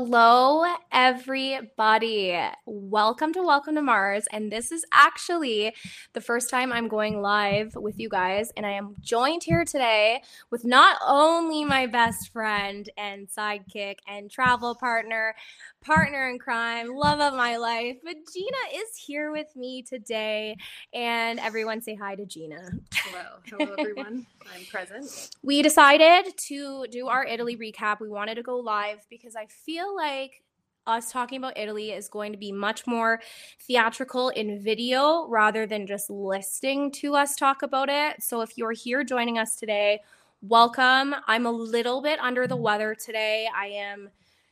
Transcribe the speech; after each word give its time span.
Hello, 0.00 0.64
everybody. 0.92 2.40
Welcome 2.66 3.32
to 3.32 3.42
Welcome 3.42 3.74
to 3.74 3.80
Marz. 3.80 4.26
And 4.30 4.52
this 4.52 4.70
is 4.70 4.84
actually 4.92 5.74
the 6.12 6.20
first 6.20 6.50
time 6.50 6.72
I'm 6.72 6.86
going 6.86 7.20
live 7.20 7.74
with 7.74 7.98
you 7.98 8.08
guys. 8.08 8.52
And 8.56 8.64
I 8.64 8.70
am 8.70 8.94
joined 9.00 9.42
here 9.42 9.64
today 9.64 10.22
with 10.52 10.64
not 10.64 10.98
only 11.04 11.64
my 11.64 11.86
best 11.88 12.30
friend 12.32 12.88
and 12.96 13.26
sidekick 13.26 13.96
and 14.06 14.30
travel 14.30 14.76
partner, 14.76 15.34
partner 15.80 16.28
in 16.28 16.38
crime, 16.38 16.94
love 16.94 17.20
of 17.20 17.34
my 17.34 17.56
life, 17.56 17.96
but 18.04 18.16
Gina 18.32 18.56
is 18.74 18.96
here 18.96 19.30
with 19.30 19.54
me 19.56 19.82
today. 19.82 20.56
And 20.92 21.38
everyone 21.40 21.80
say 21.80 21.94
hi 21.94 22.14
to 22.14 22.26
Gina. 22.26 22.70
Hello. 22.92 23.24
Hello, 23.46 23.74
everyone. 23.78 24.26
I'm 24.54 24.64
present. 24.66 25.30
We 25.42 25.62
decided 25.62 26.36
to 26.36 26.86
do 26.90 27.08
our 27.08 27.24
Italy 27.24 27.56
recap. 27.56 28.00
We 28.00 28.08
wanted 28.08 28.34
to 28.34 28.42
go 28.42 28.58
live 28.58 29.06
because 29.08 29.36
I 29.36 29.46
feel 29.46 29.96
like 29.96 30.42
us 30.86 31.12
talking 31.12 31.38
about 31.38 31.56
Italy 31.58 31.92
is 31.92 32.08
going 32.08 32.32
to 32.32 32.38
be 32.38 32.50
much 32.50 32.86
more 32.86 33.20
theatrical 33.66 34.30
in 34.30 34.60
video 34.60 35.26
rather 35.28 35.66
than 35.66 35.86
just 35.86 36.10
listening 36.10 36.90
to 36.92 37.14
us 37.14 37.36
talk 37.36 37.62
about 37.62 37.88
it. 37.88 38.22
So 38.22 38.40
if 38.40 38.56
you're 38.56 38.72
here 38.72 39.04
joining 39.04 39.38
us 39.38 39.56
today, 39.56 40.00
welcome. 40.42 41.14
I'm 41.26 41.46
a 41.46 41.50
little 41.50 42.02
bit 42.02 42.18
under 42.20 42.46
the 42.46 42.56
weather 42.56 42.94
today. 42.94 43.48
I 43.54 43.66
am 43.66 44.08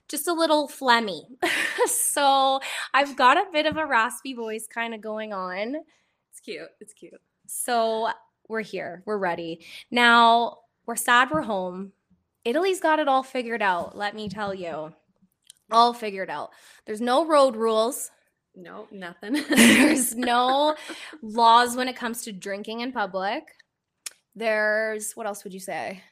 just 0.08 0.28
a 0.28 0.32
little 0.32 0.68
phlegmy. 0.68 1.22
so 1.86 2.60
I've 2.94 3.16
got 3.16 3.36
a 3.36 3.50
bit 3.52 3.66
of 3.66 3.76
a 3.76 3.86
raspy 3.86 4.34
voice 4.34 4.66
kind 4.66 4.94
of 4.94 5.00
going 5.00 5.32
on. 5.32 5.76
It's 6.30 6.40
cute. 6.40 6.68
It's 6.80 6.92
cute. 6.92 7.20
So 7.46 8.08
we're 8.48 8.60
here. 8.60 9.02
We're 9.06 9.18
ready. 9.18 9.64
Now, 9.90 10.58
we're 10.86 10.96
sad 10.96 11.30
we're 11.30 11.42
home. 11.42 11.92
Italy's 12.44 12.80
got 12.80 13.00
it 13.00 13.08
all 13.08 13.24
figured 13.24 13.60
out, 13.60 13.96
let 13.96 14.14
me 14.14 14.28
tell 14.28 14.54
you. 14.54 14.92
All 15.72 15.92
figured 15.92 16.30
out. 16.30 16.50
There's 16.86 17.00
no 17.00 17.26
road 17.26 17.56
rules. 17.56 18.12
No, 18.54 18.86
nothing. 18.92 19.32
There's 19.48 20.14
no 20.14 20.76
laws 21.22 21.74
when 21.74 21.88
it 21.88 21.96
comes 21.96 22.22
to 22.22 22.32
drinking 22.32 22.80
in 22.80 22.92
public. 22.92 23.42
There's 24.36 25.12
what 25.14 25.26
else 25.26 25.42
would 25.42 25.52
you 25.52 25.60
say? 25.60 26.02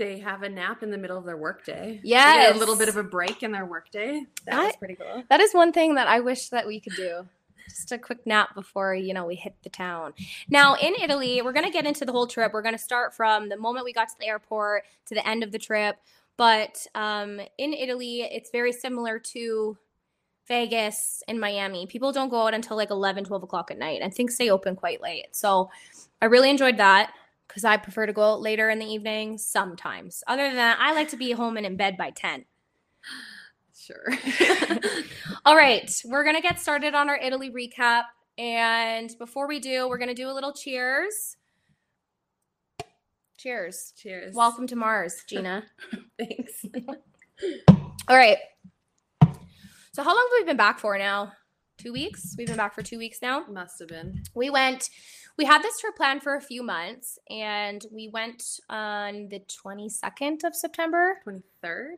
They 0.00 0.18
have 0.18 0.42
a 0.42 0.48
nap 0.48 0.82
in 0.82 0.90
the 0.90 0.96
middle 0.96 1.18
of 1.18 1.26
their 1.26 1.36
workday. 1.36 2.00
Yeah, 2.02 2.52
a 2.52 2.56
little 2.56 2.74
bit 2.74 2.88
of 2.88 2.96
a 2.96 3.02
break 3.02 3.42
in 3.42 3.52
their 3.52 3.66
workday. 3.66 4.22
That 4.46 4.54
I- 4.54 4.66
was 4.66 4.76
pretty 4.76 4.96
cool. 4.96 5.24
That 5.28 5.40
is 5.40 5.52
one 5.52 5.72
thing 5.72 5.94
that 5.96 6.08
I 6.08 6.20
wish 6.20 6.48
that 6.48 6.66
we 6.66 6.80
could 6.80 6.96
do. 6.96 7.28
Just 7.68 7.92
a 7.92 7.98
quick 7.98 8.26
nap 8.26 8.54
before, 8.54 8.94
you 8.94 9.12
know, 9.12 9.26
we 9.26 9.36
hit 9.36 9.54
the 9.62 9.68
town. 9.68 10.14
Now, 10.48 10.74
in 10.74 10.94
Italy, 10.94 11.42
we're 11.42 11.52
going 11.52 11.66
to 11.66 11.70
get 11.70 11.86
into 11.86 12.04
the 12.06 12.12
whole 12.12 12.26
trip. 12.26 12.52
We're 12.52 12.62
going 12.62 12.74
to 12.74 12.82
start 12.82 13.14
from 13.14 13.50
the 13.50 13.58
moment 13.58 13.84
we 13.84 13.92
got 13.92 14.08
to 14.08 14.14
the 14.18 14.26
airport 14.26 14.84
to 15.06 15.14
the 15.14 15.28
end 15.28 15.44
of 15.44 15.52
the 15.52 15.58
trip. 15.58 15.96
But 16.36 16.86
um, 16.94 17.38
in 17.58 17.74
Italy, 17.74 18.22
it's 18.22 18.50
very 18.50 18.72
similar 18.72 19.18
to 19.34 19.76
Vegas 20.48 21.22
and 21.28 21.38
Miami. 21.38 21.86
People 21.86 22.10
don't 22.10 22.30
go 22.30 22.46
out 22.46 22.54
until 22.54 22.76
like 22.76 22.90
11, 22.90 23.24
12 23.24 23.42
o'clock 23.42 23.70
at 23.70 23.78
night 23.78 24.00
and 24.02 24.12
things 24.12 24.34
stay 24.34 24.50
open 24.50 24.74
quite 24.74 25.00
late. 25.02 25.26
So 25.30 25.70
I 26.20 26.24
really 26.24 26.50
enjoyed 26.50 26.78
that 26.78 27.12
because 27.50 27.64
I 27.64 27.76
prefer 27.76 28.06
to 28.06 28.12
go 28.12 28.22
out 28.22 28.40
later 28.40 28.70
in 28.70 28.78
the 28.78 28.86
evening 28.86 29.36
sometimes. 29.36 30.22
Other 30.28 30.44
than 30.44 30.56
that, 30.56 30.78
I 30.80 30.94
like 30.94 31.08
to 31.08 31.16
be 31.16 31.32
home 31.32 31.56
and 31.56 31.66
in 31.66 31.76
bed 31.76 31.96
by 31.96 32.10
10. 32.10 32.44
Sure. 33.82 34.12
All 35.46 35.56
right, 35.56 35.90
we're 36.04 36.22
gonna 36.22 36.42
get 36.42 36.60
started 36.60 36.94
on 36.94 37.08
our 37.08 37.16
Italy 37.16 37.50
recap. 37.50 38.02
And 38.38 39.10
before 39.18 39.48
we 39.48 39.58
do, 39.58 39.88
we're 39.88 39.98
gonna 39.98 40.14
do 40.14 40.28
a 40.28 40.34
little 40.34 40.52
cheers. 40.52 41.36
Cheers. 43.38 43.94
Cheers. 43.96 44.34
Welcome 44.34 44.66
to 44.68 44.76
Marz, 44.76 45.12
Gina. 45.26 45.64
Thanks. 46.18 46.64
All 48.06 48.16
right. 48.16 48.36
So, 49.92 50.02
how 50.02 50.10
long 50.10 50.28
have 50.30 50.40
we 50.40 50.44
been 50.44 50.58
back 50.58 50.78
for 50.78 50.96
now? 50.98 51.32
Two 51.78 51.94
weeks? 51.94 52.34
We've 52.36 52.46
been 52.46 52.58
back 52.58 52.74
for 52.74 52.82
two 52.82 52.98
weeks 52.98 53.22
now. 53.22 53.46
Must 53.50 53.78
have 53.78 53.88
been. 53.88 54.22
We 54.34 54.50
went, 54.50 54.90
we 55.40 55.46
had 55.46 55.62
this 55.62 55.80
trip 55.80 55.96
planned 55.96 56.22
for 56.22 56.34
a 56.34 56.40
few 56.42 56.62
months, 56.62 57.18
and 57.30 57.86
we 57.90 58.08
went 58.08 58.60
on 58.68 59.26
the 59.30 59.40
22nd 59.40 60.44
of 60.44 60.54
September. 60.54 61.16
23rd? 61.26 61.94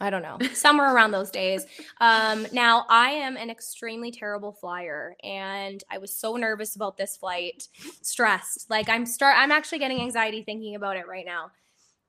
I 0.00 0.10
don't 0.10 0.22
know, 0.22 0.36
somewhere 0.52 0.92
around 0.92 1.12
those 1.12 1.30
days. 1.30 1.64
Um, 2.00 2.44
now, 2.50 2.84
I 2.90 3.10
am 3.10 3.36
an 3.36 3.50
extremely 3.50 4.10
terrible 4.10 4.50
flyer, 4.50 5.14
and 5.22 5.80
I 5.92 5.98
was 5.98 6.12
so 6.12 6.34
nervous 6.34 6.74
about 6.74 6.96
this 6.96 7.16
flight, 7.16 7.68
stressed. 8.02 8.68
Like 8.68 8.88
I'm 8.88 9.06
start, 9.06 9.36
I'm 9.38 9.52
actually 9.52 9.78
getting 9.78 10.00
anxiety 10.00 10.42
thinking 10.42 10.74
about 10.74 10.96
it 10.96 11.06
right 11.06 11.24
now. 11.24 11.52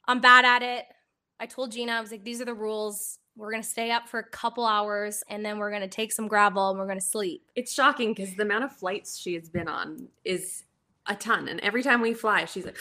I'm 0.08 0.22
bad 0.22 0.44
at 0.44 0.64
it. 0.64 0.86
I 1.40 1.46
told 1.46 1.72
Gina, 1.72 1.92
I 1.92 2.02
was 2.02 2.10
like, 2.10 2.24
these 2.24 2.42
are 2.42 2.46
the 2.46 2.56
rules. 2.56 3.20
We're 3.36 3.52
gonna 3.52 3.64
stay 3.64 3.92
up 3.92 4.08
for 4.08 4.20
a 4.20 4.30
couple 4.30 4.66
hours, 4.66 5.24
and 5.28 5.44
then 5.44 5.58
we're 5.58 5.72
gonna 5.72 5.88
take 5.88 6.12
some 6.12 6.30
Gravol 6.30 6.70
and 6.70 6.80
we're 6.80 6.88
gonna 6.88 7.02
sleep. 7.02 7.44
It's 7.56 7.74
shocking 7.74 8.14
because 8.14 8.36
the 8.36 8.44
amount 8.44 8.64
of 8.64 8.76
flights 8.76 9.18
she 9.18 9.34
has 9.34 9.50
been 9.50 9.68
on 9.68 10.08
is 10.24 10.64
a 11.08 11.16
ton. 11.16 11.48
And 11.48 11.60
every 11.62 11.84
time 11.84 12.02
we 12.02 12.14
fly, 12.14 12.46
she's 12.46 12.66
like, 12.66 12.78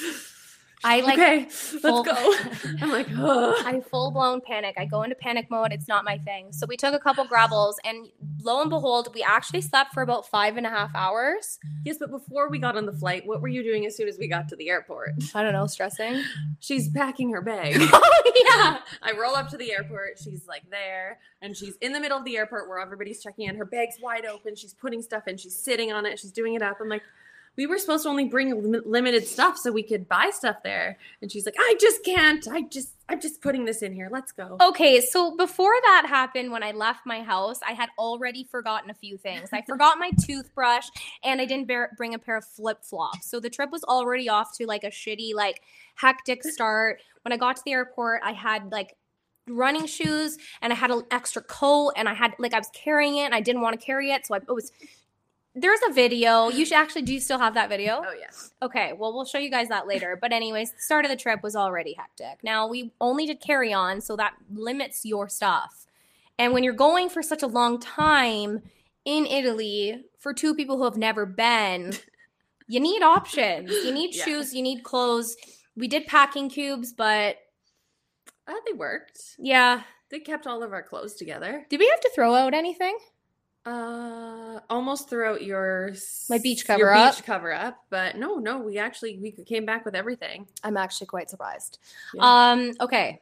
I 0.85 1.01
like 1.01 1.19
okay, 1.19 1.45
full- 1.45 2.03
let's 2.03 2.63
go. 2.63 2.69
I'm 2.81 2.91
like, 2.91 3.07
oh. 3.17 3.63
I 3.65 3.81
full 3.81 4.11
blown 4.11 4.41
panic. 4.41 4.75
I 4.79 4.85
go 4.85 5.03
into 5.03 5.15
panic 5.15 5.49
mode. 5.51 5.73
It's 5.73 5.89
not 5.89 6.05
my 6.05 6.19
thing. 6.19 6.53
So 6.53 6.67
we 6.67 6.77
took 6.77 6.95
a 6.95 6.99
couple 6.99 7.25
Gravols, 7.25 7.75
and 7.85 8.09
lo 8.43 8.61
and 8.61 8.71
behold, 8.71 9.09
we 9.15 9.23
actually 9.23 9.61
slept 9.61 9.93
for 9.93 10.03
about 10.03 10.29
five 10.29 10.57
and 10.57 10.67
a 10.67 10.71
half 10.71 10.95
hours. 10.95 11.59
Yes, 11.85 11.99
but 11.99 12.11
before 12.11 12.49
we 12.49 12.59
got 12.59 12.77
on 12.77 12.87
the 12.87 12.93
flight, 12.93 13.27
what 13.27 13.41
were 13.41 13.49
you 13.49 13.63
doing 13.63 13.87
as 13.87 13.97
soon 13.97 14.09
as 14.09 14.19
we 14.19 14.27
got 14.27 14.49
to 14.49 14.57
the 14.57 14.71
airport? 14.71 15.11
I 15.35 15.43
don't 15.43 15.53
know, 15.53 15.67
stressing. 15.67 16.23
She's 16.61 16.89
packing 16.89 17.31
her 17.33 17.41
bag. 17.41 17.77
oh 17.79 18.33
yeah. 18.45 18.79
I 19.03 19.13
roll 19.19 19.37
up 19.37 19.49
to 19.51 19.57
the 19.57 19.73
airport. 19.73 20.19
She's 20.23 20.47
like 20.47 20.69
there, 20.71 21.19
and 21.41 21.57
she's 21.57 21.77
in 21.77 21.93
the 21.93 22.01
middle 22.01 22.19
of 22.19 22.25
the 22.25 22.37
airport 22.37 22.69
where 22.69 22.79
everybody's 22.79 23.23
checking 23.23 23.49
in. 23.49 23.57
Her 23.57 23.65
bag's 23.65 23.97
wide 24.03 24.27
open. 24.27 24.57
She's 24.57 24.75
putting 24.75 25.03
stuff 25.03 25.29
in. 25.29 25.37
She's 25.37 25.57
sitting 25.57 25.93
on 25.93 26.07
it. 26.07 26.19
She's 26.19 26.33
doing 26.33 26.55
it 26.55 26.63
up. 26.63 26.79
I'm 26.81 26.89
like, 26.89 27.03
we 27.57 27.67
were 27.67 27.79
supposed 27.79 28.05
to 28.05 28.09
only 28.09 28.25
bring 28.25 28.51
lim- 28.71 28.83
limited 28.87 29.27
stuff 29.27 29.59
so 29.59 29.71
we 29.71 29.83
could 29.83 30.09
buy 30.09 30.31
stuff 30.33 30.57
there. 30.63 30.97
And 31.21 31.31
she's 31.31 31.45
like, 31.45 31.57
I 31.59 31.75
just 31.79 32.03
can't. 32.05 32.47
I 32.49 32.63
just, 32.63 32.95
I'm 33.09 33.21
just 33.21 33.43
putting 33.43 33.67
this 33.67 33.83
in 33.83 33.93
here. 33.93 34.09
Let's 34.11 34.33
go. 34.33 34.57
Okay, 34.61 35.01
so 35.01 35.37
before 35.37 35.75
that 35.83 36.07
happened, 36.09 36.51
when 36.51 36.63
I 36.63 36.73
left 36.73 37.01
my 37.05 37.23
house, 37.23 37.61
I 37.67 37.73
had 37.73 37.91
already 37.99 38.45
forgotten 38.45 38.89
a 38.91 38.95
few 38.95 39.19
things. 39.19 39.51
I 39.53 39.63
forgot 39.63 39.99
my 39.99 40.11
toothbrush, 40.25 40.87
and 41.23 41.41
I 41.41 41.45
didn't 41.45 41.67
bear, 41.67 41.91
bring 41.97 42.15
a 42.15 42.19
pair 42.19 42.39
of 42.39 42.45
flip 42.45 42.83
flops. 42.83 43.31
So 43.31 43.39
the 43.39 43.51
trip 43.51 43.71
was 43.71 43.85
already 43.85 44.29
off 44.29 44.57
to 44.57 44.67
like 44.67 44.85
a 44.85 44.91
shitty, 44.91 45.35
like 45.35 45.61
hectic 45.95 46.43
start. 46.45 47.01
When 47.23 47.33
I 47.33 47.37
got 47.37 47.57
to 47.57 47.63
the 47.65 47.73
airport, 47.73 48.23
I 48.25 48.33
had 48.33 48.73
like 48.73 48.97
running 49.49 49.87
shoes 49.87 50.39
and 50.61 50.73
I 50.73 50.77
had 50.77 50.91
an 50.91 51.03
extra 51.11 51.43
coat 51.43 51.93
and 51.97 52.09
I 52.09 52.15
had 52.15 52.35
like 52.39 52.55
I 52.55 52.59
was 52.59 52.71
carrying 52.73 53.17
it 53.17 53.25
and 53.25 53.35
I 53.35 53.41
didn't 53.41 53.61
want 53.63 53.79
to 53.79 53.85
carry 53.85 54.13
it. 54.13 54.27
So 54.27 54.35
I 54.35 54.39
it 54.39 54.49
was 54.49 54.73
there's 55.55 55.81
a 55.89 55.93
video. 55.93 56.49
You 56.49 56.65
should 56.65 56.77
actually 56.83 57.03
do 57.03 57.13
you 57.15 57.21
still 57.21 57.39
have 57.39 57.55
that 57.55 57.69
video? 57.69 58.03
Oh 58.07 58.13
yes. 58.19 58.53
Okay, 58.63 58.93
well 58.93 59.13
we'll 59.13 59.25
show 59.25 59.39
you 59.39 59.51
guys 59.51 59.69
that 59.69 59.87
later. 59.87 60.19
But 60.21 60.33
anyways, 60.33 60.73
the 60.73 60.81
start 60.81 61.05
of 61.05 61.11
the 61.11 61.17
trip 61.17 61.43
was 61.43 61.55
already 61.57 61.95
hectic. 61.95 62.43
Now 62.43 62.67
we 62.67 62.93
only 63.01 63.27
did 63.27 63.41
carry 63.41 63.73
on, 63.73 64.01
so 64.01 64.17
that 64.17 64.35
limits 64.53 65.05
your 65.05 65.29
stuff. 65.29 65.87
And 66.39 66.53
when 66.53 66.65
you're 66.65 66.73
going 66.73 67.09
for 67.09 67.23
such 67.23 67.43
a 67.43 67.47
long 67.47 67.79
time 67.79 68.63
in 69.05 69.27
Italy 69.27 70.05
for 70.19 70.33
two 70.33 70.55
people 70.55 70.79
who 70.79 70.85
have 70.85 70.97
never 70.97 71.27
been, 71.27 71.93
you 72.69 72.81
need 72.81 73.03
options. 73.03 73.71
You 73.71 73.93
need 73.93 74.15
Yeah. 74.15 74.25
shoes, 74.25 74.55
you 74.55 74.63
need 74.63 74.83
clothes. 74.83 75.37
We 75.77 75.89
did 75.89 76.07
packing 76.07 76.49
cubes, 76.49 76.93
but 76.93 77.37
Uh, 78.47 78.55
they 78.67 78.73
worked. 78.73 79.21
yeah. 79.39 79.83
They 80.11 80.21
kept 80.21 80.47
all 80.47 80.63
of 80.63 80.73
our 80.73 80.83
clothes 80.83 81.15
together. 81.15 81.65
Did 81.71 81.81
we 81.81 81.89
have 81.89 82.01
to 82.01 82.11
throw 82.15 82.35
out 82.35 82.53
anything? 82.55 82.99
Uh, 83.65 84.59
almost 84.69 85.09
throughout 85.09 85.43
your 85.43 85.93
My 86.29 86.39
beach 86.39 86.67
your 86.69 86.77
cover 86.79 86.93
up. 86.95 87.15
Beach 87.17 87.25
cover 87.25 87.53
up, 87.53 87.79
but 87.91 88.17
no, 88.17 88.37
no, 88.37 88.59
we 88.59 88.79
actually 88.79 89.19
we 89.19 89.31
came 89.45 89.65
back 89.65 89.85
with 89.85 89.95
everything. 89.95 90.47
I'm 90.65 90.77
actually 90.77 91.07
quite 91.07 91.31
surprised. 91.31 91.79
Yeah. 92.15 92.23
Um, 92.53 92.73
okay. 92.81 93.21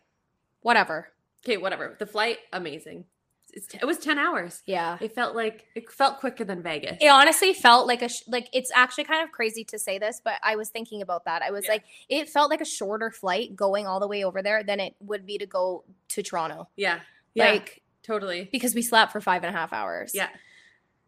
Whatever. 0.62 1.08
Okay, 1.44 1.56
whatever. 1.58 1.96
The 1.98 2.06
flight, 2.06 2.38
amazing. 2.52 3.04
It's, 3.52 3.66
it 3.74 3.84
was 3.84 3.98
ten 3.98 4.18
hours. 4.18 4.62
Yeah. 4.64 4.96
It 5.00 5.12
felt 5.14 5.34
like 5.34 5.66
it 5.74 5.90
felt 5.90 6.20
quicker 6.20 6.44
than 6.44 6.62
Vegas. 6.62 6.96
It 7.00 7.08
honestly 7.08 7.52
felt 7.52 7.86
like 7.86 8.00
a 8.00 8.08
sh- 8.08 8.22
like 8.28 8.48
it's 8.52 8.70
actually 8.74 9.04
kind 9.04 9.24
of 9.24 9.32
crazy 9.32 9.64
to 9.64 9.78
say 9.78 9.98
this, 9.98 10.22
but 10.24 10.34
I 10.42 10.56
was 10.56 10.68
thinking 10.70 11.02
about 11.02 11.24
that. 11.24 11.42
I 11.42 11.50
was 11.50 11.64
Yeah. 11.66 11.72
like, 11.72 11.84
it 12.08 12.28
felt 12.30 12.48
like 12.48 12.60
a 12.60 12.64
shorter 12.66 13.10
flight 13.10 13.56
going 13.56 13.86
all 13.86 13.98
the 14.00 14.06
way 14.08 14.24
over 14.24 14.40
there 14.40 14.62
than 14.62 14.78
it 14.80 14.94
would 15.00 15.26
be 15.26 15.36
to 15.38 15.46
go 15.46 15.84
to 16.10 16.22
Toronto. 16.22 16.68
yeah, 16.76 17.00
yeah, 17.34 17.50
Like 17.50 17.82
totally. 18.10 18.48
because 18.52 18.74
we 18.74 18.82
slept 18.82 19.12
for 19.12 19.20
five 19.20 19.42
and 19.44 19.54
a 19.54 19.58
half 19.58 19.72
hours. 19.72 20.12
Yeah, 20.14 20.28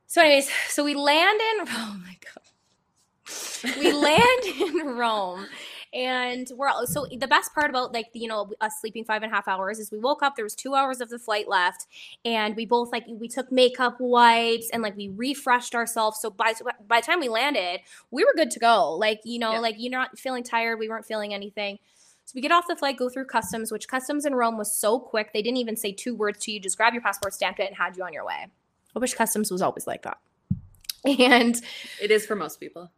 So, 0.07 0.21
anyways, 0.23 0.49
so 0.69 0.85
we 0.85 0.95
land 0.95 1.41
in. 1.51 1.67
Oh 1.69 1.97
my 2.07 2.17
god. 2.25 3.77
We 3.79 3.93
land 3.93 4.45
in 4.61 4.87
Rome, 4.97 5.47
and 5.95 6.51
we're 6.57 6.69
all, 6.69 6.87
so 6.87 7.07
the 7.17 7.29
best 7.29 7.55
part 7.55 7.71
about 7.71 7.93
like 7.93 8.09
you 8.13 8.27
know 8.27 8.51
us 8.61 8.73
sleeping 8.81 9.05
five 9.05 9.23
and 9.23 9.31
a 9.31 9.35
half 9.35 9.47
hours 9.47 9.79
is 9.79 9.93
we 9.93 9.99
woke 9.99 10.23
up. 10.23 10.35
There 10.37 10.45
was 10.45 10.55
two 10.57 10.75
hours 10.75 11.01
of 11.01 11.09
the 11.11 11.19
flight 11.19 11.49
left, 11.49 11.87
and 12.25 12.57
we 12.57 12.67
both 12.67 12.91
like 12.93 13.05
we 13.09 13.29
took 13.29 13.53
makeup 13.53 13.97
wipes 14.01 14.69
and 14.73 14.83
like 14.83 14.97
we 14.97 15.09
refreshed 15.09 15.75
ourselves. 15.75 16.19
So 16.21 16.31
by 16.31 16.55
by 16.89 17.01
the 17.01 17.07
time 17.07 17.21
we 17.21 17.29
landed, 17.29 17.81
we 18.11 18.25
were 18.25 18.35
good 18.35 18.51
to 18.53 18.59
go. 18.59 18.95
Like 18.95 19.21
you 19.25 19.39
know, 19.39 19.53
Yeah. 19.53 19.59
like 19.61 19.77
you're 19.79 19.93
not 19.93 20.19
feeling 20.19 20.43
tired. 20.43 20.79
We 20.79 20.89
weren't 20.89 21.07
feeling 21.07 21.33
anything. 21.33 21.79
So 22.25 22.33
we 22.37 22.41
get 22.41 22.53
off 22.53 22.67
the 22.69 22.77
flight, 22.77 22.97
go 22.97 23.09
through 23.09 23.27
customs, 23.27 23.71
which 23.73 23.89
customs 23.89 24.25
in 24.25 24.35
Rome 24.35 24.57
was 24.57 24.75
so 24.75 24.99
quick. 24.99 25.33
They 25.33 25.43
didn't 25.43 25.59
even 25.59 25.77
say 25.77 25.93
two 25.93 26.15
words 26.15 26.39
to 26.45 26.53
you. 26.53 26.61
Just 26.61 26.77
grab 26.77 26.93
your 26.95 27.03
passport, 27.03 27.35
stamped 27.35 27.61
it, 27.61 27.67
and 27.69 27.77
had 27.77 27.97
you 27.97 28.05
on 28.05 28.13
your 28.13 28.25
way. 28.25 28.47
I 28.95 28.99
wish 28.99 29.15
customs 29.15 29.51
was 29.51 29.61
always 29.63 29.87
like 29.87 30.03
that. 30.03 30.19
And 31.05 31.61
it 32.01 32.11
is 32.13 32.25
for 32.25 32.37
most 32.37 32.61
people. 32.61 32.91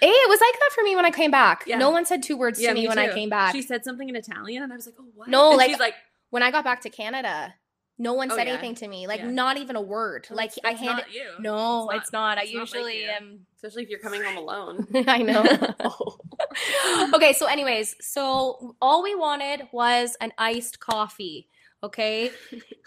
it 0.00 0.28
was 0.28 0.40
like 0.40 0.58
that 0.60 0.70
for 0.74 0.82
me 0.82 0.96
when 0.96 1.04
I 1.04 1.10
came 1.10 1.30
back. 1.30 1.64
Yeah. 1.66 1.76
No 1.76 1.90
one 1.90 2.06
said 2.06 2.22
two 2.22 2.36
words 2.38 2.58
to 2.58 2.72
me, 2.72 2.88
when 2.88 2.98
I 2.98 3.12
came 3.12 3.28
back. 3.28 3.52
She 3.54 3.60
said 3.62 3.84
something 3.84 4.08
in 4.08 4.16
Italian, 4.16 4.62
and 4.62 4.72
I 4.72 4.76
was 4.76 4.86
like, 4.86 4.94
"Oh, 4.98 5.04
what?" 5.14 5.28
No, 5.28 5.50
And 5.50 5.58
like- 5.58 5.68
she's 5.70 5.78
like, 5.78 5.94
when 6.30 6.42
I 6.42 6.50
got 6.50 6.64
back 6.64 6.80
to 6.82 6.90
Canada, 6.90 7.54
no 8.00 8.14
one 8.14 8.32
Oh, 8.32 8.36
said 8.36 8.46
yeah. 8.46 8.54
anything 8.54 8.74
to 8.76 8.88
me. 8.88 9.06
Like 9.06 9.20
Yeah. 9.20 9.30
not 9.30 9.58
even 9.58 9.76
a 9.76 9.80
word. 9.80 10.26
"Oh, 10.30 10.34
like 10.34 10.56
it's- 10.56 10.60
I 10.64 10.70
it's 10.72 10.80
handed. 10.80 11.02
not 11.06 11.12
you. 11.14 11.28
No, 11.38 11.90
it's 11.90 12.12
not. 12.12 12.38
I 12.38 12.42
it's 12.42 12.52
not 12.54 12.60
like 12.60 12.66
usually 12.74 13.02
you. 13.02 13.10
am. 13.10 13.46
especially 13.56 13.82
if 13.82 13.90
you're 13.90 13.98
coming 14.00 14.22
home 14.22 14.38
alone. 14.38 14.86
I 15.06 15.18
know. 15.22 15.44
okay, 17.14 17.32
so 17.34 17.46
anyways, 17.46 17.96
so 18.00 18.74
all 18.80 19.02
we 19.02 19.14
wanted 19.14 19.68
was 19.72 20.16
an 20.20 20.32
iced 20.38 20.80
coffee. 20.80 21.46
Okay, 21.82 22.30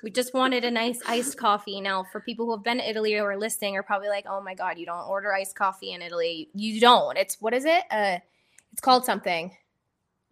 we 0.03 0.11
just 0.11 0.33
wanted 0.35 0.63
a 0.63 0.69
nice 0.71 0.99
iced 1.07 1.35
coffee. 1.37 1.81
Now, 1.81 2.03
for 2.11 2.19
people 2.21 2.45
who 2.45 2.51
have 2.55 2.63
been 2.63 2.77
to 2.77 2.87
Italy 2.87 3.15
or 3.15 3.31
are 3.31 3.37
listening, 3.37 3.75
are 3.75 3.81
probably 3.83 4.09
like, 4.09 4.25
"Oh 4.29 4.39
my 4.41 4.53
god, 4.53 4.77
you 4.77 4.85
don't 4.85 5.07
order 5.07 5.33
iced 5.33 5.55
coffee 5.55 5.93
in 5.93 6.01
Italy." 6.03 6.49
You 6.53 6.79
don't. 6.79 7.17
It's 7.17 7.41
what 7.41 7.53
is 7.55 7.65
it? 7.65 7.83
Uh, 7.89 8.19
it's 8.71 8.81
called 8.81 9.03
something. 9.05 9.55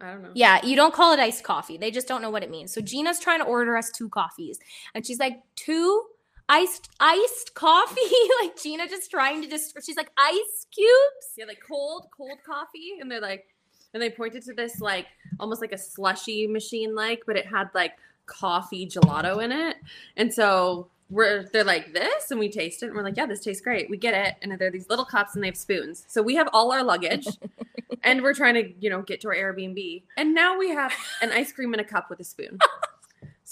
I 0.02 0.12
don't 0.12 0.22
know. 0.22 0.30
Yeah, 0.34 0.64
you 0.64 0.76
don't 0.76 0.92
call 0.92 1.12
it 1.12 1.20
iced 1.20 1.44
coffee. 1.44 1.76
They 1.76 1.90
just 1.90 2.08
don't 2.08 2.22
know 2.22 2.30
what 2.30 2.42
it 2.42 2.50
means. 2.50 2.72
So 2.72 2.80
Gina's 2.80 3.20
trying 3.20 3.40
to 3.40 3.46
order 3.46 3.76
us 3.76 3.90
two 3.90 4.08
coffees, 4.08 4.58
and 4.94 5.06
she's 5.06 5.18
like, 5.18 5.40
two 5.54 6.02
iced 6.48 6.90
iced 7.00 7.54
coffee. 7.54 8.00
like 8.42 8.60
Gina 8.60 8.88
just 8.88 9.10
trying 9.10 9.42
to 9.42 9.48
just. 9.48 9.76
She's 9.84 9.96
like 9.96 10.10
ice 10.18 10.66
cubes. 10.74 11.26
Yeah, 11.36 11.46
like 11.46 11.60
cold, 11.66 12.08
cold 12.16 12.38
coffee, 12.44 12.98
and 13.00 13.10
they're 13.10 13.20
like, 13.20 13.46
and 13.94 14.02
they 14.02 14.10
pointed 14.10 14.42
to 14.44 14.54
this 14.54 14.80
like 14.80 15.06
almost 15.38 15.60
like 15.60 15.72
a 15.72 15.78
slushy 15.78 16.46
machine, 16.46 16.94
like, 16.94 17.22
but 17.26 17.36
it 17.36 17.46
had 17.46 17.68
like 17.74 17.92
coffee 18.26 18.86
gelato 18.86 19.42
in 19.42 19.52
it, 19.52 19.76
and 20.16 20.32
so 20.32 20.88
we're 21.10 21.44
they're 21.52 21.64
like 21.64 21.92
this, 21.92 22.30
and 22.30 22.40
we 22.40 22.48
taste 22.48 22.82
it, 22.82 22.86
and 22.86 22.96
we're 22.96 23.02
like, 23.02 23.16
yeah, 23.16 23.26
this 23.26 23.40
tastes 23.40 23.62
great. 23.62 23.90
We 23.90 23.96
get 23.96 24.14
it, 24.14 24.36
and 24.42 24.58
they're 24.58 24.70
these 24.70 24.88
little 24.88 25.04
cups, 25.04 25.34
and 25.34 25.42
they 25.42 25.48
have 25.48 25.56
spoons. 25.56 26.04
So 26.08 26.22
we 26.22 26.34
have 26.36 26.48
all 26.52 26.72
our 26.72 26.82
luggage, 26.82 27.26
and 28.02 28.22
we're 28.22 28.34
trying 28.34 28.54
to 28.54 28.72
you 28.80 28.90
know 28.90 29.02
get 29.02 29.20
to 29.22 29.28
our 29.28 29.34
Airbnb, 29.34 30.02
and 30.16 30.34
now 30.34 30.58
we 30.58 30.70
have 30.70 30.92
an 31.20 31.30
ice 31.32 31.52
cream 31.52 31.74
in 31.74 31.80
a 31.80 31.84
cup 31.84 32.08
with 32.10 32.20
a 32.20 32.24
spoon. 32.24 32.58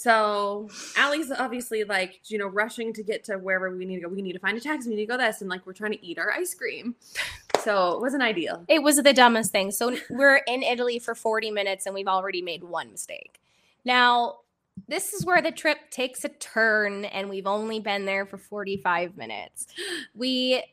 So 0.01 0.67
Allie's 0.97 1.31
obviously 1.31 1.83
like, 1.83 2.21
you 2.25 2.39
know, 2.39 2.47
rushing 2.47 2.91
to 2.93 3.03
get 3.03 3.23
to 3.25 3.37
wherever 3.37 3.69
we 3.69 3.85
need 3.85 3.97
to 3.97 4.01
go. 4.01 4.07
We 4.07 4.23
need 4.23 4.33
to 4.33 4.39
find 4.39 4.57
a 4.57 4.59
taxi. 4.59 4.89
We 4.89 4.95
need 4.95 5.05
to 5.05 5.11
go 5.11 5.17
this. 5.17 5.41
And 5.41 5.49
like, 5.49 5.63
we're 5.67 5.73
trying 5.73 5.91
to 5.91 6.03
eat 6.03 6.17
our 6.17 6.31
ice 6.31 6.55
cream. 6.55 6.95
So 7.59 7.91
it 7.91 8.01
wasn't 8.01 8.23
ideal. 8.23 8.65
It 8.67 8.81
was 8.81 8.95
the 8.95 9.13
dumbest 9.13 9.51
thing. 9.51 9.69
So 9.69 9.95
we're 10.09 10.37
in 10.47 10.63
Italy 10.63 10.97
for 10.97 11.13
40 11.13 11.51
minutes 11.51 11.85
and 11.85 11.93
we've 11.93 12.07
already 12.07 12.41
made 12.41 12.63
one 12.63 12.89
mistake. 12.89 13.39
Now, 13.85 14.39
this 14.87 15.13
is 15.13 15.25
where 15.25 15.41
the 15.41 15.51
trip 15.51 15.77
takes 15.89 16.23
a 16.25 16.29
turn 16.29 17.05
and 17.05 17.29
we've 17.29 17.47
only 17.47 17.79
been 17.79 18.05
there 18.05 18.25
for 18.25 18.37
45 18.37 19.17
minutes. 19.17 19.67
We 20.15 20.63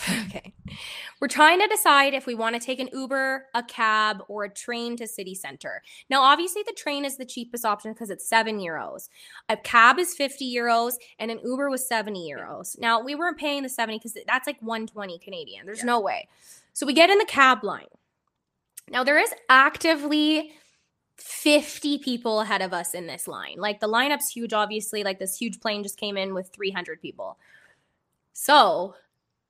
okay. 0.26 0.54
We're 1.20 1.28
trying 1.28 1.60
to 1.60 1.66
decide 1.66 2.14
if 2.14 2.26
we 2.26 2.34
want 2.34 2.54
to 2.54 2.60
take 2.60 2.80
an 2.80 2.88
Uber, 2.92 3.44
a 3.54 3.62
cab, 3.62 4.22
or 4.28 4.44
a 4.44 4.48
train 4.48 4.96
to 4.96 5.06
city 5.06 5.34
center. 5.34 5.82
Now, 6.08 6.22
obviously, 6.22 6.62
the 6.66 6.72
train 6.72 7.04
is 7.04 7.18
the 7.18 7.26
cheapest 7.26 7.64
option 7.64 7.92
because 7.92 8.08
it's 8.08 8.26
seven 8.26 8.58
euros. 8.58 9.08
A 9.50 9.56
cab 9.56 9.98
is 9.98 10.14
50 10.14 10.52
euros, 10.52 10.94
and 11.18 11.30
an 11.30 11.40
Uber 11.44 11.68
was 11.68 11.86
70 11.86 12.26
euros. 12.28 12.78
Now, 12.78 13.02
we 13.02 13.14
weren't 13.14 13.38
paying 13.38 13.62
the 13.62 13.68
70 13.68 13.98
because 13.98 14.16
that's 14.26 14.46
like 14.46 14.60
120 14.62 15.18
Canadian. 15.18 15.66
There's 15.66 15.80
Yeah. 15.80 15.84
no 15.84 16.00
way. 16.00 16.26
So 16.72 16.86
we 16.86 16.94
get 16.94 17.10
in 17.10 17.18
the 17.18 17.26
cab 17.26 17.62
line. 17.62 17.86
Now, 18.88 19.04
there 19.04 19.18
is 19.18 19.32
actively 19.48 20.54
50 21.22 21.98
people 21.98 22.40
ahead 22.40 22.62
of 22.62 22.72
us 22.72 22.94
in 22.94 23.06
this 23.06 23.26
line. 23.28 23.56
Like 23.58 23.80
the 23.80 23.88
lineup's 23.88 24.30
huge, 24.30 24.52
obviously. 24.52 25.04
Like 25.04 25.18
this 25.18 25.36
huge 25.36 25.60
plane 25.60 25.82
just 25.82 25.96
came 25.98 26.16
in 26.16 26.34
with 26.34 26.50
300 26.52 27.00
people. 27.00 27.38
So 28.32 28.94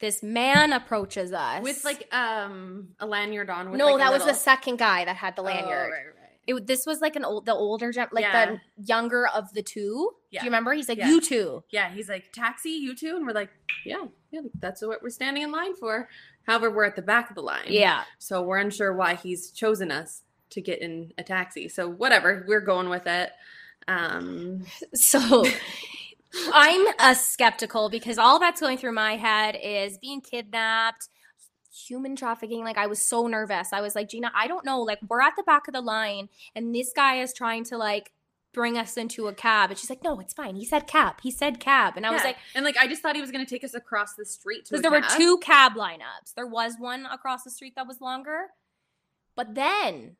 this 0.00 0.22
man 0.22 0.72
approaches 0.72 1.32
us 1.32 1.62
With 1.62 1.84
like 1.84 2.12
um 2.12 2.88
a 2.98 3.06
lanyard 3.06 3.50
on. 3.50 3.70
With 3.70 3.78
no, 3.78 3.94
like, 3.94 3.98
that 3.98 4.12
was 4.12 4.24
the 4.24 4.34
second 4.34 4.78
guy 4.78 5.04
that 5.04 5.16
had 5.16 5.36
the 5.36 5.42
Oh, 5.42 5.46
lanyard. 5.46 5.90
right, 5.92 6.04
right. 6.06 6.16
It, 6.44 6.66
this 6.66 6.84
was 6.86 7.00
like 7.00 7.14
an 7.14 7.24
old, 7.24 7.46
the 7.46 7.54
older, 7.54 7.92
like 8.10 8.24
Yeah. 8.24 8.46
the 8.46 8.60
younger 8.84 9.28
of 9.28 9.52
the 9.54 9.62
two. 9.62 10.10
Yeah. 10.30 10.40
Do 10.40 10.46
you 10.46 10.50
remember? 10.50 10.72
He's 10.72 10.88
like, 10.88 10.98
Yeah. 10.98 11.08
you 11.08 11.20
two. 11.20 11.62
Yeah, 11.70 11.88
he's 11.90 12.08
like, 12.08 12.32
taxi, 12.32 12.70
you 12.70 12.96
too? 12.96 13.14
And 13.16 13.24
we're 13.24 13.32
like, 13.32 13.50
yeah, 13.86 14.06
yeah, 14.32 14.40
that's 14.58 14.82
what 14.82 15.02
we're 15.04 15.10
standing 15.10 15.44
in 15.44 15.52
line 15.52 15.76
for. 15.76 16.08
However, 16.44 16.68
we're 16.68 16.84
at 16.84 16.96
the 16.96 17.02
back 17.02 17.30
of 17.30 17.36
the 17.36 17.42
line. 17.42 17.66
Yeah. 17.68 18.02
So 18.18 18.42
we're 18.42 18.58
unsure 18.58 18.92
why 18.92 19.14
he's 19.14 19.52
chosen 19.52 19.92
us 19.92 20.22
to 20.52 20.60
get 20.60 20.80
in 20.80 21.12
a 21.18 21.22
taxi. 21.22 21.68
So 21.68 21.88
whatever, 21.88 22.44
we're 22.46 22.60
going 22.60 22.88
with 22.88 23.06
it. 23.06 23.30
Um 23.88 24.64
So 24.94 25.44
I'm 26.52 26.86
a 26.98 27.14
skeptical 27.14 27.90
because 27.90 28.18
all 28.18 28.38
that's 28.38 28.60
going 28.60 28.78
through 28.78 28.92
my 28.92 29.16
head 29.16 29.56
is 29.62 29.98
being 29.98 30.20
kidnapped, 30.20 31.08
human 31.70 32.16
trafficking. 32.16 32.64
Like 32.64 32.78
I 32.78 32.86
was 32.86 33.02
so 33.02 33.26
nervous. 33.26 33.72
I 33.72 33.80
was 33.80 33.94
like, 33.94 34.08
Gina, 34.08 34.30
I 34.34 34.46
don't 34.46 34.64
know. 34.64 34.80
Like 34.80 34.98
we're 35.08 35.20
at 35.20 35.34
the 35.36 35.42
back 35.42 35.68
of 35.68 35.74
the 35.74 35.80
line 35.80 36.28
and 36.54 36.74
this 36.74 36.92
guy 36.94 37.20
is 37.20 37.32
trying 37.34 37.64
to 37.64 37.76
like 37.76 38.12
bring 38.52 38.76
us 38.76 38.96
into 38.96 39.28
a 39.28 39.34
cab. 39.34 39.70
And 39.70 39.78
she's 39.78 39.90
like, 39.90 40.02
no, 40.02 40.20
it's 40.20 40.34
fine. 40.34 40.56
He 40.56 40.64
said 40.64 40.86
cab. 40.86 41.16
He 41.22 41.30
said 41.30 41.58
cab. 41.58 41.96
And 41.96 42.06
I 42.06 42.10
was 42.10 42.22
like, 42.22 42.36
and 42.54 42.64
like 42.64 42.76
I 42.76 42.86
just 42.86 43.02
thought 43.02 43.14
he 43.14 43.22
was 43.22 43.30
gonna 43.30 43.46
take 43.46 43.64
us 43.64 43.74
across 43.74 44.14
the 44.14 44.24
street 44.24 44.64
because 44.68 44.82
there 44.82 44.90
were 44.90 45.02
two 45.16 45.38
cab 45.38 45.72
lineups. 45.72 46.34
There 46.36 46.46
was 46.46 46.76
one 46.78 47.06
across 47.06 47.44
the 47.44 47.50
street 47.50 47.74
that 47.76 47.86
was 47.86 48.00
longer, 48.00 48.48
but 49.36 49.54
then 49.54 50.16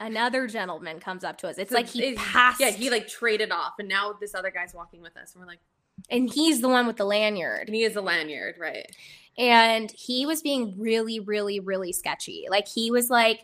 another 0.00 0.46
gentleman 0.46 1.00
comes 1.00 1.24
up 1.24 1.38
to 1.38 1.48
us. 1.48 1.58
It's 1.58 1.70
So 1.70 1.76
like 1.76 1.86
he 1.86 2.02
it- 2.04 2.16
passed. 2.18 2.60
Yeah, 2.60 2.70
he 2.70 2.90
like 2.90 3.08
traded 3.08 3.50
off, 3.52 3.74
and 3.78 3.88
now 3.88 4.12
this 4.20 4.34
other 4.34 4.50
guy's 4.50 4.74
walking 4.74 5.02
with 5.02 5.16
us, 5.16 5.34
and 5.34 5.40
we're 5.42 5.46
like, 5.48 5.60
and 6.10 6.32
he's 6.32 6.60
the 6.60 6.68
one 6.68 6.86
with 6.86 6.96
the 6.96 7.04
lanyard. 7.04 7.68
and 7.68 7.74
he 7.74 7.82
is 7.84 7.96
a 7.96 8.00
lanyard, 8.02 8.56
right? 8.58 8.86
and 9.38 9.90
he 9.90 10.24
was 10.24 10.40
being 10.40 10.74
really 10.78 11.20
really 11.20 11.60
really 11.60 11.92
sketchy 11.92 12.46
like 12.50 12.66
he 12.66 12.90
was 12.90 13.10
like 13.10 13.40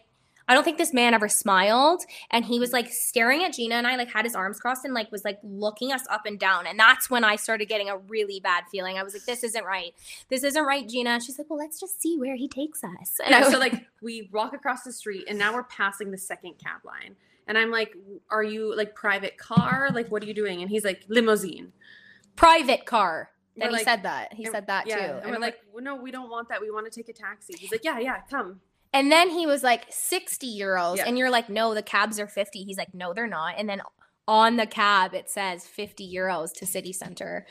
i 0.48 0.54
don't 0.54 0.64
think 0.64 0.78
this 0.78 0.92
man 0.92 1.14
ever 1.14 1.28
smiled 1.28 2.02
and 2.30 2.44
he 2.44 2.58
was 2.58 2.72
like 2.72 2.88
staring 2.90 3.42
at 3.44 3.52
gina 3.52 3.74
and 3.76 3.86
i 3.86 3.96
like 3.96 4.10
had 4.12 4.24
his 4.24 4.34
arms 4.34 4.58
crossed 4.60 4.84
and 4.84 4.94
like 4.94 5.10
was 5.12 5.24
like 5.24 5.38
looking 5.42 5.92
us 5.92 6.04
up 6.10 6.26
and 6.26 6.38
down 6.38 6.66
and 6.66 6.78
that's 6.78 7.08
when 7.10 7.24
i 7.24 7.36
started 7.36 7.68
getting 7.68 7.88
a 7.88 7.96
really 7.98 8.40
bad 8.40 8.64
feeling 8.70 8.98
i 8.98 9.02
was 9.02 9.12
like 9.14 9.24
this 9.24 9.42
isn't 9.44 9.64
right 9.64 9.94
this 10.28 10.42
isn't 10.44 10.64
right 10.64 10.88
gina 10.88 11.20
she's 11.20 11.38
like 11.38 11.48
well 11.50 11.58
let's 11.58 11.78
just 11.80 12.00
see 12.00 12.16
where 12.18 12.36
he 12.36 12.48
takes 12.48 12.82
us 12.84 13.18
and 13.24 13.34
I 13.34 13.38
Yeah, 13.38 13.44
was 13.44 13.52
so 13.54 13.58
like 13.58 13.86
we 14.02 14.28
walk 14.32 14.52
across 14.54 14.82
the 14.82 14.92
street, 14.92 15.24
and 15.28 15.38
now 15.38 15.54
we're 15.54 15.62
passing 15.64 16.10
the 16.10 16.18
second 16.18 16.54
cab 16.58 16.84
line, 16.84 17.14
and 17.46 17.56
I'm 17.56 17.70
like, 17.70 17.94
"Are 18.30 18.42
you 18.42 18.74
like 18.76 18.94
private 18.96 19.38
car? 19.38 19.90
Like, 19.94 20.10
what 20.10 20.22
are 20.24 20.26
you 20.26 20.34
doing?" 20.34 20.60
And 20.60 20.68
he's 20.68 20.84
like, 20.84 21.04
"Limousine." 21.08 21.72
private 22.36 22.84
car 22.86 23.30
We're 23.56 23.66
he 23.68 23.72
like- 23.74 23.84
said 23.84 24.02
that 24.04 24.32
he 24.32 24.44
And- 24.44 24.52
said 24.52 24.66
that 24.66 24.86
yeah, 24.86 24.96
too 25.12 25.18
And 25.22 25.30
we're 25.32 25.38
like, 25.38 25.58
well, 25.72 25.84
"No, 25.84 25.94
we 25.96 26.10
don't 26.10 26.30
want 26.30 26.48
that. 26.48 26.60
We 26.60 26.70
want 26.70 26.90
to 26.90 27.02
take 27.02 27.08
a 27.08 27.12
taxi." 27.12 27.54
He's 27.58 27.70
like, 27.70 27.84
"Yeah, 27.84 27.98
yeah, 27.98 28.20
come." 28.30 28.60
And 28.92 29.10
then 29.10 29.30
he 29.30 29.46
was 29.46 29.62
like 29.62 29.86
60 29.90 30.46
euros. 30.58 30.98
Yeah. 30.98 31.04
And 31.06 31.16
you're 31.16 31.30
like, 31.30 31.48
no, 31.48 31.74
the 31.74 31.82
cabs 31.82 32.20
are 32.20 32.26
50. 32.26 32.62
He's 32.64 32.76
like, 32.76 32.94
no, 32.94 33.12
they're 33.12 33.26
not. 33.26 33.54
And 33.56 33.68
then 33.68 33.80
on 34.28 34.56
the 34.56 34.66
cab, 34.66 35.14
it 35.14 35.30
says 35.30 35.66
50 35.66 36.12
euros 36.12 36.52
to 36.54 36.66
city 36.66 36.92
center. 36.92 37.46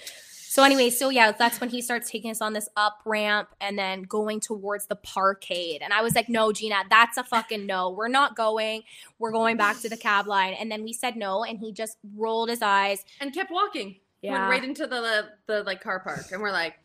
So, 0.51 0.63
anyway, 0.63 0.89
so 0.89 1.10
yeah, 1.10 1.31
that's 1.31 1.62
when 1.62 1.69
he 1.69 1.81
starts 1.81 2.12
taking 2.12 2.29
us 2.29 2.41
on 2.41 2.51
this 2.51 2.67
up 2.75 3.00
ramp 3.05 3.48
and 3.62 3.79
then 3.79 4.01
going 4.03 4.41
towards 4.41 4.86
the 4.88 4.98
parkade. 4.98 5.79
And 5.81 5.93
I 5.93 6.01
was 6.01 6.13
like, 6.13 6.27
no, 6.27 6.51
Gina, 6.51 6.83
that's 6.89 7.17
a 7.17 7.24
fucking 7.24 7.65
no. 7.65 7.89
We're 7.89 8.10
not 8.10 8.36
going. 8.36 8.83
We're 9.17 9.31
going 9.31 9.55
back 9.55 9.79
to 9.79 9.88
the 9.88 9.95
cab 9.95 10.27
line. 10.27 10.53
And 10.53 10.69
then 10.69 10.83
we 10.83 10.91
said 10.91 11.15
no. 11.15 11.45
And 11.45 11.57
he 11.57 11.71
just 11.71 11.98
rolled 12.17 12.50
his 12.50 12.62
eyes. 12.62 13.05
and 13.21 13.33
kept 13.33 13.50
walking. 13.50 13.95
Yeah. 14.21 14.33
Went 14.33 14.51
right 14.51 14.63
into 14.63 14.88
the 14.88 15.29
the 15.48 15.63
like 15.63 15.81
car 15.81 16.00
park, 16.00 16.31
and 16.31 16.41
we're 16.41 16.51
like, 16.51 16.75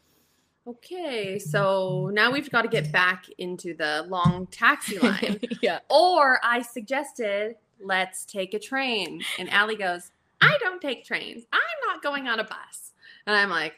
okay, 0.67 1.39
so 1.39 2.11
now 2.13 2.31
we've 2.31 2.51
got 2.51 2.63
to 2.63 2.69
get 2.69 2.91
back 2.93 3.27
into 3.39 3.75
the 3.75 4.05
long 4.09 4.47
taxi 4.49 4.99
line. 5.03 5.41
yeah. 5.63 5.81
or 5.89 6.41
I 6.43 6.63
suggested, 6.63 7.57
let's 7.81 8.25
take 8.25 8.55
a 8.55 8.59
train. 8.59 9.23
And 9.39 9.51
Allie 9.51 9.77
goes, 9.77 10.11
I 10.41 10.57
don't 10.61 10.81
take 10.81 11.05
trains. 11.05 11.45
I'm 11.53 11.61
not 11.89 12.03
going 12.03 12.29
on 12.29 12.41
a 12.41 12.45
bus. 12.45 12.93
And 13.27 13.37
I'm 13.37 13.51
like, 13.51 13.75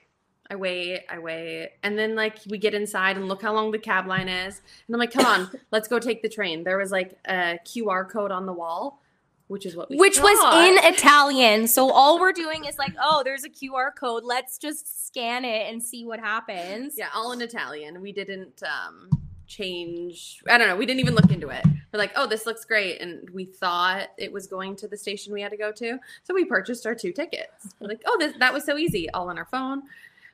I 0.50 0.56
wait, 0.56 1.04
I 1.10 1.18
wait. 1.18 1.72
And 1.82 1.98
then 1.98 2.14
like 2.14 2.38
we 2.48 2.56
get 2.58 2.74
inside 2.74 3.16
and 3.16 3.28
look 3.28 3.42
how 3.42 3.52
long 3.52 3.70
the 3.70 3.78
cab 3.78 4.06
line 4.06 4.28
is. 4.28 4.62
And 4.86 4.94
I'm 4.94 4.98
like, 4.98 5.12
come 5.12 5.26
on, 5.26 5.50
let's 5.70 5.88
go 5.88 5.98
take 5.98 6.22
the 6.22 6.28
train. 6.28 6.64
There 6.64 6.78
was 6.78 6.90
like 6.90 7.18
a 7.26 7.58
QR 7.66 8.08
code 8.08 8.30
on 8.30 8.46
the 8.46 8.52
wall, 8.52 9.02
which 9.48 9.66
is 9.66 9.74
what 9.74 9.90
we 9.90 9.96
Which 9.96 10.20
was 10.20 10.38
in 10.68 10.92
Italian. 10.92 11.66
So 11.66 11.90
all 11.90 12.20
we're 12.20 12.32
doing 12.32 12.66
is 12.66 12.78
like, 12.78 12.94
oh, 13.02 13.22
there's 13.24 13.44
a 13.44 13.48
QR 13.48 13.94
code. 13.94 14.22
Let's 14.24 14.58
just 14.58 15.06
scan 15.06 15.44
it 15.44 15.70
and 15.70 15.82
see 15.82 16.04
what 16.04 16.20
happens. 16.20 16.94
Yeah, 16.96 17.08
all 17.14 17.32
in 17.32 17.40
Italian. 17.40 18.00
We 18.00 18.12
didn't 18.12 18.62
um 18.62 19.10
change 19.46 20.42
I 20.46 20.58
don't 20.58 20.68
know, 20.68 20.76
we 20.76 20.84
didn't 20.84 21.00
even 21.00 21.14
look 21.14 21.32
into 21.32 21.48
it. 21.48 21.64
We're 21.92 21.98
like, 21.98 22.12
oh, 22.16 22.26
this 22.26 22.44
looks 22.44 22.66
great. 22.66 23.00
And 23.00 23.28
we 23.30 23.46
thought 23.46 24.08
it 24.18 24.30
was 24.30 24.46
going 24.46 24.76
to 24.76 24.88
the 24.88 24.96
station 24.96 25.32
we 25.32 25.40
had 25.40 25.50
to 25.50 25.56
go 25.56 25.72
to. 25.72 25.98
So 26.22 26.34
we 26.34 26.44
purchased 26.44 26.86
our 26.86 26.94
two 26.94 27.12
tickets. 27.12 27.74
We're 27.80 27.88
like, 27.88 28.02
oh, 28.06 28.16
this, 28.20 28.36
that 28.38 28.52
was 28.52 28.64
so 28.64 28.76
easy, 28.76 29.08
all 29.10 29.30
on 29.30 29.38
our 29.38 29.46
phone. 29.46 29.82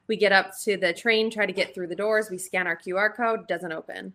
We 0.08 0.16
get 0.16 0.32
up 0.32 0.50
to 0.64 0.76
the 0.76 0.92
train, 0.92 1.30
try 1.30 1.46
to 1.46 1.52
get 1.52 1.74
through 1.74 1.86
the 1.86 1.94
doors. 1.94 2.28
We 2.28 2.38
scan 2.38 2.66
our 2.66 2.76
QR 2.76 3.14
code, 3.14 3.46
doesn't 3.46 3.72
open. 3.72 4.12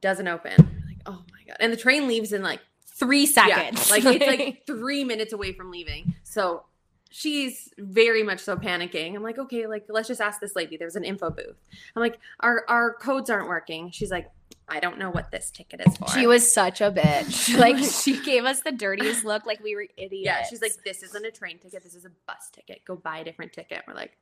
Doesn't 0.00 0.26
open. 0.26 0.54
We're 0.58 0.88
like, 0.88 0.98
oh 1.06 1.22
my 1.30 1.38
God. 1.46 1.56
And 1.60 1.72
the 1.72 1.76
train 1.76 2.08
leaves 2.08 2.32
in 2.32 2.42
like 2.42 2.60
Three 3.02 3.26
seconds. 3.26 3.88
yeah, 3.88 3.94
like 3.94 4.04
it's 4.04 4.26
like 4.38 4.66
three 4.66 5.04
minutes 5.04 5.32
away 5.32 5.52
from 5.52 5.70
leaving. 5.70 6.14
So 6.22 6.64
she's 7.10 7.68
very 7.78 8.22
much 8.22 8.40
so 8.40 8.56
panicking. 8.56 9.14
I'm 9.14 9.22
like, 9.22 9.38
okay, 9.38 9.66
like 9.66 9.84
let's 9.88 10.08
just 10.08 10.20
ask 10.20 10.40
this 10.40 10.54
lady. 10.56 10.76
There's 10.76 10.96
an 10.96 11.04
info 11.04 11.30
booth. 11.30 11.56
I'm 11.96 12.00
like, 12.02 12.18
our 12.40 12.64
our 12.68 12.94
codes 12.94 13.28
aren't 13.30 13.48
working. 13.48 13.90
She's 13.90 14.10
like, 14.10 14.30
I 14.68 14.80
don't 14.80 14.98
know 14.98 15.10
what 15.10 15.30
this 15.30 15.50
ticket 15.50 15.80
is 15.86 15.96
for. 15.96 16.08
She 16.08 16.26
was 16.26 16.52
such 16.52 16.80
a 16.80 16.90
bitch. 16.90 17.58
Like 17.58 17.78
she 17.78 18.22
gave 18.22 18.44
us 18.44 18.60
the 18.62 18.72
dirtiest 18.72 19.24
look, 19.24 19.44
like 19.46 19.62
we 19.62 19.74
were 19.74 19.86
idiots. 19.96 20.24
yeah. 20.24 20.44
She's 20.48 20.62
like, 20.62 20.72
this 20.84 21.02
isn't 21.02 21.26
a 21.26 21.30
train 21.30 21.58
ticket. 21.58 21.82
This 21.82 21.94
is 21.94 22.04
a 22.04 22.10
bus 22.26 22.50
ticket. 22.52 22.82
Go 22.84 22.96
buy 22.96 23.18
a 23.18 23.24
different 23.24 23.52
ticket. 23.52 23.82
We're 23.86 23.94
like, 23.94 24.16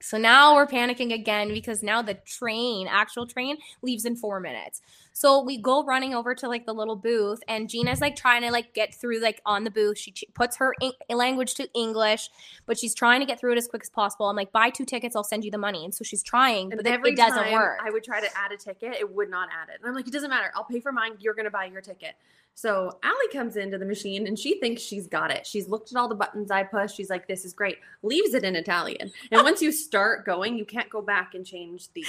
So 0.00 0.18
now 0.18 0.54
we're 0.54 0.66
panicking 0.66 1.12
again 1.12 1.48
because 1.48 1.82
now 1.82 2.02
the 2.02 2.14
train, 2.14 2.88
actual 2.88 3.26
train, 3.26 3.56
leaves 3.82 4.04
in 4.04 4.16
four 4.16 4.40
minutes. 4.40 4.80
So 5.18 5.42
we 5.42 5.58
go 5.60 5.82
running 5.82 6.14
over 6.14 6.32
to 6.32 6.46
like 6.46 6.64
the 6.64 6.72
little 6.72 6.94
booth, 6.94 7.40
and 7.48 7.68
Gina's 7.68 8.00
like 8.00 8.14
trying 8.14 8.42
to 8.42 8.52
like 8.52 8.72
get 8.72 8.94
through 8.94 9.18
like 9.18 9.42
on 9.44 9.64
the 9.64 9.70
booth. 9.70 9.98
She 9.98 10.12
ch- 10.12 10.24
puts 10.32 10.58
her 10.58 10.76
in- 10.80 10.92
language 11.10 11.54
to 11.54 11.68
English, 11.74 12.30
but 12.66 12.78
she's 12.78 12.94
trying 12.94 13.18
to 13.18 13.26
get 13.26 13.40
through 13.40 13.54
it 13.54 13.58
as 13.58 13.66
quick 13.66 13.82
as 13.82 13.90
possible. 13.90 14.26
I'm 14.26 14.36
like, 14.36 14.52
buy 14.52 14.70
two 14.70 14.84
tickets, 14.84 15.16
I'll 15.16 15.24
send 15.24 15.44
you 15.44 15.50
the 15.50 15.58
money. 15.58 15.84
And 15.84 15.92
so 15.92 16.04
she's 16.04 16.22
trying, 16.22 16.68
but 16.68 16.78
it, 16.78 16.86
every 16.86 17.14
it 17.14 17.16
doesn't 17.16 17.50
work. 17.50 17.80
I 17.84 17.90
would 17.90 18.04
try 18.04 18.20
to 18.20 18.28
add 18.38 18.52
a 18.52 18.56
ticket. 18.56 18.94
It 18.94 19.12
would 19.12 19.28
not 19.28 19.48
add 19.48 19.70
it. 19.70 19.80
And 19.80 19.88
I'm 19.88 19.94
like, 19.96 20.06
it 20.06 20.12
doesn't 20.12 20.30
matter. 20.30 20.52
I'll 20.54 20.62
pay 20.62 20.78
for 20.78 20.92
mine. 20.92 21.14
You're 21.18 21.34
gonna 21.34 21.50
buy 21.50 21.64
your 21.64 21.80
ticket. 21.80 22.14
So 22.54 22.96
Allie 23.02 23.32
comes 23.32 23.56
into 23.56 23.76
the 23.76 23.86
machine 23.86 24.28
and 24.28 24.38
she 24.38 24.60
thinks 24.60 24.82
she's 24.82 25.08
got 25.08 25.32
it. 25.32 25.44
She's 25.44 25.68
looked 25.68 25.90
at 25.90 25.98
all 25.98 26.06
the 26.06 26.14
buttons 26.14 26.52
I 26.52 26.62
pushed. 26.62 26.96
She's 26.96 27.10
like, 27.10 27.26
this 27.26 27.44
is 27.44 27.54
great. 27.54 27.78
Leaves 28.04 28.34
it 28.34 28.44
in 28.44 28.54
Italian. 28.54 29.10
And 29.32 29.42
once 29.42 29.60
you 29.62 29.72
start 29.72 30.24
going, 30.24 30.56
you 30.56 30.64
can't 30.64 30.88
go 30.88 31.02
back 31.02 31.34
and 31.34 31.44
change 31.44 31.88
the 31.92 32.04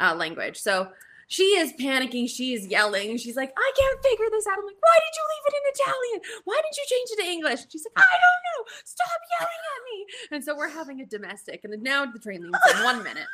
uh, 0.00 0.16
language. 0.16 0.56
So 0.56 0.88
she 1.28 1.44
is 1.56 1.72
panicking. 1.72 2.28
She 2.28 2.52
is 2.54 2.66
yelling. 2.66 3.16
She's 3.18 3.36
like, 3.36 3.52
I 3.56 3.72
can't 3.78 4.02
figure 4.02 4.26
this 4.30 4.46
out. 4.46 4.58
I'm 4.58 4.64
like, 4.66 4.76
why 4.80 4.98
did 4.98 5.14
you 5.16 5.24
leave 5.32 5.44
it 5.46 5.54
in 5.56 5.64
Italian? 5.74 6.42
Why 6.44 6.60
didn't 6.62 6.76
you 6.76 6.84
change 6.88 7.08
it 7.12 7.22
to 7.22 7.30
English? 7.30 7.60
She's 7.70 7.84
like, 7.84 8.04
I 8.04 8.16
don't 8.16 8.42
know. 8.44 8.72
Stop 8.84 9.20
yelling 9.38 9.62
at 9.74 9.82
me. 9.84 10.06
And 10.36 10.44
so 10.44 10.56
we're 10.56 10.68
having 10.68 11.00
a 11.00 11.06
domestic. 11.06 11.64
And 11.64 11.82
now 11.82 12.06
the 12.06 12.18
train 12.18 12.42
leaves 12.42 12.58
in 12.76 12.84
one 12.84 13.02
minute. 13.02 13.26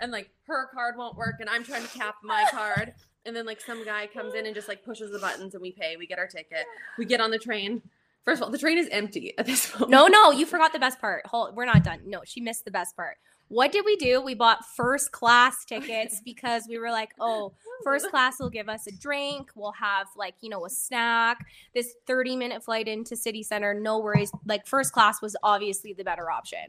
And 0.00 0.12
like 0.12 0.30
her 0.46 0.68
card 0.72 0.96
won't 0.96 1.16
work. 1.16 1.36
And 1.40 1.48
I'm 1.48 1.64
trying 1.64 1.86
to 1.86 1.98
tap 1.98 2.16
my 2.22 2.44
card. 2.50 2.94
And 3.26 3.36
then 3.36 3.46
like 3.46 3.60
some 3.60 3.84
guy 3.84 4.06
comes 4.06 4.34
in 4.34 4.46
and 4.46 4.54
just 4.54 4.68
like 4.68 4.84
pushes 4.84 5.10
the 5.12 5.18
buttons 5.18 5.54
and 5.54 5.62
we 5.62 5.72
pay. 5.72 5.96
We 5.96 6.06
get 6.06 6.18
our 6.18 6.26
ticket. 6.26 6.64
We 6.98 7.04
get 7.04 7.20
on 7.20 7.30
the 7.30 7.38
train. 7.38 7.82
First 8.24 8.40
of 8.40 8.46
all, 8.46 8.50
the 8.50 8.58
train 8.58 8.78
is 8.78 8.88
empty 8.90 9.34
at 9.38 9.46
this 9.46 9.70
point. 9.70 9.90
No, 9.90 10.06
no, 10.06 10.30
you 10.30 10.44
forgot 10.46 10.72
the 10.72 10.78
best 10.78 11.00
part. 11.00 11.26
Hold, 11.26 11.56
we're 11.56 11.64
not 11.64 11.82
done. 11.82 12.00
No, 12.06 12.20
she 12.24 12.40
missed 12.40 12.64
the 12.64 12.70
best 12.70 12.94
part. 12.96 13.16
What 13.50 13.72
did 13.72 13.84
we 13.84 13.96
do? 13.96 14.20
We 14.20 14.34
bought 14.34 14.64
first 14.64 15.10
class 15.10 15.64
tickets 15.68 16.22
because 16.24 16.66
we 16.68 16.78
were 16.78 16.92
like, 16.92 17.10
oh, 17.18 17.52
first 17.82 18.08
class 18.10 18.38
will 18.38 18.48
give 18.48 18.68
us 18.68 18.86
a 18.86 18.92
drink. 18.92 19.50
We'll 19.56 19.72
have 19.72 20.06
like, 20.16 20.36
you 20.40 20.48
know, 20.48 20.64
a 20.64 20.70
snack. 20.70 21.44
This 21.74 21.94
30 22.06 22.36
minute 22.36 22.62
flight 22.62 22.86
into 22.86 23.16
city 23.16 23.42
center, 23.42 23.74
no 23.74 23.98
worries. 23.98 24.30
Like, 24.46 24.68
first 24.68 24.92
class 24.92 25.20
was 25.20 25.34
obviously 25.42 25.92
the 25.92 26.04
better 26.04 26.30
option. 26.30 26.60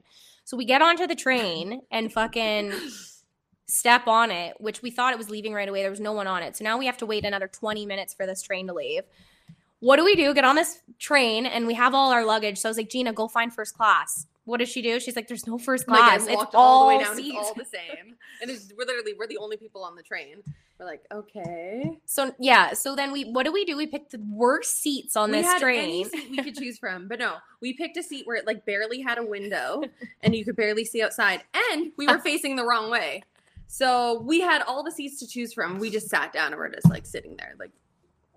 So 0.44 0.58
we 0.58 0.66
get 0.66 0.82
onto 0.82 1.06
the 1.06 1.14
train 1.14 1.82
and 1.92 2.12
fucking 2.12 2.74
step 3.68 4.08
on 4.08 4.32
it, 4.32 4.60
which 4.60 4.82
we 4.82 4.90
thought 4.90 5.14
it 5.14 5.20
was 5.20 5.30
leaving 5.30 5.54
right 5.54 5.70
away. 5.70 5.84
There 5.84 5.92
was 5.92 6.00
no 6.00 6.14
one 6.14 6.26
on 6.26 6.42
it. 6.42 6.58
So 6.58 6.64
now 6.64 6.80
we 6.80 6.88
have 6.88 6.98
to 6.98 7.06
wait 7.06 7.26
another 7.26 7.48
20 7.48 7.86
minutes 7.86 8.16
for 8.16 8.26
this 8.26 8.42
train 8.42 8.66
to 8.68 8.74
leave. 8.74 9.04
What 9.82 9.98
do 9.98 10.06
we 10.06 10.16
do? 10.16 10.34
Get 10.34 10.46
on 10.46 10.56
this 10.56 10.80
train 11.00 11.46
and 11.46 11.68
we 11.68 11.74
have 11.74 11.94
all 11.94 12.12
our 12.12 12.24
luggage. 12.24 12.60
So 12.60 12.70
I 12.70 12.72
was 12.72 12.78
like, 12.78 12.90
Gina, 12.90 13.12
go 13.14 13.28
find 13.28 13.54
first 13.54 13.76
class. 13.76 14.28
What 14.46 14.60
does 14.60 14.70
she 14.70 14.82
do? 14.82 15.00
She's 15.00 15.16
like, 15.16 15.28
there's 15.28 15.48
no 15.48 15.58
first 15.58 15.86
oh 15.88 15.92
class. 15.92 16.28
I 16.28 16.34
it's 16.34 16.44
all, 16.44 16.50
all 16.54 16.82
the 16.88 16.96
way 16.96 17.04
down. 17.04 17.16
seats. 17.16 17.38
It's 17.38 17.48
all 17.48 17.54
the 17.56 17.66
same. 17.66 18.16
And 18.42 18.50
it's, 18.50 18.72
we're 18.78 18.86
literally 18.86 19.14
we're 19.18 19.28
the 19.28 19.38
only 19.38 19.58
people 19.58 19.84
on 19.84 19.96
the 19.96 20.04
train. 20.04 20.44
We're 20.80 20.86
like, 20.86 21.04
okay. 21.12 21.98
So 22.06 22.34
yeah, 22.40 22.74
so 22.74 22.96
then 22.96 23.12
we 23.12 23.24
what 23.26 23.44
do 23.44 23.52
we 23.52 23.66
do? 23.66 23.76
We 23.76 23.88
picked 23.88 24.12
the 24.12 24.22
worst 24.30 24.82
seats 24.82 25.16
on 25.16 25.32
we 25.32 25.38
this 25.38 25.48
had 25.48 25.62
train. 25.62 25.80
any 25.80 26.04
seat 26.06 26.30
we 26.32 26.44
could 26.44 26.56
choose 26.56 26.78
from, 26.78 27.08
but 27.08 27.20
no, 27.20 27.36
we 27.60 27.74
picked 27.74 27.98
a 27.98 28.04
seat 28.04 28.26
where 28.26 28.36
it 28.36 28.48
like 28.48 28.66
barely 28.66 29.02
had 29.02 29.18
a 29.18 29.26
window 29.26 29.84
and 30.22 30.36
you 30.36 30.46
could 30.46 30.56
barely 30.56 30.86
see 30.86 31.02
outside, 31.02 31.44
and 31.72 31.92
we 31.98 32.08
were 32.08 32.20
facing 32.24 32.56
the 32.56 32.66
wrong 32.66 32.90
way. 32.90 33.24
So 33.68 34.22
we 34.22 34.42
had 34.42 34.64
all 34.64 34.84
the 34.84 34.92
seats 34.92 35.20
to 35.20 35.28
choose 35.28 35.54
from. 35.54 35.80
We 35.80 35.90
just 35.90 36.10
sat 36.10 36.34
down 36.34 36.48
and 36.48 36.58
we're 36.58 36.70
just 36.70 36.90
like 36.90 37.06
sitting 37.06 37.38
there, 37.38 37.54
like 37.60 37.72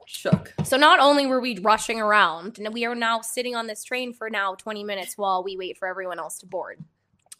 shook. 0.07 0.53
So 0.65 0.77
not 0.77 1.01
only 1.01 1.27
were 1.27 1.41
we 1.41 1.59
rushing 1.59 2.01
around, 2.01 2.59
and 2.59 2.73
we 2.73 2.85
are 2.85 2.95
now 2.95 3.21
sitting 3.21 3.55
on 3.55 3.67
this 3.67 3.85
train 3.85 4.13
for 4.13 4.31
now 4.31 4.55
20 4.55 4.85
minutes 4.85 5.19
while 5.19 5.43
we 5.43 5.57
wait 5.57 5.79
for 5.79 5.89
everyone 5.89 6.19
else 6.19 6.39
to 6.39 6.47
board. 6.47 6.79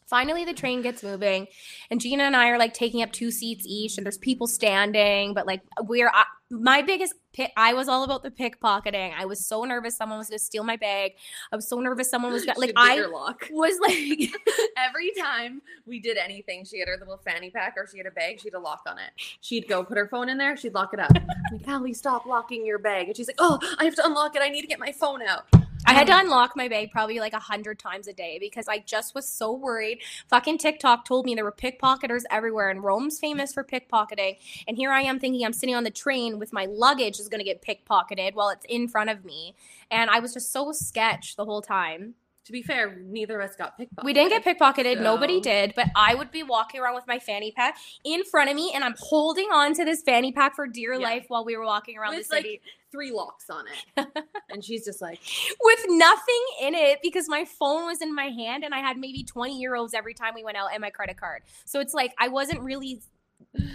Finally, 0.07 0.45
the 0.45 0.53
train 0.53 0.81
gets 0.81 1.03
moving, 1.03 1.47
and 1.89 1.99
Gina 1.99 2.23
and 2.23 2.35
I 2.35 2.49
are 2.49 2.59
like 2.59 2.73
taking 2.73 3.01
up 3.01 3.11
two 3.11 3.31
seats 3.31 3.65
each, 3.67 3.97
and 3.97 4.05
there's 4.05 4.17
people 4.17 4.47
standing, 4.47 5.33
but 5.33 5.47
like 5.47 5.61
we're 5.81 6.09
I, 6.13 6.25
my 6.51 6.81
biggest 6.81 7.13
pick. 7.33 7.51
I 7.57 7.73
was 7.73 7.87
all 7.87 8.03
about 8.03 8.23
the 8.23 8.31
pickpocketing. 8.31 9.13
I 9.17 9.25
was 9.25 9.45
so 9.45 9.63
nervous 9.63 9.97
someone 9.97 10.17
was 10.19 10.29
going 10.29 10.37
to 10.37 10.43
steal 10.43 10.63
my 10.63 10.77
bag. 10.77 11.13
I 11.51 11.55
was 11.55 11.67
so 11.67 11.79
nervous 11.79 12.09
someone 12.09 12.31
was 12.31 12.45
gonna, 12.45 12.59
like 12.59 12.73
I 12.75 13.05
was 13.51 13.79
like 13.81 14.31
Every 14.77 15.11
time 15.19 15.61
we 15.85 15.99
did 15.99 16.17
anything, 16.17 16.65
she 16.65 16.79
had 16.79 16.87
her 16.87 16.97
little 16.99 17.19
fanny 17.25 17.49
pack 17.49 17.73
or 17.77 17.87
she 17.87 17.97
had 17.97 18.07
a 18.07 18.11
bag, 18.11 18.39
she 18.39 18.49
had 18.49 18.53
a 18.55 18.59
lock 18.59 18.81
on 18.87 18.97
it. 18.97 19.11
She'd 19.41 19.67
go 19.67 19.83
put 19.83 19.97
her 19.97 20.07
phone 20.07 20.29
in 20.29 20.37
there, 20.37 20.55
she'd 20.55 20.73
lock 20.73 20.93
it 20.93 20.99
up. 20.99 21.11
I'm 21.15 21.57
like, 21.57 21.67
Allie, 21.67 21.93
stop 21.93 22.25
locking 22.25 22.65
your 22.65 22.79
bag. 22.79 23.07
And 23.07 23.17
she's 23.17 23.27
like, 23.27 23.37
Oh, 23.39 23.59
I 23.79 23.85
have 23.85 23.95
to 23.95 24.05
unlock 24.05 24.35
it. 24.35 24.41
I 24.41 24.49
need 24.49 24.61
to 24.61 24.67
get 24.67 24.79
my 24.79 24.91
phone 24.91 25.21
out. 25.21 25.47
I 25.87 25.93
had 25.93 26.07
to 26.07 26.13
um, 26.13 26.21
unlock 26.21 26.53
my 26.55 26.67
bag 26.67 26.91
probably 26.91 27.19
like 27.19 27.33
a 27.33 27.39
hundred 27.39 27.77
times 27.77 28.07
a 28.07 28.13
day 28.13 28.37
because 28.39 28.67
I 28.67 28.79
just 28.79 29.13
was 29.13 29.27
so 29.27 29.53
worried. 29.53 29.99
Fucking 30.29 30.57
TikTok 30.57 31.05
told 31.05 31.25
me 31.25 31.35
there 31.35 31.43
were 31.43 31.51
pickpocketers 31.51 32.23
everywhere, 32.31 32.69
and 32.69 32.83
Rome's 32.83 33.19
famous 33.19 33.53
for 33.53 33.63
pickpocketing. 33.63 34.37
And 34.67 34.77
here 34.77 34.91
I 34.91 35.01
am 35.01 35.19
thinking 35.19 35.45
I'm 35.45 35.53
sitting 35.53 35.75
on 35.75 35.83
the 35.83 35.91
train 35.91 36.39
with 36.39 36.51
my 36.51 36.65
luggage 36.65 37.19
is 37.19 37.29
going 37.29 37.39
to 37.39 37.45
get 37.45 37.61
pickpocketed 37.61 38.33
while 38.33 38.49
it's 38.49 38.65
in 38.67 38.87
front 38.87 39.09
of 39.09 39.23
me, 39.23 39.55
and 39.91 40.09
I 40.09 40.19
was 40.19 40.33
just 40.33 40.51
so 40.51 40.71
sketch 40.71 41.35
the 41.35 41.45
whole 41.45 41.61
time. 41.61 42.15
To 42.45 42.51
be 42.51 42.61
fair, 42.61 42.95
neither 43.03 43.41
of 43.41 43.49
us 43.49 43.55
got 43.55 43.75
pickpocketed. 43.79 44.03
We 44.03 44.13
didn't 44.13 44.29
get 44.29 44.43
pickpocketed, 44.59 45.01
nobody 45.01 45.41
did, 45.41 45.73
but 45.75 45.87
I 45.95 46.13
would 46.13 46.29
be 46.29 46.43
walking 46.43 46.79
around 46.79 46.93
with 46.93 47.07
my 47.07 47.17
fanny 47.17 47.51
pack 47.51 47.75
in 48.03 48.23
front 48.23 48.51
of 48.51 48.55
me, 48.55 48.71
and 48.75 48.83
I'm 48.83 48.93
holding 48.99 49.47
on 49.51 49.73
to 49.73 49.83
this 49.83 50.03
fanny 50.03 50.31
pack 50.31 50.55
for 50.55 50.67
dear 50.67 50.93
Yeah. 50.93 50.99
life 50.99 51.25
while 51.27 51.43
we 51.43 51.57
were 51.57 51.65
walking 51.65 51.97
around 51.97 52.15
with 52.15 52.27
the 52.29 52.35
city. 52.35 52.49
like 52.51 52.61
three 52.91 53.11
locks 53.11 53.49
on 53.49 53.65
it. 53.97 54.07
and 54.51 54.63
she's 54.63 54.85
just 54.85 55.01
like, 55.01 55.19
with 55.61 55.85
nothing 55.87 56.41
in 56.61 56.75
it 56.75 56.99
because 57.01 57.27
my 57.27 57.45
phone 57.45 57.87
was 57.87 57.99
in 58.01 58.13
my 58.13 58.25
hand 58.29 58.63
and 58.63 58.75
I 58.75 58.79
had 58.79 58.97
maybe 58.97 59.23
20 59.23 59.59
euros 59.65 59.95
every 59.95 60.13
time 60.13 60.33
we 60.35 60.43
went 60.43 60.55
out 60.55 60.69
and 60.71 60.81
my 60.81 60.91
credit 60.91 61.17
card. 61.17 61.41
So 61.65 61.79
it's 61.79 61.93
like 61.95 62.13
I 62.19 62.27
wasn't 62.27 62.61
really 62.61 63.01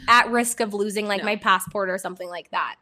at 0.09 0.31
risk 0.31 0.61
of 0.61 0.73
losing 0.75 1.07
like 1.09 1.19
No. 1.23 1.27
my 1.27 1.37
passport 1.37 1.91
or 1.91 1.99
something 1.99 2.29
like 2.29 2.51
that. 2.53 2.77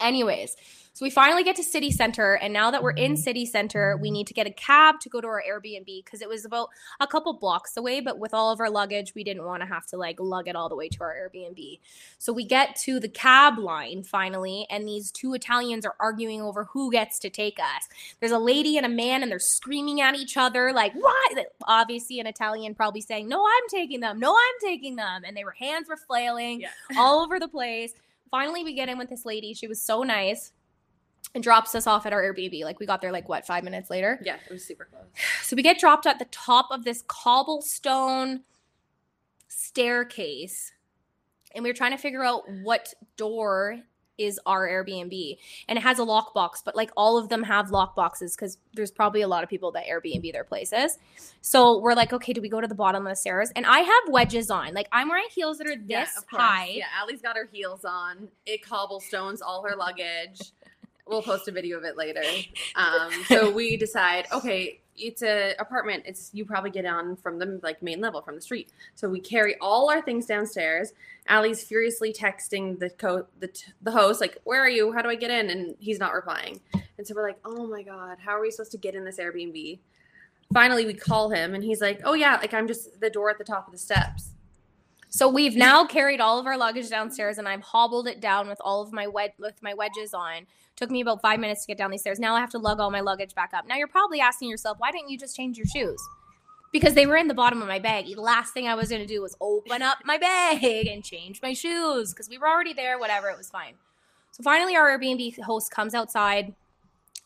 Anyways, 0.00 0.56
so 0.94 1.04
we 1.04 1.10
finally 1.10 1.42
get 1.42 1.56
to 1.56 1.64
city 1.64 1.90
center 1.90 2.34
and 2.34 2.52
now 2.52 2.70
that 2.70 2.80
we're 2.80 2.92
in 2.92 3.14
mm-hmm. 3.14 3.20
city 3.20 3.46
center, 3.46 3.98
we 4.00 4.12
need 4.12 4.28
to 4.28 4.32
get 4.32 4.46
a 4.46 4.52
cab 4.52 5.00
to 5.00 5.08
go 5.08 5.20
to 5.20 5.26
our 5.26 5.42
Airbnb 5.42 6.04
because 6.04 6.22
it 6.22 6.28
was 6.28 6.44
about 6.44 6.68
a 7.00 7.06
couple 7.08 7.32
blocks 7.32 7.76
away, 7.76 7.98
but 7.98 8.20
with 8.20 8.32
all 8.32 8.52
of 8.52 8.60
our 8.60 8.70
luggage, 8.70 9.12
we 9.12 9.24
didn't 9.24 9.44
want 9.44 9.60
to 9.60 9.66
have 9.66 9.86
to 9.86 9.96
like 9.96 10.20
lug 10.20 10.46
it 10.46 10.54
all 10.54 10.68
the 10.68 10.76
way 10.76 10.88
to 10.88 11.02
our 11.02 11.12
Airbnb. 11.12 11.80
So 12.18 12.32
we 12.32 12.44
get 12.44 12.76
to 12.84 13.00
the 13.00 13.08
cab 13.08 13.58
line 13.58 14.04
finally 14.04 14.68
and 14.70 14.86
these 14.86 15.10
two 15.10 15.34
Italians 15.34 15.84
are 15.84 15.96
arguing 15.98 16.40
over 16.40 16.62
who 16.66 16.92
gets 16.92 17.18
to 17.18 17.28
take 17.30 17.58
us. 17.58 17.88
There's 18.20 18.30
a 18.30 18.38
lady 18.38 18.76
and 18.76 18.86
a 18.86 18.88
man 18.88 19.24
and 19.24 19.32
they're 19.32 19.40
screaming 19.40 20.00
at 20.00 20.14
each 20.14 20.36
other 20.36 20.72
like 20.72 20.92
why? 20.94 21.44
Obviously 21.66 22.20
an 22.20 22.28
italian 22.28 22.72
probably 22.72 23.00
saying 23.00 23.26
no 23.26 23.44
i'm 23.44 23.68
taking 23.68 23.98
them. 23.98 24.20
No 24.20 24.30
i'm 24.30 24.60
taking 24.60 24.94
them. 24.94 25.22
And 25.26 25.36
they 25.36 25.42
were 25.42 25.56
hands 25.58 25.88
were 25.88 25.96
flailing 25.96 26.60
Yeah. 26.60 26.68
all 26.96 27.24
over 27.24 27.40
the 27.40 27.48
place. 27.48 27.94
Finally 28.30 28.62
we 28.62 28.74
get 28.74 28.88
in 28.88 28.96
with 28.96 29.08
this 29.08 29.24
lady. 29.24 29.54
She 29.54 29.66
was 29.66 29.80
so 29.80 30.04
nice 30.04 30.52
drops 31.42 31.74
us 31.74 31.86
off 31.86 32.06
at 32.06 32.12
our 32.12 32.22
airbnb 32.22 32.62
like 32.62 32.78
we 32.78 32.86
got 32.86 33.00
there 33.00 33.12
like 33.12 33.28
what 33.28 33.46
five 33.46 33.64
minutes 33.64 33.90
later 33.90 34.20
Yeah, 34.22 34.36
it 34.48 34.52
was 34.52 34.64
super 34.64 34.84
close. 34.84 35.04
so 35.42 35.56
we 35.56 35.62
get 35.62 35.78
dropped 35.78 36.06
at 36.06 36.18
the 36.18 36.26
top 36.26 36.68
of 36.70 36.84
this 36.84 37.02
cobblestone 37.06 38.42
staircase 39.48 40.72
and 41.54 41.62
we 41.62 41.70
were 41.70 41.74
trying 41.74 41.92
to 41.92 41.98
figure 41.98 42.24
out 42.24 42.42
what 42.62 42.92
door 43.16 43.80
is 44.18 44.38
our 44.46 44.68
Airbnb 44.68 45.36
and 45.68 45.78
it 45.78 45.82
has 45.82 45.98
a 45.98 46.02
lockbox, 46.02 46.62
but 46.64 46.76
like 46.76 46.90
all 46.96 47.18
of 47.18 47.28
them 47.28 47.42
have 47.42 47.70
lockboxes 47.70 48.36
because 48.36 48.58
there's 48.74 48.90
probably 48.90 49.22
a 49.22 49.28
lot 49.28 49.42
of 49.42 49.50
people 49.50 49.72
that 49.72 49.86
Airbnb 49.86 50.32
their 50.32 50.44
places. 50.44 50.98
So 51.40 51.80
we're 51.80 51.94
like, 51.94 52.12
okay, 52.12 52.32
do 52.32 52.40
we 52.40 52.48
go 52.48 52.60
to 52.60 52.68
the 52.68 52.74
bottom 52.74 53.06
of 53.06 53.10
the 53.10 53.16
stairs? 53.16 53.50
And 53.56 53.66
I 53.66 53.80
have 53.80 54.02
wedges 54.08 54.50
on. 54.50 54.72
Like 54.74 54.88
I'm 54.92 55.08
wearing 55.08 55.26
heels 55.34 55.58
that 55.58 55.66
are 55.66 55.76
this 55.76 55.88
Yeah, 55.88 56.06
high. 56.38 56.68
Yeah, 56.68 56.84
Allie's 57.00 57.22
got 57.22 57.36
her 57.36 57.48
heels 57.50 57.84
on. 57.84 58.28
It 58.46 58.64
cobblestones 58.64 59.42
all 59.42 59.64
her 59.64 59.76
luggage. 59.76 60.52
We'll 61.06 61.22
post 61.22 61.48
a 61.48 61.52
video 61.52 61.78
of 61.78 61.84
it 61.84 61.96
later. 61.96 62.22
Um, 62.76 63.12
so 63.28 63.50
we 63.50 63.76
decide, 63.76 64.26
okay, 64.32 64.80
it's 64.96 65.22
a 65.22 65.54
apartment. 65.60 66.02
It's 66.06 66.30
you 66.32 66.44
probably 66.44 66.70
get 66.70 66.84
on 66.84 67.14
from 67.14 67.38
the 67.38 67.60
like 67.62 67.82
main 67.82 68.00
level 68.00 68.20
from 68.20 68.34
the 68.34 68.40
street. 68.40 68.70
So 68.96 69.08
we 69.08 69.20
carry 69.20 69.56
all 69.60 69.90
our 69.90 70.02
things 70.02 70.26
downstairs. 70.26 70.92
Allie's 71.28 71.62
furiously 71.62 72.12
texting 72.12 72.78
the 72.78 72.90
co 72.90 73.26
the 73.38 73.48
t- 73.48 73.72
the 73.82 73.92
host 73.92 74.20
like, 74.20 74.38
"Where 74.42 74.60
are 74.60 74.68
you? 74.68 74.92
How 74.92 75.02
do 75.02 75.08
I 75.08 75.14
get 75.14 75.30
in?" 75.30 75.50
And 75.50 75.76
he's 75.78 75.98
not 76.00 76.12
replying. 76.12 76.60
And 76.98 77.06
so 77.06 77.14
we're 77.14 77.22
like, 77.22 77.38
"Oh 77.44 77.66
my 77.66 77.82
god, 77.82 78.18
how 78.24 78.32
are 78.32 78.40
we 78.40 78.50
supposed 78.50 78.72
to 78.72 78.78
get 78.78 78.94
in 78.94 79.04
this 79.04 79.18
Airbnb?" 79.18 79.78
Finally, 80.52 80.86
we 80.86 80.94
call 80.94 81.30
him, 81.30 81.54
and 81.54 81.62
he's 81.62 81.80
like, 81.80 82.00
"Oh 82.04 82.14
yeah, 82.14 82.36
like 82.36 82.54
I'm 82.54 82.66
just 82.66 83.00
the 83.00 83.10
door 83.10 83.30
at 83.30 83.38
the 83.38 83.44
top 83.44 83.66
of 83.66 83.72
the 83.72 83.78
steps." 83.78 84.33
So 85.16 85.28
we've 85.28 85.54
now 85.54 85.86
carried 85.86 86.20
all 86.20 86.40
of 86.40 86.46
our 86.46 86.58
luggage 86.58 86.90
downstairs, 86.90 87.38
and 87.38 87.46
I've 87.46 87.60
hobbled 87.60 88.08
it 88.08 88.20
down 88.20 88.48
with 88.48 88.58
all 88.60 88.82
of 88.82 88.92
my 88.92 89.06
wed 89.06 89.32
with 89.38 89.62
my 89.62 89.72
wedges 89.72 90.12
on. 90.12 90.48
Took 90.74 90.90
me 90.90 91.02
about 91.02 91.22
five 91.22 91.38
minutes 91.38 91.60
to 91.60 91.68
get 91.68 91.78
down 91.78 91.92
these 91.92 92.00
stairs. 92.00 92.18
Now 92.18 92.34
I 92.34 92.40
have 92.40 92.50
to 92.50 92.58
lug 92.58 92.80
all 92.80 92.90
my 92.90 92.98
luggage 92.98 93.32
back 93.32 93.52
up. 93.54 93.64
Now 93.68 93.76
you're 93.76 93.86
probably 93.86 94.18
asking 94.18 94.50
yourself, 94.50 94.76
why 94.80 94.90
didn't 94.90 95.10
you 95.10 95.16
just 95.16 95.36
change 95.36 95.56
your 95.56 95.68
shoes? 95.68 96.02
Because 96.72 96.94
they 96.94 97.06
were 97.06 97.16
in 97.16 97.28
the 97.28 97.34
bottom 97.34 97.62
of 97.62 97.68
my 97.68 97.78
bag. 97.78 98.06
The 98.06 98.20
last 98.20 98.52
thing 98.52 98.66
I 98.66 98.74
was 98.74 98.88
going 98.88 99.02
to 99.02 99.06
do 99.06 99.22
was 99.22 99.36
open 99.40 99.82
up 99.82 99.98
my 100.04 100.18
bag 100.18 100.88
and 100.88 101.04
change 101.04 101.40
my 101.40 101.52
shoes 101.52 102.12
because 102.12 102.28
we 102.28 102.36
were 102.36 102.48
already 102.48 102.72
there. 102.72 102.98
Whatever, 102.98 103.28
it 103.28 103.38
was 103.38 103.48
fine. 103.48 103.74
So 104.32 104.42
finally, 104.42 104.74
our 104.74 104.98
Airbnb 104.98 105.40
host 105.42 105.70
comes 105.70 105.94
outside, 105.94 106.56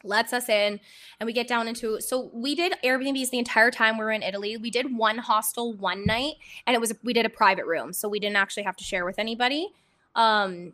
lets 0.04 0.32
us 0.32 0.48
in, 0.48 0.80
and 1.18 1.26
we 1.26 1.32
get 1.32 1.48
down 1.48 1.68
into. 1.68 2.00
So 2.00 2.30
we 2.32 2.54
did 2.54 2.74
Airbnbs 2.84 3.30
the 3.30 3.38
entire 3.38 3.70
time 3.70 3.98
we 3.98 4.04
were 4.04 4.12
in 4.12 4.22
Italy. 4.22 4.56
We 4.56 4.70
did 4.70 4.96
one 4.96 5.18
hostel 5.18 5.74
one 5.74 6.04
night, 6.06 6.34
and 6.66 6.74
it 6.74 6.80
was 6.80 6.92
we 7.02 7.12
did 7.12 7.26
a 7.26 7.30
private 7.30 7.66
room, 7.66 7.92
so 7.92 8.08
we 8.08 8.20
didn't 8.20 8.36
actually 8.36 8.64
have 8.64 8.76
to 8.76 8.84
share 8.84 9.04
with 9.04 9.18
anybody. 9.18 9.68
Um, 10.14 10.72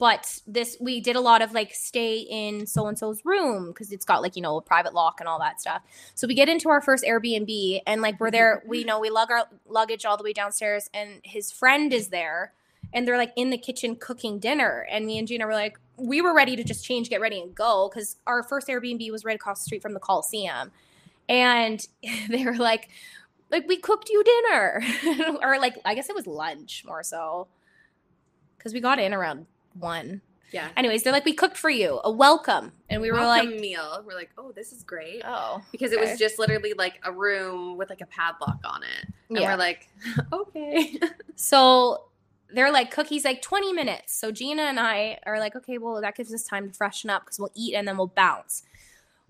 but 0.00 0.40
this 0.46 0.78
we 0.80 0.98
did 1.00 1.14
a 1.14 1.20
lot 1.20 1.42
of 1.42 1.52
like 1.52 1.74
stay 1.74 2.18
in 2.18 2.66
so 2.66 2.86
and 2.86 2.98
so's 2.98 3.22
room 3.24 3.66
because 3.66 3.92
it's 3.92 4.06
got 4.06 4.22
like 4.22 4.34
you 4.34 4.40
know 4.42 4.56
a 4.56 4.62
private 4.62 4.94
lock 4.94 5.20
and 5.20 5.28
all 5.28 5.38
that 5.38 5.60
stuff. 5.60 5.82
So 6.14 6.26
we 6.26 6.34
get 6.34 6.48
into 6.48 6.70
our 6.70 6.80
first 6.80 7.04
Airbnb 7.04 7.82
and 7.86 8.00
like 8.00 8.18
we're 8.18 8.30
there. 8.30 8.62
We 8.66 8.82
know 8.82 8.98
we 8.98 9.10
lug 9.10 9.30
our 9.30 9.46
luggage 9.68 10.06
all 10.06 10.16
the 10.16 10.24
way 10.24 10.32
downstairs, 10.32 10.88
and 10.94 11.20
his 11.22 11.52
friend 11.52 11.92
is 11.92 12.08
there, 12.08 12.54
and 12.92 13.06
they're 13.06 13.16
like 13.18 13.32
in 13.36 13.50
the 13.50 13.58
kitchen 13.58 13.96
cooking 13.96 14.38
dinner. 14.38 14.86
And 14.90 15.06
me 15.06 15.18
and 15.18 15.26
Gina 15.28 15.46
were 15.46 15.52
like, 15.54 15.78
we 15.96 16.20
were 16.20 16.34
ready 16.34 16.56
to 16.56 16.64
just 16.64 16.84
change, 16.84 17.08
get 17.10 17.20
ready, 17.20 17.40
and 17.40 17.54
go 17.54 17.88
because 17.92 18.16
our 18.26 18.42
first 18.42 18.68
Airbnb 18.68 19.10
was 19.12 19.24
right 19.24 19.36
across 19.36 19.60
the 19.60 19.64
street 19.64 19.82
from 19.82 19.94
the 19.94 20.00
Coliseum, 20.00 20.70
and 21.28 21.86
they 22.28 22.44
were 22.44 22.56
like, 22.56 22.88
like 23.50 23.66
we 23.68 23.76
cooked 23.76 24.08
you 24.08 24.22
dinner, 24.24 24.82
or 25.42 25.58
like 25.58 25.76
I 25.84 25.94
guess 25.94 26.08
it 26.08 26.14
was 26.14 26.26
lunch 26.26 26.84
more 26.86 27.02
so 27.02 27.48
because 28.56 28.72
we 28.74 28.80
got 28.80 28.98
in 28.98 29.12
around 29.14 29.46
one. 29.74 30.20
Yeah. 30.52 30.68
Anyways, 30.76 31.04
they're 31.04 31.12
like, 31.12 31.24
we 31.24 31.32
cooked 31.32 31.56
for 31.56 31.70
you, 31.70 32.00
a 32.02 32.10
welcome, 32.10 32.72
and 32.88 33.00
we 33.00 33.10
were 33.12 33.18
Welcome 33.18 33.50
like, 33.52 33.60
meal. 33.60 34.02
We're 34.04 34.16
like, 34.16 34.30
oh, 34.36 34.50
this 34.50 34.72
is 34.72 34.82
great. 34.82 35.22
oh, 35.24 35.62
because 35.70 35.92
it 35.92 36.00
was 36.00 36.18
just 36.18 36.40
literally 36.40 36.72
like 36.76 36.94
a 37.04 37.12
room 37.12 37.76
with 37.76 37.88
like 37.88 38.00
a 38.00 38.06
padlock 38.06 38.58
on 38.64 38.82
it. 38.82 39.06
And 39.28 39.38
Yeah. 39.38 39.52
we're 39.52 39.56
like, 39.58 39.88
okay. 40.32 40.98
So 41.36 42.06
they're 42.54 42.72
like 42.72 42.90
cookies 42.90 43.24
like 43.24 43.42
20 43.42 43.72
minutes. 43.72 44.14
So 44.14 44.30
Gina 44.32 44.62
and 44.62 44.78
I 44.80 45.18
are 45.26 45.38
like, 45.38 45.54
okay, 45.56 45.78
well, 45.78 46.00
that 46.00 46.16
gives 46.16 46.32
us 46.34 46.42
time 46.44 46.68
to 46.68 46.74
freshen 46.74 47.10
up 47.10 47.24
because 47.24 47.38
we'll 47.38 47.52
eat 47.54 47.74
and 47.74 47.86
then 47.86 47.96
we'll 47.96 48.08
bounce. 48.08 48.62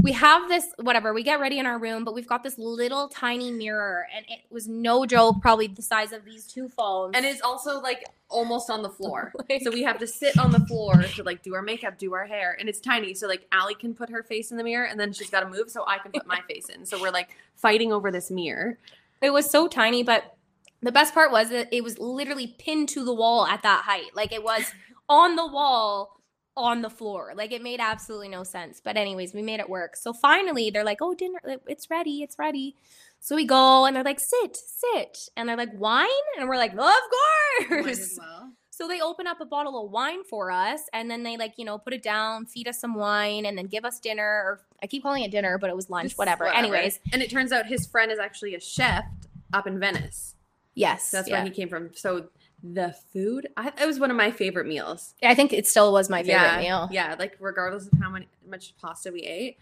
We 0.03 0.13
have 0.13 0.49
this, 0.49 0.65
whatever, 0.79 1.13
we 1.13 1.23
get 1.23 1.41
ready 1.41 1.59
in 1.59 1.67
our 1.67 1.79
room, 1.79 2.05
but 2.05 2.15
we've 2.15 2.27
got 2.27 2.43
this 2.43 2.57
little 2.57 3.09
tiny 3.09 3.51
mirror, 3.51 4.07
and 4.17 4.25
it 4.31 4.39
was 4.51 4.67
no 4.67 5.05
joke, 5.05 5.43
probably 5.43 5.67
the 5.67 5.83
size 5.83 6.13
of 6.13 6.25
these 6.25 6.47
two 6.47 6.71
phones. 6.71 7.15
and 7.15 7.27
it's 7.27 7.43
also 7.43 7.81
like 7.83 8.07
almost 8.31 8.71
on 8.71 8.81
the 8.81 8.89
floor. 8.99 9.31
Like- 9.51 9.61
so 9.61 9.71
we 9.71 9.83
have 9.83 9.99
to 9.99 10.07
sit 10.07 10.39
on 10.39 10.53
the 10.53 10.61
floor 10.61 11.03
to 11.03 11.23
like 11.23 11.43
do 11.43 11.55
our 11.55 11.61
makeup, 11.61 11.99
do 11.99 12.15
our 12.15 12.25
hair. 12.25 12.57
And 12.59 12.67
it's 12.67 12.81
tiny. 12.81 13.13
So 13.13 13.29
like 13.29 13.47
Allie 13.53 13.75
can 13.75 13.93
put 13.93 14.09
her 14.09 14.23
face 14.23 14.51
in 14.51 14.57
the 14.57 14.65
mirror 14.65 14.87
and 14.87 14.99
then 14.99 15.13
she's 15.13 15.29
got 15.29 15.41
to 15.41 15.49
move 15.51 15.69
so 15.71 15.85
I 15.87 15.99
can 15.99 16.13
put 16.13 16.27
my 16.27 16.41
face 16.49 16.71
in. 16.71 16.87
So 16.87 16.99
we're 16.99 17.11
like 17.11 17.37
fighting 17.57 17.93
over 17.93 18.11
this 18.11 18.31
mirror. 18.31 18.79
it 19.21 19.31
was 19.35 19.51
so 19.51 19.69
tiny, 19.69 20.03
but 20.03 20.35
the 20.83 20.93
best 20.93 21.15
part 21.15 21.31
was 21.31 21.51
that 21.51 21.69
it 21.73 21.85
was 21.85 21.99
literally 21.99 22.55
pinned 22.59 22.89
to 22.91 23.05
the 23.05 23.15
wall 23.15 23.47
at 23.47 23.63
that 23.63 23.85
height. 23.85 24.15
Like 24.15 24.33
it 24.33 24.43
was 24.43 24.73
on 25.09 25.37
the 25.37 25.47
wall 25.47 26.21
on 26.57 26.83
the 26.83 26.91
floor. 26.91 27.33
Like 27.35 27.53
it 27.53 27.63
made 27.63 27.81
absolutely 27.81 28.29
no 28.29 28.45
sense. 28.45 28.81
But 28.83 28.97
anyways, 28.97 29.35
we 29.35 29.43
made 29.43 29.61
it 29.61 29.69
work. 29.69 29.97
So 29.97 30.13
finally, 30.13 30.71
they're 30.71 30.85
like, 30.85 30.99
"Oh, 31.01 31.15
dinner, 31.15 31.39
it's 31.67 31.91
ready. 31.91 32.23
It's 32.23 32.39
ready." 32.39 32.77
So 33.19 33.37
we 33.37 33.45
go 33.45 33.85
and 33.85 33.95
they're 33.95 34.05
like, 34.05 34.21
"Sit, 34.21 34.57
sit." 34.57 35.29
And 35.37 35.49
they're 35.49 35.57
like, 35.57 35.73
"Wine?" 35.75 36.09
And 36.39 36.49
we're 36.49 36.57
like, 36.57 36.73
"Of 36.73 36.79
course." 37.69 38.19
well. 38.19 38.53
So 38.81 38.89
they 38.89 39.03
open 39.03 39.27
up 39.27 39.43
a 39.43 39.45
bottle 39.45 39.85
of 39.85 39.91
wine 39.91 40.25
for 40.25 40.51
us 40.51 40.81
and 40.95 41.11
then 41.11 41.23
they 41.23 41.37
like, 41.37 41.59
you 41.59 41.67
know, 41.67 41.77
put 41.77 41.93
it 41.93 42.03
down, 42.03 42.47
feed 42.47 42.67
us 42.67 42.81
some 42.81 42.95
wine 42.95 43.45
and 43.45 43.59
then 43.59 43.67
give 43.67 43.85
us 43.85 44.01
dinner 44.01 44.25
or 44.25 44.63
I 44.83 44.87
keep 44.87 45.03
calling 45.03 45.23
it 45.23 45.31
dinner, 45.31 45.59
but 45.59 45.69
it 45.69 45.77
was 45.77 45.91
lunch, 45.91 46.13
Just 46.13 46.19
whatever. 46.19 46.47
Anyways, 46.47 46.99
And 47.13 47.21
it 47.21 47.31
turns 47.31 47.53
out 47.53 47.67
his 47.67 47.87
friend 47.87 48.11
is 48.11 48.19
actually 48.19 48.55
a 48.55 48.61
chef 48.61 49.05
up 49.53 49.67
in 49.67 49.79
Venice. 49.79 50.35
Yes. 50.75 51.11
That's 51.11 51.29
yeah. 51.29 51.37
where 51.37 51.45
he 51.45 51.51
came 51.51 51.69
from. 51.69 51.91
So 51.95 52.29
the 52.63 52.95
food, 53.13 53.49
I, 53.57 53.73
it 53.81 53.87
was 53.87 53.99
one 53.99 54.11
of 54.11 54.17
my 54.17 54.31
favorite 54.31 54.67
meals. 54.67 55.15
I 55.23 55.35
think 55.35 55.53
it 55.53 55.67
still 55.67 55.93
was 55.93 56.11
my 56.11 56.23
favorite 56.23 56.33
yeah, 56.33 56.61
meal. 56.61 56.89
Yeah, 56.91 57.17
like 57.19 57.37
regardless 57.41 57.87
of 57.87 57.99
how 58.01 58.11
many, 58.11 58.29
much 58.49 58.75
pasta 58.81 59.11
we 59.11 59.23
ate. 59.23 59.57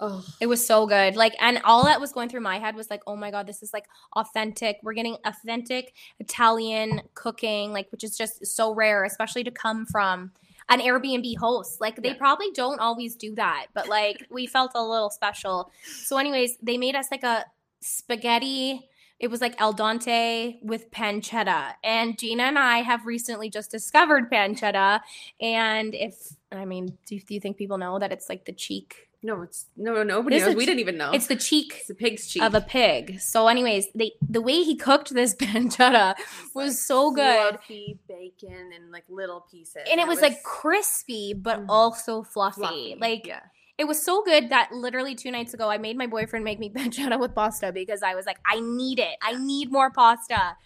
Oh, 0.00 0.24
It 0.40 0.46
was 0.46 0.64
so 0.64 0.86
good. 0.86 1.16
Like, 1.16 1.34
and 1.40 1.60
all 1.64 1.84
that 1.86 2.00
was 2.00 2.12
going 2.12 2.28
through 2.28 2.42
my 2.42 2.58
head 2.60 2.76
was 2.76 2.88
like, 2.88 3.02
oh 3.08 3.16
my 3.16 3.32
God, 3.32 3.48
this 3.48 3.64
is 3.64 3.72
like 3.72 3.86
authentic. 4.14 4.78
We're 4.84 4.92
getting 4.92 5.16
authentic 5.24 5.92
Italian 6.20 7.02
cooking, 7.14 7.72
like, 7.72 7.90
which 7.90 8.04
is 8.04 8.16
just 8.16 8.46
so 8.46 8.72
rare, 8.72 9.02
especially 9.04 9.42
to 9.44 9.50
come 9.50 9.86
from 9.86 10.30
an 10.68 10.80
Airbnb 10.80 11.36
host. 11.38 11.80
Like, 11.80 11.96
they 12.00 12.10
Yeah. 12.10 12.14
probably 12.14 12.52
don't 12.52 12.78
always 12.78 13.16
do 13.16 13.34
that, 13.34 13.66
but 13.74 13.88
like, 13.88 14.24
we 14.30 14.46
felt 14.46 14.70
a 14.76 14.82
little 14.82 15.10
special. 15.10 15.72
So, 16.04 16.16
anyways, 16.16 16.58
they 16.62 16.78
made 16.78 16.94
us 16.94 17.08
like 17.10 17.24
a 17.24 17.46
spaghetti. 17.80 18.88
It 19.18 19.28
was 19.30 19.40
like 19.40 19.60
al 19.60 19.74
dente 19.74 20.62
with 20.62 20.90
pancetta. 20.90 21.74
And 21.82 22.16
Gina 22.18 22.44
and 22.44 22.58
I 22.58 22.78
have 22.78 23.04
recently 23.06 23.50
just 23.50 23.70
discovered 23.70 24.30
pancetta. 24.30 25.00
And 25.40 25.94
if, 25.94 26.14
I 26.52 26.64
mean, 26.64 26.96
do, 27.06 27.18
do 27.18 27.34
you 27.34 27.40
think 27.40 27.56
people 27.56 27.78
know 27.78 27.98
that 27.98 28.12
it's 28.12 28.28
like 28.28 28.44
the 28.44 28.52
cheek? 28.52 29.04
no, 29.20 29.42
it's 29.42 29.66
no, 29.76 29.92
no, 29.94 30.04
nobody 30.04 30.36
It's 30.36 30.46
knows. 30.46 30.54
We 30.54 30.64
didn't 30.64 30.78
even 30.78 30.96
know. 30.96 31.10
It's 31.10 31.26
the 31.26 31.34
cheek 31.34 31.74
It's 31.80 31.90
a 31.90 31.94
pig's 31.96 32.28
cheek 32.28 32.40
of 32.40 32.54
a 32.54 32.60
pig. 32.60 33.18
So, 33.18 33.48
anyways, 33.48 33.88
they 33.92 34.12
the 34.30 34.40
way 34.40 34.62
he 34.62 34.76
cooked 34.76 35.12
this 35.12 35.34
pancetta 35.42 36.14
was 36.54 36.74
like 36.74 36.76
so 36.76 37.10
good. 37.10 37.54
fluffy 37.58 37.98
bacon 38.08 38.70
and 38.76 38.92
like 38.92 39.02
little 39.08 39.40
pieces, 39.50 39.82
And 39.90 39.98
it 40.00 40.06
was, 40.06 40.20
like 40.20 40.44
crispy, 40.44 41.34
but 41.34 41.58
Mhm. 41.62 41.66
also 41.68 42.22
fluffy. 42.22 42.60
fluffy. 42.60 42.96
Like 43.00 43.26
yeah, 43.26 43.40
it 43.78 43.86
was 43.86 44.02
so 44.02 44.22
good 44.22 44.50
that 44.50 44.72
literally 44.72 45.14
two 45.14 45.30
nights 45.30 45.54
ago 45.54 45.70
I 45.70 45.78
made 45.78 45.96
my 45.96 46.06
boyfriend 46.06 46.44
make 46.44 46.58
me 46.58 46.68
pancetta 46.74 47.18
with 47.18 47.34
pasta 47.34 47.72
because 47.72 48.02
I 48.02 48.14
was 48.14 48.26
like, 48.26 48.38
I 48.44 48.60
need 48.60 48.98
it. 48.98 49.16
I 49.22 49.34
need 49.34 49.70
more 49.70 49.90
pasta. 49.90 50.56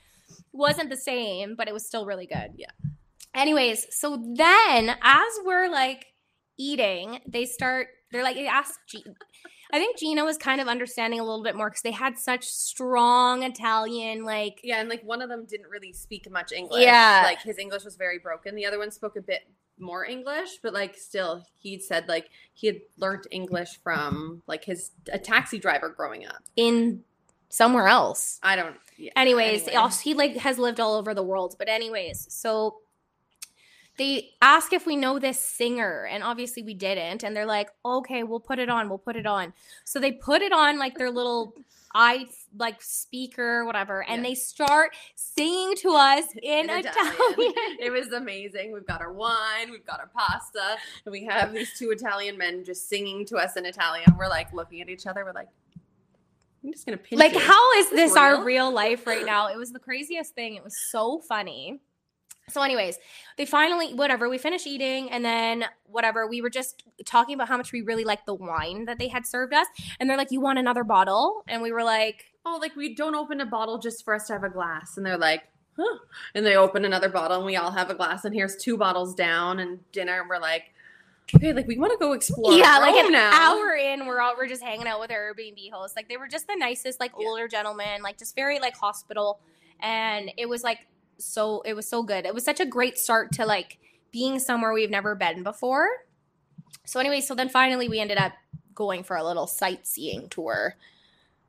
Wasn't 0.53 0.91
the 0.91 0.97
same, 0.97 1.55
but 1.57 1.69
it 1.69 1.75
was 1.75 1.87
still 1.87 2.07
really 2.07 2.27
good. 2.27 2.53
Yeah. 2.57 2.71
Anyways, 3.35 3.87
so 3.95 4.23
then 4.35 4.97
as 5.03 5.33
we're 5.45 5.69
like 5.71 6.07
eating, 6.59 7.21
they 7.27 7.45
start. 7.45 7.89
They're 8.11 8.23
like, 8.23 8.37
they 8.37 8.47
asked. 8.47 8.79
G- 8.89 9.05
I 9.75 9.79
think 9.79 9.99
Gina 9.99 10.23
was 10.23 10.37
kind 10.37 10.61
of 10.61 10.69
understanding 10.69 11.19
a 11.19 11.25
little 11.25 11.43
bit 11.43 11.57
more 11.57 11.71
because 11.71 11.81
they 11.81 11.93
had 11.93 12.19
such 12.19 12.45
strong 12.45 13.43
Italian, 13.43 14.23
like 14.25 14.61
yeah, 14.63 14.81
and 14.81 14.89
like 14.91 15.03
one 15.03 15.23
of 15.23 15.31
them 15.31 15.47
didn't 15.47 15.71
really 15.71 15.95
speak 15.95 16.31
much 16.31 16.53
English. 16.53 16.83
Yeah. 16.83 17.23
like 17.25 17.41
his 17.41 17.57
English 17.57 17.85
was 17.85 17.97
very 17.97 18.19
broken. 18.19 18.55
The 18.55 18.67
other 18.67 18.79
one 18.79 18.91
spoke 18.91 19.17
a 19.17 19.23
bit 19.23 19.41
more 19.79 20.05
English, 20.05 20.59
but 20.63 20.73
like 20.73 20.97
still, 20.97 21.45
he 21.59 21.79
said 21.79 22.09
like 22.09 22.31
he 22.53 22.67
had 22.67 22.81
learned 22.97 23.27
English 23.31 23.79
from 23.83 24.43
like 24.47 24.65
his 24.65 24.91
a 25.13 25.19
taxi 25.19 25.59
driver 25.59 25.89
growing 25.89 26.27
up. 26.27 26.43
in 26.57 27.03
somewhere 27.49 27.87
else. 27.87 28.39
I 28.43 28.57
don't. 28.57 28.77
Yeah, 28.97 29.13
anyways 29.17 29.63
anyway. 29.63 29.77
also, 29.77 30.03
he 30.03 30.15
like 30.15 30.37
has 30.37 30.59
lived 30.59 30.81
all 30.81 30.95
over 30.95 31.15
the 31.15 31.23
world 31.23 31.57
but 31.59 31.69
anyways 31.69 32.27
so 32.31 32.77
they 34.03 34.31
ask 34.41 34.73
if 34.73 34.85
we 34.87 34.97
know 34.97 35.19
this 35.21 35.39
singer 35.39 36.09
and 36.11 36.25
obviously 36.25 36.63
we 36.63 36.75
didn't 36.75 37.23
and 37.23 37.37
they're 37.37 37.47
like 37.47 37.69
okay 37.85 38.25
we'll 38.25 38.41
put 38.41 38.59
it 38.59 38.69
on 38.69 38.89
we'll 38.89 38.99
put 38.99 39.15
it 39.17 39.27
on 39.27 39.53
so 39.85 40.01
they 40.01 40.11
put 40.11 40.43
it 40.43 40.53
on 40.53 40.77
like 40.79 40.97
their 40.99 41.11
little 41.11 41.55
i 41.95 42.27
like 42.57 42.83
speaker 42.83 43.65
whatever 43.65 44.03
and 44.09 44.23
Yeah. 44.23 44.31
they 44.31 44.35
start 44.35 44.91
singing 45.15 45.75
to 45.77 45.91
us 45.91 46.25
in, 46.43 46.69
In 46.69 46.79
italian, 46.81 46.87
Italian. 46.89 47.53
it 47.87 47.93
was 47.93 48.09
amazing. 48.13 48.73
We've 48.73 48.87
got 48.87 49.01
our 49.01 49.13
wine, 49.13 49.71
we've 49.71 49.87
got 49.87 50.01
our 50.01 50.11
pasta, 50.15 50.77
and 51.05 51.13
we 51.13 51.25
have 51.27 51.53
these 51.53 51.71
two 51.79 51.91
Italian 51.91 52.37
men 52.39 52.65
just 52.65 52.89
singing 52.89 53.25
to 53.27 53.37
us 53.37 53.57
in 53.57 53.67
Italian. 53.67 54.07
We're 54.19 54.29
like 54.29 54.53
looking 54.53 54.81
at 54.81 54.89
each 54.89 55.07
other. 55.07 55.25
We're 55.25 55.33
like, 55.33 55.49
I'm 56.65 56.73
just 56.73 56.87
gonna 56.87 56.97
pinch 56.97 57.19
like 57.21 57.35
you. 57.35 57.41
how 57.41 57.73
is 57.81 57.91
this 57.91 58.17
our 58.17 58.37
real? 58.37 58.45
real 58.45 58.71
life 58.73 59.07
right 59.07 59.27
now 59.27 59.49
it 59.49 59.57
was 59.57 59.71
the 59.73 59.79
craziest 59.81 60.35
thing 60.35 60.55
it 60.55 60.65
was 60.65 60.77
so 60.91 61.21
funny 61.21 61.81
so 62.49 62.61
anyways 62.63 62.99
they 63.39 63.47
finally 63.47 63.95
whatever 63.95 64.29
we 64.29 64.37
finished 64.39 64.67
eating 64.67 65.11
and 65.11 65.25
then 65.25 65.65
whatever 65.85 66.27
we 66.27 66.41
were 66.43 66.51
just 66.51 66.83
talking 67.05 67.35
about 67.35 67.49
how 67.49 67.57
much 67.57 67.73
we 67.73 67.81
really 67.83 68.05
liked 68.05 68.27
the 68.27 68.35
wine 68.35 68.85
that 68.85 68.99
they 68.99 69.09
had 69.09 69.27
served 69.27 69.55
us 69.55 69.67
and 70.01 70.09
they're 70.11 70.17
like 70.17 70.31
you 70.31 70.41
want 70.41 70.59
another 70.59 70.85
bottle 70.85 71.45
and 71.49 71.63
we 71.63 71.71
were 71.73 71.85
like 71.85 72.27
oh, 72.45 72.59
like 72.61 72.75
we 72.75 72.93
don't 72.93 73.15
open 73.15 73.41
a 73.41 73.47
bottle 73.47 73.79
just 73.79 74.05
for 74.05 74.13
us 74.15 74.27
to 74.27 74.33
have 74.33 74.43
a 74.43 74.51
glass. 74.51 74.97
And 74.97 75.07
they're 75.07 75.17
like, 75.17 75.45
huh. 75.79 75.99
And 76.35 76.45
they 76.45 76.57
open 76.57 76.85
another 76.85 77.09
bottle 77.09 77.37
and 77.37 77.47
we 77.47 77.55
all 77.55 77.71
have 77.71 77.89
a 77.89 77.95
glass. 77.95 78.25
And 78.25 78.35
here's 78.35 78.57
two 78.57 78.77
bottles 78.77 79.15
down 79.15 79.61
and 79.61 79.79
dinner. 79.93 80.19
And 80.21 80.29
we're 80.29 80.41
like, 80.41 80.73
okay, 81.37 81.53
like 81.53 81.69
we 81.69 81.79
want 81.79 81.93
to 81.93 81.99
go 82.05 82.15
explore. 82.15 82.53
yeah 82.55 82.79
like 82.79 82.97
an 82.97 83.13
now. 83.13 83.31
hour 83.33 83.77
in 83.77 84.07
we're 84.07 84.21
all 84.21 84.35
we're 84.37 84.49
just 84.49 84.61
hanging 84.61 84.89
out 84.89 84.99
with 84.99 85.13
our 85.13 85.33
airbnb 85.33 85.71
hosts 85.71 85.95
like 85.97 86.09
they 86.09 86.17
were 86.17 86.27
just 86.27 86.49
the 86.49 86.57
nicest 86.57 86.99
like 86.99 87.13
Yeah. 87.17 87.29
older 87.29 87.47
gentlemen 87.47 88.03
like 88.03 88.19
just 88.19 88.35
very 88.35 88.59
like 88.59 88.77
hospital 88.77 89.39
and 89.81 90.33
it 90.37 90.49
was 90.49 90.65
like 90.65 90.79
so 91.19 91.61
it 91.63 91.75
was 91.75 91.89
so 91.89 92.03
good 92.03 92.25
it 92.27 92.35
was 92.35 92.45
such 92.45 92.61
a 92.61 92.67
great 92.67 92.99
start 92.99 93.33
to 93.33 93.45
like 93.47 93.79
being 94.11 94.39
somewhere 94.39 94.73
we've 94.73 94.91
never 94.91 95.15
been 95.15 95.43
before 95.43 95.89
so 96.85 96.99
anyway 97.01 97.21
so 97.21 97.35
then 97.35 97.49
finally 97.49 97.89
we 97.89 98.01
ended 98.01 98.19
up 98.19 98.33
going 98.75 99.03
for 99.03 99.17
a 99.17 99.25
little 99.25 99.47
sightseeing 99.47 100.29
tour 100.29 100.75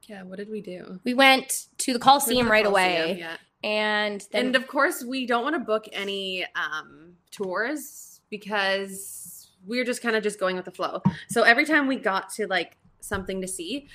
Yeah, 0.08 0.24
what 0.24 0.38
did 0.38 0.50
we 0.50 0.62
do? 0.62 1.00
we 1.04 1.14
went 1.14 1.68
to 1.80 1.94
the 1.94 2.00
coliseum 2.00 2.50
right 2.52 2.66
away 2.66 3.18
Yeah. 3.20 3.38
and 3.64 4.26
then 4.32 4.48
And 4.48 4.56
of 4.56 4.68
course, 4.68 5.04
we 5.04 5.26
don't 5.26 5.44
want 5.44 5.56
to 5.56 5.60
book 5.60 5.86
any 5.94 6.46
um, 6.56 7.14
tours 7.32 8.20
because 8.30 9.50
we're 9.66 9.86
just 9.86 10.02
kind 10.02 10.16
of 10.18 10.24
just 10.24 10.40
going 10.40 10.58
with 10.58 10.66
the 10.66 10.72
flow. 10.72 11.02
So 11.30 11.44
every 11.44 11.64
time 11.66 11.88
we 11.88 11.96
got 11.96 12.30
to 12.34 12.48
like 12.48 12.76
something 13.00 13.40
to 13.42 13.48
see, 13.48 13.88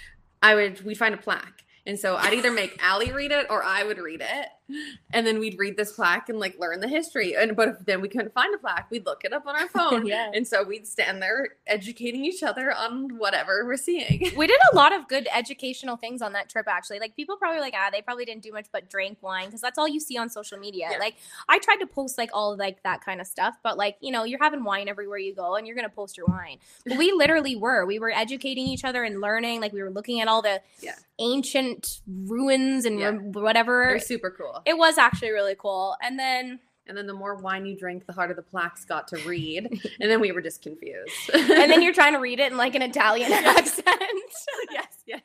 I 0.43 0.55
would 0.55 0.83
we'd 0.85 0.97
find 0.97 1.15
a 1.15 1.19
plaque. 1.19 1.65
And 1.85 1.99
so 1.99 2.17
I'd 2.17 2.33
either 2.33 2.51
make 2.51 2.79
Allie 2.83 3.13
read 3.13 3.33
it 3.33 3.47
or 3.51 3.63
I 3.63 3.85
would 3.85 3.99
read 3.99 4.23
it. 4.23 4.49
And 5.13 5.27
then 5.27 5.39
we'd 5.39 5.59
read 5.59 5.77
this 5.77 5.93
plaque 5.93 6.29
and 6.29 6.39
like 6.39 6.59
learn 6.59 6.81
the 6.81 6.89
history. 6.89 7.35
And 7.37 7.57
but 7.57 7.69
if 7.69 7.79
then 7.87 8.01
we 8.01 8.09
couldn't 8.09 8.35
find 8.35 8.55
a 8.55 8.59
plaque, 8.59 8.91
we'd 8.91 9.07
look 9.07 9.25
it 9.25 9.33
up 9.33 9.47
on 9.47 9.57
our 9.57 9.69
phone. 9.69 10.07
Yeah. 10.09 10.31
And 10.35 10.47
so 10.47 10.63
we'd 10.65 10.87
stand 10.87 11.23
there 11.23 11.49
educating 11.67 12.25
each 12.25 12.43
other 12.43 12.73
on 12.73 13.19
whatever 13.19 13.65
we're 13.67 13.77
seeing. 13.77 14.33
we 14.37 14.47
did 14.47 14.59
a 14.73 14.77
lot 14.77 14.93
of 14.93 15.09
good 15.09 15.29
educational 15.35 15.97
things 15.97 16.23
on 16.23 16.33
that 16.33 16.49
trip 16.49 16.67
actually 16.69 16.99
like 16.99 17.15
people 17.17 17.37
probably 17.37 17.61
like 17.61 17.75
ah 17.77 17.89
they 17.91 18.01
probably 18.03 18.25
didn't 18.25 18.43
do 18.43 18.53
much 18.53 18.67
but 18.73 18.89
drank 18.89 19.19
wine 19.23 19.47
because 19.47 19.61
that's 19.61 19.79
all 19.79 19.89
you 19.89 20.01
see 20.01 20.17
on 20.17 20.29
social 20.31 20.59
media 20.59 20.89
Yeah. 20.91 20.99
like 20.99 21.17
i 21.49 21.59
tried 21.59 21.77
to 21.77 21.87
post 21.87 22.17
like 22.19 22.31
all 22.33 22.57
like 22.57 22.83
that 22.85 23.03
kind 23.05 23.21
of 23.21 23.27
stuff 23.27 23.55
but 23.63 23.77
like 23.77 23.97
you 24.01 24.11
know 24.13 24.25
you're 24.25 24.39
having 24.43 24.65
wine 24.65 24.89
everywhere 24.89 25.19
you 25.19 25.35
go 25.35 25.57
and 25.57 25.67
you're 25.67 25.77
gonna 25.77 25.89
post 25.89 26.17
your 26.17 26.27
wine 26.27 26.59
but 26.87 26.97
we 26.99 27.13
literally 27.17 27.57
were 27.57 27.85
we 27.87 27.99
were 27.99 28.11
educating 28.11 28.67
each 28.67 28.85
other 28.85 29.03
and 29.05 29.21
learning 29.21 29.61
like 29.61 29.73
we 29.73 29.83
were 29.83 29.91
looking 29.91 30.21
at 30.21 30.29
all 30.29 30.43
the 30.43 30.61
Yeah. 30.81 30.95
ancient 31.19 32.01
ruins 32.07 32.85
and 32.85 32.99
Yeah. 33.01 33.11
whatever 33.13 33.87
They're 33.91 33.99
super 34.01 34.31
cool. 34.31 34.58
It 34.65 34.77
was 34.77 34.99
actually 34.99 35.31
really 35.31 35.55
cool 35.59 35.97
and 36.03 36.19
then 36.19 36.61
And 36.87 36.97
then 36.97 37.07
the 37.07 37.15
more 37.15 37.35
wine 37.37 37.67
you 37.67 37.77
drink, 37.77 38.07
the 38.07 38.13
harder 38.13 38.35
the 38.35 38.43
plaques 38.43 38.85
got 38.85 39.09
to 39.09 39.17
read. 39.29 39.67
And 40.01 40.11
then 40.11 40.21
we 40.21 40.33
were 40.33 40.41
just 40.41 40.63
confused. 40.63 41.13
and 41.33 41.71
then 41.71 41.83
you're 41.83 41.93
trying 42.01 42.15
to 42.15 42.19
read 42.19 42.41
it 42.41 42.51
in 42.51 42.57
like 42.59 42.75
an 42.75 42.83
italian 42.83 43.31
accent 43.33 43.87
yes, 44.73 44.87
yes. 45.07 45.21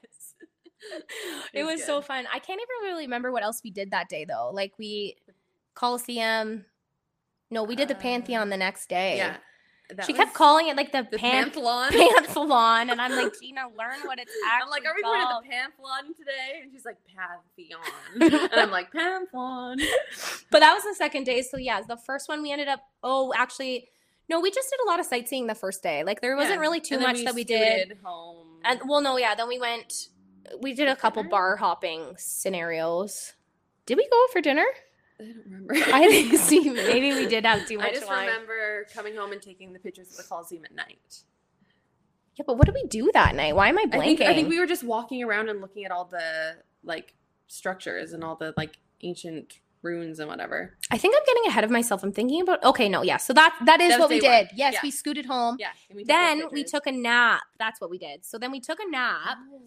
it 1.53 1.63
was 1.63 1.79
good. 1.79 1.85
so 1.85 2.01
fun. 2.01 2.25
I 2.33 2.39
can't 2.39 2.59
even 2.59 2.91
really 2.91 3.03
remember 3.05 3.31
what 3.31 3.43
else 3.43 3.61
we 3.63 3.71
did 3.71 3.91
that 3.91 4.09
day 4.09 4.25
though. 4.25 4.49
Like 4.53 4.73
we 4.77 5.15
Coliseum. 5.75 6.65
No, 7.49 7.63
we 7.63 7.75
did 7.75 7.87
the 7.87 7.95
Uh, 7.95 7.99
Pantheon 7.99 8.49
the 8.49 8.57
next 8.57 8.87
day. 8.89 9.17
Yeah. 9.17 9.37
That 9.97 10.06
She 10.06 10.13
kept 10.13 10.34
calling 10.34 10.67
it 10.67 10.75
like 10.77 10.91
the, 10.91 11.08
the 11.10 11.17
pan- 11.17 11.49
Panthlon. 11.51 11.89
Panthelon, 11.89 12.91
and 12.91 13.01
I'm 13.01 13.15
like, 13.15 13.34
Gina, 13.41 13.62
learn 13.77 13.99
what 14.06 14.19
it's 14.19 14.32
actually 14.47 14.63
I'm 14.63 14.69
like, 14.69 14.86
are 14.86 14.93
we 14.95 15.01
going 15.01 15.21
to 15.21 15.39
the 15.41 15.49
Panthlon 15.56 16.15
today? 16.17 16.62
And 16.63 16.71
she's 16.71 16.86
like, 16.86 16.97
Pantheon. 17.08 17.79
and 18.51 18.60
I'm 18.62 18.71
like, 18.71 18.91
Panthlon. 18.91 19.82
but 20.51 20.60
that 20.60 20.73
was 20.73 20.84
the 20.84 20.93
second 20.95 21.25
day. 21.25 21.41
So 21.41 21.58
yeah, 21.58 21.82
the 21.82 21.97
first 21.97 22.27
one 22.29 22.41
we 22.41 22.51
ended 22.51 22.67
up. 22.67 22.82
Oh, 23.03 23.34
actually, 23.36 23.89
no, 24.29 24.39
we 24.39 24.51
just 24.51 24.69
did 24.69 24.79
a 24.86 24.88
lot 24.89 24.99
of 24.99 25.06
sightseeing 25.06 25.47
the 25.47 25.56
first 25.56 25.84
day. 25.84 26.03
Like 26.03 26.21
there 26.21 26.36
wasn't 26.36 26.56
Yeah. 26.56 26.62
really 26.62 26.79
too 26.82 26.99
much 26.99 27.23
that 27.23 27.36
we 27.36 27.43
did. 27.43 27.97
home. 28.03 28.47
And 28.63 28.79
well, 28.88 29.01
no, 29.01 29.17
yeah. 29.17 29.36
Then 29.36 29.47
we 29.47 29.60
went. 29.60 30.08
We 30.62 30.73
did 30.73 30.88
a 30.89 30.95
couple 30.95 31.23
dinner? 31.23 31.32
bar 31.32 31.56
hopping 31.58 32.15
scenarios. 32.17 33.34
Did 33.86 33.97
we 33.97 34.08
go 34.10 34.25
for 34.32 34.39
dinner? 34.41 34.65
I 35.19 35.26
don't 35.26 35.43
remember. 35.45 35.73
I 35.76 36.08
think 36.10 36.34
see, 36.39 36.69
maybe 36.69 37.13
we 37.13 37.26
did 37.28 37.45
have 37.45 37.67
too 37.67 37.78
much 37.78 37.89
I 37.89 37.93
just 37.93 38.08
wine. 38.08 38.28
remember 38.28 38.86
coming 38.93 39.15
home 39.15 39.32
and 39.32 39.41
taking 39.41 39.73
the 39.73 39.80
pictures 39.80 40.10
of 40.12 40.17
the 40.17 40.23
Coliseum 40.23 40.65
at 40.65 40.73
night. 40.76 41.23
Yeah, 42.36 42.43
but 42.47 42.58
what 42.58 42.65
did 42.65 42.73
we 42.76 42.84
do 42.88 43.12
that 43.13 43.36
night? 43.36 43.56
Why 43.56 43.69
am 43.69 43.78
I 43.78 43.86
blanking? 43.86 43.93
I 43.99 44.04
think 44.04 44.21
I 44.21 44.34
think 44.34 44.49
we 44.49 44.60
were 44.60 44.65
just 44.65 44.84
walking 44.84 45.23
around 45.23 45.49
and 45.49 45.62
looking 45.62 45.86
at 45.86 45.91
all 45.91 46.06
the 46.06 46.56
like 46.84 47.13
structures 47.47 48.12
and 48.13 48.23
all 48.23 48.36
the 48.36 48.54
like 48.58 48.78
ancient 49.02 49.60
ruins 49.84 50.17
and 50.19 50.28
whatever. 50.30 50.76
I 50.89 50.97
think 50.97 51.13
I'm 51.15 51.23
getting 51.26 51.49
ahead 51.49 51.63
of 51.63 51.69
myself. 51.69 52.02
I'm 52.04 52.12
thinking 52.12 52.41
about 52.41 52.63
okay, 52.63 52.89
no, 52.89 53.04
yeah. 53.04 53.17
So 53.17 53.34
that 53.34 53.56
that 53.65 53.82
is 53.82 53.91
That 53.91 53.99
what 53.99 54.10
we 54.10 54.19
day 54.19 54.28
one. 54.28 54.38
did. 54.45 54.47
Yes, 54.56 54.73
Yeah. 54.73 54.80
we 54.82 54.89
scooted 54.91 55.26
home. 55.28 55.58
Yeah. 55.60 55.69
we 55.93 56.04
Then 56.06 56.43
we 56.52 56.63
took 56.63 56.88
a 56.88 56.91
nap. 56.91 57.41
That's 57.60 57.80
what 57.80 57.89
we 57.91 57.99
did. 57.99 58.26
So 58.26 58.39
then 58.39 58.49
we 58.52 58.60
took 58.60 58.80
a 58.80 58.89
nap 58.89 59.38
Oh. 59.54 59.60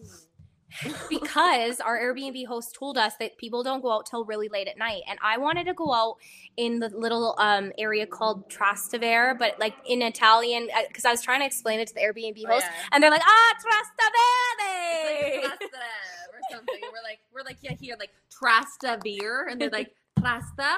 Because 1.09 1.79
our 1.79 1.97
Airbnb 1.97 2.45
host 2.47 2.75
told 2.77 2.97
us 2.97 3.13
that 3.19 3.37
people 3.37 3.63
don't 3.63 3.81
go 3.81 3.91
out 3.91 4.05
till 4.05 4.25
really 4.25 4.49
late 4.49 4.67
at 4.67 4.77
night. 4.77 5.01
And 5.09 5.17
I 5.23 5.37
wanted 5.37 5.65
to 5.65 5.73
go 5.73 5.93
out 5.93 6.15
in 6.57 6.79
the 6.79 6.89
little 6.89 7.35
um, 7.39 7.71
area 7.77 8.05
called 8.05 8.49
Trastevere, 8.49 9.37
but 9.37 9.59
like 9.59 9.73
in 9.85 10.01
Italian, 10.01 10.69
because 10.87 11.05
I 11.05 11.11
was 11.11 11.21
trying 11.21 11.39
to 11.41 11.45
explain 11.45 11.79
it 11.79 11.87
to 11.89 11.93
the 11.93 12.01
Airbnb 12.01 12.43
Oh, 12.47 12.51
host, 12.53 12.65
yeah. 12.65 12.87
and 12.91 13.03
they're 13.03 13.11
like, 13.11 13.21
ah, 13.23 13.53
Trastevere. 13.61 15.43
like 15.43 15.51
Trastevere 15.51 16.33
or 16.33 16.39
something. 16.51 16.79
And 16.83 16.91
we're 16.91 17.03
like, 17.03 17.19
we're 17.33 17.43
like, 17.43 17.57
yeah, 17.61 17.73
here, 17.79 17.95
like 17.99 18.11
Trastevere, 18.31 19.51
and 19.51 19.59
they're 19.61 19.69
like 19.69 19.93
Trastar. 20.19 20.75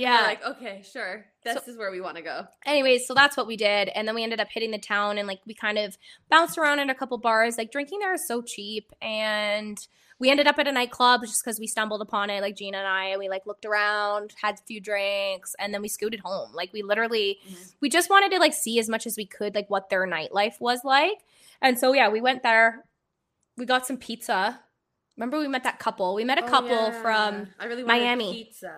Yeah. 0.00 0.22
like, 0.22 0.44
okay, 0.44 0.82
sure, 0.90 1.26
this 1.44 1.68
is 1.68 1.76
where 1.76 1.90
we 1.90 2.00
want 2.00 2.16
to 2.16 2.22
go. 2.22 2.46
anyways, 2.66 3.06
so 3.06 3.14
that's 3.14 3.36
what 3.36 3.46
we 3.46 3.56
did. 3.56 3.88
And 3.88 4.06
then 4.08 4.14
we 4.14 4.22
ended 4.22 4.40
up 4.40 4.48
hitting 4.50 4.70
the 4.70 4.78
town 4.78 5.18
and 5.18 5.26
like 5.28 5.40
we 5.46 5.54
kind 5.54 5.78
of 5.78 5.96
bounced 6.30 6.58
around 6.58 6.78
in 6.80 6.90
a 6.90 6.94
couple 6.94 7.18
bars. 7.18 7.56
Like 7.58 7.70
drinking 7.72 7.98
there 8.00 8.14
is 8.14 8.26
so 8.26 8.42
cheap. 8.42 8.92
And 9.02 9.78
we 10.20 10.30
ended 10.30 10.46
up 10.46 10.58
at 10.58 10.68
a 10.68 10.72
nightclub 10.72 11.22
just 11.22 11.44
because 11.44 11.58
we 11.58 11.66
stumbled 11.66 12.00
upon 12.00 12.30
it, 12.30 12.40
like 12.40 12.56
Gina 12.56 12.78
and 12.78 12.86
I, 12.86 13.16
we 13.18 13.28
like 13.28 13.46
looked 13.46 13.64
around, 13.64 14.32
had 14.40 14.54
a 14.54 14.62
few 14.66 14.80
drinks, 14.80 15.54
and 15.58 15.74
then 15.74 15.82
we 15.82 15.88
scooted 15.88 16.20
home. 16.20 16.52
Like 16.54 16.72
we 16.72 16.82
literally 16.82 17.38
Mhm. 17.48 17.74
we 17.80 17.88
just 17.88 18.08
wanted 18.10 18.30
to 18.32 18.38
like 18.38 18.54
see 18.54 18.78
as 18.78 18.88
much 18.88 19.06
as 19.06 19.16
we 19.16 19.26
could, 19.26 19.54
like 19.54 19.68
what 19.68 19.90
their 19.90 20.06
nightlife 20.06 20.60
was 20.60 20.80
like. 20.84 21.18
And 21.60 21.78
so 21.78 21.92
yeah, 21.92 22.08
we 22.08 22.20
went 22.20 22.42
there. 22.42 22.84
We 23.56 23.66
got 23.66 23.86
some 23.86 23.96
pizza. 23.96 24.60
Remember 25.16 25.38
we 25.38 25.46
met 25.48 25.62
that 25.64 25.78
couple? 25.78 26.14
We 26.14 26.24
met 26.24 26.38
a 26.38 26.44
Oh, 26.44 26.48
couple 26.48 26.70
yeah. 26.70 27.02
from 27.02 27.48
I 27.60 27.66
really 27.66 27.84
Miami. 27.84 28.32
pizza, 28.44 28.72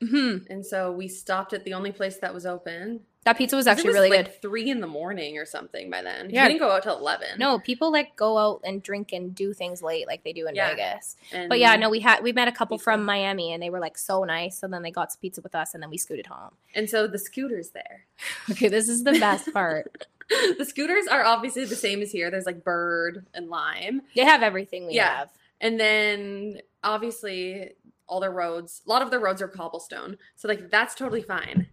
Mhm. 0.00 0.46
and 0.48 0.64
so 0.64 0.92
we 0.92 1.08
stopped 1.08 1.52
at 1.52 1.64
the 1.64 1.74
only 1.74 1.92
place 1.92 2.18
that 2.18 2.32
was 2.34 2.46
open. 2.46 3.00
that 3.24 3.36
pizza 3.36 3.56
was 3.56 3.66
actually 3.66 3.84
it 3.84 3.88
was 3.88 3.94
really 3.96 4.10
like 4.10 4.26
good. 4.26 4.40
Three 4.40 4.70
in 4.70 4.80
the 4.80 4.86
morning 4.86 5.36
or 5.36 5.44
something 5.44 5.90
by 5.90 6.00
then. 6.02 6.30
Yeah. 6.30 6.44
we 6.44 6.48
didn't 6.48 6.60
go 6.60 6.70
out 6.70 6.82
till 6.84 6.96
eleven. 6.96 7.28
No, 7.38 7.58
people 7.58 7.92
like 7.92 8.16
go 8.16 8.38
out 8.38 8.60
and 8.64 8.82
drink 8.82 9.12
and 9.12 9.34
do 9.34 9.52
things 9.52 9.82
late 9.82 10.06
like 10.06 10.24
they 10.24 10.32
do 10.32 10.46
in 10.46 10.54
Yeah. 10.54 10.70
Vegas. 10.70 11.16
and 11.32 11.48
But 11.50 11.58
yeah, 11.58 11.76
no, 11.76 11.90
we 11.90 12.00
had 12.00 12.22
we 12.22 12.32
met 12.32 12.48
a 12.48 12.52
couple 12.52 12.78
Pizza. 12.78 12.84
from 12.84 13.04
Miami 13.04 13.52
and 13.52 13.62
they 13.62 13.68
were 13.68 13.80
like 13.80 13.98
so 13.98 14.24
nice. 14.24 14.58
So 14.58 14.66
then 14.68 14.82
they 14.82 14.90
got 14.90 15.12
some 15.12 15.20
pizza 15.20 15.42
with 15.42 15.54
us 15.54 15.74
and 15.74 15.82
then 15.82 15.90
we 15.90 15.98
scooted 15.98 16.26
home. 16.28 16.52
And 16.74 16.88
so 16.88 17.06
the 17.06 17.18
scooters 17.18 17.70
there. 17.70 18.06
Okay, 18.50 18.68
this 18.68 18.88
is 18.88 19.04
the 19.04 19.12
best 19.12 19.52
part. 19.52 20.06
the 20.58 20.64
scooters 20.64 21.06
are 21.08 21.22
obviously 21.24 21.64
the 21.66 21.76
same 21.76 22.00
as 22.00 22.10
here. 22.12 22.30
There's 22.30 22.46
like 22.46 22.64
bird 22.64 23.26
and 23.34 23.50
lime. 23.50 24.02
They 24.16 24.24
have 24.24 24.42
everything 24.42 24.86
we 24.86 24.94
Yeah. 24.94 25.18
have. 25.18 25.30
And 25.60 25.78
then 25.78 26.62
obviously 26.82 27.72
all 28.08 28.20
the 28.20 28.30
roads, 28.30 28.82
a 28.86 28.90
lot 28.90 29.02
of 29.02 29.10
the 29.10 29.18
roads 29.18 29.42
are 29.42 29.48
cobblestone. 29.48 30.16
So 30.36 30.48
like 30.48 30.70
that's 30.70 30.94
totally 30.94 31.22
fine. 31.22 31.68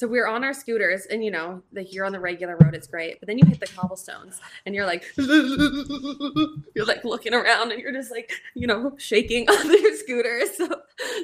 So 0.00 0.06
we're 0.06 0.26
on 0.26 0.44
our 0.44 0.54
scooters 0.54 1.04
and 1.04 1.22
you 1.22 1.30
know, 1.30 1.62
like 1.74 1.92
you're 1.92 2.06
on 2.06 2.12
the 2.12 2.20
regular 2.20 2.56
road, 2.56 2.74
it's 2.74 2.86
great. 2.86 3.20
But 3.20 3.26
then 3.26 3.36
you 3.36 3.44
hit 3.44 3.60
the 3.60 3.66
cobblestones 3.66 4.40
and 4.64 4.74
you're 4.74 4.86
like 4.86 5.04
you're 5.18 6.86
like 6.86 7.04
looking 7.04 7.34
around 7.34 7.72
and 7.72 7.82
you're 7.82 7.92
just 7.92 8.10
like, 8.10 8.32
you 8.54 8.66
know, 8.66 8.94
shaking 8.96 9.46
on 9.50 9.82
your 9.82 9.94
scooter. 9.96 10.40
So 10.54 10.68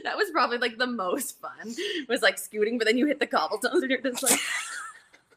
that 0.04 0.16
was 0.16 0.30
probably 0.30 0.58
like 0.58 0.76
the 0.76 0.86
most 0.86 1.40
fun. 1.40 1.74
Was 2.08 2.20
like 2.20 2.38
scooting, 2.38 2.76
but 2.76 2.86
then 2.86 2.98
you 2.98 3.06
hit 3.06 3.18
the 3.18 3.26
cobblestones 3.26 3.82
and 3.82 3.90
you're 3.90 4.02
just 4.02 4.22
like 4.22 4.38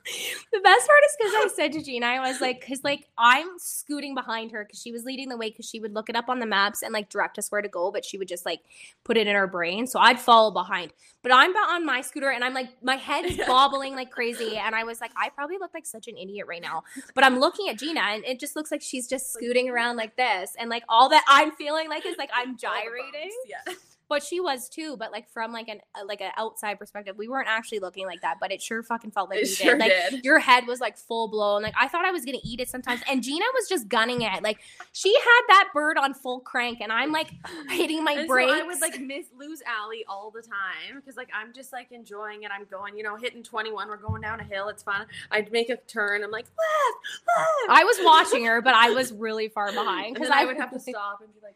The 0.52 0.62
best 0.62 0.88
part 0.88 1.00
is 1.06 1.16
because 1.18 1.34
I 1.36 1.48
said 1.56 1.72
to 1.74 1.84
Gina, 1.84 2.08
I 2.08 2.20
was 2.28 2.42
like, 2.42 2.62
because 2.62 2.84
like 2.84 3.06
I'm 3.18 3.48
scooting 3.60 4.16
behind 4.16 4.52
her 4.52 4.66
because 4.66 4.82
she 4.82 4.92
was 4.92 5.04
leading 5.04 5.30
the 5.30 5.38
way 5.38 5.50
because 5.52 5.68
she 5.70 5.80
would 5.80 5.94
look 5.94 6.10
it 6.10 6.16
up 6.16 6.28
on 6.28 6.40
the 6.40 6.46
maps 6.48 6.82
and 6.82 6.92
like 6.92 7.10
direct 7.10 7.38
us 7.38 7.52
where 7.52 7.62
to 7.62 7.68
go, 7.68 7.92
but 7.92 8.04
she 8.04 8.18
would 8.18 8.28
just 8.28 8.46
like 8.46 8.62
put 9.04 9.16
it 9.16 9.28
in 9.28 9.36
her 9.36 9.46
brain. 9.46 9.86
So 9.86 10.00
I'd 10.00 10.20
follow 10.20 10.50
behind. 10.52 10.92
But 11.22 11.34
I'm 11.34 11.52
on 11.56 11.86
my 11.86 12.02
scooter 12.02 12.32
and 12.32 12.44
I'm 12.44 12.54
like, 12.54 12.70
my 12.82 12.96
head's 12.96 13.38
Yeah. 13.38 13.48
bobbling 13.48 13.96
like 13.96 14.10
crazy. 14.10 14.58
And 14.58 14.74
I 14.74 14.84
was 14.84 15.02
like, 15.02 15.12
I 15.16 15.30
probably 15.30 15.58
look 15.60 15.74
like 15.74 15.86
such 15.86 16.08
an 16.08 16.18
idiot 16.18 16.48
right 16.48 16.62
now. 16.62 16.84
But 17.14 17.24
I'm 17.24 17.40
looking 17.40 17.70
at 17.70 17.78
Gina 17.78 18.02
and 18.02 18.26
it 18.26 18.40
just 18.40 18.56
looks 18.56 18.72
like 18.72 18.82
she's 18.82 19.08
just 19.08 19.32
scooting 19.32 19.70
around 19.70 19.98
like 19.98 20.16
this. 20.18 20.56
And 20.58 20.70
like 20.70 20.84
all 20.90 21.10
that 21.10 21.24
I'm 21.28 21.52
feeling 21.52 21.90
like 21.90 22.06
is 22.06 22.18
like 22.18 22.32
I'm 22.34 22.58
gyrating. 22.58 23.32
Yeah. 23.48 23.74
but 24.10 24.24
she 24.24 24.40
was 24.40 24.68
too. 24.68 24.98
But 24.98 25.12
like 25.12 25.30
from 25.30 25.54
like 25.54 25.68
an 25.70 25.80
uh, 25.96 26.06
like 26.06 26.22
an 26.22 26.32
outside 26.38 26.80
perspective, 26.80 27.16
we 27.18 27.28
weren't 27.28 27.48
actually 27.48 27.80
looking 27.80 28.06
like 28.06 28.22
that, 28.22 28.38
but 28.42 28.52
it 28.52 28.62
sure 28.62 28.82
fucking 28.84 29.12
felt 29.12 29.30
like 29.30 29.40
It 29.40 29.44
we 29.44 29.48
sure 29.48 29.78
did. 29.78 29.80
Like 29.80 30.12
did. 30.12 30.26
your 30.26 30.40
head 30.40 30.66
was 30.68 30.80
like 30.80 30.98
full 30.98 31.28
blown. 31.28 31.62
Like 31.62 31.76
I 31.80 31.88
thought 31.88 32.06
I 32.06 32.12
was 32.12 32.26
gonna 32.26 32.40
eat 32.44 32.60
it 32.60 32.70
sometimes, 32.70 33.02
and 33.10 33.24
Gina 33.24 33.46
was 33.54 33.70
just 33.70 33.88
gunning 33.88 34.22
it. 34.24 34.44
Like 34.44 34.60
she 34.92 35.14
had 35.14 35.42
that 35.50 35.70
bird 35.74 35.98
on 35.98 36.14
full 36.14 36.40
crank, 36.40 36.80
and 36.82 36.92
I'm 36.92 37.12
like 37.12 37.32
hitting 37.70 38.04
my 38.04 38.14
And 38.14 38.22
so 38.22 38.28
brakes. 38.28 38.52
I 38.52 38.64
would 38.64 38.82
like 38.82 39.00
miss 39.00 39.28
lose 39.38 39.62
Allie 39.66 40.04
all 40.08 40.32
the 40.32 40.42
time 40.42 40.96
because 40.96 41.16
like 41.16 41.30
I'm 41.34 41.54
just 41.54 41.72
like 41.72 41.92
enjoying 41.92 42.44
it. 42.44 42.52
I'm 42.52 42.66
going, 42.66 42.98
you 42.98 43.04
know, 43.04 43.16
hitting 43.16 43.44
21. 43.44 43.88
We're 43.88 43.98
going 43.98 44.22
down 44.22 44.40
a 44.40 44.44
hill. 44.44 44.70
It's 44.70 44.82
fun. 44.84 45.06
I'd 45.32 45.52
make 45.52 45.70
a 45.70 45.78
turn. 45.78 46.24
I'm 46.24 46.32
like 46.32 46.46
left, 46.46 47.28
left. 47.38 47.80
I 47.80 47.84
was 47.84 47.98
watching 48.02 48.46
her, 48.46 48.62
but 48.62 48.74
I 48.74 48.90
was 48.90 49.14
really 49.14 49.50
far 49.50 49.72
behind 49.72 50.16
because 50.16 50.30
then 50.30 50.38
I 50.38 50.46
would 50.46 50.58
have 50.58 50.72
to 50.72 50.80
stop 50.80 51.22
and 51.22 51.34
be 51.34 51.40
like. 51.44 51.56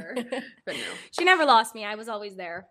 Her. 0.00 0.14
but 0.64 0.74
no. 0.74 0.82
she 1.10 1.24
never 1.24 1.44
lost 1.44 1.74
me. 1.74 1.84
I 1.84 1.94
was 1.94 2.08
always 2.08 2.36
there. 2.36 2.66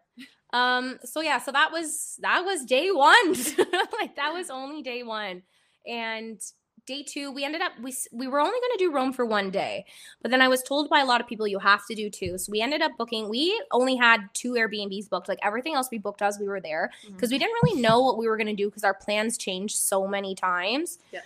Um, 0.51 0.97
so 1.03 1.21
yeah, 1.21 1.39
so 1.39 1.51
that 1.51 1.71
was 1.71 2.17
that 2.21 2.43
was 2.43 2.65
day 2.65 2.91
one. 2.91 3.33
like 3.99 4.15
that 4.15 4.33
was 4.33 4.49
only 4.49 4.81
day 4.81 5.03
one. 5.03 5.43
And 5.87 6.41
day 6.89 7.03
two, 7.03 7.31
we 7.31 7.45
ended 7.45 7.61
up 7.61 7.73
we 7.81 7.93
we 8.11 8.27
were 8.27 8.39
only 8.39 8.59
gonna 8.59 8.79
do 8.79 8.91
Rome 8.91 9.13
for 9.13 9.25
one 9.25 9.51
day, 9.51 9.85
but 10.21 10.31
then 10.31 10.41
I 10.41 10.47
was 10.47 10.63
told 10.63 10.89
by 10.89 11.01
a 11.01 11.05
lot 11.05 11.21
of 11.21 11.27
people 11.27 11.47
you 11.47 11.59
have 11.59 11.85
to 11.85 11.95
do 11.95 12.09
two. 12.09 12.37
So 12.39 12.51
we 12.51 12.61
ended 12.61 12.81
up 12.81 12.93
booking. 12.97 13.29
We 13.29 13.61
only 13.71 13.95
had 13.95 14.21
two 14.33 14.53
Airbnbs 14.53 15.07
booked. 15.09 15.29
Like 15.29 15.39
everything 15.43 15.75
else 15.75 15.89
we 15.91 15.99
booked 15.99 16.23
as 16.23 16.39
we 16.39 16.47
were 16.47 16.59
there 16.59 16.89
because 17.05 17.31
we 17.31 17.37
didn't 17.37 17.55
really 17.61 17.79
know 17.79 18.01
what 18.01 18.17
we 18.17 18.27
were 18.27 18.37
gonna 18.37 18.55
do 18.55 18.67
because 18.67 18.83
our 18.83 18.95
plans 18.95 19.37
changed 19.37 19.77
so 19.77 20.07
many 20.07 20.33
times. 20.33 20.97
Yeah. 21.11 21.21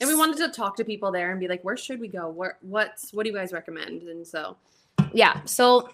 And 0.00 0.08
we 0.08 0.16
wanted 0.16 0.38
to 0.38 0.48
talk 0.48 0.76
to 0.78 0.84
people 0.84 1.12
there 1.12 1.30
and 1.30 1.38
be 1.38 1.46
like, 1.46 1.62
where 1.62 1.76
should 1.76 2.00
we 2.00 2.08
go? 2.08 2.28
What 2.28 2.56
what's 2.62 3.12
what 3.12 3.24
do 3.24 3.30
you 3.30 3.36
guys 3.36 3.52
recommend? 3.52 4.02
And 4.02 4.26
so 4.26 4.56
yeah 5.14 5.40
so 5.44 5.88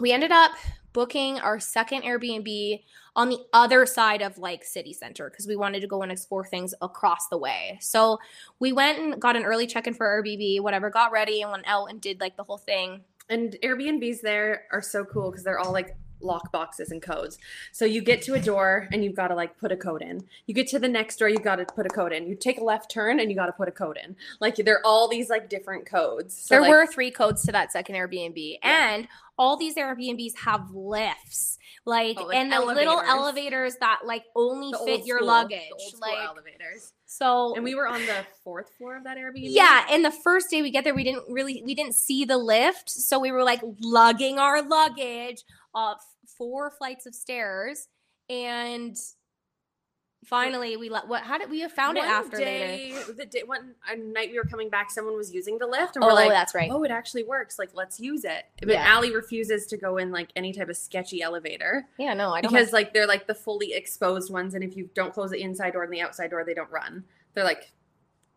we 0.00 0.12
ended 0.12 0.30
up 0.30 0.52
booking 0.92 1.38
our 1.40 1.60
second 1.60 2.02
airbnb 2.02 2.80
on 3.18 3.28
the 3.28 3.44
other 3.52 3.84
side 3.84 4.22
of 4.22 4.38
like 4.38 4.62
city 4.62 4.92
center 4.92 5.28
because 5.28 5.48
we 5.48 5.56
wanted 5.56 5.80
to 5.80 5.88
go 5.88 6.02
and 6.02 6.12
explore 6.12 6.44
things 6.44 6.72
across 6.80 7.26
the 7.26 7.36
way. 7.36 7.76
So 7.80 8.20
we 8.60 8.72
went 8.72 9.00
and 9.00 9.20
got 9.20 9.34
an 9.34 9.42
early 9.42 9.66
check-in 9.66 9.94
for 9.94 10.06
airbnb 10.06 10.60
whatever 10.60 10.88
got 10.88 11.10
ready 11.10 11.42
and 11.42 11.50
went 11.50 11.64
out 11.66 11.86
and 11.86 12.00
did 12.00 12.20
like 12.20 12.36
the 12.36 12.44
whole 12.44 12.58
thing. 12.58 13.02
And 13.28 13.56
Airbnbs 13.62 14.20
there 14.20 14.66
are 14.72 14.80
so 14.80 15.04
cool 15.04 15.30
because 15.30 15.42
they're 15.42 15.58
all 15.58 15.72
like 15.72 15.96
lock 16.20 16.52
boxes 16.52 16.90
and 16.90 17.00
codes. 17.02 17.38
So 17.72 17.84
you 17.84 18.02
get 18.02 18.22
to 18.22 18.34
a 18.34 18.40
door 18.40 18.88
and 18.92 19.04
you've 19.04 19.14
got 19.14 19.28
to 19.28 19.34
like 19.34 19.58
put 19.58 19.72
a 19.72 19.76
code 19.76 20.02
in. 20.02 20.24
You 20.46 20.54
get 20.54 20.66
to 20.68 20.78
the 20.78 20.88
next 20.88 21.18
door, 21.18 21.28
you've 21.28 21.42
got 21.42 21.56
to 21.56 21.64
put 21.64 21.86
a 21.86 21.90
code 21.90 22.12
in. 22.12 22.26
You 22.26 22.34
take 22.34 22.58
a 22.58 22.64
left 22.64 22.90
turn 22.90 23.20
and 23.20 23.30
you 23.30 23.36
got 23.36 23.46
to 23.46 23.52
put 23.52 23.68
a 23.68 23.72
code 23.72 23.98
in. 24.02 24.16
Like 24.40 24.56
there 24.56 24.76
are 24.76 24.86
all 24.86 25.08
these 25.08 25.28
like 25.30 25.48
different 25.48 25.86
codes. 25.86 26.36
So, 26.36 26.54
there 26.54 26.62
like, 26.62 26.70
were 26.70 26.86
three 26.86 27.10
codes 27.10 27.42
to 27.44 27.52
that 27.52 27.72
second 27.72 27.94
airbnb 27.94 28.58
and 28.62 29.08
all 29.38 29.56
these 29.56 29.76
airbnbs 29.76 30.36
have 30.38 30.70
lifts 30.74 31.58
like, 31.84 32.18
Oh, 32.20 32.24
like 32.26 32.36
and 32.36 32.52
the 32.52 32.60
little 32.60 33.00
elevators. 33.00 33.08
elevators 33.08 33.74
that 33.76 34.00
like 34.04 34.24
only 34.34 34.72
the 34.72 34.78
fit 34.84 35.06
your 35.06 35.18
school- 35.18 35.28
luggage 35.28 35.60
like 36.00 36.18
elevators. 36.18 36.92
so 37.06 37.54
And 37.54 37.64
we 37.64 37.74
were 37.74 37.86
on 37.88 38.00
the 38.04 38.26
fourth 38.44 38.70
floor 38.76 38.96
of 38.96 39.04
that 39.04 39.16
Airbnb. 39.16 39.44
Yeah, 39.44 39.86
and 39.90 40.04
the 40.04 40.10
first 40.10 40.50
day 40.50 40.60
we 40.60 40.70
get 40.70 40.84
there, 40.84 40.94
we 40.94 41.04
didn't 41.04 41.24
really 41.28 41.62
we 41.64 41.74
didn't 41.74 41.94
see 41.94 42.24
the 42.24 42.36
lift, 42.36 42.90
so 42.90 43.18
we 43.18 43.30
were 43.32 43.42
like 43.44 43.60
lugging 43.80 44.38
our 44.38 44.60
luggage 44.60 45.44
Uh, 45.78 45.90
up 45.92 46.00
four 46.36 46.70
flights 46.70 47.06
of 47.06 47.14
stairs, 47.14 47.86
and 48.28 48.96
finally 50.24 50.76
we 50.76 50.88
let 50.88 51.06
what? 51.08 51.22
How 51.22 51.38
did 51.38 51.50
we 51.50 51.60
have 51.60 51.72
found 51.72 51.96
One 51.96 52.06
it 52.06 52.10
after 52.10 52.36
day, 52.38 52.92
later? 52.92 53.12
The 53.12 53.26
day, 53.26 53.42
one 53.46 53.74
a 53.88 53.96
night 53.96 54.30
we 54.30 54.38
were 54.38 54.44
coming 54.44 54.68
back, 54.68 54.90
someone 54.90 55.16
was 55.16 55.32
using 55.32 55.58
the 55.58 55.66
lift, 55.66 55.96
and 55.96 56.04
Oh, 56.04 56.08
we're 56.08 56.14
like, 56.14 56.30
that's 56.30 56.54
right. 56.54 56.70
"Oh, 56.70 56.82
it 56.82 56.90
actually 56.90 57.22
works! 57.24 57.58
Like, 57.58 57.70
let's 57.74 58.00
use 58.00 58.24
it." 58.24 58.44
But 58.60 58.70
Yeah. 58.70 58.84
Allie 58.86 59.14
refuses 59.14 59.66
to 59.68 59.76
go 59.76 59.96
in 59.96 60.10
like 60.10 60.30
any 60.36 60.52
type 60.52 60.68
of 60.68 60.76
sketchy 60.76 61.22
elevator. 61.22 61.86
Yeah, 61.98 62.14
no, 62.14 62.32
I 62.34 62.40
don't. 62.40 62.52
because 62.52 62.72
like 62.72 62.92
they're 62.92 63.06
like 63.06 63.26
the 63.26 63.34
fully 63.34 63.72
exposed 63.72 64.32
ones 64.32 64.54
and 64.54 64.64
if 64.64 64.76
you 64.76 64.90
don't 64.94 65.12
close 65.14 65.30
the 65.30 65.40
inside 65.40 65.72
door 65.74 65.84
and 65.84 65.92
the 65.92 66.00
outside 66.00 66.30
door 66.30 66.44
they 66.44 66.54
don't 66.54 66.70
run 66.70 67.04
they're 67.34 67.44
like 67.44 67.70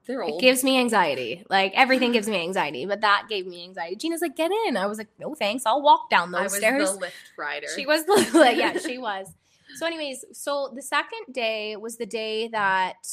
they're 0.05 0.23
it 0.23 0.39
gives 0.39 0.63
me 0.63 0.79
anxiety. 0.79 1.43
Like 1.49 1.73
everything 1.75 2.11
gives 2.11 2.27
me 2.27 2.41
anxiety, 2.41 2.85
but 2.85 3.01
that 3.01 3.27
gave 3.29 3.45
me 3.45 3.63
anxiety. 3.63 3.95
Gina's 3.95 4.21
like, 4.21 4.35
get 4.35 4.51
in. 4.67 4.77
I 4.77 4.87
was 4.87 4.97
like, 4.97 5.09
no 5.19 5.35
thanks. 5.35 5.65
I'll 5.65 5.81
walk 5.81 6.09
down 6.09 6.33
i 6.33 6.43
those 6.43 6.51
was 6.51 6.59
stairs. 6.59 6.93
the 6.93 6.99
lift 6.99 7.15
rider 7.37 7.67
She 7.75 7.85
was 7.85 8.05
the 8.05 8.31
like, 8.39 8.57
yeah, 8.57 8.77
she 8.77 8.97
was. 8.97 9.27
So, 9.75 9.85
anyways, 9.85 10.25
so 10.33 10.71
the 10.73 10.81
second 10.81 11.33
day 11.33 11.75
was 11.75 11.97
the 11.97 12.05
day 12.05 12.47
that 12.49 13.07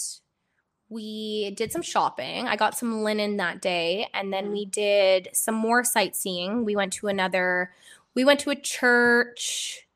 we 0.89 1.51
did 1.53 1.71
some 1.71 1.83
shopping. 1.83 2.49
I 2.49 2.57
got 2.57 2.77
some 2.77 3.03
linen 3.03 3.37
that 3.37 3.61
day, 3.61 4.09
and 4.15 4.33
then 4.33 4.51
we 4.51 4.65
mm-hmm. 4.65 4.71
did 4.71 5.29
some 5.35 5.55
more 5.55 5.85
sightseeing. 5.85 6.65
We 6.65 6.75
went 6.75 6.95
to 6.95 7.09
another. 7.09 7.73
We 8.15 8.25
went 8.25 8.41
to 8.41 8.51
a 8.51 8.57
church. 8.57 9.87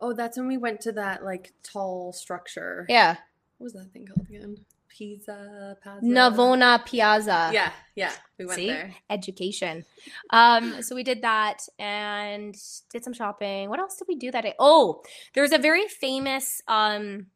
oh 0.00 0.12
that's 0.12 0.36
when 0.36 0.46
we 0.46 0.58
went 0.58 0.82
to 0.82 0.92
that 0.92 1.24
like 1.24 1.52
tall 1.62 2.12
structure 2.12 2.86
Yeah, 2.88 3.16
what 3.58 3.64
was 3.64 3.72
that 3.72 3.90
thing 3.92 4.06
called 4.06 4.28
again 4.28 4.58
pizza? 4.90 5.76
Navona 6.02 6.84
Piazza. 6.84 7.50
yeah 7.52 7.72
yeah 7.96 8.12
we 8.38 8.44
went 8.46 8.56
See? 8.56 8.66
there 8.68 8.94
education. 9.08 9.84
Um, 10.30 10.82
so 10.82 10.94
we 10.94 11.02
did 11.02 11.22
that 11.22 11.58
and 11.78 12.54
did 12.92 13.04
some 13.04 13.12
shopping. 13.14 13.68
What 13.70 13.78
else 13.78 13.96
did 13.96 14.08
we 14.08 14.16
do 14.16 14.30
that 14.32 14.42
day? 14.42 14.54
Oh, 14.58 15.02
there 15.34 15.42
was 15.42 15.52
a 15.52 15.58
very 15.58 15.86
famous 15.88 16.60
um 16.68 17.26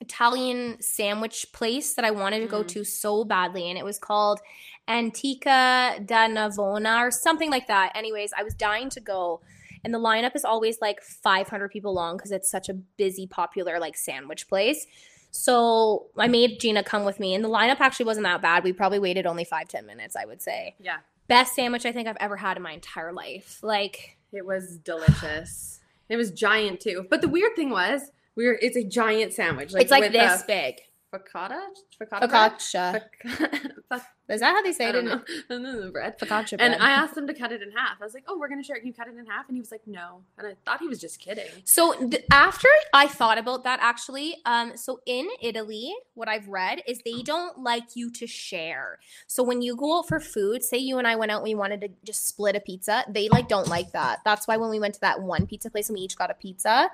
Italian 0.00 0.80
sandwich 0.80 1.52
place 1.52 1.94
that 1.94 2.04
I 2.06 2.10
wanted 2.10 2.40
to 2.40 2.46
go 2.46 2.62
Mm. 2.64 2.68
to 2.68 2.84
so 2.84 3.24
badly, 3.24 3.68
and 3.68 3.78
it 3.78 3.84
was 3.84 3.98
called 3.98 4.40
Antica 4.88 6.00
da 6.04 6.26
Navona 6.26 7.00
or 7.06 7.10
something 7.10 7.50
like 7.50 7.66
that. 7.68 7.92
Anyways, 7.94 8.32
I 8.36 8.42
was 8.42 8.54
dying 8.54 8.90
to 8.90 9.00
go. 9.00 9.40
And 9.82 9.94
the 9.94 9.98
lineup 9.98 10.36
is 10.36 10.44
always 10.44 10.78
like 10.82 11.00
500 11.00 11.70
people 11.70 11.94
long 11.94 12.16
because 12.18 12.32
it's 12.32 12.50
such 12.50 12.68
a 12.68 12.74
busy, 12.74 13.26
popular 13.26 13.78
like 13.78 13.96
sandwich 13.96 14.46
place. 14.46 14.86
So 15.30 16.06
I 16.16 16.28
made 16.28 16.58
Gina 16.60 16.82
come 16.82 17.04
with 17.04 17.20
me, 17.20 17.34
and 17.34 17.44
the 17.44 17.48
lineup 17.48 17.80
actually 17.80 18.06
wasn't 18.06 18.24
that 18.24 18.42
bad. 18.42 18.64
We 18.64 18.72
probably 18.72 18.98
waited 18.98 19.26
only 19.26 19.44
five, 19.44 19.68
10 19.68 19.86
minutes, 19.86 20.16
I 20.16 20.24
would 20.24 20.42
say 20.42 20.74
yeah 20.80 20.98
best 21.28 21.54
sandwich 21.54 21.86
I 21.86 21.92
think 21.92 22.08
I've 22.08 22.16
ever 22.18 22.36
had 22.36 22.56
in 22.56 22.62
my 22.64 22.72
entire 22.72 23.12
life. 23.12 23.60
Like, 23.62 24.16
it 24.32 24.44
was 24.44 24.78
delicious 24.78 25.78
it 26.08 26.16
was 26.16 26.30
giant 26.32 26.80
too 26.80 27.06
but 27.08 27.20
the 27.20 27.28
weird 27.28 27.54
thing 27.56 27.70
was 27.70 28.10
we 28.36 28.46
were 28.46 28.58
it's 28.60 28.76
a 28.76 28.84
giant 28.84 29.32
sandwich 29.32 29.72
Like 29.72 29.82
it's 29.82 29.90
like 29.90 30.12
this 30.12 30.42
a 30.42 30.46
big. 30.46 30.74
focaccia 31.14 31.60
focaccia? 32.00 33.00
Focaccia. 33.24 34.02
Is 34.30 34.40
that 34.40 34.54
how 34.54 34.62
they 34.62 34.72
say 34.72 34.86
I 34.86 34.90
it? 34.90 34.96
in 34.96 35.04
know. 35.06 35.20
And 35.50 35.64
then 35.64 35.80
the 35.80 35.90
bread. 35.90 36.18
Focaccia 36.18 36.56
And. 36.58 36.74
I 36.76 36.90
asked 37.02 37.16
him 37.16 37.26
to 37.26 37.34
cut 37.34 37.52
it 37.52 37.62
in 37.62 37.70
half. 37.72 38.00
I 38.00 38.04
was 38.04 38.14
like, 38.14 38.24
"Oh, 38.28 38.38
we're 38.38 38.48
gonna 38.48 38.62
share. 38.62 38.76
it. 38.76 38.80
Can 38.80 38.88
you 38.88 38.94
cut 38.94 39.08
it 39.08 39.16
in 39.16 39.26
half?" 39.26 39.48
And 39.48 39.56
he 39.56 39.60
was 39.60 39.70
like, 39.70 39.82
"No." 39.86 40.22
And 40.38 40.46
I 40.46 40.54
thought 40.64 40.80
he 40.80 40.88
was 40.88 41.00
just 41.00 41.18
kidding. 41.20 41.46
So 41.64 41.92
th- 41.94 42.24
after 42.30 42.68
I 42.94 43.06
thought 43.08 43.38
about 43.38 43.64
that, 43.64 43.80
actually, 43.82 44.36
um, 44.46 44.76
so 44.76 45.00
in 45.06 45.28
Italy, 45.42 45.92
what 46.14 46.28
I've 46.28 46.48
read 46.48 46.82
is 46.86 47.00
they 47.04 47.22
don't 47.22 47.58
like 47.58 47.94
you 47.96 48.10
to 48.12 48.26
share. 48.26 48.98
So 49.26 49.42
when 49.42 49.62
you 49.62 49.74
go 49.76 49.98
out 49.98 50.08
for 50.08 50.20
food, 50.20 50.62
say 50.62 50.78
you 50.78 50.98
and 50.98 51.06
I 51.06 51.16
went 51.16 51.32
out, 51.32 51.38
and 51.38 51.44
we 51.44 51.54
wanted 51.54 51.80
to 51.82 51.88
just 52.04 52.26
split 52.28 52.54
a 52.56 52.60
pizza. 52.60 53.04
They 53.08 53.28
like 53.28 53.48
don't 53.48 53.68
like 53.68 53.92
that. 53.92 54.20
That's 54.24 54.46
why 54.46 54.56
when 54.56 54.70
we 54.70 54.78
went 54.80 54.94
to 54.94 55.00
that 55.00 55.20
one 55.22 55.46
pizza 55.46 55.70
place 55.70 55.88
and 55.88 55.96
we 55.98 56.02
each 56.02 56.16
got 56.16 56.30
a 56.30 56.34
pizza, 56.34 56.90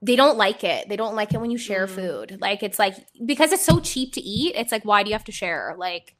they 0.00 0.14
don't 0.14 0.38
like 0.38 0.62
it. 0.62 0.88
They 0.88 0.96
don't 0.96 1.16
like 1.16 1.34
it 1.34 1.40
when 1.40 1.50
you 1.50 1.58
share 1.58 1.86
Mm. 1.88 1.90
food. 1.90 2.38
Like 2.40 2.62
it's 2.62 2.78
like 2.78 2.94
because 3.24 3.50
it's 3.52 3.64
so 3.64 3.80
cheap 3.80 4.12
to 4.12 4.20
eat. 4.20 4.54
It's 4.54 4.70
like 4.70 4.84
why 4.84 5.02
do 5.02 5.10
you 5.10 5.14
have 5.14 5.24
to 5.24 5.32
share? 5.32 5.74
Like, 5.76 6.14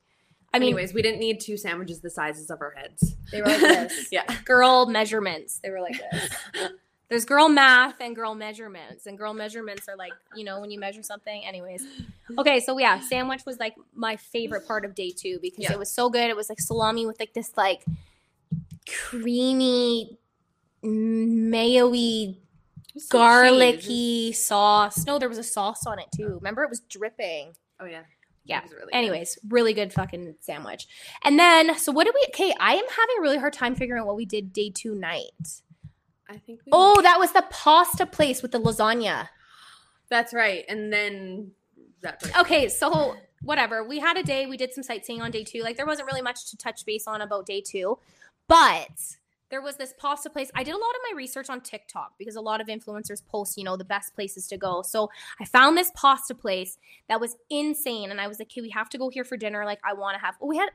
I 0.55 0.59
mean, 0.59 0.69
Anyways, 0.69 0.95
we 0.95 1.03
didn't 1.03 1.21
need 1.21 1.41
two 1.41 1.57
sandwiches 1.57 2.01
the 2.01 2.11
sizes 2.11 2.51
of 2.51 2.61
our 2.63 2.71
heads. 2.71 3.15
they 3.31 3.43
were 3.43 3.49
like 3.49 3.61
this. 3.61 4.09
yeah. 4.13 4.25
girl 4.45 4.87
measurements. 4.87 5.61
They 5.63 5.71
were 5.71 5.81
like 5.81 6.01
this. 6.13 6.31
There's 7.11 7.25
girl 7.25 7.49
math 7.49 7.95
and 8.01 8.15
girl 8.15 8.35
measurements, 8.35 9.07
and 9.07 9.17
girl 9.17 9.33
measurements 9.33 9.89
are 9.89 9.97
like 9.97 10.13
you 10.37 10.45
know 10.45 10.61
when 10.61 10.71
you 10.71 10.79
measure 10.79 11.03
something. 11.03 11.43
Anyways, 11.47 11.83
okay, 12.39 12.61
so 12.61 12.77
yeah, 12.79 13.01
sandwich 13.01 13.43
was 13.47 13.59
like 13.59 13.75
my 13.95 14.17
favorite 14.17 14.67
part 14.67 14.85
of 14.85 14.95
day 14.95 15.11
two 15.11 15.39
because 15.41 15.65
Yeah. 15.65 15.73
it 15.73 15.79
was 15.79 15.91
so 15.91 16.11
good. 16.11 16.29
It 16.29 16.37
was 16.37 16.51
like 16.51 16.61
salami 16.61 17.07
with 17.07 17.19
like 17.19 17.33
this 17.33 17.53
like 17.57 17.83
creamy, 18.87 20.19
mayo-y, 20.83 22.37
garlicky 23.11 23.79
cheese. 24.33 24.47
sauce. 24.47 25.07
No, 25.07 25.19
there 25.19 25.29
was 25.31 25.39
a 25.39 25.43
sauce 25.43 25.87
on 25.87 25.99
it 25.99 26.07
too. 26.15 26.27
Remember, 26.35 26.63
it 26.63 26.71
was 26.71 26.81
dripping. 26.81 27.55
Oh 27.81 27.87
yeah. 27.87 28.03
Yeah. 28.49 28.63
Really 28.63 28.81
good. 28.81 28.95
Anyways, 28.95 29.39
really 29.49 29.75
good 29.75 29.93
fucking 29.93 30.35
sandwich. 30.41 30.89
And 31.23 31.39
then, 31.39 31.79
so 31.79 31.93
what 31.93 32.05
did 32.05 32.15
we? 32.15 32.25
Okay, 32.31 32.53
I 32.59 32.73
am 32.75 32.85
having 32.89 33.17
a 33.19 33.21
really 33.21 33.39
hard 33.39 33.53
time 33.53 33.75
figuring 33.77 34.01
out 34.01 34.07
what 34.07 34.17
we 34.17 34.25
did 34.25 34.53
day 34.53 34.71
two 34.71 34.95
night. 34.97 35.61
I 36.29 36.39
think. 36.39 36.61
We 36.65 36.73
Oh, 36.73 37.01
that 37.03 37.19
was 37.19 37.33
the 37.33 37.45
pasta 37.51 38.07
place 38.07 38.43
with 38.43 38.53
the 38.53 38.59
lasagna. 38.61 39.29
that's 40.09 40.33
right. 40.33 40.65
And 40.69 40.91
then 40.93 41.53
that. 42.01 42.21
break. 42.21 42.39
Okay, 42.41 42.69
so 42.69 43.17
whatever. 43.43 43.85
We 43.85 43.99
had 43.99 44.17
a 44.17 44.23
day, 44.23 44.47
we 44.47 44.57
did 44.57 44.73
some 44.73 44.83
sightseeing 44.83 45.21
on 45.23 45.31
day 45.31 45.45
two. 45.45 45.63
Like, 45.63 45.77
there 45.77 45.87
wasn't 45.87 46.07
really 46.07 46.23
much 46.23 46.51
to 46.51 46.57
touch 46.57 46.85
base 46.87 47.07
on 47.07 47.21
about 47.21 47.45
day 47.47 47.61
two, 47.61 47.99
but 48.49 48.89
there 49.51 49.63
was 49.63 49.77
this 49.77 49.95
pasta 49.97 50.29
place. 50.31 50.51
I 50.55 50.63
did 50.63 50.75
a 50.75 50.79
lot 50.79 50.91
of 50.91 51.01
my 51.11 51.17
research 51.17 51.49
on 51.49 51.61
TikTok 51.61 52.15
because 52.19 52.37
a 52.37 52.41
lot 52.41 52.61
of 52.61 52.67
influencers 52.67 53.23
post, 53.27 53.57
you 53.57 53.65
know, 53.65 53.77
the 53.77 53.85
best 53.85 54.15
places 54.15 54.47
to 54.49 54.57
go. 54.59 54.83
So 54.83 55.11
I 55.41 55.45
found 55.45 55.77
this 55.77 55.91
pasta 55.95 56.35
place 56.35 56.79
that 57.09 57.21
was 57.21 57.37
insane. 57.49 58.11
And 58.11 58.21
I 58.21 58.29
was 58.29 58.39
like, 58.39 58.49
okay, 58.49 58.61
we 58.61 58.71
have 58.71 58.89
to 58.91 58.99
go 58.99 59.09
here 59.09 59.25
for 59.25 59.37
dinner. 59.37 59.65
Like, 59.65 59.81
I 59.85 59.95
want 59.95 60.19
to 60.19 60.25
have, 60.25 60.37
oh, 60.41 60.47
we 60.47 60.59
had, 60.59 60.69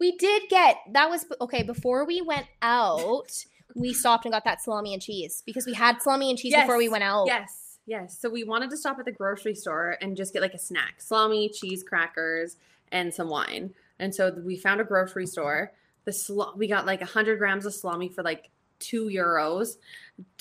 we 0.00 0.16
did 0.16 0.44
get, 0.48 0.78
that 0.92 1.10
was, 1.10 1.26
okay, 1.40 1.62
before 1.62 2.06
we 2.06 2.22
went 2.22 2.46
out, 2.62 3.44
we 3.74 3.92
stopped 3.92 4.24
and 4.24 4.32
got 4.32 4.44
that 4.44 4.62
salami 4.62 4.94
and 4.94 5.02
cheese 5.02 5.42
because 5.44 5.66
we 5.66 5.74
had 5.74 6.00
salami 6.00 6.30
and 6.30 6.38
cheese 6.38 6.54
before 6.54 6.78
we 6.78 6.88
went 6.88 7.04
out. 7.04 7.26
Yes. 7.26 7.78
Yes. 7.86 8.18
So 8.18 8.28
we 8.28 8.44
wanted 8.44 8.70
to 8.70 8.76
stop 8.76 8.98
at 8.98 9.04
the 9.04 9.12
grocery 9.12 9.54
store 9.54 9.96
and 10.00 10.16
just 10.16 10.32
get 10.32 10.42
like 10.42 10.54
a 10.54 10.58
snack 10.58 11.00
salami, 11.00 11.48
cheese, 11.48 11.82
crackers, 11.82 12.56
and 12.92 13.12
some 13.12 13.28
wine. 13.28 13.74
And 13.98 14.14
so 14.14 14.30
we 14.44 14.56
found 14.56 14.80
a 14.80 14.84
grocery 14.84 15.26
store. 15.26 15.72
The 16.08 16.12
sal- 16.14 16.54
we 16.56 16.66
got 16.68 16.86
like 16.86 17.00
100 17.00 17.38
grams 17.38 17.66
of 17.66 17.74
salami 17.74 18.08
for 18.08 18.22
like 18.22 18.48
two 18.78 19.08
euros, 19.08 19.76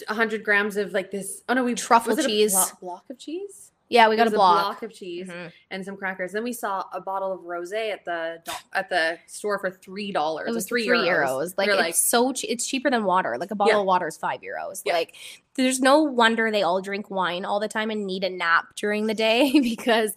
100 0.08 0.42
grams 0.42 0.78
of 0.78 0.94
like 0.94 1.12
this. 1.12 1.44
Oh 1.50 1.54
no, 1.56 1.66
we 1.66 1.76
Truffle 1.76 2.16
was 2.16 2.20
it 2.20 2.26
a 2.26 2.28
cheese. 2.30 2.54
block, 2.54 2.80
block 2.80 3.04
of 3.10 3.20
cheese. 3.20 3.72
Yeah, 3.90 4.08
we 4.08 4.16
got 4.16 4.28
a 4.28 4.32
was 4.32 4.34
block. 4.38 4.82
of 4.84 4.94
cheese 4.94 5.28
Mhm. 5.28 5.52
and 5.72 5.84
some 5.84 5.98
crackers. 5.98 6.32
Then 6.32 6.44
we 6.46 6.54
saw 6.54 6.86
a 6.94 7.02
bottle 7.02 7.34
of 7.34 7.42
rosé 7.42 7.92
at 7.92 8.06
the 8.06 8.42
do- 8.46 8.52
at 8.72 8.88
the 8.88 9.18
store 9.28 9.60
for 9.60 9.70
three 9.70 10.14
dollars. 10.14 10.48
It 10.48 10.54
was 10.54 10.66
three, 10.66 10.86
three, 10.86 11.00
euros. 11.00 11.54
Like 11.58 11.68
it's 11.68 11.78
like, 11.78 11.96
so 11.96 12.32
che- 12.32 12.48
it's 12.48 12.66
cheaper 12.66 12.90
than 12.90 13.04
water. 13.04 13.38
Like 13.38 13.52
a 13.52 13.56
bottle 13.56 13.74
Yeah. 13.76 13.80
of 13.82 13.86
water 13.86 14.08
is 14.08 14.16
five 14.16 14.40
euros. 14.40 14.82
Yeah. 14.86 14.94
Like 14.94 15.16
there's 15.56 15.82
no 15.82 16.02
wonder 16.02 16.50
they 16.50 16.64
all 16.64 16.82
drink 16.82 17.10
wine 17.12 17.44
all 17.44 17.60
the 17.60 17.68
time 17.68 17.90
and 17.92 18.06
need 18.08 18.24
a 18.24 18.30
nap 18.30 18.68
during 18.76 19.08
the 19.08 19.14
day 19.14 19.52
because 19.60 20.14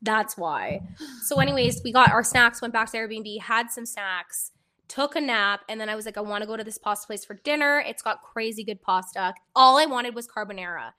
that's 0.00 0.36
why. 0.38 0.80
So, 1.22 1.40
anyways, 1.40 1.82
we 1.82 1.92
got 1.92 2.10
our 2.10 2.22
snacks, 2.24 2.60
went 2.62 2.72
back 2.74 2.90
to 2.92 2.98
Airbnb, 2.98 3.40
had 3.40 3.70
some 3.70 3.86
snacks, 3.86 4.50
took 4.94 5.16
a 5.16 5.20
nap, 5.20 5.62
and 5.68 5.80
then 5.80 5.88
I 5.88 5.96
was 5.96 6.06
like, 6.06 6.16
I 6.16 6.20
want 6.20 6.42
to 6.42 6.46
go 6.46 6.56
to 6.56 6.62
this 6.64 6.78
pasta 6.78 7.06
place 7.06 7.24
for 7.24 7.34
dinner. 7.34 7.82
It's 7.84 8.02
got 8.02 8.22
crazy 8.22 8.62
good 8.62 8.80
pasta. 8.80 9.34
All 9.56 9.76
I 9.78 9.86
wanted 9.86 10.14
was 10.14 10.28
carbonara. 10.28 10.92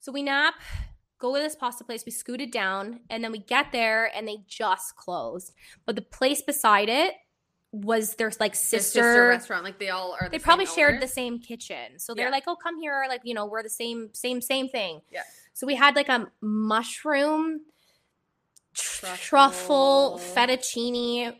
So 0.00 0.12
we 0.12 0.22
nap, 0.22 0.54
go 1.18 1.34
to 1.34 1.40
this 1.40 1.56
pasta 1.56 1.84
place, 1.84 2.04
we 2.04 2.12
scooted 2.12 2.50
down, 2.50 3.00
and 3.08 3.24
then 3.24 3.32
we 3.32 3.38
get 3.38 3.72
there 3.72 4.14
and 4.14 4.28
they 4.28 4.38
just 4.46 4.96
closed. 4.96 5.52
But 5.86 5.96
the 5.96 6.02
place 6.02 6.42
beside 6.42 6.88
it 6.88 7.14
was 7.72 8.14
their 8.16 8.30
like 8.40 8.52
their 8.52 8.56
sister, 8.80 9.28
restaurant. 9.28 9.64
Like 9.64 9.78
they 9.78 9.90
all 9.90 10.12
are. 10.20 10.28
The 10.28 10.38
they 10.38 10.38
probably 10.38 10.66
shared 10.66 11.02
the 11.02 11.08
same 11.08 11.38
kitchen. 11.38 11.98
So 11.98 12.14
they're 12.14 12.26
Yeah. 12.26 12.30
like, 12.30 12.44
"Oh, 12.46 12.56
come 12.56 12.80
here, 12.80 13.04
like, 13.08 13.20
you 13.24 13.34
know, 13.34 13.44
we're 13.46 13.62
the 13.62 13.68
same 13.68 14.10
same 14.14 14.40
same 14.40 14.68
thing." 14.68 15.00
Yeah. 15.10 15.22
So 15.52 15.66
we 15.66 15.74
had 15.74 15.96
like 15.96 16.08
a 16.08 16.30
mushroom 16.40 17.60
Truffle. 18.72 19.16
truffle 19.18 20.20
fettuccine 20.34 21.36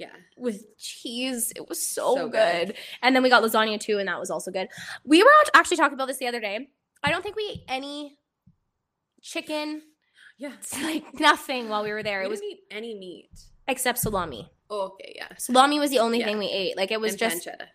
Yeah. 0.00 0.08
with 0.36 0.64
cheese. 0.78 1.52
It 1.54 1.68
was 1.68 1.86
so, 1.86 2.14
So 2.16 2.28
good. 2.28 2.68
good. 2.68 2.76
And 3.02 3.14
then 3.14 3.22
we 3.22 3.28
got 3.28 3.42
lasagna 3.42 3.78
too, 3.78 3.98
and 3.98 4.08
that 4.08 4.18
was 4.18 4.30
also 4.30 4.50
good. 4.50 4.68
We 5.04 5.22
were 5.22 5.30
actually 5.54 5.76
talking 5.76 5.94
about 5.94 6.08
this 6.08 6.16
the 6.18 6.26
other 6.26 6.40
day. 6.40 6.68
I 7.04 7.10
don't 7.10 7.22
think 7.22 7.36
we 7.36 7.48
ate 7.52 7.64
any 7.68 8.16
chicken, 9.22 9.82
Yeah. 10.38 10.52
It's 10.58 10.80
like 10.82 11.04
nothing 11.20 11.68
while 11.68 11.84
we 11.84 11.92
were 11.92 12.02
there. 12.02 12.20
We 12.20 12.26
It 12.26 12.30
was 12.30 12.40
didn't 12.40 12.52
eat 12.52 12.60
any 12.70 12.94
meat. 12.98 13.30
except 13.68 13.98
salami. 13.98 14.50
Oh, 14.70 14.92
okay, 14.92 15.12
yeah. 15.16 15.28
Salami 15.36 15.78
was 15.78 15.90
the 15.90 15.98
only 15.98 16.20
Yeah. 16.20 16.26
thing 16.26 16.38
we 16.38 16.46
ate. 16.48 16.76
Like 16.76 16.90
it 16.90 17.00
was 17.00 17.12
And 17.12 17.18
just 17.18 17.46
pancetta. 17.46 17.66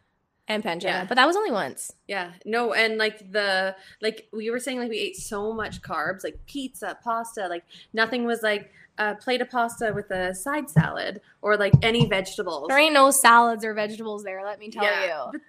And 0.47 0.63
pancetta, 0.63 0.83
Yeah. 0.83 1.05
but 1.05 1.15
that 1.15 1.25
was 1.25 1.35
only 1.35 1.51
once. 1.51 1.91
Yeah. 2.07 2.31
No, 2.45 2.73
and 2.73 2.97
like 2.97 3.31
the 3.31 3.75
like 4.01 4.27
we 4.31 4.49
were 4.49 4.59
saying 4.59 4.79
like 4.79 4.89
we 4.89 4.97
ate 4.99 5.15
so 5.17 5.53
much 5.53 5.81
carbs, 5.81 6.23
like 6.23 6.39
pizza, 6.45 6.97
pasta, 7.03 7.47
like 7.47 7.63
nothing 7.93 8.25
was 8.25 8.41
like 8.43 8.71
a 8.97 9.15
plate 9.15 9.41
of 9.41 9.49
pasta 9.49 9.91
with 9.93 10.09
a 10.11 10.33
side 10.35 10.69
salad 10.69 11.19
or 11.41 11.57
like 11.57 11.73
any 11.81 12.07
vegetables. 12.07 12.67
There 12.69 12.77
ain't 12.77 12.93
no 12.93 13.11
salads 13.11 13.65
or 13.65 13.73
vegetables 13.73 14.23
there. 14.23 14.43
Let 14.45 14.59
me 14.59 14.69
tell 14.69 14.83
Yeah, 14.83 15.31
you. 15.33 15.41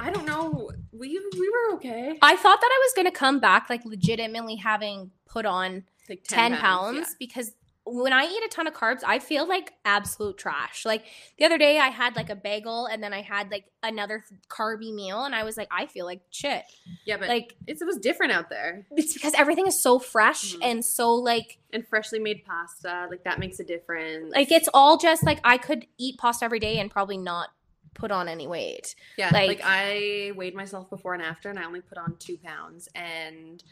I 0.00 0.10
don't 0.10 0.26
know. 0.26 0.70
We 0.92 1.08
we 1.38 1.48
were 1.50 1.74
okay. 1.76 2.18
I 2.22 2.36
thought 2.36 2.60
that 2.60 2.70
I 2.72 2.78
was 2.84 2.92
gonna 2.96 3.10
come 3.12 3.38
back 3.40 3.68
like 3.70 3.84
legitimately 3.84 4.56
having 4.56 5.10
put 5.26 5.46
on 5.46 5.84
Like 6.08 6.24
10 6.24 6.56
pounds, 6.56 7.14
because 7.18 7.52
when 7.84 8.12
I 8.12 8.24
eat 8.24 8.42
a 8.44 8.48
ton 8.48 8.66
of 8.68 8.74
carbs, 8.74 9.00
I 9.04 9.18
feel 9.18 9.46
like 9.48 9.72
absolute 9.84 10.38
trash. 10.38 10.84
Like 10.84 11.04
the 11.38 11.44
other 11.44 11.58
day, 11.58 11.78
I 11.78 11.88
had 11.88 12.14
like 12.14 12.30
a 12.30 12.36
bagel 12.36 12.86
and 12.86 13.02
then 13.02 13.12
I 13.12 13.22
had 13.22 13.50
like 13.50 13.64
another 13.82 14.24
carby 14.48 14.94
meal, 14.94 15.24
and 15.24 15.34
I 15.34 15.42
was 15.42 15.56
like, 15.56 15.68
I 15.70 15.86
feel 15.86 16.06
like 16.06 16.20
shit. 16.30 16.62
Yeah, 17.04 17.16
but 17.16 17.28
Like 17.28 17.56
it's, 17.66 17.82
it 17.82 17.84
was 17.84 17.96
different 17.98 18.32
out 18.32 18.48
there. 18.50 18.86
it's 18.92 19.12
because 19.14 19.34
everything 19.34 19.66
is 19.66 19.82
so 19.82 19.98
fresh 19.98 20.54
Mhm. 20.54 20.58
and 20.62 20.84
so 20.84 21.12
like 21.14 21.58
And 21.72 21.86
freshly 21.86 22.20
made 22.20 22.44
pasta, 22.44 23.08
like 23.10 23.24
that 23.24 23.38
makes 23.40 23.58
a 23.58 23.64
difference. 23.64 24.32
like 24.32 24.52
it's 24.52 24.68
all 24.72 24.96
just 24.96 25.24
like 25.24 25.40
I 25.42 25.58
could 25.58 25.86
eat 25.98 26.18
pasta 26.18 26.44
every 26.44 26.60
day 26.60 26.78
and 26.78 26.90
probably 26.90 27.16
not 27.18 27.48
put 27.94 28.10
on 28.12 28.28
any 28.28 28.46
weight. 28.46 28.94
Yeah, 29.18 29.30
Like- 29.32 29.48
like, 29.48 29.60
I 29.64 30.32
weighed 30.36 30.54
myself 30.54 30.88
before 30.88 31.14
and 31.14 31.22
after, 31.22 31.50
and 31.50 31.58
I 31.58 31.64
only 31.64 31.80
put 31.82 31.98
on 31.98 32.16
two 32.18 32.38
pounds. 32.38 32.88
And 32.94 33.62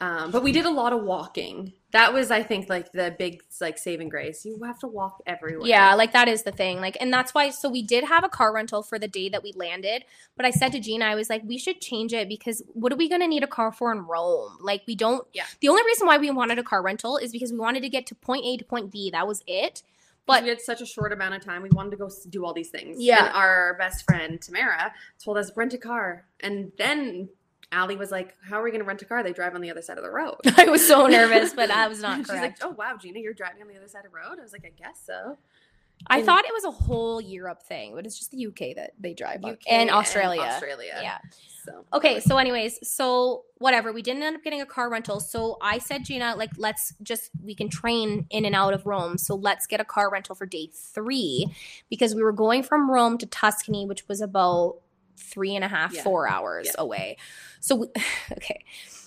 um, 0.00 0.30
but 0.30 0.44
we 0.44 0.52
did 0.52 0.64
a 0.64 0.70
lot 0.70 0.92
of 0.92 1.02
walking. 1.02 1.72
That 1.92 2.12
was, 2.12 2.30
I 2.30 2.42
think, 2.42 2.68
like 2.68 2.92
the 2.92 3.14
big 3.18 3.42
like 3.62 3.78
saving 3.78 4.10
grace. 4.10 4.44
You 4.44 4.60
have 4.64 4.78
to 4.80 4.86
walk 4.86 5.22
everywhere. 5.26 5.66
Yeah, 5.66 5.94
like 5.94 6.12
that 6.12 6.28
is 6.28 6.42
the 6.42 6.52
thing. 6.52 6.80
Like, 6.82 6.98
and 7.00 7.10
that's 7.10 7.32
why. 7.32 7.48
So 7.48 7.70
we 7.70 7.82
did 7.82 8.04
have 8.04 8.24
a 8.24 8.28
car 8.28 8.52
rental 8.52 8.82
for 8.82 8.98
the 8.98 9.08
day 9.08 9.30
that 9.30 9.42
we 9.42 9.52
landed, 9.52 10.04
but 10.36 10.44
I 10.44 10.50
said 10.50 10.72
to 10.72 10.80
Gina, 10.80 11.06
I 11.06 11.14
was 11.14 11.30
like, 11.30 11.42
we 11.46 11.56
should 11.56 11.80
change 11.80 12.12
it 12.12 12.28
because 12.28 12.62
what 12.74 12.92
are 12.92 12.96
we 12.96 13.08
going 13.08 13.22
to 13.22 13.26
need 13.26 13.42
a 13.42 13.46
car 13.46 13.72
for 13.72 13.90
in 13.90 14.00
Rome? 14.00 14.58
Like, 14.60 14.82
we 14.86 14.96
don't. 14.96 15.26
Yeah. 15.32 15.44
The 15.60 15.68
only 15.68 15.82
reason 15.84 16.06
why 16.06 16.18
we 16.18 16.30
wanted 16.30 16.58
a 16.58 16.62
car 16.62 16.82
rental 16.82 17.16
is 17.16 17.32
because 17.32 17.52
we 17.52 17.58
wanted 17.58 17.80
to 17.80 17.88
get 17.88 18.06
to 18.08 18.14
point 18.14 18.44
A 18.44 18.58
to 18.58 18.64
point 18.66 18.90
B. 18.92 19.10
That 19.10 19.26
was 19.26 19.42
it. 19.46 19.82
but 20.26 20.34
But 20.34 20.42
we 20.42 20.50
had 20.50 20.60
such 20.60 20.82
a 20.82 20.86
short 20.86 21.14
amount 21.14 21.36
of 21.36 21.42
time. 21.42 21.62
We 21.62 21.70
wanted 21.70 21.92
to 21.92 21.96
go 21.96 22.10
do 22.28 22.44
all 22.44 22.52
these 22.52 22.68
things. 22.68 22.98
Yeah. 23.00 23.28
And 23.28 23.34
our 23.34 23.76
best 23.78 24.04
friend 24.04 24.38
Tamara 24.38 24.92
told 25.24 25.38
us 25.38 25.50
rent 25.56 25.72
a 25.72 25.78
car, 25.78 26.26
and 26.40 26.70
then 26.76 27.30
Allie 27.70 27.96
was 27.96 28.10
like, 28.10 28.34
"How 28.42 28.60
are 28.60 28.62
we 28.62 28.70
going 28.70 28.80
to 28.80 28.86
rent 28.86 29.02
a 29.02 29.04
car? 29.04 29.22
They 29.22 29.32
drive 29.32 29.54
on 29.54 29.60
the 29.60 29.70
other 29.70 29.82
side 29.82 29.98
of 29.98 30.04
the 30.04 30.10
road." 30.10 30.36
I 30.56 30.66
was 30.66 30.86
so 30.86 31.06
nervous, 31.06 31.52
but 31.52 31.70
I 31.70 31.88
was 31.88 32.00
not 32.02 32.18
She's 32.18 32.28
like, 32.30 32.56
"Oh 32.62 32.70
wow, 32.70 32.96
Gina, 33.00 33.18
you're 33.20 33.34
driving 33.34 33.62
on 33.62 33.68
the 33.68 33.76
other 33.76 33.88
side 33.88 34.04
of 34.04 34.12
the 34.12 34.16
road." 34.16 34.38
I 34.38 34.42
was 34.42 34.52
like, 34.52 34.64
"I 34.64 34.72
guess 34.76 35.00
so." 35.04 35.36
I 36.06 36.20
in- 36.20 36.26
thought 36.26 36.44
it 36.44 36.52
was 36.54 36.64
a 36.64 36.70
whole 36.70 37.20
Europe 37.20 37.62
thing, 37.62 37.94
but 37.94 38.06
it's 38.06 38.18
just 38.18 38.30
the 38.30 38.46
UK 38.46 38.76
that 38.76 38.92
they 39.00 39.14
drive. 39.14 39.44
UK 39.44 39.58
and 39.68 39.90
Australia. 39.90 40.42
Australia. 40.42 40.98
Yeah. 41.02 41.18
So 41.64 41.84
Okay, 41.92 42.20
so 42.20 42.38
anyways, 42.38 42.88
so 42.88 43.44
whatever, 43.58 43.92
we 43.92 44.00
didn't 44.00 44.22
end 44.22 44.36
up 44.36 44.42
getting 44.42 44.62
a 44.62 44.66
car 44.66 44.88
rental. 44.88 45.20
So 45.20 45.58
I 45.60 45.78
said, 45.78 46.04
Gina, 46.04 46.34
like 46.36 46.50
let's 46.56 46.94
just 47.02 47.30
we 47.44 47.54
can 47.54 47.68
train 47.68 48.26
in 48.30 48.44
and 48.44 48.54
out 48.54 48.72
of 48.72 48.86
Rome. 48.86 49.18
So 49.18 49.34
let's 49.34 49.66
get 49.66 49.80
a 49.80 49.84
car 49.84 50.10
rental 50.10 50.34
for 50.34 50.46
day 50.46 50.70
three 50.72 51.46
because 51.90 52.14
we 52.14 52.22
were 52.22 52.32
going 52.32 52.62
from 52.62 52.90
Rome 52.90 53.18
to 53.18 53.26
Tuscany, 53.26 53.84
which 53.84 54.08
was 54.08 54.20
about 54.20 54.76
three 55.18 55.54
and 55.54 55.64
a 55.64 55.68
half, 55.68 55.92
Yeah. 55.92 56.02
four 56.02 56.26
hours 56.28 56.66
Yeah. 56.66 56.72
away. 56.82 57.16
So 57.60 57.74
we, 57.76 57.86
okay, 58.32 58.64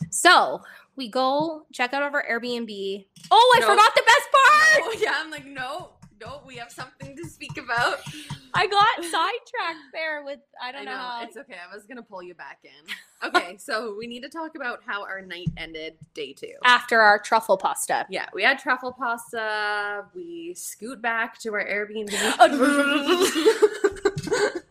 so 0.09 0.61
we 0.95 1.07
go 1.07 1.65
check 1.73 1.93
out 1.93 2.03
of 2.03 2.13
our 2.13 2.23
Airbnb. 2.29 3.05
Oh, 3.31 3.53
I 3.57 3.59
No. 3.61 3.67
forgot 3.67 3.95
the 3.95 4.03
best 4.05 4.27
part. 4.31 4.81
Oh 4.83 4.97
yeah, 5.01 5.13
I'm 5.15 5.31
like, 5.31 5.45
no, 5.45 5.91
no, 6.19 6.41
we 6.45 6.57
have 6.57 6.71
something 6.71 7.15
to 7.15 7.25
speak 7.27 7.57
about. 7.57 7.99
I 8.53 8.67
got 8.67 8.87
sidetracked 8.97 9.91
there 9.93 10.23
with 10.25 10.39
I 10.61 10.69
I 10.69 10.71
don't 10.73 10.83
know 10.85 10.91
know. 10.91 11.11
it's 11.21 11.37
okay. 11.37 11.55
I 11.55 11.73
was 11.73 11.85
gonna 11.85 12.03
pull 12.03 12.21
you 12.21 12.33
back 12.35 12.59
in. 12.65 13.29
Okay, 13.29 13.55
so 13.59 13.95
we 13.97 14.05
need 14.07 14.21
to 14.23 14.29
talk 14.29 14.55
about 14.55 14.81
how 14.85 15.03
our 15.03 15.21
night 15.21 15.47
ended, 15.55 15.95
day 16.13 16.33
two. 16.33 16.53
After 16.65 16.99
our 16.99 17.17
truffle 17.17 17.55
pasta. 17.57 18.05
Yeah, 18.09 18.27
we 18.33 18.43
had 18.43 18.59
truffle 18.59 18.91
pasta. 18.91 20.03
We 20.13 20.53
scoot 20.53 21.01
back 21.01 21.39
to 21.39 21.53
our 21.53 21.65
Airbnb. 21.65 22.11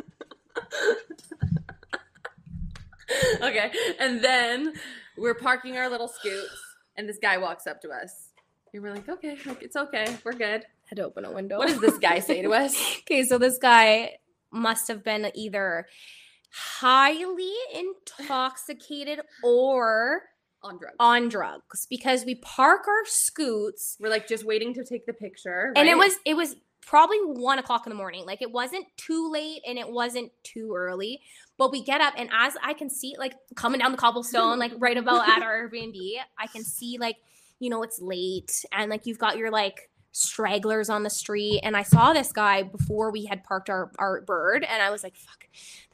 okay, 3.42 3.70
and 3.98 4.22
then 4.22 4.72
we're 5.16 5.34
parking 5.34 5.76
our 5.76 5.88
little 5.88 6.08
scoots, 6.08 6.50
and 6.96 7.08
this 7.08 7.18
guy 7.20 7.38
walks 7.38 7.66
up 7.66 7.80
to 7.82 7.90
us. 7.90 8.28
And 8.72 8.82
we're 8.82 8.92
like, 8.94 9.08
okay, 9.08 9.36
like, 9.46 9.62
it's 9.62 9.76
okay, 9.76 10.16
we're 10.24 10.32
good. 10.32 10.64
Had 10.86 10.96
to 10.96 11.04
open 11.04 11.24
a 11.24 11.32
window. 11.32 11.58
What 11.58 11.68
does 11.68 11.80
this 11.80 11.98
guy 11.98 12.20
say 12.20 12.42
to 12.42 12.52
us? 12.52 12.80
okay, 13.00 13.24
so 13.24 13.38
this 13.38 13.58
guy 13.58 14.12
must 14.52 14.88
have 14.88 15.02
been 15.04 15.30
either 15.34 15.86
highly 16.52 17.52
intoxicated 17.74 19.20
or 19.44 20.22
On 20.62 20.78
drugs. 20.78 20.96
on 20.98 21.28
drugs 21.28 21.86
because 21.88 22.24
we 22.24 22.34
park 22.36 22.86
our 22.88 23.04
scoots 23.06 23.96
We're 24.00 24.10
like 24.10 24.26
just 24.26 24.44
waiting 24.44 24.74
to 24.74 24.84
take 24.84 25.06
the 25.06 25.12
picture, 25.12 25.72
and 25.76 25.88
it 25.88 25.96
was 25.96 26.16
it 26.24 26.34
was 26.34 26.56
probably 26.84 27.18
one 27.18 27.58
o'clock 27.60 27.86
in 27.86 27.90
the 27.90 27.96
morning 27.96 28.24
like 28.26 28.42
it 28.42 28.50
wasn't 28.50 28.84
too 28.96 29.30
late 29.30 29.60
and 29.66 29.78
it 29.78 29.88
wasn't 29.88 30.32
too 30.42 30.74
early 30.74 31.20
but 31.60 31.70
we 31.70 31.82
get 31.82 32.00
up 32.00 32.14
and 32.16 32.30
as 32.32 32.56
i 32.64 32.72
can 32.72 32.88
see 32.88 33.14
like 33.18 33.34
coming 33.54 33.78
down 33.78 33.92
the 33.92 33.98
cobblestone 33.98 34.58
like 34.58 34.72
right 34.78 34.96
about 34.96 35.28
at 35.28 35.42
our 35.42 35.68
airbnb 35.70 36.14
i 36.38 36.46
can 36.46 36.64
see 36.64 36.96
like 36.98 37.16
you 37.58 37.68
know 37.68 37.82
it's 37.82 38.00
late 38.00 38.64
and 38.72 38.90
like 38.90 39.04
you've 39.04 39.18
got 39.18 39.36
your 39.36 39.50
like 39.50 39.90
stragglers 40.12 40.90
on 40.90 41.02
the 41.02 41.10
street 41.10 41.60
and 41.62 41.76
i 41.76 41.82
saw 41.82 42.12
this 42.12 42.32
guy 42.32 42.62
before 42.62 43.10
we 43.10 43.24
had 43.24 43.42
parked 43.44 43.70
our, 43.70 43.90
our 43.98 44.20
bird 44.22 44.64
and 44.64 44.82
i 44.82 44.90
was 44.90 45.02
like 45.02 45.16
fuck 45.16 45.46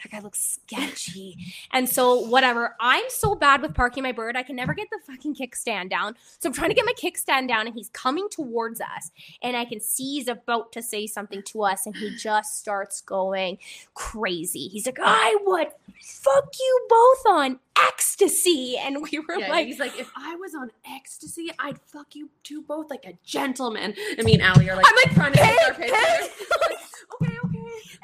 that 0.02 0.10
guy 0.10 0.20
looks 0.20 0.58
sketchy 0.62 1.36
and 1.72 1.88
so 1.88 2.20
whatever 2.20 2.74
i'm 2.80 3.04
so 3.08 3.34
bad 3.34 3.62
with 3.62 3.74
parking 3.74 4.02
my 4.02 4.12
bird 4.12 4.36
i 4.36 4.42
can 4.42 4.56
never 4.56 4.74
get 4.74 4.88
the 4.90 4.98
fucking 5.06 5.34
kickstand 5.34 5.90
down 5.90 6.14
so 6.38 6.48
i'm 6.48 6.52
trying 6.52 6.70
to 6.70 6.74
get 6.74 6.84
my 6.84 6.92
kickstand 6.92 7.48
down 7.48 7.66
and 7.66 7.74
he's 7.74 7.90
coming 7.90 8.28
towards 8.30 8.80
us 8.80 9.10
and 9.42 9.56
I 9.56 9.64
can 9.64 9.80
see 9.80 10.14
he's 10.16 10.28
about 10.28 10.72
to 10.72 10.82
say 10.82 11.06
something 11.06 11.42
to 11.44 11.62
us, 11.62 11.86
and 11.86 11.96
he 11.96 12.14
just 12.16 12.58
starts 12.58 13.00
going 13.00 13.58
crazy. 13.94 14.68
He's 14.68 14.86
like, 14.86 14.98
I 15.02 15.36
would 15.44 15.68
fuck 16.02 16.48
you 16.58 16.86
both 16.88 17.32
on 17.32 17.58
ecstasy. 17.88 18.76
And 18.78 19.02
we 19.02 19.18
were 19.18 19.36
Yeah, 19.38 19.50
like, 19.50 19.66
he's 19.66 19.78
like, 19.78 19.98
if 19.98 20.10
I 20.16 20.36
was 20.36 20.54
on 20.54 20.70
ecstasy, 20.90 21.50
I'd 21.58 21.78
fuck 21.80 22.14
you 22.14 22.30
two 22.42 22.62
both 22.62 22.90
like 22.90 23.04
a 23.04 23.14
gentleman. 23.24 23.94
I 24.18 24.22
mean, 24.22 24.40
Allie, 24.40 24.66
you're 24.66 24.76
like, 24.76 24.86
I'm 24.88 24.94
like, 24.96 25.14
trying 25.14 25.32
to 25.34 25.40
our 25.40 25.46
"Hey, 25.46 25.72
picture. 25.74 25.94
okay, 27.22 27.36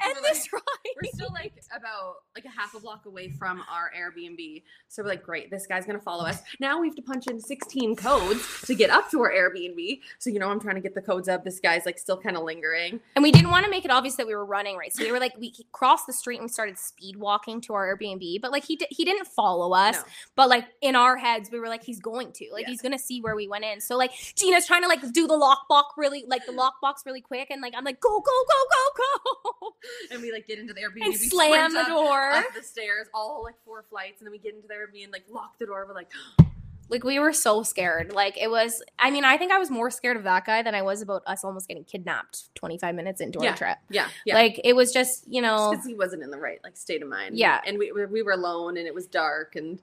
we're 0.05 0.21
this 0.21 0.51
like- 0.51 0.53
ride. 0.53 0.93
We're 1.01 1.09
still 1.11 1.29
like 1.33 1.53
about 1.75 2.15
like 2.35 2.45
a 2.45 2.49
half 2.49 2.73
a 2.75 2.79
block 2.79 3.05
away 3.05 3.29
from 3.29 3.61
our 3.69 3.91
Airbnb. 3.97 4.63
So 4.89 5.01
we're 5.03 5.09
like, 5.09 5.23
great, 5.23 5.49
this 5.49 5.65
guy's 5.67 5.85
gonna 5.85 5.99
follow 5.99 6.25
us. 6.25 6.41
Now 6.59 6.79
we 6.79 6.87
have 6.87 6.95
to 6.95 7.01
punch 7.01 7.27
in 7.27 7.39
16 7.39 7.95
codes 7.95 8.61
to 8.65 8.75
get 8.75 8.89
up 8.89 9.09
to 9.11 9.21
our 9.21 9.31
Airbnb. 9.31 9.99
So 10.19 10.29
you 10.29 10.39
know, 10.39 10.49
I'm 10.49 10.59
trying 10.59 10.75
to 10.75 10.81
get 10.81 10.93
the 10.95 11.01
codes 11.01 11.27
up. 11.27 11.43
This 11.43 11.59
guy's 11.59 11.85
like 11.85 11.97
still 11.99 12.17
kind 12.17 12.37
of 12.37 12.43
lingering. 12.43 12.99
And 13.15 13.23
we 13.23 13.31
didn't 13.31 13.49
want 13.51 13.65
to 13.65 13.71
make 13.71 13.85
it 13.85 13.91
obvious 13.91 14.15
that 14.15 14.27
we 14.27 14.35
were 14.35 14.45
running 14.45 14.77
right. 14.77 14.93
So 14.93 15.03
we 15.03 15.11
were 15.11 15.19
like, 15.19 15.37
we 15.37 15.53
crossed 15.71 16.07
the 16.07 16.13
street 16.13 16.37
and 16.37 16.45
we 16.45 16.49
started 16.49 16.77
speed 16.77 17.15
walking 17.17 17.61
to 17.61 17.73
our 17.73 17.95
Airbnb. 17.97 18.41
But 18.41 18.51
like 18.51 18.63
he 18.65 18.75
di- 18.75 18.87
he 18.89 19.03
didn't 19.05 19.25
follow 19.27 19.73
us. 19.73 19.95
No. 19.95 20.03
But 20.35 20.49
like 20.49 20.65
in 20.81 20.95
our 20.95 21.17
heads, 21.17 21.49
we 21.51 21.59
were 21.59 21.69
like, 21.69 21.83
he's 21.83 21.99
going 21.99 22.31
to. 22.33 22.49
Like 22.51 22.63
Yeah. 22.63 22.69
he's 22.69 22.81
gonna 22.81 22.99
see 22.99 23.21
where 23.21 23.35
we 23.35 23.47
went 23.47 23.65
in. 23.65 23.81
So 23.81 23.97
like 23.97 24.11
Gina's 24.35 24.65
trying 24.67 24.81
to 24.83 24.87
like 24.87 25.01
do 25.11 25.27
the 25.27 25.33
lockbox 25.33 25.83
really 25.97 26.23
like 26.27 26.45
the 26.45 26.51
lockbox 26.51 27.05
really 27.05 27.21
quick, 27.21 27.47
and 27.49 27.61
like 27.61 27.73
I'm 27.75 27.83
like, 27.83 27.99
go, 27.99 28.19
go, 28.19 28.31
go, 28.47 28.55
go, 28.71 29.43
go. 29.61 29.62
And 30.11 30.21
we 30.21 30.31
like 30.31 30.47
get 30.47 30.59
into 30.59 30.73
the 30.73 30.81
Airbnb, 30.81 31.01
and 31.01 31.07
we 31.07 31.15
slam 31.15 31.73
the 31.73 31.83
door. 31.85 32.31
up 32.31 32.45
the 32.55 32.63
stairs, 32.63 33.07
all 33.13 33.43
like 33.43 33.55
four 33.65 33.83
flights, 33.89 34.19
and 34.21 34.27
then 34.27 34.31
we 34.31 34.37
get 34.37 34.53
into 34.55 34.67
the 34.67 34.73
Airbnb 34.73 35.03
and 35.03 35.11
like 35.13 35.23
lock 35.31 35.57
the 35.59 35.65
door. 35.65 35.85
We're 35.87 35.93
like, 35.93 36.09
Like 36.89 37.03
we 37.05 37.17
were 37.17 37.33
so 37.33 37.63
scared. 37.63 38.11
Like 38.13 38.37
it 38.37 38.51
was. 38.51 38.83
I 38.99 39.09
mean, 39.09 39.23
I 39.23 39.37
think 39.37 39.51
I 39.51 39.57
was 39.57 39.71
more 39.71 39.89
scared 39.89 40.17
of 40.17 40.23
that 40.25 40.45
guy 40.45 40.61
than 40.61 40.75
I 40.75 40.81
was 40.81 41.01
about 41.01 41.23
us 41.25 41.43
almost 41.43 41.67
getting 41.67 41.85
kidnapped 41.85 42.53
25 42.55 42.93
minutes 42.93 43.21
into 43.21 43.39
Yeah. 43.41 43.51
our 43.51 43.55
trip. 43.55 43.77
yeah, 43.89 44.09
yeah. 44.25 44.35
Like 44.35 44.59
it 44.63 44.73
was 44.75 44.91
just 44.91 45.23
you 45.27 45.41
know 45.41 45.71
because 45.71 45.85
he 45.85 45.95
wasn't 45.95 46.23
in 46.23 46.29
the 46.29 46.37
right 46.37 46.59
like 46.63 46.75
state 46.77 47.01
of 47.01 47.07
mind. 47.07 47.37
Yeah. 47.37 47.61
and 47.65 47.79
we 47.79 47.91
we 47.93 48.21
were 48.21 48.33
alone, 48.33 48.77
and 48.77 48.85
it 48.85 48.93
was 48.93 49.07
dark, 49.07 49.55
and 49.55 49.79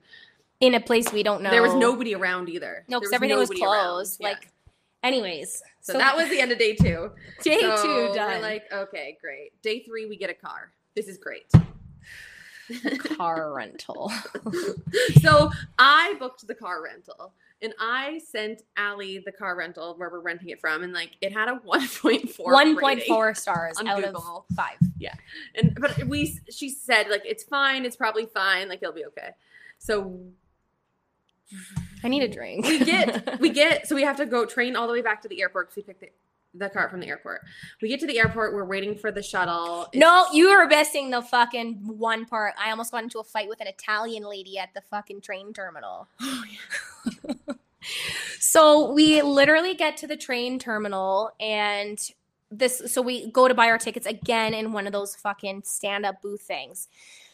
in 0.61 0.75
a 0.75 0.79
place 0.79 1.11
we 1.11 1.23
don't 1.23 1.41
know. 1.41 1.49
there 1.49 1.63
was 1.63 1.73
nobody 1.73 2.13
around 2.13 2.47
either. 2.49 2.85
no 2.87 2.99
because 2.99 3.11
everything 3.13 3.37
was 3.39 3.49
around. 3.49 3.59
closed. 3.59 4.17
Yeah. 4.21 4.35
Anyways, 5.03 5.63
so, 5.81 5.93
that 5.93 6.15
was 6.15 6.29
the 6.29 6.39
end 6.39 6.51
of 6.51 6.59
day 6.59 6.75
two. 6.75 7.11
day 7.43 7.59
So 7.59 7.83
two 7.83 8.15
done. 8.15 8.35
We're 8.35 8.41
like, 8.41 8.63
okay, 8.71 9.17
great. 9.21 9.59
Day 9.61 9.79
three, 9.83 10.05
we 10.05 10.15
get 10.17 10.29
a 10.29 10.33
car. 10.33 10.71
This 10.95 11.07
is 11.07 11.17
great. 11.17 11.51
car 13.17 13.53
rental. 13.53 14.11
so 15.21 15.51
I 15.79 16.15
booked 16.19 16.45
the 16.47 16.55
car 16.55 16.83
rental. 16.83 17.33
And 17.63 17.75
I 17.79 18.19
sent 18.27 18.63
Allie 18.75 19.19
the 19.23 19.31
car 19.31 19.55
rental 19.55 19.93
where 19.95 20.09
we're 20.09 20.19
renting 20.21 20.49
it 20.49 20.59
from, 20.59 20.81
and 20.81 20.93
like 20.93 21.11
it 21.21 21.31
had 21.31 21.47
a 21.47 21.59
1.4 21.63 22.39
One 22.39 22.73
point 22.79 22.97
rating. 23.01 23.13
four 23.13 23.35
stars 23.35 23.77
on 23.77 23.87
out 23.87 24.01
Google. 24.03 24.45
of 24.49 24.55
five. 24.55 24.77
Yeah, 24.97 25.13
And 25.53 25.77
but 25.79 26.05
we 26.05 26.39
she 26.49 26.69
said 26.69 27.07
like 27.09 27.21
it's 27.23 27.43
fine, 27.43 27.85
it's 27.85 27.95
probably 27.95 28.25
fine, 28.25 28.67
like 28.67 28.79
it'll 28.81 28.95
be 28.95 29.05
okay. 29.05 29.29
So 29.77 30.19
I 32.03 32.07
need 32.07 32.23
a 32.23 32.27
drink. 32.27 32.65
we 32.65 32.79
get 32.79 33.39
we 33.39 33.49
get 33.61 33.87
so 33.87 33.95
we 33.95 34.03
have 34.03 34.17
to 34.17 34.25
go 34.25 34.45
train 34.45 34.75
all 34.75 34.87
the 34.87 34.93
way 34.93 35.01
back 35.01 35.21
to 35.23 35.27
the 35.27 35.41
airport 35.41 35.69
because 35.69 35.77
we 35.77 35.93
picked 35.93 36.01
the, 36.01 36.09
the 36.53 36.69
car 36.69 36.89
from 36.89 36.99
the 36.99 37.07
airport. 37.07 37.41
We 37.81 37.89
get 37.89 37.99
to 38.01 38.07
the 38.07 38.19
airport, 38.19 38.53
we're 38.53 38.65
waiting 38.65 38.95
for 38.95 39.11
the 39.11 39.21
shuttle. 39.21 39.87
No, 39.93 40.25
you 40.33 40.49
are 40.49 40.67
missing 40.67 41.09
the 41.09 41.21
fucking 41.21 41.79
one 41.85 42.25
part. 42.25 42.53
I 42.59 42.71
almost 42.71 42.91
got 42.91 43.03
into 43.03 43.19
a 43.19 43.23
fight 43.23 43.49
with 43.49 43.61
an 43.61 43.67
Italian 43.67 44.23
lady 44.23 44.57
at 44.57 44.73
the 44.73 44.81
fucking 44.81 45.21
train 45.21 45.53
terminal. 45.53 46.07
Oh, 46.21 46.43
yeah. 46.49 47.33
so 48.39 48.91
we 48.91 49.21
literally 49.21 49.73
get 49.73 49.97
to 49.97 50.07
the 50.07 50.15
train 50.15 50.59
terminal 50.59 51.31
and 51.39 51.99
this 52.51 52.81
so 52.87 53.01
we 53.01 53.31
go 53.31 53.47
to 53.47 53.53
buy 53.53 53.67
our 53.67 53.77
tickets 53.77 54.05
again 54.05 54.53
in 54.53 54.73
one 54.73 54.85
of 54.85 54.93
those 54.93 55.15
fucking 55.15 55.63
stand-up 55.65 56.21
booth 56.21 56.41
things. 56.41 56.89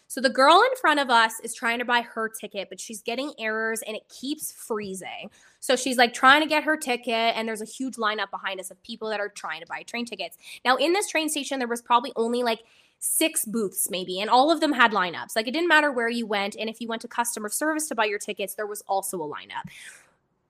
So 0.07 0.21
the 0.21 0.29
girl 0.29 0.55
in 0.55 0.75
front 0.77 0.99
of 0.99 1.09
us 1.09 1.39
is 1.43 1.53
trying 1.53 1.79
to 1.79 1.85
buy 1.85 2.01
her 2.01 2.29
ticket, 2.29 2.69
but 2.69 2.79
she's 2.79 3.01
getting 3.01 3.33
errors 3.39 3.81
and 3.85 3.95
it 3.95 4.07
keeps 4.07 4.51
freezing. 4.51 5.29
So 5.59 5.75
she's 5.75 5.97
like 5.97 6.13
trying 6.13 6.41
to 6.41 6.47
get 6.47 6.63
her 6.63 6.77
ticket, 6.77 7.35
and 7.35 7.47
there's 7.47 7.61
a 7.61 7.65
huge 7.65 7.95
lineup 7.95 8.31
behind 8.31 8.59
us 8.59 8.71
of 8.71 8.81
people 8.83 9.09
that 9.09 9.19
are 9.19 9.29
trying 9.29 9.59
to 9.59 9.67
buy 9.67 9.83
train 9.83 10.05
tickets. 10.05 10.37
Now, 10.63 10.77
in 10.77 10.93
this 10.93 11.09
train 11.09 11.27
station, 11.29 11.59
there 11.59 11.67
was 11.67 11.81
probably 11.81 12.13
only 12.15 12.41
like 12.41 12.61
six 12.99 13.43
booths, 13.43 13.89
maybe, 13.89 14.21
and 14.21 14.29
all 14.29 14.49
of 14.49 14.61
them 14.61 14.71
had 14.71 14.91
lineups. 14.91 15.35
Like 15.35 15.47
it 15.47 15.51
didn't 15.51 15.67
matter 15.67 15.91
where 15.91 16.09
you 16.09 16.25
went, 16.25 16.55
and 16.55 16.69
if 16.69 16.79
you 16.79 16.87
went 16.87 17.01
to 17.01 17.07
customer 17.07 17.49
service 17.49 17.87
to 17.89 17.95
buy 17.95 18.05
your 18.05 18.19
tickets, 18.19 18.53
there 18.53 18.65
was 18.65 18.81
also 18.87 19.21
a 19.21 19.27
lineup. 19.27 19.69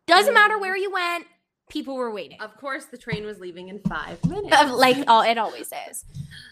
Doesn't 0.06 0.32
mm. 0.32 0.36
matter 0.36 0.60
where 0.60 0.78
you 0.78 0.92
went, 0.92 1.26
people 1.70 1.96
were 1.96 2.12
waiting. 2.12 2.40
Of 2.42 2.56
course, 2.58 2.86
the 2.86 2.98
train 2.98 3.26
was 3.26 3.40
leaving 3.40 3.70
in 3.70 3.80
five 3.80 4.24
minutes. 4.26 4.72
Like 4.72 5.04
oh, 5.08 5.22
it 5.22 5.38
always 5.38 5.72
is. 5.90 6.06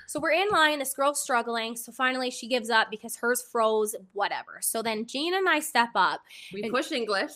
So 0.08 0.20
we're 0.20 0.32
in 0.32 0.50
line. 0.50 0.80
This 0.80 0.94
girl's 0.94 1.22
struggling. 1.22 1.76
So 1.76 1.92
finally, 1.92 2.32
she 2.32 2.48
gives 2.48 2.70
up 2.70 2.90
because 2.90 3.16
hers 3.18 3.42
froze. 3.42 3.96
Whatever. 4.14 4.60
So 4.62 4.82
then 4.82 5.06
Gina 5.06 5.38
and 5.38 5.50
I 5.50 5.60
step 5.60 5.90
up. 5.96 6.22
we 6.54 6.70
push 6.70 6.92
English. 6.92 7.32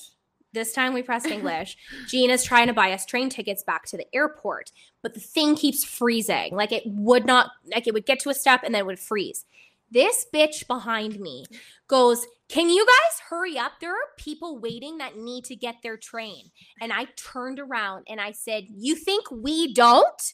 This 0.52 0.74
time 0.74 0.94
we 0.94 1.04
pressed 1.04 1.26
English. 1.32 1.78
Gina's 2.08 2.44
trying 2.44 2.68
to 2.68 2.74
buy 2.74 2.92
us 2.92 3.06
train 3.06 3.30
tickets 3.30 3.64
back 3.64 3.86
to 3.88 3.98
the 3.98 4.08
airport, 4.14 4.72
but 5.02 5.14
the 5.14 5.20
thing 5.20 5.56
keeps 5.56 5.84
freezing. 5.84 6.56
Like 6.56 6.72
it 6.72 6.84
would 6.86 7.26
not, 7.26 7.52
like 7.74 7.88
it 7.88 7.94
would 7.94 8.06
get 8.06 8.20
to 8.22 8.30
a 8.30 8.34
step 8.34 8.62
and 8.64 8.74
then 8.74 8.82
it 8.82 8.86
would 8.86 9.00
freeze. 9.00 9.46
This 9.92 10.26
bitch 10.34 10.68
behind 10.68 11.20
me 11.20 11.46
goes, 11.88 12.26
Can 12.50 12.70
you 12.70 12.84
guys 12.86 13.20
hurry 13.30 13.58
up? 13.60 13.74
There 13.80 13.92
are 13.92 14.10
people 14.18 14.58
waiting 14.60 14.98
that 14.98 15.16
need 15.18 15.46
to 15.46 15.56
get 15.56 15.76
their 15.84 15.98
train. 15.98 16.50
And 16.82 16.92
I 16.92 17.06
turned 17.16 17.60
around 17.60 18.06
and 18.10 18.20
I 18.20 18.32
said, 18.32 18.64
You 18.70 18.96
think 18.96 19.30
we 19.32 19.72
don't? 19.74 20.34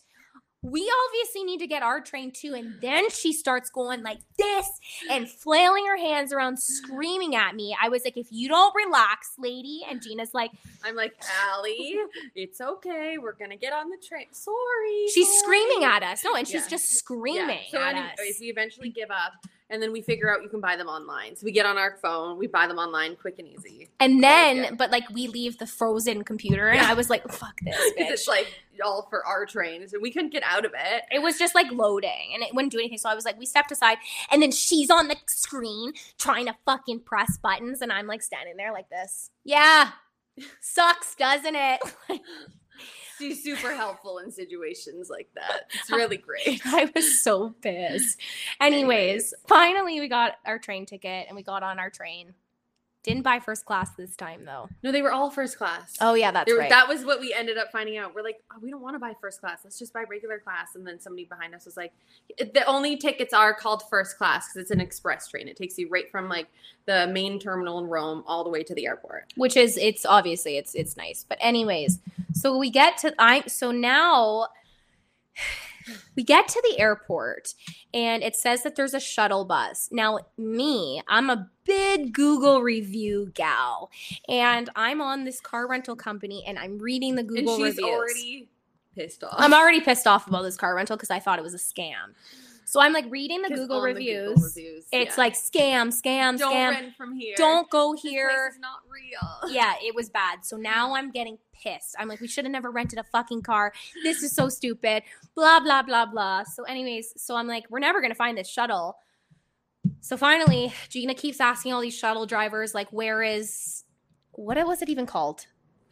We 0.61 0.91
obviously 1.07 1.43
need 1.43 1.59
to 1.59 1.67
get 1.67 1.83
our 1.83 2.01
train 2.01 2.31
too. 2.31 2.55
And 2.55 2.81
then 2.81 3.11
she 3.11 3.33
starts 3.33 3.69
going 3.69 4.01
like 4.01 4.17
this 4.39 4.65
and 5.11 5.29
flailing 5.29 5.85
her 5.85 5.97
hands 5.97 6.33
around, 6.33 6.57
screaming 6.57 7.35
at 7.35 7.53
me. 7.53 7.75
I 7.79 7.89
was 7.89 8.03
like, 8.03 8.17
If 8.17 8.27
you 8.31 8.47
don't 8.47 8.73
relax, 8.73 9.33
lady. 9.37 9.81
And 9.87 10.01
Gina's 10.01 10.33
like, 10.33 10.51
I'm 10.85 10.95
like, 10.95 11.13
Allie, 11.49 11.95
it's 12.33 12.61
okay. 12.61 13.17
We're 13.21 13.33
gonna 13.33 13.57
get 13.57 13.73
on 13.73 13.89
the 13.89 13.97
train. 14.07 14.27
Sorry. 14.31 15.05
She's 15.13 15.27
sorry." 15.27 15.39
screaming 15.59 15.83
at 15.83 16.01
us. 16.01 16.23
No, 16.23 16.33
and 16.35 16.47
she's 16.47 16.63
Yeah. 16.63 16.69
just 16.69 16.93
screaming 16.93 17.59
So 17.69 17.77
at 17.77 17.95
anyways, 17.95 18.35
us. 18.35 18.39
we 18.39 18.47
eventually 18.47 18.89
give 18.89 19.11
up, 19.11 19.33
and 19.69 19.81
then 19.81 19.91
we 19.91 20.01
figure 20.01 20.33
out 20.33 20.43
you 20.43 20.49
can 20.49 20.61
buy 20.61 20.75
them 20.75 20.87
online. 20.87 21.35
So 21.35 21.45
we 21.45 21.51
get 21.51 21.65
on 21.65 21.77
our 21.77 21.97
phone, 22.01 22.37
we 22.37 22.47
buy 22.47 22.67
them 22.67 22.77
online, 22.77 23.15
quick 23.15 23.39
and 23.39 23.47
easy. 23.47 23.89
And 23.99 24.21
then, 24.23 24.57
yeah. 24.57 24.71
but 24.77 24.91
like 24.91 25.09
we 25.09 25.27
leave 25.27 25.57
the 25.57 25.65
frozen 25.67 26.23
computer, 26.23 26.67
and 26.67 26.79
Yeah. 26.81 26.89
I 26.89 26.93
was 26.93 27.09
like, 27.09 27.27
"Fuck 27.31 27.59
this!" 27.61 27.75
Because 27.97 28.11
it's 28.13 28.27
like 28.27 28.47
all 28.83 29.07
for 29.09 29.25
our 29.25 29.45
trains, 29.45 29.93
and 29.93 30.01
we 30.01 30.11
couldn't 30.11 30.31
get 30.33 30.43
out 30.43 30.65
of 30.65 30.73
it. 30.75 31.03
it 31.11 31.19
was 31.21 31.37
just 31.39 31.55
like 31.55 31.71
loading, 31.71 32.31
and 32.33 32.43
it 32.43 32.53
wouldn't 32.53 32.71
do 32.71 32.77
anything. 32.79 32.97
So 32.97 33.09
I 33.09 33.15
was 33.15 33.25
like, 33.25 33.39
we 33.39 33.45
stepped 33.45 33.71
aside, 33.71 33.97
and 34.31 34.41
then 34.41 34.51
she's 34.51 34.89
on 34.89 35.07
the 35.07 35.15
screen 35.27 35.93
trying 36.17 36.45
to 36.47 36.55
fucking 36.65 36.99
press 37.01 37.37
buttons, 37.37 37.81
and 37.81 37.91
I'm 37.91 38.05
like 38.07 38.21
standing 38.21 38.57
there 38.57 38.71
like 38.73 38.89
this. 38.89 39.31
Yeah, 39.43 39.91
Sucks, 40.61 41.15
doesn't 41.15 41.55
it? 41.55 41.79
She's 43.17 43.43
super 43.43 43.73
helpful 43.73 44.17
in 44.19 44.31
situations 44.31 45.09
like 45.09 45.29
that. 45.35 45.71
It's 45.73 45.91
really 45.91 46.17
great. 46.17 46.61
I 46.65 46.91
was 46.93 47.21
so 47.21 47.55
pissed. 47.61 48.19
Anyways, 48.61 49.33
finally 49.47 49.99
we 49.99 50.07
got 50.07 50.33
our 50.45 50.59
train 50.59 50.85
ticket 50.85 51.25
and 51.27 51.35
we 51.35 51.43
got 51.43 51.63
on 51.63 51.79
our 51.79 51.89
train. 51.89 52.33
Didn't 53.05 53.21
buy 53.21 53.39
first 53.39 53.65
class 53.65 53.91
this 53.91 54.15
time 54.15 54.45
though. 54.45 54.67
No, 54.81 54.91
they 54.91 55.03
were 55.03 55.11
all 55.11 55.29
first 55.29 55.59
class. 55.59 55.95
Oh 56.01 56.15
yeah, 56.15 56.31
that's 56.31 56.51
were- 56.51 56.57
right. 56.57 56.69
That 56.69 56.87
was 56.87 57.05
what 57.05 57.19
we 57.19 57.31
ended 57.33 57.57
up 57.57 57.71
finding 57.71 57.97
out. 57.97 58.15
We're 58.15 58.23
like, 58.23 58.41
oh, 58.51 58.57
we 58.59 58.71
don't 58.71 58.81
want 58.81 58.95
to 58.95 58.99
buy 58.99 59.13
first 59.21 59.39
class. 59.41 59.59
Let's 59.63 59.77
just 59.77 59.93
buy 59.93 60.05
regular 60.09 60.39
class. 60.39 60.73
And 60.73 60.85
then 60.87 60.99
somebody 60.99 61.25
behind 61.25 61.53
us 61.53 61.65
was 61.65 61.77
like, 61.77 61.93
the 62.39 62.65
only 62.65 62.97
tickets 62.97 63.31
are 63.31 63.53
called 63.53 63.83
first 63.89 64.17
class 64.17 64.47
because 64.47 64.63
it's 64.63 64.71
an 64.71 64.81
express 64.81 65.27
train. 65.27 65.47
It 65.47 65.55
takes 65.55 65.77
you 65.77 65.87
right 65.89 66.09
from 66.09 66.27
like 66.29 66.47
the 66.87 67.05
main 67.07 67.39
terminal 67.39 67.77
in 67.77 67.85
Rome 67.85 68.23
all 68.25 68.43
the 68.43 68.49
way 68.49 68.63
to 68.63 68.73
the 68.73 68.87
airport. 68.87 69.33
which 69.35 69.55
is 69.55 69.77
it's 69.77 70.05
obviously 70.05 70.57
it's 70.57 70.73
it's 70.75 70.97
nice 70.97 71.25
but 71.27 71.37
anyways 71.41 71.99
so 72.33 72.57
we 72.57 72.69
get 72.69 72.97
to 72.97 73.13
i 73.19 73.41
so 73.47 73.71
now 73.71 74.47
we 76.15 76.23
get 76.23 76.47
to 76.47 76.61
the 76.69 76.79
airport 76.79 77.53
and 77.93 78.23
it 78.23 78.35
says 78.35 78.63
that 78.63 78.75
there's 78.75 78.93
a 78.93 78.99
shuttle 78.99 79.45
bus. 79.45 79.89
Now 79.91 80.19
me 80.37 81.01
i'm 81.07 81.29
a 81.29 81.49
big 81.65 82.13
google 82.13 82.61
review 82.61 83.31
gal 83.33 83.89
and 84.27 84.69
i'm 84.75 85.01
on 85.01 85.23
this 85.25 85.39
car 85.39 85.67
rental 85.67 85.95
company 85.95 86.43
and 86.47 86.59
i'm 86.59 86.77
reading 86.77 87.15
the 87.15 87.23
google 87.23 87.55
and 87.55 87.63
she's 87.63 87.77
reviews. 87.77 87.89
already 87.89 88.49
pissed 88.95 89.23
off. 89.23 89.33
i'm 89.37 89.53
already 89.53 89.81
pissed 89.81 90.07
off 90.07 90.27
about 90.27 90.43
this 90.43 90.57
car 90.57 90.75
rental 90.75 90.95
because 90.95 91.09
i 91.09 91.19
thought 91.19 91.39
it 91.39 91.43
was 91.43 91.53
a 91.53 91.57
scam 91.57 92.13
so 92.75 92.81
i'm 92.81 92.93
like 92.93 93.05
reading 93.09 93.41
the 93.41 93.49
google 93.49 93.77
on 93.77 93.83
the 93.83 93.93
reviews, 93.93 94.55
reviews, 94.55 94.85
it's 94.91 95.17
yeah. 95.17 95.23
like 95.23 95.33
scam 95.33 95.87
scam 95.87 96.37
don't 96.37 96.53
scam 96.53 96.69
rent 96.69 96.95
from 96.95 97.13
here. 97.15 97.35
don't 97.37 97.69
go 97.69 97.93
This 97.93 98.01
here 98.01 98.49
is 98.51 98.59
not 98.59 98.79
real. 98.89 99.53
yeah, 99.53 99.73
it 99.81 99.93
was 99.95 100.09
bad. 100.09 100.45
So 100.45 100.57
now 100.57 100.95
I'm 100.95 101.11
getting 101.11 101.37
pissed. 101.53 101.95
I'm 101.99 102.07
like, 102.07 102.21
we 102.21 102.27
should 102.27 102.45
have 102.45 102.51
never 102.51 102.71
rented 102.71 102.99
a 102.99 103.03
fucking 103.03 103.41
car. 103.41 103.73
This 104.03 104.23
is 104.23 104.31
so 104.31 104.49
stupid. 104.49 105.03
Blah, 105.35 105.59
blah, 105.59 105.83
blah, 105.83 106.05
blah. 106.05 106.43
So, 106.43 106.63
anyways, 106.63 107.13
so 107.17 107.35
I'm 107.35 107.47
like, 107.47 107.65
we're 107.69 107.79
never 107.79 108.01
going 108.01 108.11
to 108.11 108.15
find 108.15 108.37
this 108.37 108.49
shuttle. 108.49 108.97
So 110.01 110.17
finally, 110.17 110.73
Gina 110.89 111.13
keeps 111.13 111.39
asking 111.39 111.73
all 111.73 111.81
these 111.81 111.97
shuttle 111.97 112.25
drivers, 112.25 112.73
like, 112.73 112.89
where 112.91 113.21
is, 113.23 113.83
what 114.33 114.57
was 114.65 114.81
it 114.81 114.89
even 114.89 115.05
called? 115.05 115.45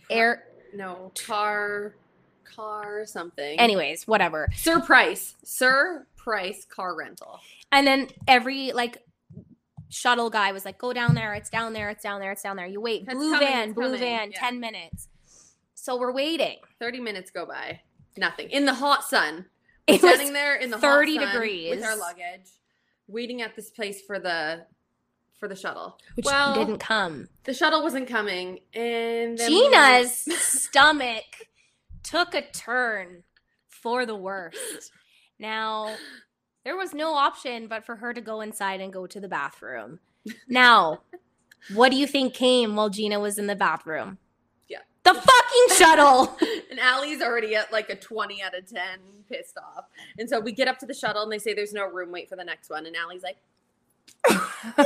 Air. 0.10 0.44
No 0.76 1.12
car, 1.26 1.96
car 2.44 3.06
something. 3.06 3.60
Anyways, 3.60 4.08
whatever. 4.08 4.50
Surprice, 4.56 5.36
Sir 5.44 6.08
Price 6.24 6.66
car 6.66 6.96
rental. 6.96 7.40
And 7.72 7.86
then 7.86 8.08
every, 8.28 8.72
like, 8.72 8.98
shuttle 9.90 10.30
guy 10.30 10.52
was 10.54 10.64
like, 10.66 10.78
go 10.78 10.94
down 10.94 11.16
there. 11.16 11.34
It's 11.34 11.50
down 11.50 11.74
there. 11.74 11.90
It's 11.90 12.02
down 12.04 12.22
there. 12.22 12.32
It's 12.32 12.42
down 12.42 12.56
there. 12.56 12.66
You 12.66 12.80
wait. 12.82 13.06
Blue 13.06 13.32
coming, 13.34 13.48
van, 13.48 13.74
blue 13.74 13.84
coming. 13.86 14.00
van, 14.00 14.32
Yeah. 14.32 14.40
10 14.40 14.60
minutes. 14.60 15.10
So 15.76 15.98
we're 15.98 16.14
waiting. 16.14 16.60
Thirty 16.80 17.02
minutes 17.02 17.30
go 17.30 17.46
by. 17.46 17.82
Nothing 18.16 18.50
in 18.52 18.66
the 18.66 18.74
hot 18.74 19.04
sun. 19.04 19.48
It 19.86 20.00
standing 20.00 20.32
there 20.32 20.56
in 20.56 20.72
the 20.72 20.78
30 20.78 21.18
hot 21.18 21.24
sun 21.26 21.34
degrees. 21.34 21.76
with 21.76 21.84
our 21.84 21.98
luggage, 21.98 22.50
waiting 23.10 23.42
at 23.42 23.54
this 23.58 23.70
place 23.70 24.02
for 24.02 24.18
the 24.18 24.66
for 25.38 25.50
the 25.50 25.58
shuttle. 25.58 25.98
which 26.16 26.26
well, 26.26 26.54
didn't 26.56 26.78
come. 26.78 27.28
the 27.44 27.54
shuttle 27.54 27.84
wasn't 27.84 28.08
coming, 28.08 28.60
and 28.74 29.38
then 29.38 29.52
we- 29.52 29.64
Gina's 29.70 30.16
stomach 30.42 31.26
took 32.02 32.34
a 32.34 32.44
turn 32.50 33.24
for 33.68 34.06
the 34.06 34.16
worst. 34.16 34.90
Now, 35.44 35.98
there 36.64 36.78
was 36.78 36.94
no 36.94 37.16
option 37.16 37.68
but 37.68 37.86
for 37.86 37.98
her 37.98 38.14
to 38.14 38.22
go 38.22 38.40
inside 38.40 38.80
and 38.80 38.94
go 38.94 39.06
to 39.06 39.20
the 39.20 39.28
bathroom. 39.28 40.00
Now, 40.48 41.02
what 41.74 41.92
do 41.92 41.98
you 41.98 42.08
think 42.08 42.34
came 42.34 42.78
while 42.78 42.90
Gina 42.90 43.20
was 43.20 43.38
in 43.38 43.48
the 43.48 43.58
bathroom? 43.58 44.20
Yeah. 44.70 44.78
The 45.04 45.14
fucking 45.14 45.78
shuttle. 45.78 46.38
and 46.72 46.80
Allie's 46.80 47.22
already 47.22 47.56
at 47.56 47.74
like 47.74 47.90
a 47.90 47.96
20 47.96 48.42
out 48.42 48.58
of 48.58 48.66
10, 48.66 48.82
pissed 49.30 49.58
off. 49.58 49.84
And 50.18 50.30
so 50.30 50.40
we 50.40 50.54
get 50.54 50.70
up 50.70 50.80
to 50.80 50.86
the 50.86 50.94
shuttle 50.94 51.24
and 51.24 51.32
they 51.32 51.40
say 51.40 51.54
there's 51.54 51.74
no 51.74 51.86
room, 51.86 52.10
wait 52.10 52.30
for 52.30 52.38
the 52.38 52.46
next 52.46 52.70
one. 52.70 52.86
And 52.86 52.96
Allie's 52.96 53.22
like, 53.22 53.36
"Please, 54.26 54.38
fuck, 54.72 54.78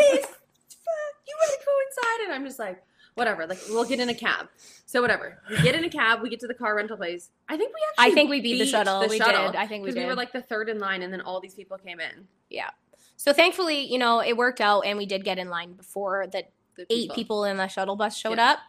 you 1.28 1.36
want 1.40 1.52
to 1.52 1.66
go 1.66 1.74
inside? 1.86 2.24
And 2.24 2.34
I'm 2.34 2.46
just 2.46 2.58
like, 2.58 2.82
whatever, 3.18 3.48
like 3.48 3.60
we'll 3.70 3.84
get 3.86 4.00
in 4.00 4.10
a 4.10 4.14
cab. 4.14 4.48
So 4.86 5.02
whatever. 5.02 5.42
We 5.50 5.62
get 5.62 5.76
in 5.76 5.84
a 5.84 5.90
cab, 5.90 6.22
we 6.22 6.30
get 6.30 6.40
to 6.42 6.48
the 6.48 6.54
car 6.54 6.76
rental 6.76 6.98
place. 6.98 7.30
I 7.50 7.58
think 7.58 7.74
we 7.74 7.82
actually 7.90 8.12
I 8.12 8.16
think 8.16 8.30
we 8.30 8.42
beat 8.42 8.60
the 8.60 8.66
shuttle. 8.66 9.02
We 9.02 9.20
did. 9.20 9.22
I 9.22 9.68
think 9.68 9.84
we 9.84 9.90
Because 9.92 10.04
we 10.04 10.06
were 10.06 10.16
like 10.16 10.32
the 10.32 10.42
third 10.42 10.70
in 10.70 10.80
line 10.80 11.02
and 11.02 11.12
then 11.12 11.22
all 11.22 11.40
these 11.40 11.56
people 11.56 11.78
came 11.78 12.00
in. 12.00 12.28
Yeah. 12.50 12.70
So 13.18 13.34
thankfully, 13.34 13.92
you 13.92 13.98
know, 13.98 14.22
it 14.22 14.38
worked 14.38 14.62
out 14.62 14.82
and 14.82 14.98
we 14.98 15.06
did 15.06 15.24
get 15.24 15.40
in 15.40 15.50
line 15.50 15.74
before 15.74 16.28
the 16.28 16.44
The 16.76 16.86
eight 16.90 17.12
people 17.14 17.44
in 17.44 17.58
the 17.58 17.68
shuttle 17.68 17.96
bus 17.96 18.16
showed 18.16 18.38
Yeah. 18.38 18.52
up. 18.52 18.60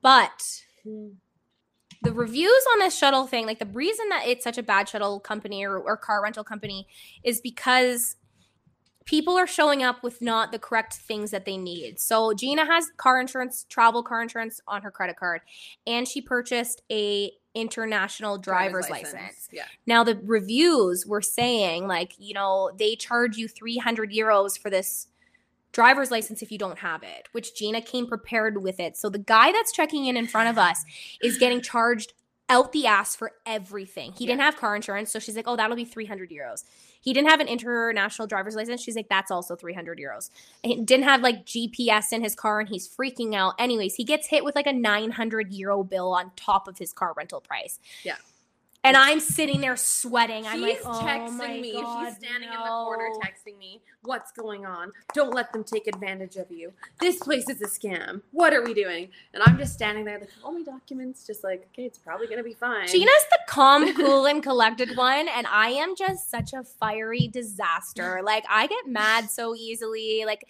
But 0.00 0.62
hmm. 0.84 1.08
the 2.02 2.12
reviews 2.12 2.64
on 2.72 2.78
this 2.78 2.96
shuttle 2.96 3.26
thing, 3.26 3.46
like 3.46 3.58
the 3.58 3.66
reason 3.66 4.08
that 4.10 4.26
it's 4.26 4.44
such 4.44 4.56
a 4.58 4.62
bad 4.62 4.88
shuttle 4.88 5.18
company 5.18 5.64
or, 5.64 5.78
or 5.78 5.96
car 5.96 6.22
rental 6.22 6.44
company 6.44 6.86
is 7.24 7.40
because 7.40 8.16
people 9.06 9.38
are 9.38 9.46
showing 9.46 9.82
up 9.82 10.02
with 10.02 10.20
not 10.20 10.52
the 10.52 10.58
correct 10.58 10.94
things 10.94 11.30
that 11.30 11.46
they 11.46 11.56
need. 11.56 11.98
So 11.98 12.34
Gina 12.34 12.66
has 12.66 12.90
car 12.96 13.20
insurance, 13.20 13.64
travel 13.68 14.02
car 14.02 14.20
insurance 14.20 14.60
on 14.68 14.82
her 14.82 14.90
credit 14.90 15.16
card, 15.16 15.40
and 15.86 16.06
she 16.06 16.20
purchased 16.20 16.82
a 16.90 17.32
international 17.54 18.36
driver's, 18.36 18.90
license. 18.90 19.48
Yeah. 19.50 19.64
Now 19.86 20.04
the 20.04 20.20
reviews 20.24 21.06
were 21.06 21.22
saying 21.22 21.86
like, 21.86 22.12
you 22.18 22.34
know, 22.34 22.70
they 22.78 22.96
charge 22.96 23.38
you 23.38 23.48
300 23.48 24.12
euros 24.12 24.58
for 24.58 24.68
this 24.68 25.06
driver's 25.72 26.10
license 26.10 26.42
if 26.42 26.52
you 26.52 26.58
don't 26.58 26.78
have 26.78 27.02
it, 27.02 27.28
which 27.32 27.54
Gina 27.54 27.80
came 27.80 28.06
prepared 28.06 28.62
with 28.62 28.78
it. 28.78 28.96
So 28.96 29.08
the 29.08 29.18
guy 29.18 29.52
that's 29.52 29.72
checking 29.72 30.06
in 30.06 30.16
in 30.16 30.26
front 30.26 30.50
of 30.50 30.58
us 30.58 30.84
is 31.22 31.38
getting 31.38 31.62
charged 31.62 32.12
out 32.48 32.72
the 32.72 32.86
ass 32.86 33.16
for 33.16 33.32
everything. 33.44 34.12
He 34.12 34.26
didn't 34.26 34.40
have 34.40 34.56
car 34.56 34.76
insurance, 34.76 35.10
so 35.10 35.18
she's 35.18 35.36
like, 35.36 35.48
"Oh, 35.48 35.56
that'll 35.56 35.76
be 35.76 35.84
300 35.84 36.30
euros." 36.30 36.64
He 37.06 37.12
didn't 37.12 37.28
have 37.28 37.38
an 37.38 37.46
international 37.46 38.26
driver's 38.26 38.56
license. 38.56 38.82
She's 38.82 38.96
like, 38.96 39.08
"That's 39.08 39.30
also 39.30 39.54
300 39.54 39.98
euros." 39.98 40.30
He 40.64 40.74
didn't 40.74 41.04
have 41.04 41.20
like 41.20 41.46
GPS 41.46 42.12
in 42.12 42.20
his 42.20 42.34
car 42.34 42.58
and 42.58 42.68
he's 42.68 42.88
freaking 42.88 43.32
out. 43.32 43.54
Anyways, 43.60 43.94
he 43.94 44.02
gets 44.02 44.26
hit 44.26 44.44
with 44.44 44.56
like 44.56 44.66
a 44.66 44.72
900 44.72 45.52
euro 45.54 45.84
bill 45.84 46.12
on 46.12 46.32
top 46.34 46.66
of 46.66 46.78
his 46.78 46.92
car 46.92 47.14
rental 47.16 47.40
price. 47.40 47.78
Yeah. 48.02 48.16
And 48.86 48.96
I'm 48.96 49.18
sitting 49.20 49.60
there 49.60 49.76
sweating. 49.76 50.46
I'm 50.46 50.60
like, 50.60 50.76
She's 50.76 50.86
"Oh 50.86 51.02
texting 51.02 51.36
my 51.36 51.58
me. 51.60 51.72
God, 51.72 52.06
She's 52.08 52.16
standing 52.18 52.48
in 52.48 52.54
the 52.58 52.66
corner 52.66 53.08
texting 53.22 53.58
me, 53.58 53.82
What's 54.02 54.30
going 54.32 54.64
on? 54.64 54.92
Don't 55.12 55.34
let 55.34 55.52
them 55.52 55.64
take 55.64 55.88
advantage 55.88 56.36
of 56.36 56.50
you. 56.50 56.72
This 57.00 57.18
place 57.18 57.48
is 57.48 57.60
a 57.60 57.66
scam. 57.66 58.22
What 58.30 58.52
are 58.52 58.62
we 58.64 58.74
doing? 58.74 59.08
And 59.34 59.42
I'm 59.44 59.58
just 59.58 59.72
standing 59.74 60.04
there, 60.04 60.20
like, 60.20 60.30
all 60.44 60.52
my 60.52 60.62
documents, 60.62 61.26
just 61.26 61.42
like, 61.42 61.66
okay, 61.72 61.84
it's 61.84 61.98
probably 61.98 62.26
going 62.26 62.38
to 62.38 62.44
be 62.44 62.54
fine. 62.54 62.86
Gina's 62.86 63.10
the 63.30 63.38
calm, 63.48 63.92
cool, 63.96 64.26
and 64.26 64.42
collected 64.42 64.96
one, 64.96 65.26
and 65.28 65.46
I 65.48 65.70
am 65.70 65.96
just 65.96 66.30
such 66.30 66.52
a 66.52 66.62
fiery 66.62 67.26
disaster. 67.28 68.20
Like 68.22 68.44
I 68.48 68.66
get 68.68 68.86
mad 68.86 69.30
so 69.30 69.54
easily. 69.56 70.22
Like 70.24 70.46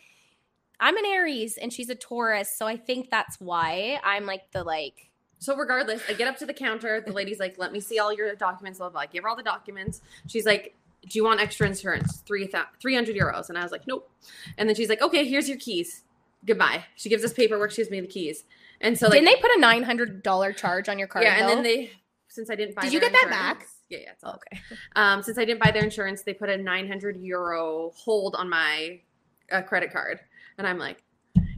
I'm 0.79 0.97
an 0.97 1.07
Aries 1.07 1.57
and 1.57 1.73
she's 1.73 1.89
a 1.89 1.95
Taurus, 1.95 2.51
so 2.55 2.67
I 2.67 2.77
think 2.77 3.11
that's 3.11 3.41
why 3.41 3.99
I'm 4.05 4.27
like 4.27 4.51
the 4.53 4.63
like. 4.63 5.11
So 5.39 5.57
regardless, 5.57 6.03
I 6.09 6.15
get 6.15 6.29
up 6.29 6.39
to 6.39 6.47
the 6.47 6.55
counter. 6.55 7.01
The 7.01 7.13
lady's 7.13 7.39
like, 7.39 7.57
"Let 7.59 7.73
me 7.73 7.81
see 7.81 7.99
all 7.99 8.13
your 8.13 8.35
documents." 8.35 8.79
Blah 8.79 8.91
blah. 8.91 9.03
I 9.03 9.07
give 9.07 9.23
her 9.23 9.29
all 9.29 9.37
the 9.37 9.43
documents. 9.43 10.01
She's 10.27 10.47
like, 10.47 10.75
"Do 11.03 11.19
you 11.19 11.25
want 11.25 11.41
extra 11.41 11.67
insurance? 11.67 12.23
Three 12.27 12.51
three 12.81 12.95
hundred 12.95 13.17
euros." 13.17 13.49
And 13.49 13.59
I 13.59 13.63
was 13.63 13.73
like, 13.73 13.87
"Nope." 13.87 14.11
And 14.57 14.69
then 14.69 14.75
she's 14.77 14.89
like, 14.89 15.03
"Okay, 15.03 15.27
here's 15.27 15.49
your 15.49 15.59
keys. 15.59 16.03
Goodbye." 16.45 16.85
She 16.95 17.09
gives 17.09 17.25
us 17.25 17.33
paperwork. 17.33 17.71
She 17.71 17.79
gives 17.79 17.91
me 17.91 18.01
the 18.01 18.07
keys. 18.07 18.45
And 18.81 18.99
so 18.99 19.07
like, 19.07 19.21
Didn't 19.21 19.27
they 19.27 19.41
put 19.41 19.51
a 19.57 19.61
nine 19.61 19.83
hundred 19.83 20.23
dollar 20.23 20.53
charge 20.53 20.89
on 20.89 20.99
your 20.99 21.09
card? 21.09 21.25
yeah, 21.25 21.41
and 21.41 21.49
then 21.49 21.63
they 21.63 21.91
since 22.29 22.51
I 22.51 22.55
didn't 22.55 22.75
buy. 22.75 22.83
Did 22.83 22.93
you 22.93 23.01
get 23.01 23.13
that 23.13 23.29
back? 23.31 23.67
Yeah, 23.89 23.99
yeah, 23.99 24.11
it's 24.13 24.25
all 24.25 24.35
okay. 24.35 24.61
Um, 24.97 25.23
since 25.23 25.39
I 25.39 25.45
didn't 25.45 25.63
buy 25.63 25.71
their 25.71 25.85
insurance, 25.85 26.23
they 26.23 26.35
put 26.35 26.49
a 26.49 26.57
900 26.57 27.17
euro 27.21 27.93
hold 27.95 28.35
on 28.35 28.49
my 28.51 29.01
uh, 29.51 29.63
credit 29.63 29.93
card, 29.93 30.21
and 30.59 30.67
I'm 30.67 30.79
like, 30.79 31.03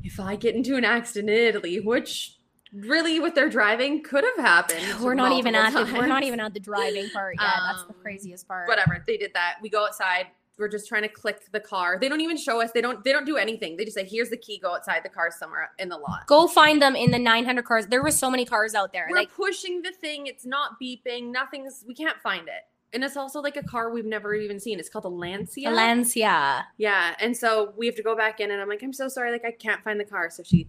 if 0.05 0.20
I 0.20 0.37
get 0.37 0.55
into 0.55 0.76
an 0.76 0.85
accident 0.85 1.31
in 1.31 1.37
Italy, 1.37 1.81
which 1.81 2.38
really 2.72 3.20
with 3.20 3.34
their 3.34 3.48
driving 3.48 4.02
could 4.02 4.24
have 4.24 4.44
happened, 4.44 4.84
We're 5.02 5.14
not 5.14 5.32
even 5.32 5.54
at 5.54 5.72
the, 5.72 5.84
we're 5.94 6.06
not 6.06 6.22
even 6.22 6.40
at 6.40 6.54
the 6.54 6.60
driving 6.60 7.08
part 7.10 7.36
yet. 7.40 7.50
That's 7.66 7.82
the 7.84 7.90
Um, 7.90 8.00
craziest 8.02 8.46
part. 8.48 8.68
Whatever, 8.68 9.02
they 9.06 9.16
did 9.16 9.32
that. 9.34 9.56
We 9.62 9.68
go 9.68 9.84
outside. 9.86 10.26
We're 10.58 10.66
just 10.68 10.88
trying 10.88 11.02
to 11.02 11.08
click 11.08 11.42
the 11.52 11.60
car. 11.60 11.98
They 12.00 12.08
don't 12.08 12.20
even 12.20 12.36
show 12.36 12.60
us. 12.60 12.72
They 12.72 12.80
don't. 12.80 13.04
They 13.04 13.12
don't 13.12 13.24
do 13.24 13.36
anything. 13.36 13.76
They 13.76 13.84
just 13.84 13.94
say, 13.96 14.04
"Here's 14.04 14.28
the 14.28 14.36
key. 14.36 14.58
Go 14.58 14.74
outside. 14.74 15.02
The 15.04 15.08
car's 15.08 15.36
somewhere 15.36 15.70
in 15.78 15.88
the 15.88 15.96
lot." 15.96 16.26
Go 16.26 16.48
find 16.48 16.82
them 16.82 16.96
in 16.96 17.12
the 17.12 17.18
nine 17.18 17.44
hundred 17.44 17.64
cars. 17.64 17.86
There 17.86 18.02
were 18.02 18.10
so 18.10 18.28
many 18.28 18.44
cars 18.44 18.74
out 18.74 18.92
there. 18.92 19.06
We're 19.08 19.16
like 19.18 19.32
pushing 19.32 19.82
the 19.82 19.92
thing. 19.92 20.26
It's 20.26 20.44
not 20.44 20.72
beeping. 20.82 21.30
Nothing's. 21.30 21.84
We 21.86 21.94
can't 21.94 22.20
find 22.20 22.48
it. 22.48 22.64
And 22.92 23.04
it's 23.04 23.16
also 23.16 23.40
like 23.40 23.56
a 23.56 23.62
car 23.62 23.90
we've 23.90 24.04
never 24.04 24.34
even 24.34 24.58
seen. 24.58 24.80
It's 24.80 24.88
called 24.88 25.04
a 25.04 25.08
Lancia. 25.08 25.68
A 25.68 25.70
Lancia. 25.70 26.66
Yeah, 26.76 27.14
and 27.20 27.36
so 27.36 27.72
we 27.76 27.86
have 27.86 27.94
to 27.94 28.02
go 28.02 28.16
back 28.16 28.40
in, 28.40 28.50
and 28.50 28.60
I'm 28.60 28.68
like, 28.68 28.82
I'm 28.82 28.92
so 28.92 29.06
sorry, 29.06 29.30
like 29.30 29.44
I 29.44 29.52
can't 29.52 29.84
find 29.84 30.00
the 30.00 30.04
car. 30.06 30.28
So 30.28 30.42
she 30.42 30.66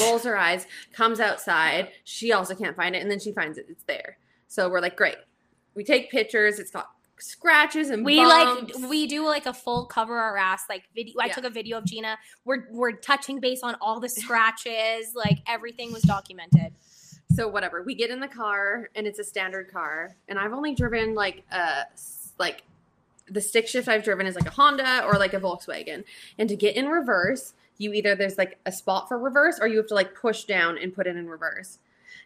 rolls 0.00 0.24
her 0.24 0.36
eyes, 0.36 0.66
comes 0.92 1.20
outside. 1.20 1.90
She 2.04 2.32
also 2.32 2.54
can't 2.54 2.76
find 2.76 2.94
it, 2.94 3.02
and 3.02 3.10
then 3.10 3.20
she 3.20 3.32
finds 3.32 3.58
it. 3.58 3.66
It's 3.68 3.84
there. 3.84 4.18
So 4.48 4.68
we're 4.68 4.80
like, 4.80 4.96
great. 4.96 5.16
We 5.74 5.84
take 5.84 6.10
pictures. 6.10 6.58
It's 6.58 6.70
got 6.70 6.90
scratches 7.18 7.90
and 7.90 8.02
we 8.04 8.16
bumps. 8.16 8.74
like 8.80 8.90
we 8.90 9.06
do 9.06 9.26
like 9.26 9.44
a 9.46 9.52
full 9.52 9.84
cover 9.84 10.18
our 10.18 10.36
ass 10.38 10.62
like 10.70 10.84
video. 10.94 11.14
I 11.20 11.26
Yeah. 11.26 11.34
took 11.34 11.44
a 11.44 11.50
video 11.50 11.78
of 11.78 11.84
Gina. 11.84 12.18
We're 12.44 12.64
we're 12.70 12.92
touching 12.92 13.40
base 13.40 13.62
on 13.62 13.76
all 13.80 14.00
the 14.00 14.08
scratches. 14.08 15.12
like 15.14 15.38
everything 15.46 15.92
was 15.92 16.02
documented. 16.02 16.72
So 17.34 17.46
whatever. 17.46 17.82
We 17.82 17.94
get 17.94 18.10
in 18.10 18.20
the 18.20 18.28
car 18.28 18.88
and 18.96 19.06
it's 19.06 19.18
a 19.18 19.24
standard 19.24 19.70
car. 19.70 20.16
And 20.28 20.38
I've 20.38 20.52
only 20.52 20.74
driven 20.74 21.14
like 21.14 21.44
a 21.52 21.84
like 22.38 22.62
the 23.28 23.40
stick 23.40 23.68
shift 23.68 23.86
I've 23.86 24.02
driven 24.02 24.26
is 24.26 24.34
like 24.34 24.46
a 24.46 24.50
Honda 24.50 25.04
or 25.04 25.18
like 25.18 25.34
a 25.34 25.40
Volkswagen. 25.40 26.04
And 26.38 26.48
to 26.48 26.56
get 26.56 26.74
in 26.74 26.88
reverse, 26.88 27.52
you 27.80 27.94
either 27.94 28.14
there's 28.14 28.36
like 28.36 28.58
a 28.66 28.72
spot 28.72 29.08
for 29.08 29.18
reverse 29.18 29.58
or 29.58 29.66
you 29.66 29.78
have 29.78 29.86
to 29.86 29.94
like 29.94 30.14
push 30.14 30.44
down 30.44 30.76
and 30.76 30.94
put 30.94 31.06
it 31.06 31.16
in 31.16 31.26
reverse. 31.26 31.78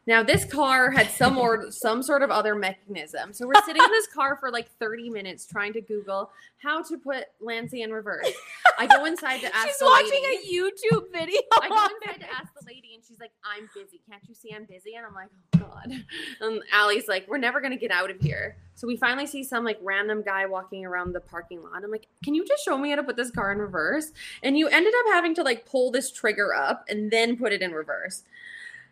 Now 0.07 0.23
this 0.23 0.45
car 0.45 0.91
had 0.91 1.11
some 1.11 1.39
or 1.39 1.71
some 1.71 2.03
sort 2.03 2.23
of 2.23 2.31
other 2.31 2.55
mechanism. 2.55 3.33
So 3.33 3.47
we're 3.47 3.63
sitting 3.65 3.83
in 3.83 3.91
this 3.91 4.07
car 4.09 4.37
for 4.37 4.51
like 4.51 4.69
30 4.79 5.11
minutes 5.11 5.47
trying 5.47 5.73
to 5.75 5.81
Google 5.81 6.31
how 6.59 6.83
to 6.83 6.97
put 6.99 7.25
Lancey 7.41 7.83
in 7.83 7.93
reverse. 7.93 8.31
I 8.79 8.87
go 8.87 9.05
inside 9.05 9.41
to 9.41 9.47
ask 9.55 9.67
She's 9.69 9.77
watching 9.83 10.23
lady. 10.23 10.49
a 10.49 10.63
YouTube 10.63 11.13
video. 11.13 11.41
I 11.63 11.69
go 11.69 11.95
inside 11.97 12.21
to 12.21 12.33
ask 12.33 12.53
the 12.55 12.67
lady, 12.67 12.95
and 12.95 13.05
she's 13.07 13.21
like, 13.21 13.33
"I'm 13.45 13.69
busy. 13.75 14.01
Can't 14.09 14.23
you 14.29 14.35
see 14.35 14.53
I'm 14.55 14.65
busy?" 14.65 14.95
And 14.95 15.05
I'm 15.07 15.15
like, 15.15 15.29
"Oh 15.57 15.59
God." 15.59 15.93
And 16.41 16.63
Allie's 16.73 17.07
like, 17.07 17.27
"We're 17.29 17.39
never 17.39 17.61
gonna 17.61 17.77
get 17.77 17.91
out 17.91 18.11
of 18.11 18.21
here." 18.21 18.57
So 18.77 18.87
we 18.87 18.97
finally 18.97 19.27
see 19.27 19.45
some 19.45 19.63
like 19.65 19.79
random 19.83 20.23
guy 20.23 20.47
walking 20.47 20.85
around 20.85 21.13
the 21.13 21.21
parking 21.21 21.63
lot. 21.63 21.85
I'm 21.85 21.91
like, 21.91 22.07
"Can 22.25 22.35
you 22.35 22.45
just 22.47 22.65
show 22.65 22.79
me 22.79 22.91
how 22.91 22.97
to 22.97 23.03
put 23.03 23.17
this 23.17 23.31
car 23.31 23.53
in 23.53 23.59
reverse?" 23.59 24.13
And 24.43 24.57
you 24.57 24.69
ended 24.69 24.95
up 25.01 25.13
having 25.13 25.35
to 25.37 25.43
like 25.43 25.67
pull 25.67 25.91
this 25.91 26.11
trigger 26.11 26.55
up 26.55 26.85
and 26.89 27.11
then 27.11 27.37
put 27.37 27.53
it 27.53 27.61
in 27.63 27.73
reverse. 27.73 28.23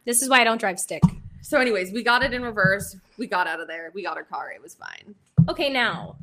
This 0.05 0.23
is 0.23 0.29
why 0.29 0.41
I 0.41 0.45
don't 0.45 0.59
drive 0.59 0.79
stick. 0.79 1.03
So, 1.43 1.59
anyways, 1.59 1.93
we 1.93 2.03
got 2.03 2.23
it 2.23 2.33
in 2.33 2.43
reverse. 2.43 2.97
We 3.19 3.27
got 3.27 3.47
out 3.47 3.61
of 3.61 3.69
there. 3.69 3.91
We 3.95 4.03
got 4.03 4.17
our 4.17 4.25
car. 4.25 4.53
It 4.53 4.63
was 4.63 4.75
fine. 4.75 5.15
Okay, 5.49 5.71
now 5.71 6.17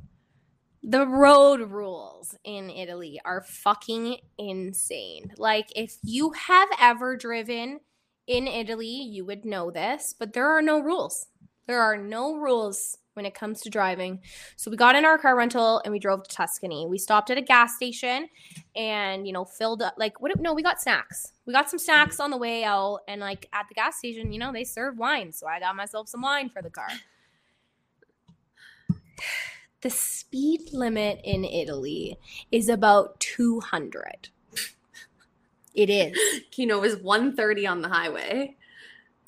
the 0.81 1.05
road 1.05 1.71
rules 1.71 2.35
in 2.43 2.69
Italy 2.69 3.19
are 3.25 3.41
fucking 3.41 4.17
insane. 4.37 5.31
Like, 5.37 5.67
if 5.75 5.97
you 6.03 6.31
have 6.31 6.69
ever 6.79 7.17
driven 7.17 7.81
in 8.27 8.47
Italy, 8.47 8.87
you 8.87 9.25
would 9.25 9.43
know 9.43 9.71
this, 9.71 10.15
but 10.17 10.33
there 10.33 10.47
are 10.47 10.61
no 10.61 10.79
rules. 10.79 11.27
There 11.67 11.81
are 11.81 11.97
no 11.97 12.35
rules 12.35 12.97
when 13.13 13.25
it 13.25 13.33
comes 13.33 13.61
to 13.61 13.69
driving. 13.69 14.21
So 14.55 14.71
we 14.71 14.77
got 14.77 14.95
in 14.95 15.03
our 15.03 15.17
car 15.17 15.35
rental 15.35 15.81
and 15.83 15.91
we 15.91 15.99
drove 15.99 16.23
to 16.23 16.35
Tuscany. 16.35 16.87
We 16.87 16.97
stopped 16.97 17.29
at 17.29 17.37
a 17.37 17.41
gas 17.41 17.75
station 17.75 18.29
and, 18.75 19.27
you 19.27 19.33
know, 19.33 19.43
filled 19.43 19.81
up 19.81 19.95
like 19.97 20.21
what 20.21 20.31
no, 20.39 20.53
we 20.53 20.63
got 20.63 20.81
snacks. 20.81 21.33
We 21.49 21.53
got 21.53 21.67
some 21.67 21.79
snacks 21.79 22.19
on 22.19 22.29
the 22.29 22.37
way 22.37 22.63
out 22.63 22.99
and 23.07 23.19
like 23.19 23.49
at 23.51 23.67
the 23.69 23.73
gas 23.73 23.97
station, 23.97 24.31
you 24.31 24.37
know, 24.37 24.53
they 24.53 24.63
serve 24.63 24.99
wine. 24.99 25.31
So 25.31 25.47
I 25.47 25.59
got 25.59 25.75
myself 25.75 26.07
some 26.07 26.21
wine 26.21 26.47
for 26.47 26.61
the 26.61 26.69
car. 26.69 26.87
The 29.81 29.89
speed 29.89 30.73
limit 30.73 31.21
in 31.23 31.45
Italy 31.45 32.19
is 32.51 32.69
about 32.69 33.19
200. 33.21 34.29
It 35.73 35.89
is. 35.89 36.41
Kino 36.51 36.79
was 36.79 36.97
130 36.97 37.65
on 37.65 37.81
the 37.81 37.87
highway. 37.87 38.57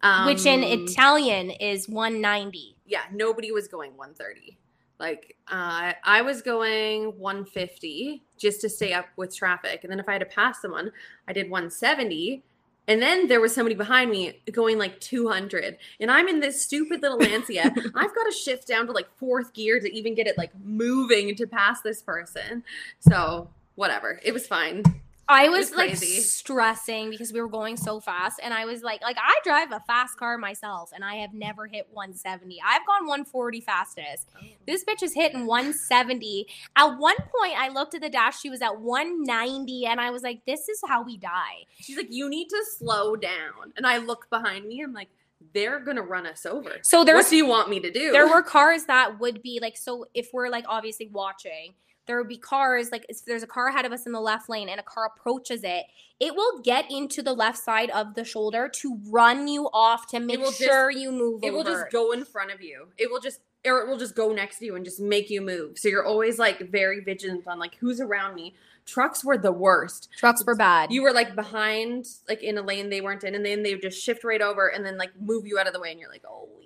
Um, 0.03 0.27
which 0.27 0.45
in 0.45 0.63
Italian 0.63 1.49
is 1.49 1.89
190. 1.89 2.75
yeah, 2.85 3.03
nobody 3.11 3.51
was 3.51 3.67
going 3.67 3.97
130. 3.97 4.59
Like 5.01 5.35
uh, 5.47 5.93
I 6.03 6.21
was 6.21 6.43
going 6.43 7.17
150 7.17 8.21
just 8.37 8.61
to 8.61 8.69
stay 8.69 8.93
up 8.93 9.07
with 9.17 9.35
traffic, 9.35 9.79
and 9.83 9.91
then 9.91 9.99
if 9.99 10.07
I 10.07 10.13
had 10.13 10.19
to 10.19 10.25
pass 10.25 10.61
someone, 10.61 10.91
I 11.27 11.33
did 11.33 11.49
170. 11.49 12.43
And 12.87 13.01
then 13.01 13.27
there 13.27 13.39
was 13.39 13.53
somebody 13.53 13.75
behind 13.75 14.11
me 14.11 14.41
going 14.51 14.77
like 14.77 14.99
200, 14.99 15.77
and 15.99 16.11
I'm 16.11 16.27
in 16.27 16.39
this 16.39 16.61
stupid 16.61 17.01
little 17.01 17.17
Lancia. 17.19 17.63
I've 17.63 18.15
got 18.15 18.23
to 18.25 18.31
shift 18.31 18.67
down 18.67 18.85
to 18.87 18.91
like 18.91 19.07
fourth 19.17 19.53
gear 19.53 19.79
to 19.79 19.91
even 19.91 20.13
get 20.13 20.27
it 20.27 20.37
like 20.37 20.51
moving 20.63 21.35
to 21.35 21.47
pass 21.47 21.81
this 21.81 22.01
person. 22.01 22.63
So 22.99 23.49
whatever, 23.75 24.19
it 24.23 24.33
was 24.33 24.45
fine. 24.45 24.83
I 25.27 25.49
was 25.49 25.71
was 25.71 25.77
like 25.77 25.95
stressing 25.95 27.09
because 27.09 27.31
we 27.31 27.41
were 27.41 27.47
going 27.47 27.77
so 27.77 27.99
fast 27.99 28.39
and 28.43 28.53
I 28.53 28.65
was 28.65 28.81
like 28.81 29.01
like 29.01 29.17
I 29.17 29.39
drive 29.43 29.71
a 29.71 29.79
fast 29.87 30.17
car 30.17 30.37
myself 30.37 30.91
and 30.93 31.03
I 31.03 31.15
have 31.15 31.33
never 31.33 31.67
hit 31.67 31.87
170. 31.91 32.59
I've 32.65 32.85
gone 32.85 33.07
140 33.07 33.61
fastest. 33.61 34.29
Oh. 34.35 34.45
This 34.67 34.83
bitch 34.83 35.03
is 35.03 35.13
hitting 35.13 35.45
170. 35.45 36.47
At 36.75 36.97
one 36.97 37.15
point 37.15 37.53
I 37.57 37.69
looked 37.69 37.95
at 37.95 38.01
the 38.01 38.09
dash 38.09 38.39
she 38.39 38.49
was 38.49 38.61
at 38.61 38.79
190 38.79 39.85
and 39.85 40.01
I 40.01 40.09
was 40.09 40.23
like 40.23 40.41
this 40.45 40.67
is 40.67 40.81
how 40.85 41.03
we 41.03 41.17
die. 41.17 41.65
She's 41.79 41.97
like, 41.97 42.11
you 42.11 42.29
need 42.29 42.49
to 42.49 42.63
slow 42.77 43.15
down, 43.15 43.73
and 43.77 43.87
I 43.87 43.97
look 43.97 44.29
behind 44.29 44.67
me. 44.67 44.81
I'm 44.83 44.93
like, 44.93 45.09
they're 45.53 45.79
gonna 45.79 46.01
run 46.01 46.25
us 46.25 46.45
over. 46.45 46.77
So 46.81 47.03
there's 47.03 47.25
what 47.25 47.29
do 47.29 47.37
you 47.37 47.45
want 47.45 47.69
me 47.69 47.79
to 47.79 47.91
do? 47.91 48.11
there 48.11 48.27
were 48.27 48.41
cars 48.41 48.85
that 48.85 49.19
would 49.19 49.41
be 49.41 49.59
like 49.61 49.77
so 49.77 50.05
if 50.13 50.29
we're 50.33 50.49
like 50.49 50.65
obviously 50.67 51.07
watching 51.07 51.73
there 52.07 52.17
would 52.17 52.27
be 52.27 52.37
cars 52.37 52.91
like 52.91 53.05
if 53.09 53.23
there's 53.25 53.43
a 53.43 53.47
car 53.47 53.67
ahead 53.67 53.85
of 53.85 53.91
us 53.91 54.05
in 54.05 54.11
the 54.11 54.19
left 54.19 54.49
lane 54.49 54.69
and 54.69 54.79
a 54.79 54.83
car 54.83 55.05
approaches 55.15 55.61
it 55.63 55.85
it 56.19 56.35
will 56.35 56.61
get 56.61 56.85
into 56.91 57.21
the 57.23 57.33
left 57.33 57.57
side 57.57 57.89
of 57.89 58.13
the 58.13 58.23
shoulder 58.23 58.69
to 58.69 58.99
run 59.09 59.47
you 59.47 59.69
off 59.73 60.07
to 60.07 60.19
make 60.19 60.39
will 60.39 60.51
just- 60.51 60.59
sure 60.61 60.91
you 60.91 61.11
move 61.11 61.43
it 61.43 61.51
will 61.51 61.63
just 61.63 61.89
go 61.91 62.11
in 62.11 62.23
front 62.25 62.51
of 62.51 62.61
you. 62.61 62.87
It 62.97 63.09
will 63.09 63.19
just 63.19 63.39
or 63.65 63.81
it 63.81 63.87
will 63.87 63.97
just 63.97 64.15
go 64.15 64.31
next 64.31 64.59
to 64.59 64.65
you 64.65 64.75
and 64.75 64.83
just 64.83 64.99
make 64.99 65.29
you 65.29 65.41
move. 65.41 65.77
So 65.77 65.87
you're 65.87 66.05
always 66.05 66.39
like 66.39 66.71
very 66.71 66.99
vigilant 66.99 67.43
on 67.47 67.59
like 67.59 67.75
who's 67.75 67.99
around 67.99 68.35
me. 68.35 68.55
Trucks 68.85 69.23
were 69.23 69.37
the 69.37 69.51
worst. 69.51 70.09
trucks 70.17 70.43
were 70.43 70.55
bad 70.55 70.91
You 70.91 71.03
were 71.03 71.13
like 71.13 71.35
behind, 71.35 72.07
like 72.27 72.41
in 72.41 72.57
a 72.57 72.63
lane 72.63 72.89
they 72.89 73.01
weren't 73.01 73.23
in, 73.23 73.35
and 73.35 73.45
then 73.45 73.61
they 73.61 73.73
would 73.73 73.83
just 73.83 74.03
shift 74.03 74.23
right 74.23 74.41
over 74.41 74.67
and 74.67 74.83
then 74.85 74.97
like 74.97 75.11
move 75.19 75.45
you 75.45 75.59
out 75.59 75.67
of 75.67 75.73
the 75.73 75.79
way, 75.79 75.91
and 75.91 75.99
you're 75.99 76.09
like, 76.09 76.23
shit. 76.23 76.60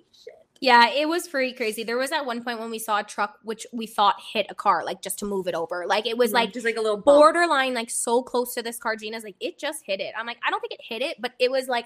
Yeah 0.61 0.89
it 0.89 1.07
was 1.09 1.27
pretty 1.27 1.53
crazy 1.53 1.83
there 1.83 1.97
was 1.97 2.11
at 2.11 2.25
one 2.25 2.43
point 2.43 2.59
when 2.59 2.69
we 2.69 2.79
saw 2.79 2.99
a 2.99 3.03
truck 3.03 3.39
which 3.43 3.65
we 3.73 3.85
thought 3.85 4.15
hit 4.33 4.45
a 4.49 4.55
car 4.55 4.83
like 4.85 5.01
just 5.01 5.19
to 5.19 5.25
move 5.25 5.47
it 5.47 5.55
over 5.55 5.85
like 5.87 6.05
it 6.07 6.17
was 6.17 6.31
like 6.31 6.53
just 6.53 6.65
like 6.65 6.77
a 6.77 6.81
little 6.81 6.95
bump. 6.97 7.05
borderline 7.19 7.73
like 7.73 7.89
so 7.89 8.21
close 8.23 8.53
to 8.53 8.61
this 8.61 8.77
car 8.77 8.95
gina's 8.95 9.23
like 9.23 9.35
it 9.39 9.59
just 9.59 9.83
hit 9.85 9.99
it 9.99 10.13
i'm 10.17 10.25
like 10.25 10.37
i 10.47 10.49
don't 10.49 10.61
think 10.61 10.71
it 10.73 10.81
hit 10.81 11.01
it 11.01 11.17
but 11.19 11.33
it 11.39 11.51
was 11.51 11.67
like 11.67 11.85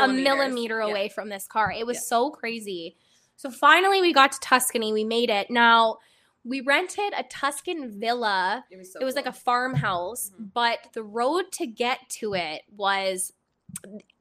a 0.00 0.08
millimeter 0.08 0.78
Yeah. 0.80 0.86
away 0.90 1.08
from 1.10 1.28
this 1.28 1.46
car. 1.46 1.70
It 1.70 1.86
was 1.86 1.98
Yeah. 1.98 2.00
so 2.06 2.30
crazy. 2.30 2.96
So 3.36 3.50
finally, 3.50 4.00
we 4.00 4.14
got 4.14 4.32
to 4.32 4.40
Tuscany. 4.40 4.94
We 4.94 5.04
made 5.04 5.28
it. 5.28 5.50
Now, 5.50 5.98
we 6.42 6.62
rented 6.62 7.12
a 7.14 7.22
Tuscan 7.24 8.00
villa. 8.00 8.64
It 8.70 8.78
was 8.78 8.94
so 8.94 9.00
it 9.00 9.04
was 9.04 9.14
like 9.14 9.26
a 9.26 9.30
cool. 9.32 9.40
farmhouse, 9.40 10.30
Mhm. 10.30 10.54
but 10.54 10.88
the 10.94 11.02
road 11.02 11.52
to 11.58 11.66
get 11.66 11.98
to 12.20 12.32
it 12.32 12.62
was 12.74 13.34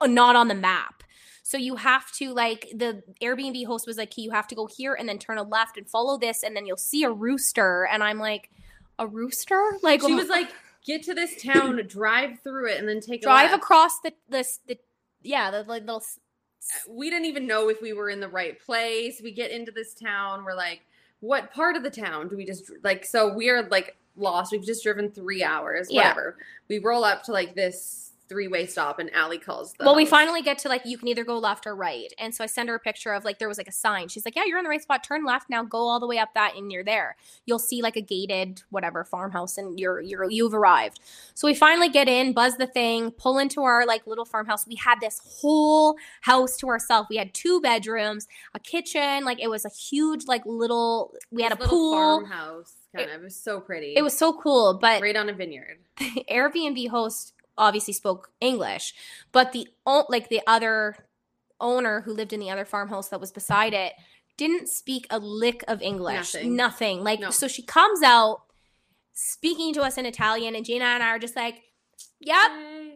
not 0.05 0.35
on 0.35 0.49
the 0.49 0.55
map. 0.55 1.03
So 1.45 1.57
you 1.57 1.75
have 1.75 2.11
to 2.13 2.33
like 2.33 2.69
the 2.73 3.03
Airbnb 3.21 3.65
host 3.65 3.85
was 3.85 3.97
like, 3.97 4.17
you 4.17 4.31
have 4.31 4.47
to 4.47 4.55
go 4.55 4.65
here 4.65 4.93
and 4.93 5.07
then 5.07 5.19
turn 5.19 5.37
a 5.37 5.43
left 5.43 5.77
and 5.77 5.87
follow 5.87 6.17
this, 6.17 6.41
and 6.41 6.55
then 6.55 6.65
you'll 6.65 6.77
see 6.77 7.03
a 7.03 7.11
rooster. 7.11 7.85
And 7.91 8.01
I'm 8.01 8.17
like, 8.17 8.49
a 8.97 9.05
rooster? 9.05 9.77
Like 9.81 10.01
she 10.01 10.13
oh 10.13 10.15
was 10.15 10.29
like, 10.29 10.49
get 10.85 11.03
to 11.03 11.13
this 11.13 11.41
town, 11.41 11.81
drive 11.87 12.39
through 12.39 12.69
it, 12.69 12.79
and 12.79 12.87
then 12.87 13.01
take 13.01 13.21
drive 13.21 13.51
left. 13.51 13.61
across 13.61 13.99
the 13.99 14.13
this 14.29 14.59
the 14.67 14.77
yeah 15.21 15.51
the 15.51 15.63
like 15.63 15.83
little 15.83 15.97
uh, 15.97 16.91
we 16.91 17.09
didn't 17.09 17.25
even 17.25 17.45
know 17.45 17.69
if 17.69 17.81
we 17.81 17.93
were 17.93 18.09
in 18.09 18.19
the 18.19 18.29
right 18.29 18.59
place. 18.59 19.19
We 19.21 19.31
get 19.31 19.51
into 19.51 19.71
this 19.71 19.93
town. 19.93 20.45
We're 20.45 20.55
like, 20.55 20.81
what 21.19 21.53
part 21.53 21.75
of 21.75 21.83
the 21.83 21.89
town 21.89 22.29
do 22.29 22.37
we 22.37 22.45
just 22.45 22.71
like? 22.83 23.05
So 23.05 23.33
we're 23.33 23.67
like 23.67 23.97
lost. 24.15 24.51
We've 24.51 24.65
just 24.65 24.83
driven 24.83 25.11
three 25.11 25.43
hours, 25.43 25.87
Yeah. 25.89 26.01
whatever. 26.01 26.37
We 26.69 26.79
roll 26.79 27.03
up 27.03 27.23
to 27.23 27.33
like 27.33 27.55
this 27.55 28.12
three 28.29 28.47
way 28.47 28.65
stop, 28.65 28.99
and 28.99 29.13
Allie 29.13 29.37
calls. 29.37 29.73
The 29.73 29.85
well, 29.85 29.95
we 29.95 30.05
finally 30.05 30.41
get 30.41 30.57
to 30.59 30.69
like 30.69 30.85
you 30.85 30.97
can 30.97 31.07
either 31.07 31.23
go 31.23 31.37
left 31.37 31.67
or 31.67 31.75
right, 31.75 32.11
and 32.17 32.33
so 32.33 32.43
I 32.43 32.47
send 32.47 32.69
her 32.69 32.75
a 32.75 32.79
picture 32.79 33.13
of 33.13 33.23
like 33.25 33.39
there 33.39 33.47
was 33.47 33.57
like 33.57 33.67
a 33.67 33.71
sign. 33.73 34.07
She's 34.07 34.25
like, 34.25 34.35
"Yeah, 34.35 34.43
you're 34.45 34.57
in 34.57 34.63
the 34.63 34.69
right 34.69 34.81
spot. 34.81 35.03
Turn 35.03 35.25
left 35.25 35.49
now. 35.49 35.63
Go 35.63 35.79
all 35.79 35.99
the 35.99 36.07
way 36.07 36.17
up 36.17 36.29
that, 36.35 36.55
and 36.55 36.71
you're 36.71 36.83
there. 36.83 37.15
You'll 37.45 37.59
see 37.59 37.81
like 37.81 37.95
a 37.95 38.01
gated 38.01 38.63
whatever 38.69 39.03
farmhouse, 39.03 39.57
and 39.57 39.79
you're 39.79 39.99
you're 40.01 40.29
you've 40.29 40.53
arrived." 40.53 40.99
So 41.33 41.47
we 41.47 41.53
finally 41.53 41.89
get 41.89 42.07
in, 42.07 42.33
buzz 42.33 42.57
the 42.57 42.67
thing, 42.67 43.11
pull 43.11 43.37
into 43.37 43.63
our 43.63 43.85
like 43.85 44.07
little 44.07 44.25
farmhouse. 44.25 44.65
We 44.67 44.75
had 44.75 44.99
this 45.01 45.19
whole 45.41 45.95
house 46.21 46.57
to 46.57 46.67
ourselves. 46.67 47.07
We 47.09 47.17
had 47.17 47.33
two 47.33 47.61
bedrooms, 47.61 48.27
a 48.53 48.59
kitchen, 48.59 49.23
like 49.25 49.41
it 49.41 49.49
was 49.49 49.65
a 49.65 49.69
huge 49.69 50.25
like 50.27 50.43
little. 50.45 51.13
We 51.31 51.43
had 51.43 51.51
a 51.51 51.55
This 51.55 51.63
little 51.65 51.77
pool. 51.77 51.93
farmhouse. 52.19 52.73
Kind 52.95 53.09
of. 53.09 53.21
It 53.21 53.23
was 53.23 53.35
so 53.35 53.59
pretty. 53.59 53.93
It 53.97 54.03
was 54.03 54.15
so 54.15 54.39
cool, 54.39 54.77
but 54.79 55.01
right 55.01 55.15
on 55.15 55.27
a 55.27 55.33
vineyard. 55.33 55.79
the 55.97 56.23
Airbnb 56.31 56.89
host 56.89 57.33
obviously 57.57 57.93
spoke 57.93 58.31
English, 58.41 58.93
but 59.31 59.51
the 59.51 59.67
like 60.09 60.29
the 60.29 60.41
other 60.47 60.95
owner 61.59 62.01
who 62.01 62.13
lived 62.13 62.33
in 62.33 62.39
the 62.39 62.49
other 62.49 62.65
farmhouse 62.65 63.09
that 63.09 63.21
was 63.21 63.31
beside 63.31 63.73
it 63.73 63.93
didn't 64.37 64.67
speak 64.67 65.05
a 65.09 65.19
lick 65.19 65.63
of 65.67 65.81
English. 65.81 66.33
Nothing. 66.33 66.55
Nothing. 66.55 67.03
Like 67.03 67.19
No. 67.19 67.29
so 67.29 67.47
she 67.47 67.61
comes 67.61 68.01
out 68.01 68.41
speaking 69.13 69.73
to 69.75 69.81
us 69.81 69.97
in 69.97 70.05
Italian 70.05 70.55
and 70.55 70.65
Gina 70.65 70.85
and 70.85 71.03
I 71.03 71.09
are 71.09 71.19
just 71.19 71.35
like, 71.35 71.61
"Yep, 72.19 72.51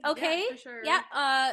okay, 0.07 0.47
yeah, 0.51 0.55
sure. 0.57 0.81
uh 1.13 1.51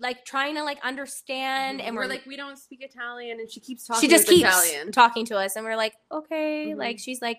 like 0.00 0.24
trying 0.24 0.56
to 0.56 0.64
like 0.64 0.78
understand 0.84 1.80
and 1.80 1.94
we're, 1.94 2.02
we're 2.02 2.08
like, 2.08 2.26
we 2.26 2.36
don't 2.36 2.58
speak 2.58 2.82
Italian, 2.82 3.38
and 3.38 3.48
she 3.48 3.60
keeps 3.60 3.86
talking. 3.86 4.00
she 4.00 4.08
just 4.08 4.26
keeps 4.26 4.48
Italian. 4.48 4.90
talking 4.90 5.24
to 5.26 5.36
us 5.38 5.54
and 5.54 5.64
we're 5.64 5.76
like 5.76 5.94
okay 6.10 6.72
Mhm. 6.72 6.76
like 6.76 6.98
she's 6.98 7.22
like 7.22 7.38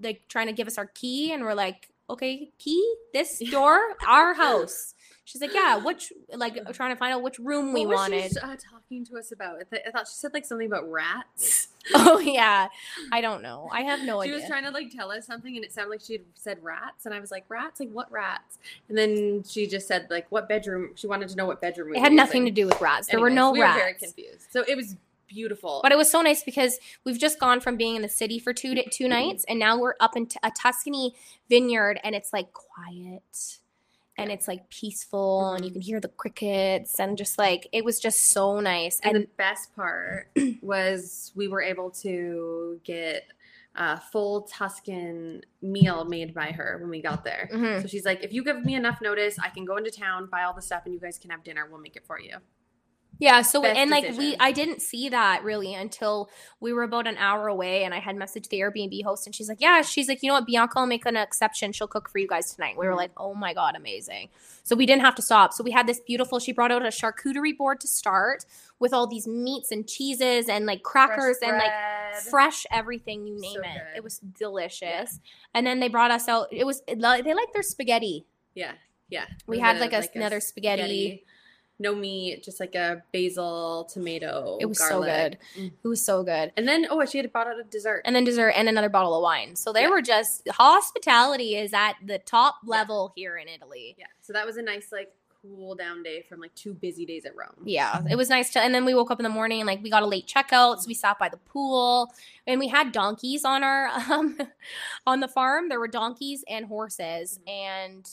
like 0.00 0.22
trying 0.28 0.46
to 0.46 0.54
give 0.54 0.66
us 0.66 0.78
our 0.78 0.86
key 0.86 1.30
and 1.32 1.42
we're 1.44 1.52
like 1.54 1.89
okay 2.10 2.50
key 2.58 2.94
this 3.12 3.38
door 3.50 3.78
our 4.06 4.34
house 4.44 4.94
she's 5.24 5.40
like 5.40 5.54
yeah 5.54 5.76
which 5.76 6.12
like 6.34 6.58
trying 6.72 6.90
to 6.90 6.96
find 6.96 7.12
out 7.14 7.22
which 7.22 7.38
room 7.38 7.72
we 7.72 7.86
what 7.86 7.90
was 7.90 7.96
wanted 7.98 8.32
She, 8.32 8.38
uh, 8.38 8.56
talking 8.70 9.04
to 9.06 9.16
us 9.16 9.30
about? 9.30 9.56
I, 9.60 9.62
th- 9.70 9.82
I 9.86 9.90
thought 9.92 10.08
she 10.08 10.14
said 10.14 10.32
like 10.34 10.44
something 10.44 10.66
about 10.66 10.90
rats. 10.90 11.68
Oh 11.94 12.18
yeah, 12.18 12.68
I 13.10 13.20
don't 13.22 13.42
know. 13.42 13.68
I 13.72 13.80
have 13.82 14.00
no 14.04 14.20
she 14.22 14.28
idea. 14.28 14.34
She 14.34 14.40
was 14.42 14.48
trying 14.50 14.64
to 14.64 14.70
like 14.70 14.90
tell 14.94 15.10
us 15.10 15.26
something 15.26 15.56
and 15.56 15.64
it 15.64 15.72
sounded 15.72 15.90
like 15.90 16.02
she 16.02 16.12
had 16.12 16.22
said 16.34 16.58
rats 16.62 17.06
and 17.06 17.14
I 17.14 17.20
was 17.20 17.30
like 17.30 17.44
rats 17.48 17.80
like 17.80 17.90
what 17.90 18.10
rats 18.12 18.58
and 18.90 18.98
then 18.98 19.42
she 19.48 19.66
just 19.66 19.88
said 19.88 20.06
like 20.10 20.26
what 20.30 20.46
bedroom 20.48 20.90
she 20.94 21.06
wanted 21.06 21.30
to 21.30 21.36
know 21.36 21.46
what 21.46 21.60
bedroom 21.62 21.90
we 21.90 21.96
it 21.96 22.00
had 22.00 22.12
were 22.12 22.16
nothing 22.16 22.44
to 22.44 22.50
do 22.50 22.66
with 22.66 22.78
rats. 22.82 23.08
There 23.08 23.18
were 23.18 23.28
Anyways, 23.28 23.36
no 23.36 23.52
we 23.52 23.62
rats. 23.62 23.74
were 23.76 23.80
very 23.80 23.94
confused 23.94 24.46
so 24.50 24.62
it 24.68 24.76
was 24.76 24.94
beautiful 25.30 25.80
But 25.82 25.92
it 25.92 25.96
was 25.98 26.10
so 26.10 26.20
nice 26.20 26.42
because 26.42 26.78
we've 27.04 27.18
just 27.18 27.38
gone 27.38 27.60
from 27.60 27.76
being 27.76 27.94
in 27.96 28.02
the 28.02 28.08
city 28.08 28.38
for 28.38 28.52
two 28.52 28.74
two 28.90 29.08
nights, 29.08 29.44
and 29.48 29.58
now 29.58 29.78
we're 29.78 29.94
up 30.00 30.16
in 30.16 30.26
t- 30.26 30.38
a 30.42 30.50
Tuscany 30.50 31.14
vineyard, 31.48 31.98
and 32.04 32.14
it's 32.14 32.32
like 32.32 32.52
quiet, 32.52 33.58
and 34.18 34.30
it's 34.30 34.46
like 34.48 34.68
peaceful, 34.70 35.52
and 35.52 35.64
you 35.64 35.70
Mhm. 35.70 35.74
can 35.74 35.82
hear 35.82 36.00
the 36.00 36.08
crickets, 36.08 36.98
and 37.00 37.16
just 37.16 37.38
like 37.38 37.68
it 37.72 37.84
was 37.84 38.00
just 38.00 38.26
so 38.30 38.60
nice. 38.60 39.00
and, 39.04 39.16
And 39.16 39.24
the 39.24 39.30
best 39.36 39.74
part 39.74 40.30
was 40.62 41.32
we 41.34 41.46
were 41.48 41.62
able 41.62 41.90
to 42.02 42.80
get 42.84 43.24
a 43.76 44.00
full 44.00 44.42
Tuscan 44.42 45.42
meal 45.62 46.04
made 46.04 46.34
by 46.34 46.50
her 46.50 46.76
when 46.80 46.90
we 46.90 47.00
got 47.00 47.22
there. 47.24 47.48
Mhm. 47.52 47.82
So 47.82 47.86
she's 47.88 48.04
like, 48.04 48.24
if 48.24 48.32
you 48.32 48.42
give 48.42 48.64
me 48.64 48.74
enough 48.74 49.00
notice, 49.00 49.38
I 49.38 49.48
can 49.48 49.64
go 49.64 49.76
into 49.76 49.92
town, 49.92 50.26
buy 50.26 50.42
all 50.42 50.52
the 50.52 50.60
stuff, 50.60 50.82
and 50.86 50.92
you 50.92 50.98
guys 51.00 51.18
can 51.18 51.30
have 51.30 51.44
dinner. 51.44 51.66
We'll 51.70 51.80
make 51.80 51.94
it 51.94 52.04
for 52.04 52.18
you. 52.20 52.36
Yeah, 53.20 53.42
so 53.42 53.60
Best 53.60 53.78
and 53.78 53.90
like 53.90 54.16
we. 54.16 54.34
I 54.40 54.50
didn't 54.50 54.80
see 54.80 55.10
that 55.10 55.44
really 55.44 55.74
until 55.74 56.30
we 56.58 56.72
were 56.72 56.82
about 56.82 57.06
an 57.06 57.18
hour 57.18 57.48
away 57.48 57.84
and 57.84 57.92
I 57.92 57.98
had 58.00 58.16
messaged 58.16 58.48
the 58.48 58.60
Airbnb 58.60 59.04
host 59.04 59.26
and 59.26 59.34
she's 59.34 59.48
like, 59.48 59.60
Yeah, 59.60 59.82
she's 59.82 60.08
like, 60.08 60.22
you 60.22 60.28
know 60.28 60.34
what, 60.34 60.46
Bianca 60.46 60.78
will 60.80 60.86
make 60.86 61.04
an 61.04 61.16
exception. 61.16 61.72
She'll 61.72 61.86
cook 61.86 62.08
for 62.08 62.18
you 62.18 62.26
guys 62.26 62.54
tonight. 62.54 62.78
We 62.78 62.86
were 62.86 62.94
Mhm. 62.94 62.96
like, 62.96 63.10
Oh 63.18 63.34
my 63.34 63.52
god, 63.52 63.76
amazing. 63.76 64.30
So 64.64 64.74
we 64.74 64.86
didn't 64.86 65.02
have 65.02 65.14
to 65.16 65.22
stop. 65.22 65.52
So 65.52 65.62
we 65.62 65.70
had 65.70 65.86
this 65.86 66.00
beautiful, 66.00 66.38
she 66.38 66.52
brought 66.52 66.72
out 66.72 66.82
a 66.82 66.88
charcuterie 66.88 67.56
board 67.56 67.78
to 67.80 67.88
start 67.88 68.46
with 68.78 68.94
all 68.94 69.06
these 69.06 69.26
meats 69.26 69.70
and 69.70 69.86
cheeses 69.86 70.48
and 70.48 70.64
like 70.64 70.82
crackers 70.82 71.36
and 71.42 71.58
like 71.58 71.72
fresh 72.30 72.64
everything, 72.72 73.26
you 73.26 73.38
name 73.38 73.52
So 73.54 73.60
it. 73.60 73.64
good. 73.64 73.96
It 73.96 74.02
was 74.04 74.18
delicious. 74.20 75.20
And 75.52 75.66
then 75.66 75.80
they 75.80 75.88
brought 75.88 76.10
us 76.10 76.26
out, 76.26 76.48
it 76.50 76.64
was 76.64 76.82
they 76.88 76.94
like 77.34 77.52
their 77.52 77.62
spaghetti. 77.62 78.24
Yeah, 78.54 78.72
yeah. 79.10 79.26
We 79.46 79.58
had 79.58 79.78
like 79.78 79.92
a- 79.92 80.08
another 80.14 80.40
spaghetti. 80.40 81.24
No 81.80 81.94
meat, 81.94 82.44
just 82.44 82.60
like 82.60 82.74
a 82.74 83.02
basil, 83.12 83.84
tomato. 83.92 84.58
It 84.60 84.66
was 84.66 84.78
garlic. 84.78 85.38
so 85.56 85.60
good. 85.62 85.72
It 85.82 85.88
was 85.88 86.04
so 86.04 86.22
good. 86.22 86.52
And 86.56 86.68
then 86.68 86.86
oh, 86.90 87.04
she 87.06 87.16
had 87.18 87.32
brought 87.32 87.46
out 87.48 87.58
a 87.58 87.64
dessert. 87.64 88.02
and 88.04 88.14
then 88.14 88.22
dessert 88.22 88.50
and 88.50 88.68
another 88.68 88.90
bottle 88.90 89.16
of 89.16 89.22
wine. 89.22 89.56
So 89.56 89.72
they 89.72 89.82
Yeah. 89.82 89.88
were 89.88 90.02
just 90.02 90.46
hospitality 90.50 91.56
is 91.56 91.72
at 91.72 91.94
the 92.04 92.18
top 92.18 92.56
Yeah. 92.64 92.70
level 92.70 93.12
here 93.16 93.36
in 93.38 93.48
Italy. 93.48 93.96
yeah, 93.98 94.06
so 94.20 94.32
that 94.34 94.44
was 94.46 94.56
a 94.58 94.62
nice 94.62 94.92
like 94.92 95.12
cool 95.42 95.74
down 95.74 96.02
day 96.02 96.20
from 96.28 96.38
like 96.38 96.54
two 96.54 96.74
busy 96.74 97.06
days 97.06 97.24
at 97.24 97.34
Rome. 97.34 97.62
Yeah, 97.64 98.02
it 98.10 98.16
was 98.16 98.28
nice 98.28 98.50
to. 98.52 98.60
And 98.60 98.74
then 98.74 98.84
we 98.84 98.92
woke 98.94 99.10
up 99.10 99.18
in 99.18 99.24
the 99.24 99.30
morning 99.30 99.60
and 99.60 99.66
like 99.66 99.82
we 99.82 99.88
got 99.88 100.02
a 100.02 100.06
late 100.06 100.26
checkout, 100.26 100.80
so 100.80 100.84
we 100.86 100.92
sat 100.92 101.18
by 101.18 101.30
the 101.30 101.38
pool 101.38 102.12
and 102.46 102.60
we 102.60 102.68
had 102.68 102.92
donkeys 102.92 103.42
on 103.46 103.64
our 103.64 103.86
um 104.10 104.36
on 105.06 105.20
the 105.20 105.28
farm. 105.28 105.70
There 105.70 105.80
were 105.80 105.88
donkeys 105.88 106.44
and 106.46 106.66
horses, 106.66 107.40
and 107.46 108.06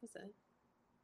What's 0.00 0.14
that? 0.14 0.30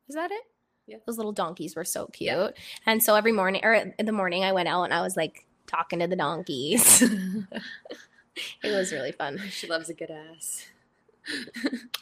is 0.08 0.14
that 0.16 0.32
it? 0.32 0.42
Yeah. 0.86 0.96
Those 1.06 1.16
little 1.16 1.32
donkeys 1.32 1.76
were 1.76 1.84
so 1.84 2.06
cute. 2.06 2.28
Yeah. 2.30 2.50
And 2.86 3.02
so 3.02 3.14
every 3.14 3.32
morning 3.32 3.62
or 3.64 3.72
in 3.72 4.06
the 4.06 4.12
morning, 4.12 4.44
I 4.44 4.52
went 4.52 4.68
out 4.68 4.84
and 4.84 4.94
I 4.94 5.00
was 5.00 5.16
like 5.16 5.46
talking 5.66 6.00
to 6.00 6.06
the 6.06 6.16
donkeys. 6.16 7.02
it 8.62 8.70
was 8.70 8.92
really 8.92 9.12
fun. 9.12 9.38
She 9.50 9.66
loves 9.66 9.88
a 9.88 9.94
good 9.94 10.10
ass. 10.10 10.66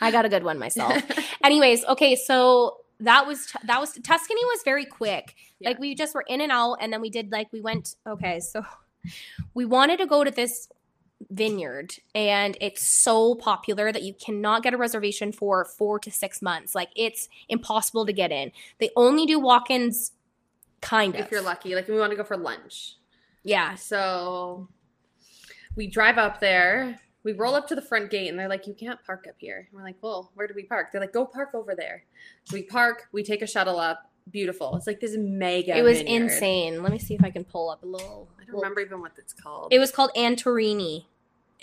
I 0.01 0.11
got 0.11 0.25
a 0.25 0.29
good 0.29 0.43
one 0.43 0.59
myself. 0.59 1.01
Anyways, 1.45 1.85
okay, 1.85 2.17
so 2.17 2.79
that 2.99 3.27
was 3.27 3.53
that 3.65 3.81
was 3.81 3.93
Tuscany 3.93 4.45
was 4.47 4.61
very 4.65 4.85
quick. 4.85 5.37
Yeah. 5.61 5.71
Like 5.71 5.79
we 5.79 5.95
just 5.95 6.15
were 6.15 6.25
in 6.27 6.41
and 6.41 6.51
out, 6.51 6.79
and 6.81 6.93
then 6.93 7.01
we 7.01 7.09
did 7.09 7.31
like 7.31 7.53
we 7.53 7.61
went. 7.61 7.95
Okay, 8.07 8.41
so 8.41 8.65
we 9.55 9.65
wanted 9.65 9.99
to 9.99 10.07
go 10.07 10.25
to 10.25 10.31
this 10.31 10.69
vineyard, 11.31 11.95
and 12.15 12.57
it's 12.61 12.87
so 13.03 13.35
popular 13.35 13.93
that 13.93 14.03
you 14.03 14.15
cannot 14.15 14.63
get 14.63 14.75
a 14.75 14.77
reservation 14.77 15.33
for 15.33 15.65
four 15.65 15.99
to 16.01 16.11
six 16.11 16.43
months. 16.43 16.75
Like 16.75 16.91
it's 16.97 17.29
impossible 17.49 18.07
to 18.07 18.13
get 18.13 18.33
in. 18.33 18.53
They 18.79 18.91
only 18.97 19.27
do 19.27 19.39
walk-ins, 19.39 20.13
kind 20.81 21.15
of. 21.15 21.21
if 21.21 21.31
you're 21.31 21.43
lucky, 21.43 21.75
like 21.75 21.89
we 21.89 21.99
want 21.99 22.11
to 22.11 22.17
go 22.17 22.25
for 22.25 22.37
lunch. 22.37 22.97
yeah. 23.45 23.75
So 23.75 24.69
we 25.77 25.87
drive 25.87 26.19
up 26.19 26.41
there. 26.41 26.99
We 27.25 27.33
roll 27.33 27.55
up 27.55 27.69
to 27.69 27.75
the 27.77 27.83
front 27.83 28.11
gate 28.11 28.29
and 28.29 28.39
they're 28.39 28.49
like, 28.49 28.67
You 28.67 28.75
can't 28.75 28.99
park 29.07 29.27
up 29.29 29.37
here. 29.39 29.69
And 29.71 29.79
we're 29.79 29.85
like, 29.85 29.97
Well, 30.03 30.33
where 30.35 30.47
do 30.49 30.55
we 30.57 30.65
park? 30.65 30.89
They're 30.93 31.01
like, 31.01 31.13
Go 31.13 31.25
park 31.25 31.51
over 31.55 31.75
there. 31.77 32.05
So 32.45 32.55
we 32.55 32.65
park, 32.65 33.05
we 33.13 33.23
take 33.23 33.43
a 33.43 33.47
shuttle 33.47 33.79
up. 33.79 34.11
Beautiful. 34.31 34.77
It's 34.77 34.87
like 34.87 35.01
this 35.01 35.17
mega. 35.17 35.77
It 35.77 35.83
was 35.83 35.99
vineyard. 35.99 36.25
insane. 36.25 36.83
Let 36.83 36.93
me 36.93 36.99
see 36.99 37.15
if 37.15 37.25
I 37.25 37.31
can 37.31 37.45
pull 37.45 37.71
up 37.71 37.83
a 37.83 37.87
little. 37.87 38.29
I 38.41 38.45
don't 38.45 38.55
remember 38.57 38.81
even 38.81 39.01
what 39.01 39.13
it's 39.19 39.33
called. 39.33 39.73
It 39.73 39.79
was 39.81 39.91
called 39.91 40.11
Antinori. 40.17 41.07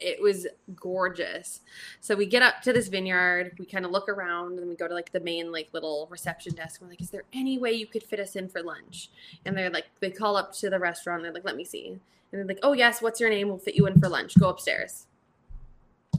It 0.02 0.22
was 0.22 0.48
gorgeous. 0.76 1.62
So 2.02 2.16
we 2.16 2.26
get 2.26 2.42
up 2.42 2.62
to 2.64 2.74
this 2.74 2.88
vineyard, 2.88 3.56
we 3.60 3.66
kind 3.66 3.86
of 3.86 3.92
look 3.92 4.10
around, 4.10 4.60
and 4.60 4.68
we 4.68 4.76
go 4.76 4.88
to 4.88 4.94
like 4.94 5.12
the 5.12 5.20
main 5.20 5.52
like 5.52 5.70
little 5.74 6.08
reception 6.10 6.56
desk. 6.56 6.82
We're 6.82 6.90
like, 6.90 7.02
"Is 7.02 7.10
there 7.10 7.24
any 7.34 7.58
way 7.58 7.72
you 7.74 7.88
could 7.88 8.04
fit 8.04 8.20
us 8.20 8.36
in 8.36 8.50
for 8.50 8.62
lunch?" 8.62 9.10
And 9.46 9.58
they're 9.58 9.70
like, 9.70 9.88
they 10.00 10.12
call 10.12 10.36
up 10.38 10.54
to 10.56 10.70
the 10.70 10.80
restaurant. 10.80 11.24
They're 11.24 11.34
like, 11.34 11.46
"Let 11.46 11.56
me 11.56 11.66
see." 11.66 11.88
And 11.90 12.02
they're 12.40 12.46
like, 12.46 12.60
"Oh 12.64 12.74
yes, 12.74 13.02
what's 13.02 13.20
your 13.20 13.30
name? 13.30 13.48
We'll 13.48 13.58
fit 13.58 13.76
you 13.76 13.88
in 13.88 14.00
for 14.00 14.10
lunch. 14.10 14.38
Go 14.40 14.50
upstairs." 14.50 15.06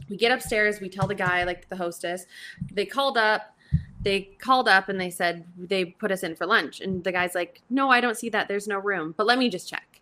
We 0.09 0.17
get 0.17 0.33
upstairs. 0.33 0.81
We 0.81 0.89
tell 0.89 1.07
the 1.07 1.15
guy, 1.15 1.45
like 1.45 1.69
the 1.69 1.77
hostess, 1.77 2.27
they 2.73 2.87
called 2.87 3.17
up. 3.17 3.55
They 4.03 4.23
called 4.41 4.67
up 4.67 4.89
and 4.89 5.01
they 5.01 5.11
said 5.11 5.45
they 5.57 5.85
put 5.85 6.11
us 6.11 6.23
in 6.23 6.35
for 6.35 6.47
lunch. 6.47 6.81
And 6.81 7.05
the 7.05 7.13
guy's 7.13 7.35
like, 7.35 7.63
"No, 7.71 7.91
I 7.91 8.01
don't 8.01 8.17
see 8.17 8.29
that. 8.31 8.49
There's 8.49 8.67
no 8.67 8.79
room. 8.79 9.15
But 9.17 9.27
let 9.27 9.39
me 9.39 9.49
just 9.49 9.69
check." 9.69 10.01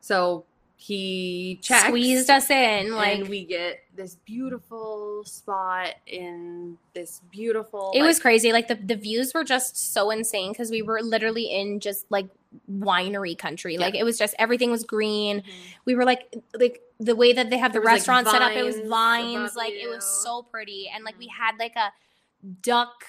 So 0.00 0.44
he 0.80 1.58
checks 1.62 1.88
Squeezed 1.88 2.30
us 2.30 2.48
in. 2.48 2.94
Like 2.94 3.18
and 3.18 3.28
we 3.28 3.44
get 3.44 3.80
this 3.94 4.16
beautiful 4.24 5.22
spot 5.26 5.88
in 6.06 6.78
this 6.94 7.20
beautiful. 7.30 7.92
It 7.94 8.00
like, 8.00 8.06
was 8.06 8.18
crazy. 8.18 8.50
Like 8.50 8.68
the, 8.68 8.76
the 8.76 8.96
views 8.96 9.34
were 9.34 9.44
just 9.44 9.92
so 9.92 10.10
insane 10.10 10.52
because 10.52 10.70
we 10.70 10.80
were 10.80 11.02
literally 11.02 11.54
in 11.54 11.80
just 11.80 12.06
like 12.10 12.28
winery 12.70 13.36
country. 13.36 13.76
Like 13.76 13.94
it 13.94 14.04
was 14.04 14.16
just 14.16 14.34
everything 14.38 14.70
was 14.70 14.84
green. 14.84 15.40
Mhm. 15.40 15.44
We 15.84 15.94
were 15.94 16.06
like 16.06 16.34
like 16.58 16.80
the 16.98 17.14
way 17.14 17.34
that 17.34 17.50
they 17.50 17.58
have 17.58 17.74
the 17.74 17.80
was, 17.80 17.84
like, 17.84 17.94
restaurant 17.96 18.28
set 18.28 18.40
up. 18.40 18.52
It 18.52 18.64
was 18.64 18.80
vines 18.80 19.54
Like 19.54 19.74
it 19.74 19.88
was 19.88 20.04
so 20.04 20.44
pretty. 20.44 20.90
And 20.94 21.04
like 21.04 21.18
we 21.18 21.26
Mhm. 21.26 21.32
had 21.32 21.58
like 21.58 21.76
a 21.76 21.92
duck 22.62 23.04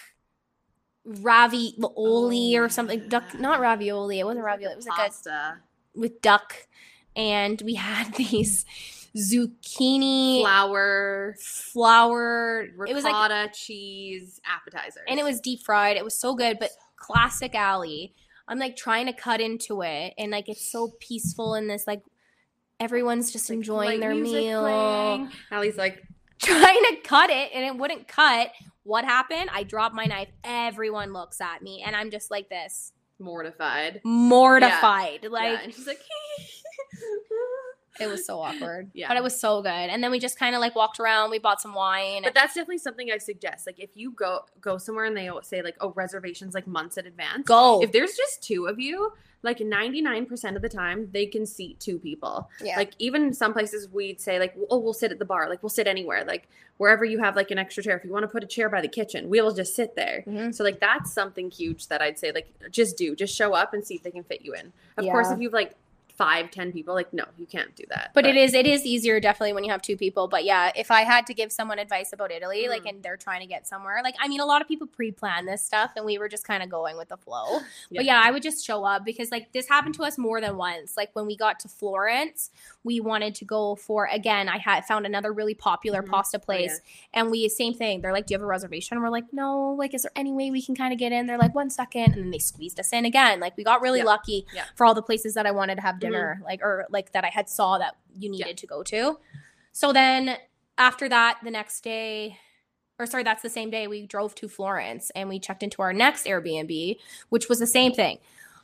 ravioli 1.05 2.57
Oh, 2.57 2.63
or 2.63 2.67
something. 2.67 3.07
Duck 3.07 3.39
not 3.39 3.61
ravioli. 3.61 4.19
It 4.19 4.25
wasn't 4.25 4.43
ravioli. 4.43 4.73
It 4.73 4.75
was 4.75 4.87
like 4.87 4.99
a 4.99 5.03
pasta, 5.03 5.57
with 5.95 6.21
duck. 6.21 6.67
And 7.15 7.61
we 7.63 7.75
had 7.75 8.13
these 8.15 8.65
zucchini 9.15 10.41
flour, 10.41 11.35
flour. 11.39 12.67
It 12.87 12.93
was 12.93 13.03
like 13.03 13.13
ricotta, 13.13 13.51
cheese, 13.53 14.39
appetizers, 14.45 15.03
and 15.07 15.19
it 15.19 15.23
was 15.23 15.39
deep 15.39 15.61
fried. 15.61 15.97
It 15.97 16.03
was 16.03 16.15
so 16.19 16.35
good, 16.35 16.57
but 16.59 16.69
classic 16.95 17.55
Allie. 17.55 18.13
I'm 18.47 18.59
like 18.59 18.75
trying 18.75 19.05
to 19.05 19.13
cut 19.13 19.39
into 19.41 19.81
it, 19.81 20.13
and 20.17 20.31
like 20.31 20.49
it's 20.49 20.71
so 20.71 20.91
peaceful 20.99 21.55
in 21.55 21.67
this 21.67 21.85
like 21.87 22.01
everyone's 22.79 23.31
just 23.31 23.49
Like, 23.49 23.57
enjoying 23.57 23.99
their 23.99 24.15
meal. 24.15 24.61
playing. 24.61 25.31
Allie's 25.51 25.77
like, 25.77 26.01
Trying 26.41 26.81
to 26.89 26.95
cut 27.03 27.29
it, 27.29 27.51
and 27.53 27.63
it 27.63 27.75
wouldn't 27.77 28.07
cut. 28.07 28.49
What 28.83 29.05
happened? 29.05 29.49
I 29.53 29.61
dropped 29.63 29.93
my 29.93 30.05
knife. 30.05 30.29
Everyone 30.43 31.13
looks 31.13 31.39
at 31.39 31.61
me, 31.61 31.83
and 31.85 31.95
I'm 31.95 32.09
just 32.09 32.31
like 32.31 32.49
this, 32.49 32.91
mortified. 33.19 34.01
mortified. 34.03 35.27
Like 35.29 35.43
yeah, 35.53 35.59
and 35.63 35.73
she's 35.73 35.85
like, 35.85 35.99
it 37.99 38.07
was 38.07 38.25
so 38.25 38.39
awkward. 38.39 38.89
Yeah. 38.93 39.07
but 39.09 39.17
it 39.17 39.23
was 39.23 39.39
so 39.39 39.61
good. 39.61 39.69
And 39.69 40.01
then 40.03 40.11
we 40.11 40.19
just 40.19 40.39
kind 40.39 40.55
of 40.55 40.61
like 40.61 40.75
walked 40.75 40.99
around. 40.99 41.29
We 41.29 41.39
bought 41.39 41.61
some 41.61 41.73
wine. 41.73 42.21
But 42.23 42.33
that's 42.33 42.53
definitely 42.55 42.77
something 42.79 43.11
I 43.11 43.17
suggest. 43.17 43.67
Like, 43.67 43.79
if 43.79 43.89
you 43.95 44.11
go 44.11 44.41
go 44.61 44.77
somewhere 44.77 45.05
and 45.05 45.15
they 45.15 45.29
say 45.43 45.61
like, 45.61 45.75
oh, 45.81 45.91
reservations 45.95 46.53
like 46.53 46.67
months 46.67 46.97
in 46.97 47.05
advance. 47.05 47.45
Go. 47.45 47.81
If 47.83 47.91
there's 47.91 48.15
just 48.15 48.41
two 48.41 48.65
of 48.67 48.79
you, 48.79 49.13
like 49.43 49.57
99% 49.57 50.55
of 50.55 50.61
the 50.61 50.69
time, 50.69 51.09
they 51.11 51.25
can 51.25 51.45
seat 51.45 51.79
two 51.79 51.99
people. 51.99 52.49
yeah. 52.63 52.77
Like 52.77 52.93
even 52.99 53.33
some 53.33 53.53
places 53.53 53.89
we'd 53.89 54.21
say 54.21 54.39
like, 54.39 54.55
oh, 54.69 54.77
we'll 54.79 54.93
sit 54.93 55.11
at 55.11 55.19
the 55.19 55.25
bar. 55.25 55.49
Like 55.49 55.61
we'll 55.61 55.69
sit 55.69 55.85
anywhere. 55.87 56.23
Like 56.23 56.47
wherever 56.77 57.03
you 57.03 57.19
have 57.19 57.35
like 57.35 57.51
an 57.51 57.57
extra 57.57 57.83
chair. 57.83 57.97
If 57.97 58.05
you 58.05 58.11
want 58.11 58.23
to 58.23 58.27
put 58.29 58.43
a 58.43 58.47
chair 58.47 58.69
by 58.69 58.81
the 58.81 58.87
kitchen, 58.87 59.29
we'll 59.29 59.53
just 59.53 59.75
sit 59.75 59.95
there. 59.95 60.23
Mhm. 60.27 60.55
So 60.55 60.63
like 60.63 60.79
that's 60.79 61.11
something 61.11 61.51
huge 61.51 61.87
that 61.89 62.01
I'd 62.01 62.17
say 62.17 62.31
like 62.31 62.53
just 62.71 62.97
do. 62.97 63.15
Just 63.15 63.35
show 63.35 63.53
up 63.53 63.73
and 63.73 63.85
see 63.85 63.95
if 63.95 64.03
they 64.03 64.11
can 64.11 64.23
fit 64.23 64.43
you 64.43 64.53
in. 64.53 64.71
Of 64.97 65.05
course, 65.05 65.29
if 65.29 65.39
you've 65.39 65.53
like 65.53 65.75
five, 66.15 66.51
ten 66.51 66.71
people, 66.71 66.93
like 66.93 67.11
no, 67.13 67.25
you 67.37 67.45
can't 67.45 67.75
do 67.75 67.83
that. 67.89 68.11
but 68.13 68.25
it 68.25 68.35
is 68.35 68.53
it 68.53 68.67
is 68.67 68.85
easier 68.85 69.19
definitely 69.19 69.53
when 69.53 69.63
you 69.63 69.71
have 69.71 69.81
two 69.81 69.95
people 69.97 70.27
but 70.27 70.43
yeah 70.43 70.71
if 70.75 70.91
i 70.91 71.01
had 71.01 71.25
to 71.27 71.33
give 71.33 71.51
someone 71.51 71.79
advice 71.79 72.13
about 72.13 72.31
italy 72.31 72.67
like 72.67 72.83
Mhm. 72.83 72.89
and 72.89 73.03
they're 73.03 73.17
trying 73.17 73.41
to 73.41 73.47
get 73.47 73.67
somewhere 73.67 74.01
like 74.03 74.15
i 74.19 74.27
mean 74.27 74.39
a 74.39 74.45
lot 74.45 74.61
of 74.61 74.67
people 74.67 74.87
pre-plan 74.87 75.45
this 75.45 75.63
stuff 75.63 75.91
and 75.95 76.05
we 76.05 76.17
were 76.17 76.27
just 76.29 76.45
kind 76.45 76.61
of 76.63 76.69
going 76.69 76.97
with 76.97 77.09
the 77.09 77.17
flow 77.17 77.59
but 77.91 78.05
yeah 78.05 78.21
i 78.23 78.31
would 78.31 78.41
just 78.43 78.65
show 78.65 78.83
up 78.83 79.03
because 79.05 79.31
like 79.31 79.51
this 79.53 79.67
happened 79.67 79.95
to 79.95 80.03
us 80.03 80.17
more 80.17 80.39
than 80.41 80.57
once 80.57 80.95
like 80.97 81.09
when 81.13 81.25
we 81.25 81.35
got 81.35 81.59
to 81.59 81.67
florence 81.67 82.49
we 82.83 82.99
wanted 82.99 83.35
to 83.35 83.45
go 83.45 83.75
for 83.75 84.05
again 84.07 84.49
i 84.49 84.57
had 84.57 84.83
found 84.85 85.05
another 85.05 85.31
really 85.31 85.53
popular 85.53 86.01
Mhm. 86.01 86.09
pasta 86.09 86.37
Oh, 86.37 86.45
place 86.45 86.81
and 87.13 87.29
we 87.29 87.47
same 87.49 87.73
thing 87.73 88.01
they're 88.01 88.11
like 88.13 88.25
do 88.25 88.33
you 88.33 88.37
have 88.37 88.43
a 88.43 88.47
reservation 88.47 88.99
we're 89.01 89.09
like 89.09 89.31
no 89.31 89.75
like 89.77 89.93
is 89.93 90.01
there 90.03 90.11
any 90.15 90.31
way 90.31 90.49
we 90.51 90.61
can 90.61 90.75
kind 90.75 90.91
of 90.91 90.97
get 90.99 91.11
in 91.11 91.27
they're 91.27 91.37
like 91.37 91.53
one 91.53 91.69
second 91.69 92.13
and 92.13 92.23
then 92.23 92.31
they 92.31 92.39
squeezed 92.39 92.79
us 92.79 92.91
in 92.93 93.05
again 93.05 93.39
like 93.39 93.55
we 93.57 93.63
got 93.63 93.81
really 93.81 93.99
Yeah. 93.99 94.05
lucky 94.05 94.45
Yeah. 94.53 94.65
for 94.75 94.85
all 94.85 94.93
the 94.93 95.01
places 95.03 95.33
that 95.35 95.45
i 95.45 95.51
wanted 95.51 95.75
to 95.75 95.81
have 95.81 95.99
dinner, 95.99 96.41
like 96.43 96.61
or 96.63 96.85
like 96.89 97.11
that 97.11 97.23
I 97.23 97.29
had 97.29 97.49
saw 97.49 97.77
that 97.77 97.95
you 98.17 98.29
needed 98.29 98.57
to 98.57 98.67
go 98.67 98.83
to. 98.83 99.19
So 99.71 99.93
then 99.93 100.37
after 100.77 101.07
that, 101.07 101.37
the 101.43 101.51
next 101.51 101.81
day, 101.81 102.37
or 102.99 103.05
sorry, 103.05 103.23
that's 103.23 103.41
the 103.41 103.49
same 103.49 103.69
day 103.69 103.87
we 103.87 104.05
drove 104.05 104.35
to 104.35 104.47
Florence 104.49 105.11
and 105.15 105.29
we 105.29 105.39
checked 105.39 105.63
into 105.63 105.81
our 105.81 105.93
next 105.93 106.25
Airbnb, 106.25 106.97
which 107.29 107.47
was 107.49 107.59
the 107.59 107.67
same 107.67 107.93
thing. 107.93 108.17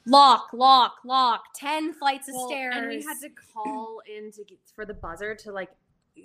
Lock, 0.08 0.49
lock, 0.53 0.95
lock, 1.03 1.45
10 1.55 1.93
flights 1.93 2.30
of 2.30 2.36
Well, 2.36 2.47
stairs. 2.47 2.76
And 2.78 2.88
we 2.88 3.03
had 3.03 3.20
to 3.22 3.30
call 3.53 4.01
in 4.08 4.32
to 4.32 4.43
get, 4.43 4.58
for 4.74 4.86
the 4.86 4.93
buzzer 4.93 5.36
to 5.36 5.51
like 5.51 5.70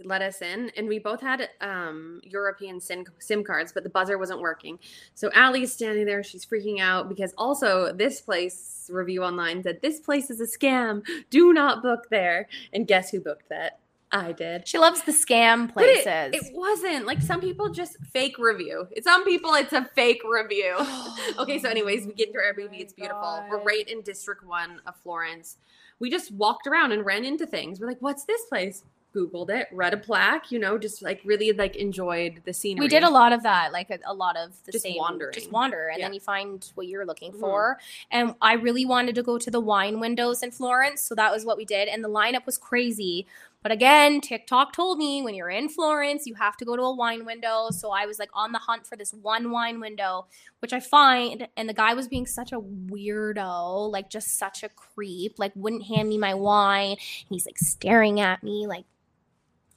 let 0.05 0.23
us 0.23 0.41
in. 0.41 0.71
And 0.77 0.89
we 0.89 0.99
both 0.99 1.21
had 1.21 1.51
um, 1.61 2.21
European 2.25 2.81
SIM, 2.81 3.05
SIM 3.19 3.45
cards, 3.45 3.73
but 3.73 3.83
the 3.83 3.91
buzzer 3.91 4.19
wasn't 4.19 4.41
working. 4.41 4.79
So 5.15 5.31
Allie's 5.35 5.73
standing 5.73 6.07
there. 6.07 6.23
She's 6.23 6.47
freaking 6.47 6.81
out 6.81 7.09
because 7.09 7.35
also 7.37 7.93
this 7.93 8.21
place 8.21 8.89
review 8.93 9.23
online 9.25 9.63
said 9.63 9.83
this 9.83 10.01
place 10.01 10.31
is 10.31 10.41
a 10.41 10.47
scam. 10.47 11.03
Do 11.31 11.53
not 11.53 11.83
book 11.83 12.09
there. 12.11 12.49
And 12.73 12.87
guess 12.87 13.11
who 13.11 13.21
booked 13.21 13.49
that? 13.49 13.79
I 14.13 14.33
did. 14.33 14.69
she 14.69 14.79
loves 14.79 15.03
the 15.03 15.13
scam 15.13 15.73
But 15.75 15.85
it- 15.85 16.05
places. 16.05 16.49
It, 16.51 16.55
wasn't 16.55 17.07
like 17.07 17.23
some 17.23 17.41
people 17.41 17.71
just 17.71 17.97
fake 18.13 18.39
review. 18.39 18.87
Some 19.03 19.25
people 19.25 19.55
it's 19.55 19.73
a 19.73 19.85
fake 19.95 20.21
review. 20.29 20.77
okay, 21.39 21.59
so 21.59 21.69
anyways, 21.69 22.07
we 22.07 22.13
get 22.13 22.29
into 22.29 22.39
our 22.39 22.53
Airbnb. 22.53 22.79
It's 22.79 22.93
beautiful. 22.93 23.43
We're 23.51 23.63
right 23.63 23.89
in 23.89 24.03
District 24.03 24.45
One 24.45 24.81
of 24.87 24.95
Florence. 24.97 25.57
We 25.99 26.11
just 26.11 26.31
walked 26.33 26.67
around 26.67 26.93
and 26.93 27.07
ran 27.07 27.25
into 27.25 27.47
things. 27.47 27.81
We're 27.81 27.87
like, 27.87 28.01
"What's 28.03 28.25
this 28.25 28.45
place?" 28.45 28.85
Googled 29.15 29.51
it, 29.51 29.69
read 29.73 29.93
a 29.93 29.99
plaque. 29.99 30.51
You 30.51 30.59
know, 30.59 30.79
just 30.79 31.03
like 31.03 31.21
really 31.23 31.53
like 31.53 31.77
enjoyed 31.77 32.41
the 32.47 32.53
scenery. 32.55 32.85
we 32.85 32.89
did 32.89 33.03
a 33.03 33.11
lot 33.11 33.35
of 33.35 33.43
that, 33.43 33.71
like 33.71 33.91
a, 33.91 33.99
a 34.07 34.15
lot 34.15 34.39
of 34.39 34.53
the 34.65 34.73
Just 34.73 34.85
same, 34.85 34.97
wandering. 34.97 35.35
just 35.35 35.53
wander, 35.53 35.89
and 35.89 36.03
then 36.03 36.15
you 36.15 36.21
find 36.21 36.71
what 36.77 36.87
you're 36.87 37.05
looking 37.05 37.33
Mhm. 37.33 37.41
for. 37.41 37.79
And 38.11 38.35
I 38.41 38.55
really 38.55 38.87
wanted 38.87 39.15
to 39.17 39.23
go 39.23 39.37
to 39.37 39.51
the 39.51 39.61
wine 39.61 40.01
windows 40.01 40.43
in 40.43 40.51
Florence, 40.51 41.03
so 41.03 41.15
that 41.15 41.31
was 41.31 41.45
what 41.45 41.59
we 41.59 41.67
did. 41.67 41.89
And 41.89 42.03
the 42.03 42.09
lineup 42.09 42.47
was 42.47 42.57
crazy, 42.57 43.27
but 43.63 43.73
again, 43.73 44.21
TikTok 44.21 44.73
told 44.73 44.99
me 44.99 45.23
when 45.23 45.35
you're 45.35 45.51
in 45.51 45.69
Florence, 45.69 46.27
you 46.27 46.35
have 46.35 46.57
to 46.59 46.65
go 46.65 46.77
to 46.77 46.83
a 46.83 46.95
wine 46.95 47.25
window. 47.25 47.69
So 47.71 47.91
I 47.93 48.07
was 48.07 48.19
like 48.19 48.31
on 48.35 48.53
the 48.53 48.59
hunt 48.59 48.87
for 48.87 48.97
this 48.97 49.13
one 49.13 49.51
wine 49.51 49.81
window, 49.81 50.27
which 50.61 50.73
I 50.73 50.81
find, 50.81 51.49
and 51.57 51.69
the 51.69 51.75
guy 51.75 51.95
was 51.95 52.09
being 52.09 52.27
such 52.27 52.53
a 52.53 52.61
weirdo, 52.61 53.91
like 53.91 54.11
just 54.11 54.39
such 54.39 54.63
a 54.63 54.69
creep, 54.69 55.39
like 55.39 55.53
wouldn't 55.55 55.85
hand 55.85 56.09
me 56.09 56.19
my 56.19 56.35
wine. 56.35 56.97
He's 57.29 57.47
like 57.47 57.59
staring 57.59 58.21
at 58.21 58.43
me, 58.43 58.67
like 58.67 58.85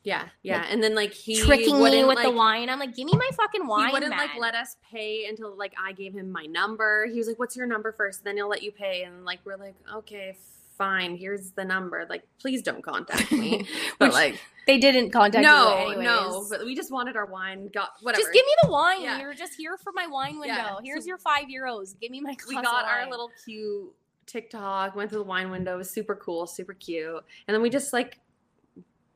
Yeah, 0.04 0.30
yeah, 0.44 0.66
and 0.70 0.84
then 0.84 0.94
like 0.94 1.14
he 1.14 1.36
tricking 1.42 1.84
me 1.84 2.04
with 2.04 2.22
the 2.22 2.30
wine. 2.32 2.70
I'm 2.70 2.80
like, 2.80 2.96
give 2.96 3.06
me 3.06 3.14
my 3.14 3.30
fucking 3.36 3.66
wine. 3.68 3.88
He 3.88 3.94
wouldn't 3.94 4.12
like 4.12 4.36
let 4.38 4.54
us 4.54 4.78
pay 4.92 5.26
until 5.28 5.56
like 5.58 5.74
I 5.84 5.94
gave 5.94 6.14
him 6.14 6.32
my 6.32 6.46
number. 6.46 7.08
He 7.08 7.18
was 7.18 7.28
like, 7.28 7.40
"What's 7.40 7.56
your 7.56 7.66
number 7.66 7.92
first? 7.92 8.24
Then 8.24 8.38
he'll 8.38 8.48
let 8.50 8.62
you 8.62 8.72
pay." 8.72 9.04
And 9.04 9.26
like 9.26 9.40
we're 9.46 9.58
like, 9.58 9.76
"Okay, 9.92 10.38
fine. 10.78 11.16
Here's 11.16 11.52
the 11.52 11.66
number. 11.66 12.06
Like, 12.10 12.24
please 12.40 12.62
don't 12.62 12.84
contact 12.84 13.32
me." 13.32 13.68
but 14.00 14.08
Which- 14.08 14.14
like, 14.14 14.40
They 14.68 14.78
didn't 14.80 15.12
contact 15.12 15.44
no, 15.44 15.80
you 15.80 15.86
anyways. 15.92 16.06
no. 16.06 16.46
But 16.50 16.66
we 16.66 16.76
just 16.76 16.92
wanted 16.92 17.16
our 17.16 17.26
wine. 17.26 17.70
Got 17.74 17.92
whatever. 18.02 18.22
Just 18.22 18.34
give 18.34 18.46
me 18.46 18.54
the 18.64 18.70
wine. 18.72 19.02
Yeah. 19.04 19.20
You're 19.20 19.34
just 19.34 19.54
here 19.56 19.78
for 19.78 19.92
my 19.94 20.08
wine 20.08 20.40
window. 20.40 20.56
Yeah. 20.56 20.76
Here's 20.84 21.04
So- 21.04 21.08
your 21.10 21.18
five 21.18 21.46
euros. 21.46 22.00
Give 22.00 22.12
me 22.12 22.22
my 22.22 22.36
we 22.48 22.56
got 22.56 22.86
our 22.86 23.10
little 23.10 23.30
cute 23.46 23.94
TikTok. 24.26 24.96
Went 24.96 25.10
to 25.12 25.18
the 25.18 25.24
wine 25.24 25.52
window. 25.52 25.76
It 25.76 25.78
was 25.78 25.90
super 25.92 26.16
cool, 26.16 26.48
super 26.48 26.74
cute. 26.74 27.24
And 27.48 27.54
then 27.54 27.62
we 27.62 27.70
just 27.70 27.94
like 27.94 28.20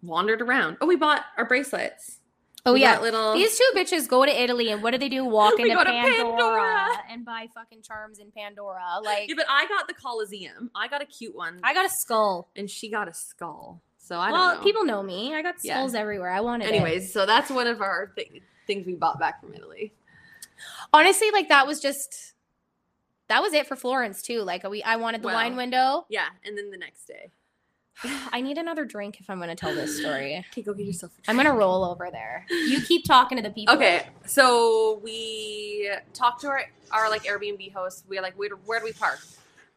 wandered 0.02 0.42
around. 0.42 0.78
Oh, 0.82 0.86
we 0.88 0.96
bought 0.96 1.26
our 1.38 1.46
bracelets. 1.46 2.19
Oh 2.66 2.74
We 2.74 2.82
yeah, 2.82 3.00
little. 3.00 3.34
these 3.36 3.58
two 3.58 3.72
bitches 3.76 4.08
go 4.08 4.26
to 4.26 4.42
Italy 4.44 4.70
and 4.70 4.84
what 4.84 4.92
do 4.92 4.98
they 4.98 5.10
do? 5.10 5.24
Walk 5.24 5.54
into 5.60 5.76
Pandora, 5.76 6.18
Pandora. 6.18 6.88
and 7.10 7.24
buy 7.26 7.48
fucking 7.54 7.82
charms 7.82 8.20
in 8.20 8.32
Pandora. 8.32 9.00
Like 9.02 9.30
yeah, 9.30 9.36
but 9.38 9.46
I 9.50 9.66
got 9.68 9.88
the 9.88 9.94
Colosseum. 9.94 10.70
I 10.76 10.88
got 10.90 11.02
a 11.02 11.06
cute 11.06 11.36
one. 11.36 11.60
I 11.64 11.74
got 11.74 11.86
a 11.86 11.90
skull. 11.90 12.50
and 12.56 12.70
she 12.70 12.90
got 12.90 13.08
a 13.08 13.14
skull. 13.14 13.82
So 13.98 14.18
I 14.18 14.32
well, 14.32 14.50
don't 14.50 14.58
know. 14.58 14.64
people 14.64 14.86
know 14.86 15.02
me. 15.04 15.34
I 15.36 15.42
got 15.42 15.56
Yeah. 15.64 15.76
skulls 15.76 15.94
everywhere. 15.96 16.32
I 16.32 16.42
wanted 16.42 16.66
it. 16.68 16.74
Anyways, 16.74 17.14
so 17.14 17.26
that's 17.26 17.50
one 17.50 17.68
of 17.68 17.80
our 17.82 18.08
th- 18.16 18.42
things 18.68 18.86
we 18.86 18.96
bought 18.96 19.20
back 19.20 19.40
from 19.42 19.54
Italy. 19.54 19.94
honestly, 20.94 21.32
like 21.32 21.50
that 21.50 21.66
was 21.68 21.80
just 21.80 22.34
that 23.28 23.42
was 23.42 23.54
it 23.54 23.68
for 23.68 23.76
Florence 23.76 24.22
too. 24.22 24.42
Like 24.42 24.68
we, 24.70 24.84
I 24.84 24.96
wanted 24.98 25.22
the 25.22 25.28
Well. 25.28 25.36
wine 25.36 25.56
window. 25.56 26.06
Yeah, 26.10 26.26
and 26.44 26.58
then 26.58 26.72
the 26.72 26.78
next 26.78 27.06
day. 27.06 27.32
I 28.32 28.42
need 28.42 28.58
another 28.58 28.86
drink 28.86 29.20
if 29.20 29.30
I'm 29.30 29.38
going 29.38 29.50
to 29.50 29.56
tell 29.56 29.74
this 29.74 30.00
story. 30.00 30.46
Okay, 30.52 30.62
go 30.62 30.74
get 30.74 30.86
yourself. 30.86 31.12
A 31.28 31.32
I'm 31.32 31.38
gonna 31.38 31.54
roll 31.54 31.84
over 31.84 32.10
there. 32.12 32.46
You 32.50 32.82
keep 32.82 33.06
talking 33.06 33.38
to 33.38 33.44
the 33.44 33.50
people. 33.52 33.76
Okay, 33.76 34.08
so 34.26 35.00
we 35.04 35.92
talked 36.14 36.42
to 36.42 36.48
our, 36.48 36.64
our 36.92 37.10
like 37.10 37.24
Airbnb 37.24 37.72
host. 37.74 38.06
We 38.08 38.18
are 38.18 38.22
like, 38.22 38.38
where, 38.38 38.50
where 38.66 38.80
do 38.80 38.86
we 38.86 38.94
park? 38.94 39.20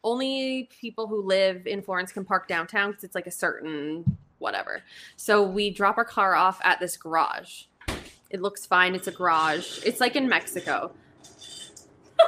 Only 0.05 0.69
people 0.81 1.07
who 1.07 1.23
live 1.23 1.67
in 1.67 1.83
Florence 1.83 2.13
can 2.13 2.25
park 2.25 2.49
downtown 2.49 2.91
because 2.91 3.05
it's 3.05 3.15
like 3.15 3.27
a 3.27 3.31
certain 3.31 4.17
whatever. 4.39 4.83
So 5.17 5.43
we 5.43 5.71
drop 5.71 5.99
our 5.99 6.05
car 6.05 6.35
off 6.35 6.61
at 6.65 6.81
this 6.81 6.97
garage. 6.97 7.65
It 8.31 8.41
looks 8.41 8.67
fine. 8.67 8.95
It's 8.95 9.07
a 9.07 9.13
garage. 9.13 9.81
It's 9.85 10.01
like 10.01 10.17
in 10.17 10.29
Mexico. 10.29 10.93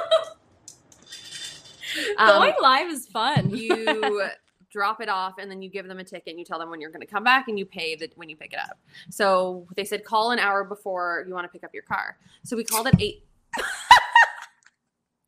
Um, 2.17 2.27
Going 2.27 2.53
live 2.61 2.91
is 2.91 3.05
fun. 3.05 3.51
you 3.51 4.21
drop 4.75 4.99
it 4.99 5.07
off 5.07 5.35
and 5.39 5.49
then 5.49 5.61
you 5.61 5.69
give 5.69 5.87
them 5.87 5.99
a 5.99 6.03
ticket 6.03 6.31
and 6.31 6.39
you 6.39 6.43
tell 6.43 6.59
them 6.59 6.69
when 6.69 6.81
you're 6.81 6.91
going 6.91 7.01
to 7.01 7.07
come 7.07 7.23
back 7.23 7.47
and 7.47 7.57
you 7.57 7.65
pay 7.65 7.95
the, 7.95 8.09
when 8.15 8.27
you 8.27 8.35
pick 8.35 8.51
it 8.51 8.59
up. 8.59 8.77
So 9.09 9.65
they 9.77 9.85
said 9.85 10.03
call 10.03 10.31
an 10.31 10.39
hour 10.39 10.65
before 10.65 11.23
you 11.25 11.33
want 11.33 11.45
to 11.45 11.49
pick 11.49 11.63
up 11.63 11.73
your 11.73 11.83
car. 11.83 12.17
So 12.43 12.57
we 12.57 12.65
called 12.65 12.87
at 12.87 13.01
8 13.01 13.23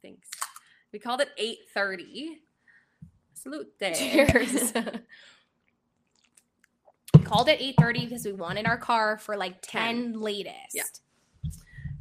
Thanks. 0.04 0.30
We 0.92 1.00
called 1.00 1.22
it 1.22 1.30
8:30. 1.76 2.40
Salute. 3.34 3.68
Cheers. 3.80 4.74
we 7.14 7.24
called 7.24 7.50
at 7.50 7.60
8:30 7.60 8.10
because 8.10 8.26
we 8.26 8.34
wanted 8.34 8.66
our 8.66 8.78
car 8.78 9.18
for 9.18 9.38
like 9.38 9.56
10, 9.62 10.20
latest. 10.20 10.56
Yeah. 10.74 10.84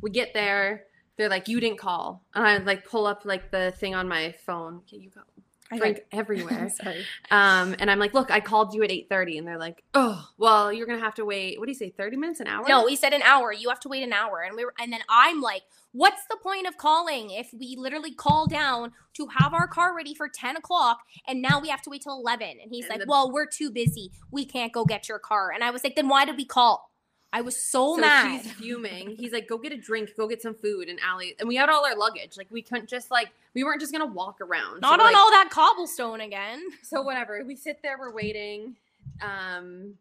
We 0.03 0.11
get 0.11 0.35
there. 0.35 0.85
They're 1.17 1.29
like, 1.29 1.49
"You 1.49 1.61
didn't 1.61 1.79
call." 1.79 2.23
And 2.35 2.47
I 2.47 2.59
like 2.59 2.87
pull 2.87 3.07
up 3.07 3.25
like 3.25 3.51
the 3.51 3.73
thing 3.79 3.95
on 3.95 4.09
my 4.09 4.35
phone. 4.45 4.77
Okay, 4.79 4.99
you 4.99 5.11
got 5.11 5.25
I 5.37 5.41
drink 5.75 5.97
got- 5.97 6.05
everywhere. 6.19 6.69
Sorry. 6.71 7.05
Um, 7.31 7.75
and 7.79 7.91
I'm 7.91 7.99
like, 7.99 8.15
look, 8.15 8.31
I 8.31 8.41
called 8.41 8.75
you 8.75 8.83
at 8.83 8.91
8:30, 8.91 9.39
and 9.39 9.47
they're 9.47 9.59
like, 9.59 9.83
oh, 9.95 10.29
well, 10.39 10.73
you're 10.73 10.87
gonna 10.87 11.01
have 11.01 11.15
to 11.17 11.25
wait. 11.25 11.59
What 11.59 11.67
do 11.67 11.73
you 11.73 11.79
say, 11.79 11.91
30 11.91 12.17
minutes, 12.17 12.41
an 12.41 12.47
hour? 12.47 12.65
No, 12.69 12.85
we 12.85 12.97
said 12.97 13.13
an 13.13 13.23
hour. 13.23 13.53
You 13.53 13.69
have 13.69 13.81
to 13.81 13.89
wait 13.89 14.03
an 14.03 14.13
hour, 14.13 14.41
and 14.47 14.57
we 14.57 14.65
were, 14.65 14.75
and 14.79 14.93
then 14.93 15.01
I'm 15.09 15.41
like, 15.41 15.63
"What's 15.93 16.25
the 16.31 16.37
point 16.43 16.67
of 16.67 16.77
calling 16.77 17.31
if 17.31 17.49
we 17.53 17.75
literally 17.77 18.13
call 18.15 18.47
down 18.47 18.93
to 19.15 19.29
have 19.39 19.55
our 19.55 19.67
car 19.67 19.95
ready 19.97 20.15
for 20.15 20.29
ten 20.29 20.57
o'clock, 20.57 21.01
and 21.27 21.41
now 21.43 21.61
we 21.61 21.69
have 21.69 21.83
to 21.83 21.91
wait 21.91 22.03
till 22.03 22.19
11? 22.19 22.49
And 22.63 22.71
he's 22.71 22.85
And 22.85 22.91
like, 22.91 23.01
the- 23.01 23.07
"Well, 23.09 23.33
we're 23.33 23.47
too 23.47 23.71
busy. 23.71 24.13
We 24.31 24.45
can't 24.45 24.73
go 24.73 24.85
get 24.85 25.09
your 25.09 25.19
car." 25.19 25.51
And 25.53 25.65
I 25.65 25.71
was 25.71 25.83
like, 25.85 25.97
"Then 25.97 26.09
why 26.09 26.25
did 26.25 26.37
we 26.37 26.45
call?" 26.45 26.91
I 27.37 27.43
was 27.43 27.55
so, 27.55 27.97
so 27.97 28.01
mad. 28.01 28.43
she's 28.43 28.53
fuming. 28.59 29.15
He's 29.19 29.33
like, 29.33 29.47
go 29.47 29.59
get 29.59 29.73
a 29.73 29.77
drink, 29.77 30.11
go 30.17 30.27
get 30.27 30.41
some 30.41 30.55
food, 30.55 30.89
and 30.89 30.99
Allie, 31.01 31.35
and 31.39 31.47
we 31.47 31.57
had 31.57 31.69
all 31.69 31.85
our 31.85 31.95
luggage. 31.97 32.39
Like 32.39 32.47
we 32.51 32.63
couldn't 32.63 32.89
just 32.89 33.11
like 33.11 33.29
we 33.55 33.63
weren't 33.63 33.81
just 33.81 33.93
gonna 33.93 34.07
walk 34.07 34.41
around. 34.41 34.81
Not 34.81 34.99
we're 34.99 35.05
on 35.07 35.13
like- 35.13 35.21
all 35.21 35.31
that 35.33 35.49
cobblestone 35.51 36.21
again. 36.23 36.63
So 36.83 37.03
whatever. 37.03 37.43
We 37.45 37.57
sit 37.57 37.81
there, 37.83 37.99
we're 37.99 38.13
waiting. 38.13 38.77
Um 39.21 39.99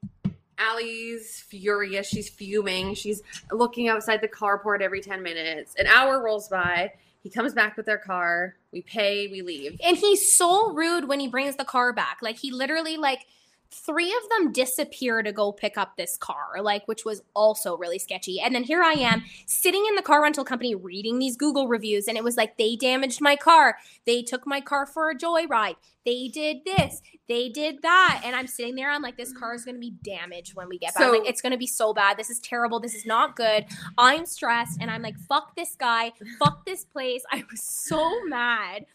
Allie's 0.57 1.41
furious. 1.41 2.07
She's 2.07 2.29
fuming. 2.29 2.93
She's 2.95 3.21
looking 3.51 3.89
outside 3.89 4.21
the 4.21 4.27
carport 4.29 4.79
every 4.81 5.01
10 5.01 5.21
minutes. 5.21 5.75
An 5.77 5.87
hour 5.87 6.23
rolls 6.23 6.47
by. 6.47 6.93
He 7.23 7.29
comes 7.29 7.53
back 7.53 7.75
with 7.75 7.85
their 7.85 7.97
car. 7.97 8.55
We 8.71 8.81
pay, 8.81 9.27
we 9.27 9.41
leave. 9.41 9.77
And 9.83 9.97
he's 9.97 10.31
so 10.31 10.71
rude 10.71 11.09
when 11.09 11.19
he 11.19 11.27
brings 11.27 11.57
the 11.57 11.65
car 11.65 11.91
back. 11.91 12.19
Like 12.21 12.37
he 12.37 12.51
literally 12.51 12.95
like 12.95 13.25
three 13.71 14.11
of 14.13 14.29
them 14.29 14.51
disappear 14.51 15.21
to 15.21 15.31
go 15.31 15.51
pick 15.51 15.77
up 15.77 15.97
this 15.97 16.17
car, 16.17 16.61
like 16.61 16.87
which 16.87 17.03
was 17.05 17.21
also 17.35 17.77
really 17.77 17.99
sketchy. 17.99 18.39
And 18.39 18.55
then 18.55 18.63
here 18.63 18.81
I 18.81 18.93
am 18.93 19.23
sitting 19.45 19.85
in 19.87 19.95
the 19.95 20.01
car 20.01 20.21
rental 20.21 20.43
company 20.45 20.75
reading 20.75 21.19
these 21.19 21.35
Google 21.35 21.67
reviews 21.67 22.07
and 22.07 22.17
it 22.17 22.23
was 22.23 22.37
like 22.37 22.57
they 22.57 22.75
damaged 22.75 23.21
my 23.21 23.35
car. 23.35 23.77
They 24.05 24.21
took 24.21 24.47
my 24.47 24.61
car 24.61 24.85
for 24.85 25.09
a 25.09 25.15
joyride. 25.15 25.75
They 26.05 26.27
did 26.27 26.57
this. 26.65 27.01
They 27.27 27.49
did 27.49 27.81
that. 27.81 28.21
And 28.23 28.35
I'm 28.35 28.47
sitting 28.47 28.75
there 28.75 28.91
I'm 28.91 29.01
like 29.01 29.17
this 29.17 29.33
car 29.33 29.53
is 29.55 29.65
going 29.65 29.75
to 29.75 29.81
be 29.81 29.95
damaged 30.03 30.55
when 30.55 30.69
we 30.69 30.77
get 30.77 30.93
back. 30.93 31.03
So- 31.03 31.11
like 31.11 31.27
it's 31.27 31.41
going 31.41 31.51
to 31.53 31.57
be 31.57 31.67
so 31.67 31.93
bad. 31.93 32.17
This 32.17 32.29
is 32.29 32.39
terrible. 32.39 32.79
This 32.79 32.95
is 32.95 33.05
not 33.05 33.35
good. 33.35 33.65
I'm 33.97 34.25
stressed 34.25 34.79
and 34.79 34.89
I'm 34.89 35.01
like 35.01 35.17
fuck 35.17 35.55
this 35.55 35.75
guy. 35.75 36.13
Fuck 36.39 36.65
this 36.65 36.85
place. 36.85 37.23
I 37.31 37.43
was 37.51 37.61
so 37.61 38.23
mad. 38.25 38.85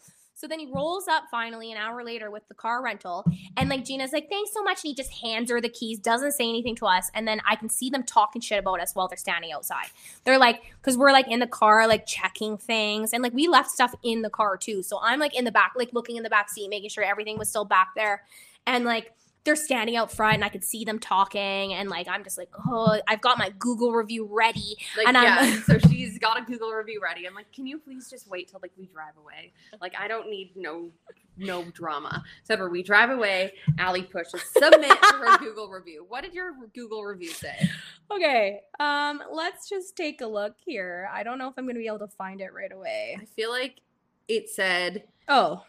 So 0.41 0.47
then 0.47 0.59
he 0.59 0.66
rolls 0.72 1.07
up 1.07 1.24
finally 1.30 1.70
an 1.70 1.76
hour 1.76 2.03
later 2.03 2.30
with 2.30 2.49
the 2.49 2.55
car 2.55 2.82
rental. 2.82 3.26
And 3.59 3.68
like 3.68 3.84
Gina's 3.84 4.11
like, 4.11 4.30
thanks 4.30 4.55
so 4.55 4.62
much. 4.62 4.82
And 4.82 4.88
he 4.88 4.95
just 4.95 5.12
hands 5.12 5.51
her 5.51 5.61
the 5.61 5.68
keys, 5.68 5.99
doesn't 5.99 6.32
say 6.32 6.49
anything 6.49 6.74
to 6.76 6.86
us. 6.86 7.11
And 7.12 7.28
then 7.28 7.43
I 7.47 7.57
can 7.57 7.68
see 7.68 7.91
them 7.91 8.05
talking 8.05 8.41
shit 8.41 8.59
about 8.59 8.80
us 8.80 8.95
while 8.95 9.07
they're 9.07 9.18
standing 9.18 9.53
outside. 9.53 9.88
They're 10.24 10.38
like, 10.38 10.62
because 10.80 10.97
we're 10.97 11.12
like 11.12 11.28
in 11.28 11.41
the 11.41 11.47
car, 11.47 11.86
like 11.86 12.07
checking 12.07 12.57
things. 12.57 13.12
And 13.12 13.22
like 13.22 13.34
we 13.34 13.49
left 13.49 13.70
stuff 13.70 13.95
in 14.03 14.22
the 14.22 14.30
car 14.30 14.57
too. 14.57 14.82
So 14.82 14.99
I'm 15.03 15.20
like 15.20 15.36
in 15.36 15.45
the 15.45 15.53
back, 15.53 15.74
like 15.76 15.91
looking 15.93 16.16
in 16.16 16.22
the 16.22 16.30
back 16.30 16.49
seat, 16.49 16.70
making 16.70 16.88
sure 16.88 17.05
everything 17.05 17.36
was 17.36 17.51
still 17.51 17.66
back 17.66 17.88
there. 17.95 18.22
And 18.66 18.86
like, 18.86 19.12
they're 19.45 19.57
standing 19.57 19.97
out 19.97 20.12
front 20.12 20.34
and 20.34 20.45
I 20.45 20.49
could 20.51 20.62
see 20.64 20.84
them 20.84 20.99
talking 20.99 21.72
and 21.72 21.88
like 21.88 22.07
I'm 22.09 22.22
just 22.24 22.36
like 22.36 22.51
oh 22.68 23.01
I've 23.09 23.20
got 23.22 23.38
my 23.38 23.51
Google 23.59 23.93
review 23.93 24.28
ready 24.30 24.76
Like, 24.97 25.09
And 25.09 25.16
I'm- 25.16 25.53
yeah. 25.53 25.61
so 25.66 25.78
she's 25.88 26.18
got 26.18 26.38
a 26.38 26.43
Google 26.45 26.70
review 26.72 27.01
ready. 27.03 27.26
I'm 27.26 27.34
like, 27.34 27.51
can 27.53 27.66
you 27.66 27.78
please 27.78 28.11
just 28.11 28.28
wait 28.28 28.49
till 28.49 28.61
like 28.62 28.72
we 28.76 28.86
drive 28.86 29.16
away? 29.18 29.53
Like, 29.80 29.95
I 29.99 30.09
don't 30.09 30.28
need 30.28 30.53
no 30.57 30.91
no 31.38 31.64
drama. 31.72 32.22
so 32.45 32.55
for 32.59 32.68
we 32.68 32.82
drive 32.82 33.09
away, 33.09 33.53
Allie 33.78 34.03
pushes 34.03 34.43
submit 34.53 34.93
for 35.07 35.16
her 35.26 35.38
Google 35.38 35.68
review. 35.70 36.05
What 36.07 36.22
did 36.22 36.34
your 36.34 36.53
Google 36.74 37.03
review 37.05 37.30
say? 37.30 37.70
Okay. 38.11 38.61
Um, 38.78 39.22
let's 39.32 39.66
just 39.68 39.97
take 39.97 40.20
a 40.20 40.26
look 40.26 40.57
here. 40.66 41.09
I 41.11 41.22
don't 41.22 41.38
know 41.38 41.49
if 41.49 41.55
I'm 41.57 41.66
gonna 41.66 41.78
be 41.78 41.86
able 41.86 42.01
to 42.01 42.09
find 42.09 42.43
it 42.43 42.53
right 42.53 42.72
away. 42.72 43.16
I 43.18 43.24
feel 43.24 43.51
like 43.51 43.80
it 44.28 44.51
said 44.51 45.05
Oh. 45.28 45.62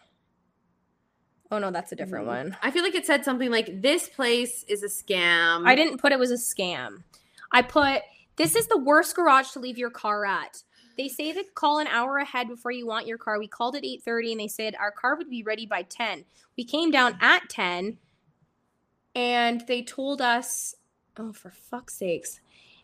Oh 1.52 1.58
no, 1.58 1.70
that's 1.70 1.92
a 1.92 1.96
different 1.96 2.24
Mhm. 2.24 2.28
one. 2.28 2.56
I 2.62 2.70
feel 2.70 2.82
like 2.82 2.94
it 2.94 3.04
said 3.04 3.24
something 3.26 3.50
like 3.50 3.82
this 3.82 4.08
place 4.08 4.64
is 4.68 4.82
a 4.82 4.86
scam. 4.88 5.68
I 5.68 5.74
didn't 5.74 5.98
put 5.98 6.10
it 6.10 6.18
was 6.18 6.30
a 6.30 6.34
scam. 6.36 7.04
I 7.52 7.60
put 7.60 8.02
this 8.36 8.56
is 8.56 8.66
the 8.68 8.78
worst 8.78 9.14
garage 9.14 9.50
to 9.50 9.60
leave 9.60 9.76
your 9.76 9.90
car 9.90 10.24
at. 10.24 10.62
They 10.96 11.08
say 11.08 11.32
to 11.32 11.44
call 11.54 11.78
an 11.78 11.86
hour 11.88 12.16
ahead 12.16 12.48
before 12.48 12.70
you 12.72 12.86
want 12.86 13.06
your 13.06 13.18
car. 13.18 13.38
We 13.38 13.48
called 13.48 13.76
at 13.76 13.84
8:30 13.84 14.32
and 14.32 14.40
they 14.40 14.48
said 14.48 14.74
our 14.76 14.90
car 14.90 15.14
would 15.16 15.28
be 15.28 15.42
ready 15.42 15.66
by 15.66 15.82
10. 15.82 16.24
We 16.56 16.64
came 16.64 16.90
down 16.90 17.18
at 17.20 17.50
10 17.50 17.98
and 19.14 19.62
they 19.68 19.82
told 19.82 20.22
us, 20.22 20.74
oh 21.18 21.32
for 21.34 21.50
fuck's 21.50 21.94
sakes. 21.94 22.40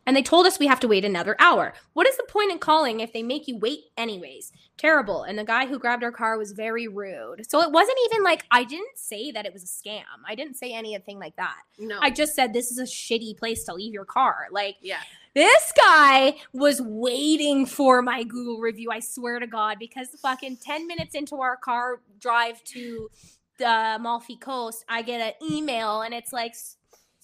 And 0.09 0.17
they 0.17 0.23
told 0.23 0.47
us 0.47 0.59
we 0.59 0.67
have 0.69 0.81
to 0.81 0.89
wait 0.89 1.05
another 1.05 1.37
hour. 1.39 1.75
What 1.93 2.09
is 2.09 2.17
the 2.17 2.25
point 2.27 2.51
in 2.51 2.59
calling 2.59 3.01
if 3.01 3.13
they 3.13 3.23
make 3.23 3.47
you 3.47 3.59
wait 3.59 3.81
anyways? 3.99 4.53
Terrible. 4.79 5.23
And 5.23 5.39
the 5.39 5.45
guy 5.45 5.67
who 5.67 5.79
grabbed 5.79 6.03
our 6.03 6.11
car 6.11 6.39
was 6.39 6.53
very 6.53 6.89
rude. 6.89 7.43
So 7.47 7.61
it 7.61 7.73
wasn't 7.73 7.99
even 8.07 8.25
like 8.25 8.47
I 8.51 8.65
didn't 8.65 8.97
say 8.97 9.31
that 9.33 9.45
it 9.45 9.53
was 9.53 9.65
a 9.65 9.67
scam. 9.67 10.05
I 10.27 10.35
didn't 10.35 10.55
say 10.55 10.73
anything 10.73 11.19
like 11.19 11.37
that. 11.37 11.59
No. 11.79 11.99
I 12.01 12.09
just 12.09 12.35
said 12.35 12.55
this 12.55 12.71
is 12.71 12.79
a 12.79 12.85
shitty 12.85 13.37
place 13.37 13.65
to 13.65 13.75
leave 13.75 13.93
your 13.93 14.07
car. 14.07 14.47
Like 14.51 14.77
yeah. 14.81 15.01
this 15.35 15.75
guy 15.77 16.37
was 16.55 16.81
waiting 16.81 17.67
for 17.67 18.01
my 18.01 18.25
Google 18.25 18.61
review. 18.61 18.91
I 18.91 19.01
swear 19.01 19.39
to 19.39 19.47
God, 19.47 19.77
because 19.79 20.09
fucking 20.23 20.57
ten 20.57 20.87
minutes 20.87 21.15
into 21.15 21.37
our 21.43 21.59
car 21.59 22.01
drive 22.19 22.65
to 22.65 23.11
the 23.59 23.97
Amalfi 23.97 24.37
Coast, 24.37 24.87
I 24.89 25.03
get 25.03 25.21
an 25.21 25.53
email 25.53 26.01
and 26.01 26.15
it's 26.15 26.33
like, 26.33 26.55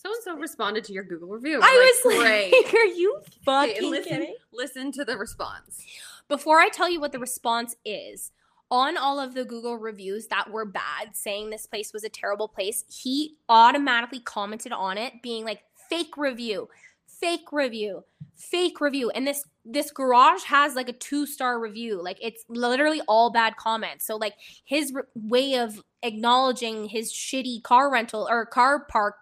So 0.04 0.12
and 0.12 0.22
so 0.22 0.36
responded 0.36 0.84
to 0.84 0.92
your 0.92 1.04
Google 1.04 1.28
review. 1.28 1.60
I 1.62 1.92
was 2.04 2.14
great. 2.18 2.52
like, 2.52 2.74
are 2.74 2.84
you 2.84 3.16
Okay, 3.18 3.30
fucking 3.44 3.76
and 3.78 3.86
listen, 3.90 4.12
kidding? 4.12 4.34
listen 4.52 4.92
to 4.92 5.04
the 5.04 5.16
response. 5.16 5.82
Before 6.28 6.60
I 6.60 6.68
tell 6.68 6.90
you 6.90 7.00
what 7.00 7.12
the 7.12 7.18
response 7.18 7.74
is, 7.84 8.30
on 8.70 8.96
all 8.96 9.20
of 9.20 9.34
the 9.34 9.44
Google 9.44 9.78
reviews 9.78 10.26
that 10.28 10.50
were 10.50 10.64
bad, 10.66 11.14
saying 11.14 11.50
this 11.50 11.66
place 11.66 11.92
was 11.92 12.04
a 12.04 12.08
terrible 12.08 12.48
place, 12.48 12.84
he 12.88 13.36
automatically 13.48 14.20
commented 14.20 14.72
on 14.72 14.98
it, 14.98 15.22
being 15.22 15.44
like, 15.44 15.60
fake 15.88 16.16
review, 16.16 16.68
fake 17.06 17.52
review, 17.52 18.04
fake 18.34 18.80
review. 18.80 19.10
And 19.10 19.26
this 19.26 19.44
this 19.66 19.90
garage 19.90 20.42
has 20.44 20.74
like 20.74 20.88
a 20.90 20.92
two 20.94 21.24
star 21.26 21.58
review. 21.58 22.02
Like 22.02 22.18
it's 22.20 22.44
literally 22.48 23.00
all 23.08 23.30
bad 23.30 23.56
comments. 23.56 24.06
So 24.06 24.16
like 24.16 24.34
his 24.64 24.92
re- 24.92 25.02
way 25.14 25.54
of 25.54 25.82
acknowledging 26.02 26.86
his 26.86 27.10
shitty 27.12 27.62
car 27.62 27.90
rental 27.90 28.26
or 28.30 28.44
car 28.44 28.84
park 28.86 29.14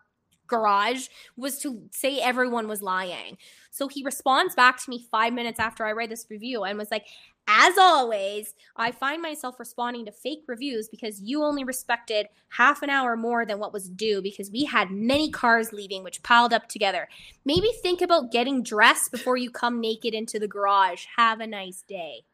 garage 0.53 1.09
was 1.37 1.59
to 1.61 1.83
say 1.91 2.19
everyone 2.19 2.69
was 2.69 2.83
lying. 2.83 3.39
So 3.71 3.89
he 3.89 4.05
responds 4.05 4.55
back 4.55 4.83
to 4.83 4.91
me 4.91 5.07
five 5.11 5.33
minutes 5.33 5.59
after 5.59 5.87
I 5.87 5.93
read 5.93 6.11
this 6.11 6.27
review 6.29 6.63
and 6.65 6.79
was 6.79 6.91
like, 6.91 7.07
as 7.49 7.77
always, 7.79 8.55
I 8.77 8.93
find 8.93 9.23
myself 9.23 9.59
responding 9.59 10.05
to 10.05 10.13
fake 10.13 10.45
reviews 10.47 10.89
because 10.89 11.21
you 11.23 11.43
only 11.43 11.65
respected 11.65 12.27
half 12.51 12.83
an 12.83 12.91
hour 12.91 13.17
more 13.17 13.47
than 13.47 13.59
what 13.59 13.73
was 13.73 13.89
due 13.89 14.21
because 14.23 14.51
we 14.51 14.65
had 14.65 14.91
many 14.91 15.31
cars 15.31 15.73
leaving, 15.73 16.05
which 16.05 16.23
piled 16.23 16.53
up 16.53 16.69
together. 16.69 17.09
Maybe 17.45 17.71
think 17.83 18.03
about 18.03 18.31
getting 18.31 18.63
dressed 18.63 19.11
before 19.11 19.39
you 19.39 19.51
come 19.51 19.81
naked 19.81 20.13
into 20.13 20.39
the 20.39 20.47
garage. 20.47 21.07
Have 21.17 21.41
a 21.41 21.47
nice 21.47 21.83
day. 21.89 22.25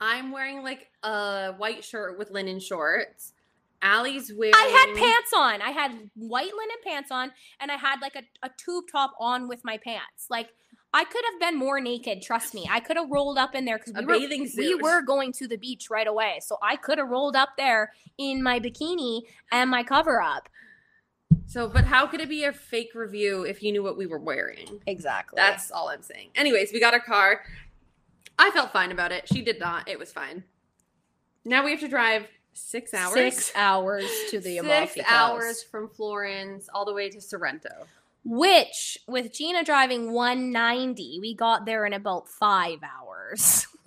I'm 0.00 0.30
wearing 0.30 0.62
like 0.62 0.88
a 1.02 1.54
white 1.58 1.84
shirt 1.84 2.16
with 2.16 2.30
linen 2.30 2.60
shorts. 2.60 3.32
Allie's 3.82 4.32
wearing. 4.32 4.54
I 4.54 4.86
had 4.86 4.96
pants 4.96 5.32
on. 5.36 5.62
I 5.62 5.70
had 5.70 6.10
white 6.14 6.52
linen 6.54 6.76
pants 6.84 7.10
on, 7.10 7.32
and 7.60 7.70
I 7.70 7.76
had 7.76 8.00
like 8.00 8.16
a, 8.16 8.22
a 8.46 8.50
tube 8.56 8.84
top 8.90 9.12
on 9.20 9.48
with 9.48 9.64
my 9.64 9.78
pants. 9.78 10.26
Like 10.28 10.50
I 10.92 11.04
could 11.04 11.24
have 11.32 11.40
been 11.40 11.58
more 11.58 11.80
naked. 11.80 12.22
Trust 12.22 12.54
me, 12.54 12.66
I 12.70 12.80
could 12.80 12.96
have 12.96 13.10
rolled 13.10 13.38
up 13.38 13.54
in 13.54 13.64
there 13.64 13.78
because 13.78 13.94
A 13.94 14.00
we 14.00 14.06
were 14.06 14.18
bathing 14.18 14.50
we 14.56 14.74
were 14.74 15.02
going 15.02 15.32
to 15.34 15.46
the 15.46 15.56
beach 15.56 15.90
right 15.90 16.06
away. 16.06 16.38
So 16.42 16.56
I 16.62 16.76
could 16.76 16.98
have 16.98 17.08
rolled 17.08 17.36
up 17.36 17.50
there 17.58 17.92
in 18.16 18.42
my 18.42 18.58
bikini 18.58 19.22
and 19.52 19.70
my 19.70 19.82
cover 19.82 20.22
up. 20.22 20.48
So, 21.46 21.68
but 21.68 21.84
how 21.84 22.06
could 22.06 22.20
it 22.20 22.28
be 22.28 22.44
a 22.44 22.52
fake 22.52 22.94
review 22.94 23.42
if 23.44 23.62
you 23.62 23.70
knew 23.72 23.82
what 23.82 23.98
we 23.98 24.06
were 24.06 24.18
wearing? 24.18 24.80
Exactly. 24.86 25.36
That's 25.36 25.70
all 25.70 25.88
I'm 25.88 26.02
saying. 26.02 26.30
Anyways, 26.34 26.72
we 26.72 26.80
got 26.80 26.94
our 26.94 27.00
car. 27.00 27.42
I 28.38 28.50
felt 28.50 28.72
fine 28.72 28.92
about 28.92 29.12
it. 29.12 29.28
She 29.28 29.42
did 29.42 29.60
not. 29.60 29.88
It 29.88 29.98
was 29.98 30.12
fine. 30.12 30.44
Now 31.44 31.64
we 31.64 31.70
have 31.70 31.80
to 31.80 31.88
drive 31.88 32.26
six 32.58 32.92
hours. 32.94 33.12
six 33.14 33.52
hours 33.54 34.04
to 34.30 34.40
the 34.40 34.58
Amalfi 34.58 35.00
Six 35.00 35.08
Coast. 35.08 35.12
hours 35.12 35.62
from 35.62 35.88
Florence 35.88 36.68
all 36.74 36.84
the 36.84 36.92
way 36.94 37.08
to 37.10 37.20
Sorrento. 37.20 37.86
Which, 38.24 38.98
with 39.06 39.32
Gina 39.32 39.64
driving 39.64 40.12
190, 40.12 41.18
we 41.20 41.34
got 41.34 41.64
there 41.64 41.86
in 41.86 41.92
about 41.94 42.28
five 42.28 42.80
hours. 42.82 43.66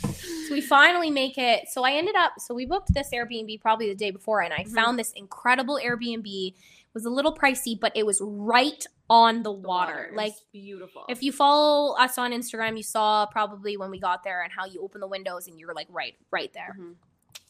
so 0.00 0.52
we 0.52 0.60
finally 0.60 1.10
make 1.10 1.38
it. 1.38 1.68
So 1.70 1.84
I 1.84 1.92
ended 1.92 2.16
up, 2.16 2.32
so 2.38 2.54
we 2.54 2.66
booked 2.66 2.92
this 2.94 3.10
Airbnb 3.12 3.60
probably 3.60 3.88
the 3.88 3.94
day 3.94 4.10
before, 4.10 4.40
and 4.42 4.52
I 4.52 4.64
Mhm. 4.64 4.74
found 4.74 4.98
this 4.98 5.12
incredible 5.12 5.78
Airbnb. 5.82 6.48
It 6.48 6.94
was 6.94 7.04
a 7.04 7.10
little 7.10 7.34
pricey, 7.34 7.78
but 7.78 7.92
it 7.96 8.04
was 8.04 8.20
right 8.22 8.84
on 9.08 9.42
the, 9.42 9.52
The 9.52 9.58
water. 9.60 10.08
is 10.10 10.16
Like, 10.16 10.34
beautiful. 10.52 11.04
if 11.08 11.22
you 11.22 11.30
follow 11.32 11.94
us 11.96 12.18
on 12.18 12.32
Instagram, 12.32 12.76
you 12.76 12.82
saw 12.82 13.26
probably 13.26 13.76
when 13.76 13.90
we 13.90 13.98
got 14.00 14.24
there 14.24 14.42
and 14.42 14.52
how 14.52 14.64
you 14.66 14.80
open 14.82 15.00
the 15.00 15.06
windows 15.06 15.46
and 15.46 15.58
you're 15.60 15.74
like 15.74 15.86
right, 15.90 16.16
right 16.30 16.52
there. 16.52 16.76
Mhm. 16.78 16.94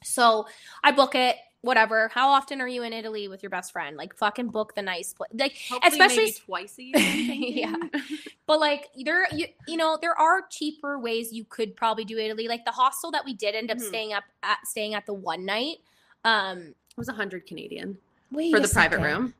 So 0.05 0.47
I 0.83 0.93
book 0.93 1.15
it, 1.15 1.37
whatever. 1.63 2.09
How 2.09 2.31
often 2.31 2.61
are 2.61 2.69
you 2.69 2.83
in 2.83 2.93
Italy 2.93 3.29
with 3.29 3.43
your 3.43 3.51
best 3.51 3.73
friend? 3.73 3.97
Like 3.97 4.15
fucking 4.17 4.49
book 4.49 4.75
the 4.75 4.83
nice 4.83 5.13
place. 5.15 5.31
Like 5.35 5.57
Hopefully 5.69 5.91
especially 5.93 6.25
maybe 6.25 6.37
twice 6.47 6.79
a 6.79 6.83
year. 6.83 6.99
Yeah. 6.99 7.77
but 8.47 8.61
like 8.61 8.89
there 9.05 9.27
you, 9.33 9.47
you 9.69 9.77
know, 9.77 9.99
there 10.01 10.19
are 10.19 10.43
cheaper 10.51 10.99
ways 10.99 11.33
you 11.33 11.45
could 11.45 11.77
probably 11.77 12.05
do 12.05 12.19
Italy. 12.19 12.49
Like 12.49 12.65
the 12.65 12.73
hostel 12.73 13.11
that 13.13 13.25
we 13.25 13.35
did 13.35 13.55
end 13.55 13.71
up 13.71 13.79
Mhm. 13.79 13.89
staying 13.89 14.13
up 14.13 14.25
at 14.43 14.67
staying 14.67 14.95
at 14.95 15.07
the 15.07 15.15
one 15.15 15.45
night. 15.45 15.77
Um 16.25 16.59
It 16.91 16.97
was 16.97 17.09
a 17.09 17.13
hundred 17.15 17.47
Canadian 17.47 17.99
wait 18.31 18.53
for 18.53 18.61
the 18.61 18.69
private 18.69 19.01
room. 19.01 19.35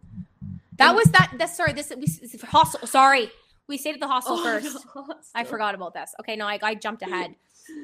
That 0.79 0.95
was 0.95 1.05
that 1.13 1.33
that's 1.37 1.57
sorry, 1.57 1.73
this 1.75 1.93
we 1.97 2.07
hostel 2.47 2.87
sorry. 2.87 3.31
We 3.69 3.79
stayed 3.79 3.95
at 3.95 4.01
the 4.01 4.09
hostel 4.15 4.37
Oh, 4.39 4.43
first. 4.45 4.87
no. 4.95 5.07
I 5.35 5.45
forgot 5.45 5.75
about 5.75 5.95
this. 5.95 6.15
Okay, 6.21 6.37
no, 6.37 6.47
I, 6.47 6.59
I 6.63 6.75
jumped 6.75 7.03
ahead. 7.09 7.35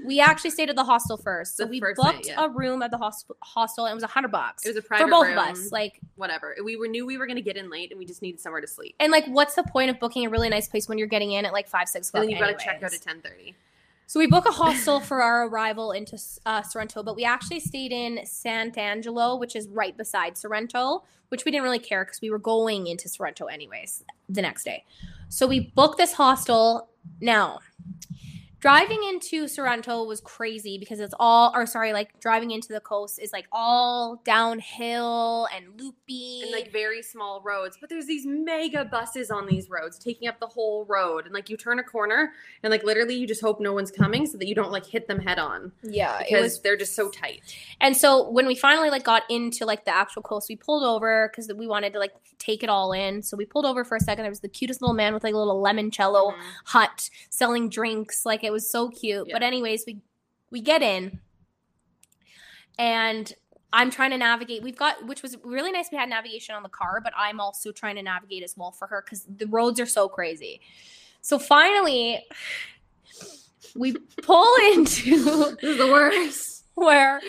We 0.04 0.18
actually 0.20 0.50
stayed 0.50 0.70
at 0.70 0.76
the 0.76 0.82
hostel 0.84 1.16
first. 1.16 1.56
So 1.56 1.64
The 1.64 1.70
we 1.70 1.80
first 1.80 2.02
night, 2.02 2.14
booked 2.16 2.26
yeah. 2.26 2.44
a 2.44 2.48
room 2.48 2.82
at 2.82 2.90
the 2.90 2.98
hostel, 2.98 3.36
hostel 3.42 3.84
and 3.86 3.92
it 3.92 3.94
was 3.94 4.02
a 4.02 4.08
hundred 4.08 4.32
bucks. 4.32 4.66
It 4.66 4.70
was 4.70 4.76
a 4.76 4.82
private 4.82 5.04
for 5.04 5.10
both 5.10 5.26
room. 5.28 5.38
of 5.38 5.46
us. 5.50 5.70
Like, 5.70 6.00
Whatever. 6.16 6.56
We 6.64 6.76
were 6.76 6.88
knew 6.88 7.06
we 7.06 7.16
were 7.16 7.28
gonna 7.28 7.40
get 7.40 7.56
in 7.56 7.70
late, 7.70 7.90
and 7.92 7.98
we 7.98 8.04
just 8.04 8.20
needed 8.20 8.40
somewhere 8.40 8.60
to 8.60 8.66
sleep. 8.66 8.96
and 8.98 9.12
like, 9.12 9.24
what's 9.26 9.54
the 9.54 9.62
point 9.62 9.88
of 9.90 10.00
booking 10.00 10.26
a 10.26 10.30
really 10.30 10.48
nice 10.48 10.66
place 10.68 10.88
when 10.88 10.98
you're 10.98 11.06
getting 11.06 11.30
in 11.30 11.46
at 11.46 11.52
like 11.52 11.68
five, 11.68 11.88
six 11.88 12.08
And 12.10 12.24
o'clock? 12.24 12.38
then 12.40 12.48
you 12.48 12.52
got 12.52 12.58
to 12.58 12.64
check 12.64 12.82
out 12.82 12.92
at 12.92 13.00
ten 13.00 13.20
thirty. 13.20 13.54
So 14.08 14.18
we 14.18 14.26
book 14.26 14.46
a 14.46 14.50
hostel 14.50 14.98
for 15.00 15.22
our 15.22 15.46
arrival 15.46 15.92
into 15.92 16.18
uh, 16.46 16.62
Sorrento, 16.62 17.02
but 17.04 17.14
we 17.14 17.24
actually 17.24 17.60
stayed 17.60 17.92
in 17.92 18.18
Sant'Agnello, 18.24 19.38
which 19.38 19.54
is 19.54 19.68
right 19.68 19.94
beside 19.96 20.36
Sorrento, 20.38 21.04
which 21.28 21.44
we 21.44 21.50
didn't 21.50 21.62
really 21.64 21.78
care 21.78 22.04
because 22.06 22.20
we 22.22 22.30
were 22.30 22.38
going 22.38 22.86
into 22.86 23.06
Sorrento 23.08 23.44
anyways 23.46 24.02
the 24.28 24.40
next 24.42 24.64
day. 24.64 24.84
So 25.28 25.46
we 25.46 25.72
booked 25.74 25.98
this 25.98 26.12
hostel. 26.12 26.90
Now, 27.20 27.60
driving 28.60 29.00
into 29.08 29.46
Sorrento 29.48 30.04
was 30.04 30.20
crazy 30.20 30.78
because 30.78 31.00
it's 31.00 31.14
all, 31.18 31.52
or 31.54 31.66
sorry, 31.66 31.92
like 31.92 32.18
driving 32.20 32.50
into 32.50 32.68
the 32.72 32.80
coast 32.80 33.18
is 33.20 33.32
like 33.32 33.46
all 33.52 34.20
downhill 34.24 35.46
and 35.54 35.80
loopy. 35.80 36.40
and 36.42 36.50
like 36.52 36.72
very 36.72 37.02
small 37.02 37.40
roads 37.42 37.76
but 37.80 37.88
there's 37.88 38.06
these 38.06 38.26
mega 38.26 38.84
buses 38.84 39.30
on 39.30 39.46
these 39.46 39.68
roads 39.70 39.98
taking 39.98 40.28
up 40.28 40.38
the 40.40 40.46
whole 40.46 40.84
road 40.86 41.24
and 41.24 41.34
like 41.34 41.48
you 41.48 41.56
turn 41.56 41.78
a 41.78 41.82
corner 41.82 42.32
and 42.62 42.70
like 42.70 42.82
literally 42.84 43.14
you 43.14 43.26
just 43.26 43.40
hope 43.40 43.60
no 43.60 43.72
one's 43.72 43.90
coming 43.90 44.26
so 44.26 44.36
that 44.38 44.46
you 44.46 44.54
don't 44.54 44.72
like 44.72 44.84
hit 44.86 45.06
them 45.08 45.20
head 45.20 45.38
on 45.38 45.72
yeah, 45.82 46.18
because 46.18 46.60
they're 46.62 46.76
just 46.76 46.94
so 46.94 47.10
tight 47.10 47.40
And 47.80 47.96
so 47.96 48.28
when 48.28 48.46
we 48.46 48.54
finally 48.54 48.90
like 48.90 49.04
got 49.04 49.22
into 49.30 49.64
like 49.64 49.84
the 49.84 49.94
actual 49.94 50.22
coast, 50.22 50.48
we 50.48 50.56
pulled 50.56 50.82
over 50.84 51.28
because 51.30 51.50
we 51.54 51.66
wanted 51.66 51.92
to 51.92 51.98
like 51.98 52.12
take 52.38 52.62
it 52.62 52.68
all 52.68 52.92
in. 52.92 53.22
So 53.22 53.36
we 53.36 53.44
pulled 53.44 53.66
over 53.66 53.84
for 53.84 53.96
a 53.96 54.00
second. 54.00 54.22
There 54.24 54.30
was 54.30 54.40
the 54.40 54.48
cutest 54.48 54.80
little 54.80 54.94
man 54.94 55.12
with 55.14 55.24
like 55.24 55.34
a 55.34 55.38
little 55.38 55.62
limoncello 55.62 56.32
Mhm. 56.32 56.40
hut 56.66 57.10
selling 57.30 57.68
drinks. 57.68 58.24
Like 58.26 58.42
it 58.48 58.52
was 58.52 58.70
so 58.70 58.88
cute. 58.88 59.28
Yeah. 59.28 59.34
But 59.34 59.42
anyways, 59.42 59.84
we 59.86 60.00
we 60.50 60.60
get 60.60 60.82
in 60.82 61.20
and 62.78 63.32
I'm 63.72 63.90
trying 63.90 64.10
to 64.12 64.18
navigate. 64.18 64.62
We've 64.62 64.76
got 64.76 65.06
which 65.06 65.22
was 65.22 65.36
really 65.44 65.70
nice. 65.70 65.88
We 65.92 65.98
had 65.98 66.08
navigation 66.08 66.54
on 66.54 66.62
the 66.62 66.70
car, 66.70 67.00
but 67.02 67.12
I'm 67.16 67.38
also 67.38 67.70
trying 67.70 67.96
to 67.96 68.02
navigate 68.02 68.42
as 68.42 68.56
well 68.56 68.72
for 68.72 68.86
her 68.88 69.02
because 69.04 69.24
the 69.24 69.46
roads 69.46 69.78
are 69.78 69.86
so 69.86 70.08
crazy. 70.08 70.60
So 71.20 71.38
finally, 71.38 72.24
we 73.76 73.94
pull 74.22 74.54
into 74.72 75.54
this 75.60 75.62
is 75.62 75.78
the 75.78 75.86
worst 75.86 76.57
where 76.86 77.20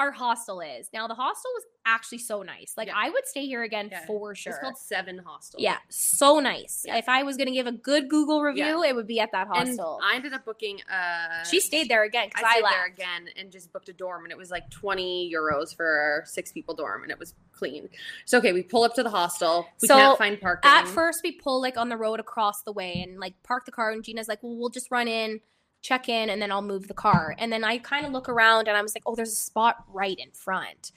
our 0.00 0.10
hostel 0.10 0.60
is. 0.60 0.88
Now 0.92 1.06
the 1.08 1.14
hostel 1.14 1.50
was 1.54 1.64
actually 1.84 2.18
so 2.18 2.42
nice. 2.42 2.74
Like 2.76 2.88
Yeah. 2.88 2.94
I 2.96 3.10
would 3.10 3.26
stay 3.26 3.46
here 3.46 3.62
again 3.62 3.88
Yeah. 3.92 4.04
for 4.06 4.34
sure. 4.34 4.52
It's 4.52 4.60
called 4.60 4.76
Seven 4.76 5.18
Hostel. 5.24 5.60
yeah, 5.60 5.76
so 5.88 6.40
nice. 6.40 6.84
Yeah. 6.86 6.96
If 6.96 7.08
I 7.08 7.22
was 7.22 7.36
gonna 7.36 7.52
give 7.52 7.66
a 7.68 7.72
good 7.72 8.08
Google 8.10 8.42
review, 8.42 8.82
it 8.82 8.94
would 8.96 9.06
be 9.06 9.20
at 9.20 9.30
that 9.32 9.46
And 9.54 9.68
hostel. 9.68 10.00
I 10.02 10.16
ended 10.16 10.32
up 10.32 10.44
booking. 10.44 10.80
Uh, 10.92 11.44
she 11.44 11.60
stayed 11.60 11.88
there 11.88 12.02
again 12.04 12.28
because 12.28 12.42
I 12.44 12.46
I, 12.48 12.52
stayed 12.54 12.62
left. 12.64 12.74
there 12.76 12.86
again 12.86 13.28
and 13.36 13.52
just 13.52 13.72
booked 13.72 13.88
a 13.88 13.92
dorm, 13.92 14.24
and 14.24 14.32
it 14.32 14.38
was 14.38 14.50
like 14.50 14.68
twenty 14.70 15.32
euros 15.32 15.74
for 15.76 16.22
a 16.24 16.26
six 16.26 16.50
people 16.52 16.74
dorm, 16.74 17.02
and 17.04 17.12
it 17.12 17.18
was 17.18 17.34
clean. 17.52 17.88
So 18.24 18.38
okay, 18.38 18.52
we 18.52 18.62
pull 18.62 18.82
up 18.82 18.94
to 18.94 19.02
the 19.04 19.10
hostel. 19.10 19.66
We 19.80 19.88
So, 19.88 19.94
can't 19.94 20.18
find 20.18 20.40
parking. 20.40 20.68
At 20.70 20.88
first, 20.88 21.20
we 21.22 21.32
pull 21.32 21.60
like 21.60 21.76
on 21.78 21.88
the 21.88 21.96
road 21.96 22.18
across 22.20 22.62
the 22.62 22.72
way 22.72 23.00
and 23.06 23.20
like 23.20 23.34
park 23.44 23.64
the 23.64 23.72
car. 23.72 23.90
And 23.92 24.02
Gina's 24.02 24.26
like, 24.28 24.42
"Well, 24.42 24.56
we'll 24.56 24.68
just 24.70 24.90
run 24.90 25.06
in, 25.08 25.40
check 25.86 26.08
in, 26.08 26.30
and 26.30 26.40
then 26.40 26.50
I'll 26.50 26.62
move 26.62 26.88
the 26.88 26.94
car." 26.94 27.34
And 27.38 27.52
then 27.52 27.64
I 27.64 27.78
kind 27.78 28.06
of 28.06 28.12
look 28.12 28.28
around 28.28 28.68
and 28.68 28.76
I 28.76 28.82
was 28.82 28.94
like, 28.94 29.04
"Oh, 29.06 29.14
there's 29.14 29.32
a 29.32 29.36
spot 29.36 29.84
right 29.92 30.18
in 30.18 30.30
front." 30.32 30.92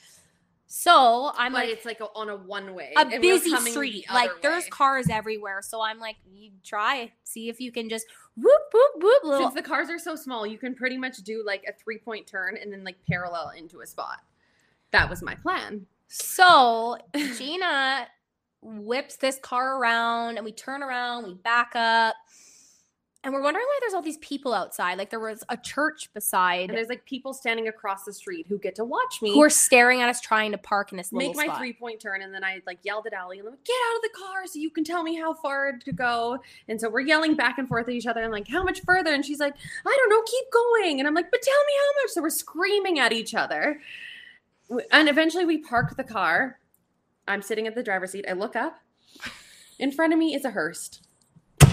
So 0.72 1.32
I'm 1.36 1.54
but 1.54 1.66
like, 1.66 1.70
it's 1.70 1.86
like 1.86 2.00
a, 2.00 2.06
on 2.16 2.30
a 2.30 2.36
one 2.36 2.76
way, 2.76 2.94
a 2.96 3.20
busy 3.20 3.56
street. 3.56 4.06
Like 4.14 4.30
there's 4.44 4.68
cars 4.68 5.08
everywhere. 5.10 5.64
So 5.64 5.82
I'm 5.82 5.98
like, 5.98 6.18
you 6.32 6.52
try, 6.64 7.12
see 7.24 7.50
if 7.50 7.60
you 7.60 7.72
can 7.72 7.90
just 7.90 8.06
whoop 8.38 8.62
whoop 8.72 8.92
whoop. 9.04 9.24
Little. 9.24 9.40
Since 9.50 9.56
the 9.56 9.68
cars 9.68 9.90
are 9.90 9.98
so 9.98 10.16
small, 10.16 10.46
you 10.46 10.60
can 10.60 10.76
pretty 10.76 10.96
much 10.96 11.18
do 11.24 11.44
like 11.44 11.64
a 11.68 11.74
three 11.74 11.98
point 11.98 12.28
turn 12.28 12.56
and 12.56 12.72
then 12.72 12.84
like 12.84 12.98
parallel 13.08 13.50
into 13.58 13.82
a 13.82 13.88
spot. 13.88 14.20
That 14.92 15.10
was 15.10 15.24
my 15.24 15.34
plan. 15.34 15.88
So 16.08 17.00
Gina 17.36 18.08
whips 18.62 19.16
this 19.16 19.40
car 19.42 19.80
around 19.80 20.38
and 20.38 20.46
we 20.46 20.52
turn 20.52 20.84
around, 20.84 21.26
we 21.26 21.34
back 21.34 21.72
up. 21.76 22.16
And 23.22 23.34
we're 23.34 23.44
wondering 23.44 23.66
why 23.66 23.78
there's 23.82 23.94
all 23.94 24.02
these 24.02 24.18
people 24.20 24.54
outside. 24.54 24.98
Like 24.98 25.10
there 25.10 25.20
was 25.20 25.44
a 25.50 25.58
church 25.58 26.10
beside 26.14 26.70
And 26.70 26.78
there's 26.78 26.88
like 26.88 27.04
people 27.04 27.34
standing 27.34 27.68
across 27.68 28.06
the 28.06 28.14
street 28.14 28.46
who 28.48 28.58
get 28.58 28.76
to 28.76 28.86
watch 28.86 29.22
me 29.22 29.34
who 29.34 29.42
are 29.42 29.50
staring 29.50 30.02
at 30.02 30.08
us 30.08 30.22
trying 30.22 30.54
to 30.54 30.58
park 30.58 30.94
in 30.94 30.98
this 30.98 31.12
little 31.12 31.28
make 31.28 31.36
my 31.36 31.46
spot. 31.46 31.58
three 31.58 31.74
point 31.74 32.00
turn 32.00 32.22
and 32.22 32.34
then 32.34 32.46
I 32.46 32.62
like 32.66 32.80
yelled 32.84 33.08
at 33.08 33.14
Allie 33.14 33.40
and 33.40 33.48
I'm 33.48 33.54
like, 33.54 33.66
get 33.66 33.76
out 33.90 33.96
of 33.98 34.02
the 34.04 34.18
car 34.18 34.48
so 34.48 34.58
you 34.58 34.70
can 34.70 34.86
tell 34.86 35.04
me 35.04 35.18
how 35.18 35.34
far 35.34 35.74
to 35.74 35.92
go. 35.92 36.40
And 36.70 36.80
so 36.80 36.90
we're 36.90 37.02
yelling 37.02 37.36
back 37.36 37.58
and 37.58 37.68
forth 37.68 37.90
at 37.90 37.94
each 37.94 38.08
other 38.08 38.22
and 38.22 38.32
like, 38.32 38.48
how 38.48 38.64
much 38.64 38.82
further? 38.84 39.14
And 39.14 39.26
she's 39.26 39.40
like, 39.40 39.54
I 39.86 39.98
don't 39.98 40.10
know, 40.10 40.22
keep 40.22 40.46
going. 40.54 41.00
And 41.00 41.08
I'm 41.08 41.14
like, 41.14 41.30
but 41.30 41.42
tell 41.42 41.66
me 41.68 41.74
how 41.78 42.02
much. 42.04 42.12
So 42.12 42.22
we're 42.22 42.30
screaming 42.30 43.00
at 43.00 43.12
each 43.12 43.36
other. 43.36 43.82
And 44.92 45.10
eventually 45.10 45.46
we 45.46 45.58
park 45.58 45.98
the 45.98 46.06
car. 46.06 46.60
I'm 47.28 47.42
sitting 47.42 47.68
at 47.68 47.76
the 47.76 47.84
driver's 47.84 48.12
seat. 48.12 48.26
I 48.30 48.34
look 48.34 48.56
up. 48.56 48.80
In 49.78 49.92
front 49.92 50.14
of 50.14 50.20
me 50.20 50.36
is 50.36 50.46
a 50.46 50.52
hearse. 50.52 51.02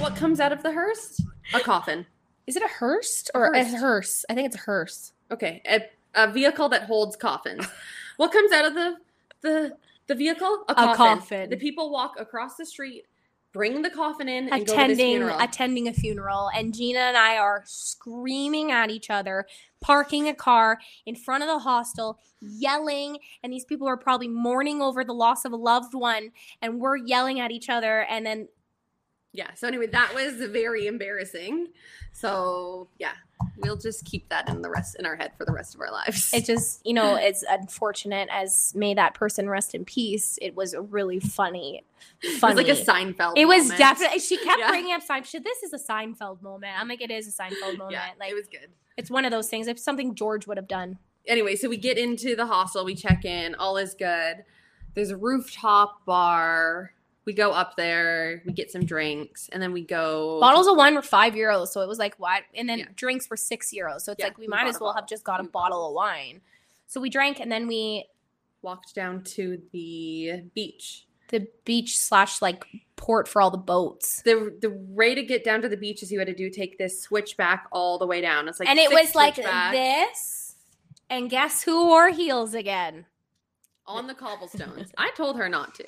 What 0.00 0.16
comes 0.16 0.40
out 0.40 0.52
of 0.52 0.62
the 0.62 0.72
hearse? 0.72 1.22
A 1.54 1.60
coffin. 1.60 2.06
Is 2.46 2.56
it 2.56 2.62
a 2.62 2.68
hearse 2.68 3.28
or 3.34 3.46
a 3.46 3.64
Hearse. 3.64 3.80
hearse? 3.80 4.24
I 4.28 4.34
think 4.34 4.46
it's 4.46 4.56
a 4.56 4.60
hearse. 4.60 5.12
Okay, 5.30 5.62
a, 5.68 5.82
a 6.14 6.30
vehicle 6.30 6.68
that 6.68 6.84
holds 6.84 7.16
coffins. 7.16 7.66
what 8.16 8.32
comes 8.32 8.52
out 8.52 8.64
of 8.64 8.74
the 8.74 8.96
the 9.42 9.76
the 10.06 10.14
vehicle? 10.14 10.64
A 10.68 10.74
coffin. 10.74 10.96
coffin. 10.96 11.50
The 11.50 11.56
people 11.56 11.90
walk 11.90 12.14
across 12.18 12.56
the 12.56 12.64
street, 12.64 13.04
bring 13.52 13.82
the 13.82 13.90
coffin 13.90 14.28
in, 14.28 14.48
and 14.48 14.66
go 14.66 14.72
to 14.76 14.86
this 14.88 14.98
attending 14.98 15.22
attending 15.22 15.88
a 15.88 15.92
funeral 15.92 16.50
and 16.54 16.74
Gina 16.74 17.00
and 17.00 17.16
I 17.16 17.38
are 17.38 17.62
screaming 17.66 18.70
at 18.70 18.90
each 18.90 19.10
other 19.10 19.46
parking 19.80 20.28
a 20.28 20.34
car 20.34 20.78
in 21.06 21.14
front 21.14 21.42
of 21.42 21.48
the 21.48 21.58
hostel 21.58 22.18
yelling 22.40 23.18
and 23.42 23.52
these 23.52 23.64
people 23.64 23.88
are 23.88 23.96
probably 23.96 24.28
mourning 24.28 24.82
over 24.82 25.04
the 25.04 25.14
loss 25.14 25.44
of 25.44 25.52
a 25.52 25.56
loved 25.56 25.94
one 25.94 26.32
and 26.60 26.80
we're 26.80 26.96
yelling 26.96 27.40
at 27.40 27.50
each 27.50 27.68
other 27.68 28.02
and 28.02 28.26
then 28.26 28.48
yeah. 29.36 29.52
So 29.54 29.68
anyway, 29.68 29.86
that 29.88 30.12
was 30.14 30.34
very 30.50 30.86
embarrassing. 30.86 31.68
So 32.12 32.88
yeah, 32.98 33.12
we'll 33.58 33.76
just 33.76 34.04
keep 34.04 34.28
that 34.30 34.48
in 34.48 34.62
the 34.62 34.70
rest 34.70 34.96
in 34.98 35.04
our 35.06 35.16
head 35.16 35.32
for 35.36 35.44
the 35.44 35.52
rest 35.52 35.74
of 35.74 35.80
our 35.82 35.92
lives. 35.92 36.32
it 36.32 36.44
just 36.46 36.80
you 36.86 36.94
know 36.94 37.14
as 37.16 37.44
unfortunate 37.48 38.28
as 38.32 38.72
may 38.74 38.94
that 38.94 39.12
person 39.14 39.48
rest 39.48 39.74
in 39.74 39.84
peace 39.84 40.38
it 40.40 40.54
was 40.56 40.74
really 40.90 41.20
funny 41.20 41.84
It 42.22 42.42
was 42.42 42.54
like 42.56 42.68
a 42.68 42.72
Seinfeld. 42.72 43.34
it 43.36 43.46
was 43.46 43.68
definitely 43.70 44.20
she 44.20 44.38
kept 44.38 44.58
Yeah. 44.58 44.68
bringing 44.70 44.92
up 44.94 45.02
Seinfeld 45.06 45.44
this 45.44 45.62
is 45.62 45.72
a 45.74 45.78
Seinfeld 45.92 46.40
moment 46.40 46.72
I'm 46.80 46.88
like 46.88 47.02
it 47.02 47.10
is 47.10 47.28
a 47.28 47.42
Seinfeld 47.42 47.76
moment 47.76 47.92
Yeah, 47.92 48.08
like 48.18 48.30
it 48.30 48.34
was 48.34 48.46
good. 48.50 48.70
it's 48.96 49.10
one 49.10 49.26
of 49.26 49.30
those 49.30 49.48
things 49.48 49.66
if 49.66 49.78
something 49.78 50.14
George 50.14 50.46
would 50.46 50.56
have 50.56 50.68
done 50.68 50.98
anyway, 51.28 51.56
so 51.56 51.68
we 51.68 51.76
get 51.76 51.98
into 51.98 52.36
the 52.36 52.46
hostel, 52.46 52.84
we 52.84 52.94
check 52.94 53.24
in, 53.26 53.54
all 53.56 53.76
is 53.76 53.94
good. 53.94 54.44
There's 54.94 55.10
a 55.10 55.16
rooftop 55.16 56.06
bar. 56.06 56.92
We 57.26 57.32
go 57.34 57.50
up 57.50 57.76
there, 57.76 58.42
we 58.46 58.52
get 58.52 58.70
some 58.70 58.84
drinks, 58.86 59.48
and 59.50 59.60
then 59.60 59.72
we 59.72 59.82
go 59.84 60.38
bottles 60.40 60.68
of 60.68 60.76
wine 60.76 60.94
were 60.94 61.02
five 61.02 61.34
euros, 61.34 61.68
so 61.68 61.80
it 61.82 61.88
was 61.88 61.98
like 61.98 62.14
what? 62.18 62.44
And 62.54 62.68
then 62.68 62.78
Yeah. 62.78 62.86
drinks 62.94 63.28
were 63.28 63.36
six 63.36 63.72
euros, 63.74 64.02
so 64.02 64.12
it's 64.12 64.20
Yeah, 64.20 64.26
like 64.26 64.38
we 64.38 64.42
we 64.44 64.48
might 64.48 64.66
as 64.68 64.78
well 64.80 64.92
have 64.94 65.08
just 65.08 65.24
got 65.24 65.40
a 65.40 65.42
We 65.42 65.48
bought 65.48 65.70
bottle 65.70 65.88
of 65.88 65.94
wine. 65.94 66.40
So 66.86 67.00
we 67.00 67.10
drank, 67.10 67.40
and 67.40 67.50
then 67.50 67.66
we 67.66 68.06
walked 68.62 68.94
down 68.94 69.24
to 69.24 69.60
the 69.72 70.42
beach. 70.54 71.02
the 71.28 71.48
beach 71.64 71.98
slash 71.98 72.40
like 72.40 72.64
port 72.94 73.26
for 73.26 73.42
all 73.42 73.50
the 73.50 73.58
boats, 73.58 74.22
The 74.22 74.56
the 74.60 74.70
way 74.70 75.12
to 75.16 75.24
get 75.24 75.42
down 75.42 75.60
to 75.62 75.68
the 75.68 75.76
beach 75.76 76.04
is 76.04 76.12
you 76.12 76.20
had 76.20 76.28
to 76.28 76.34
do 76.34 76.48
take 76.48 76.78
this 76.78 77.02
switchback 77.02 77.66
all 77.72 77.98
the 77.98 78.06
way 78.06 78.20
down. 78.20 78.46
It's 78.46 78.60
like 78.60 78.68
and 78.68 78.78
it 78.78 78.92
was 78.92 79.16
like 79.16 79.34
this. 79.34 80.54
And 81.10 81.28
guess 81.28 81.62
who 81.62 81.86
wore 81.86 82.10
heels 82.10 82.54
again? 82.54 83.06
on 83.88 84.06
the 84.08 84.14
cobblestones. 84.14 84.90
I 84.98 85.10
told 85.16 85.36
her 85.38 85.48
not 85.48 85.74
to. 85.76 85.84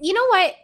You 0.00 0.12
know 0.12 0.26
what? 0.28 0.54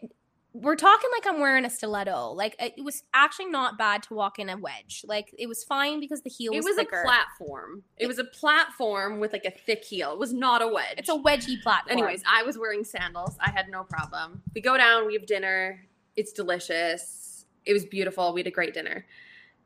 We're 0.52 0.76
talking 0.76 1.10
like 1.12 1.26
I'm 1.26 1.40
wearing 1.40 1.64
a 1.64 1.70
stiletto. 1.70 2.30
Like 2.30 2.54
it 2.60 2.84
was 2.84 3.02
actually 3.12 3.46
not 3.46 3.76
bad 3.76 4.04
to 4.04 4.14
walk 4.14 4.38
in 4.38 4.48
a 4.48 4.56
wedge. 4.56 5.04
Like 5.06 5.34
it 5.36 5.48
was 5.48 5.64
fine 5.64 5.98
because 5.98 6.22
the 6.22 6.30
heel 6.30 6.52
It 6.52 6.62
was, 6.62 6.78
a 6.78 6.84
platform. 6.84 7.82
It 7.96 8.06
was 8.06 8.20
a 8.20 8.24
platform 8.24 9.18
with 9.18 9.32
like 9.32 9.44
a 9.44 9.50
thick 9.50 9.82
heel. 9.84 10.12
It 10.12 10.18
was 10.18 10.32
not 10.32 10.62
a 10.62 10.68
wedge. 10.68 10.94
It's 10.96 11.08
a 11.08 11.18
wedgy 11.18 11.60
platform. 11.60 11.98
Anyways, 11.98 12.22
I 12.24 12.44
was 12.44 12.56
wearing 12.56 12.84
sandals. 12.84 13.36
I 13.40 13.50
had 13.50 13.68
no 13.68 13.82
problem. 13.82 14.42
We 14.54 14.60
go 14.60 14.76
down, 14.76 15.06
we 15.08 15.14
have 15.14 15.26
dinner. 15.26 15.84
It's 16.14 16.32
delicious. 16.32 17.46
It 17.66 17.72
was 17.72 17.84
beautiful. 17.84 18.32
We 18.32 18.40
had 18.40 18.46
a 18.46 18.52
great 18.52 18.74
dinner. 18.74 19.06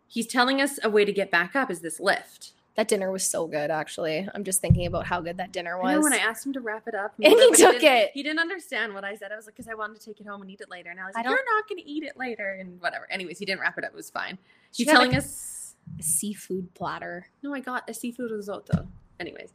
He's 0.07 0.27
telling 0.27 0.63
us 0.63 0.79
a 0.83 0.89
way 0.89 1.05
to 1.05 1.13
get 1.13 1.31
back 1.31 1.55
up 1.55 1.71
is 1.71 1.81
this 1.81 2.01
lift. 2.01 2.55
That 2.79 2.87
dinner 2.87 3.11
was 3.11 3.25
so 3.25 3.49
good. 3.49 3.73
Actually, 3.73 4.29
I'm 4.37 4.45
just 4.45 4.61
thinking 4.61 4.87
about 4.87 5.05
how 5.05 5.21
good 5.21 5.37
that 5.39 5.51
dinner 5.51 5.77
was. 5.79 5.87
I 5.91 5.95
know 5.95 6.01
when 6.01 6.13
I 6.13 6.19
asked 6.19 6.47
him 6.47 6.53
to 6.53 6.61
wrap 6.61 6.87
it 6.87 6.95
up, 6.95 7.13
And 7.21 7.33
he 7.35 7.49
took 7.51 7.81
didn't- 7.81 7.83
it. 7.85 8.11
He 8.15 8.23
didn't 8.23 8.39
understand 8.39 8.95
what 8.95 9.03
I 9.03 9.17
said. 9.17 9.33
I 9.33 9.37
was 9.37 9.47
like, 9.47 9.57
because 9.57 9.69
I 9.69 9.75
wanted 9.75 9.99
to 10.01 10.07
take 10.07 10.21
it 10.21 10.27
home 10.29 10.43
and 10.43 10.49
eat 10.51 10.61
it 10.61 10.71
later. 10.71 10.89
And 10.91 11.01
I 11.01 11.05
was 11.07 11.15
like, 11.17 11.25
don't- 11.25 11.33
you're 11.33 11.57
not 11.57 11.69
going 11.69 11.83
to 11.83 11.89
eat 11.91 12.05
it 12.05 12.17
later, 12.17 12.57
and 12.61 12.81
whatever. 12.81 13.11
Anyways, 13.11 13.37
he 13.41 13.45
didn't 13.45 13.61
wrap 13.63 13.77
it 13.79 13.85
up. 13.85 13.91
It 13.91 13.97
was 13.97 14.11
fine. 14.11 14.39
She's 14.73 14.87
telling 14.87 15.11
like, 15.11 15.19
us, 15.19 15.75
a 15.99 16.03
seafood 16.05 16.73
platter. 16.75 17.27
no, 17.43 17.53
I 17.53 17.59
got 17.59 17.91
a 17.91 17.95
seafood 17.95 18.31
risotto. 18.31 18.87
Anyways, 19.19 19.53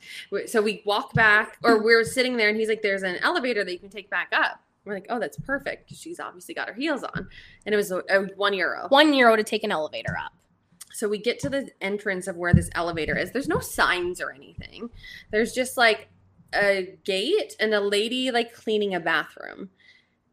so 0.48 0.62
we 0.62 0.84
walk 0.86 1.14
back, 1.14 1.58
or 1.64 1.82
we're 1.82 2.04
sitting 2.04 2.36
there, 2.36 2.50
and 2.50 2.58
he's 2.58 2.68
like, 2.68 2.82
"There's 2.82 3.04
an 3.04 3.16
elevator 3.22 3.64
that 3.64 3.72
you 3.72 3.80
can 3.80 3.88
take 3.88 4.10
back 4.10 4.34
up." 4.34 4.60
We're 4.84 4.96
like, 4.96 5.06
"Oh, 5.10 5.18
that's 5.20 5.38
perfect," 5.40 5.86
because 5.86 5.98
she's 6.02 6.20
obviously 6.20 6.54
got 6.54 6.68
her 6.68 6.74
heels 6.74 7.02
on, 7.04 7.30
and 7.66 7.72
it 7.74 7.78
was 7.78 7.90
a, 7.90 8.04
a 8.10 8.24
one 8.36 8.54
euro. 8.54 8.88
One 8.90 9.14
euro 9.14 9.38
to 9.38 9.44
take 9.44 9.64
an 9.64 9.72
elevator 9.72 10.18
up. 10.22 10.34
So 10.94 11.10
we 11.10 11.18
get 11.18 11.40
to 11.40 11.50
the 11.50 11.70
entrance 11.82 12.28
of 12.28 12.38
where 12.38 12.54
this 12.54 12.70
elevator 12.76 13.18
is. 13.18 13.32
There's 13.32 13.48
no 13.48 13.60
signs 13.60 14.22
or 14.22 14.32
anything. 14.32 14.90
There's 15.32 15.54
just 15.54 15.76
like 15.76 16.10
a 16.54 16.98
gate 17.04 17.56
and 17.60 17.74
a 17.74 17.80
lady 17.80 18.32
like 18.32 18.54
cleaning 18.54 18.94
a 18.96 19.00
bathroom. 19.00 19.70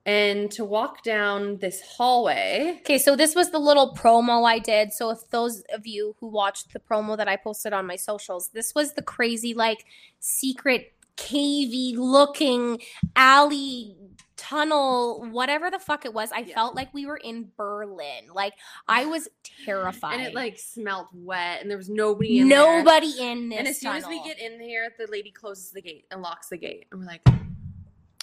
And 0.07 0.51
to 0.53 0.65
walk 0.65 1.03
down 1.03 1.59
this 1.59 1.83
hallway, 1.83 2.79
Okay, 2.81 2.99
so 2.99 3.17
this 3.17 3.35
was 3.35 3.51
the 3.51 3.59
little 3.59 3.95
promo 3.95 4.49
I 4.49 4.59
did. 4.59 4.93
So 4.93 5.11
if 5.11 5.29
those 5.31 5.63
of 5.73 5.87
you 5.87 6.17
who 6.21 6.29
watched 6.29 6.73
the 6.73 6.81
promo 6.81 7.17
that 7.17 7.29
I 7.29 7.37
posted 7.37 7.73
on 7.73 7.87
my 7.87 7.97
socials, 7.97 8.49
this 8.49 8.75
was 8.75 8.95
the 8.95 9.03
crazy 9.03 9.53
like 9.55 9.85
secret 10.19 10.95
cavey 11.17 11.95
looking 11.97 12.81
alley 13.15 13.95
tunnel 14.41 15.23
whatever 15.31 15.71
the 15.71 15.79
fuck 15.79 16.07
it 16.07 16.15
was 16.15 16.33
i 16.33 16.39
Yeah. 16.41 16.55
felt 16.55 16.75
like 16.75 16.93
we 16.95 17.05
were 17.05 17.19
in 17.19 17.51
berlin 17.59 18.25
like 18.33 18.55
i 18.89 19.05
was 19.15 19.29
terrified 19.67 20.15
and 20.15 20.23
it 20.23 20.35
like 20.35 20.59
smelled 20.59 21.09
wet, 21.13 21.61
and 21.61 21.71
there 21.71 21.77
was 21.77 21.91
nobody 21.91 22.39
in 22.41 22.49
there. 22.49 22.59
nobody 22.83 23.13
in 23.21 23.51
this 23.51 23.59
And 23.59 23.69
as 23.69 23.79
soon 23.81 23.95
as 23.97 24.07
we 24.07 24.23
get 24.25 24.39
in 24.39 24.59
here, 24.61 24.89
the 24.99 25.07
lady 25.13 25.31
closes 25.31 25.71
the 25.73 25.83
gate 25.83 26.07
and 26.11 26.23
locks 26.23 26.49
the 26.49 26.57
gate, 26.57 26.87
and 26.91 27.01
we're 27.01 27.07
like, 27.07 27.21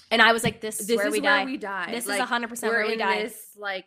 and 0.09 0.22
i 0.22 0.32
was 0.34 0.43
like 0.43 0.59
this 0.61 0.80
is 0.80 0.88
"This 0.88 0.97
where 0.97 1.07
is 1.07 1.13
we 1.13 1.20
where 1.22 1.37
die 1.39 1.46
we 1.46 1.58
die. 1.58 1.91
this 1.91 2.08
Like, 2.08 2.21
is 2.21 2.28
100% 2.28 2.63
we're 2.63 2.70
where 2.71 2.87
we 2.87 2.96
die 2.97 3.24
this 3.24 3.50
like 3.58 3.86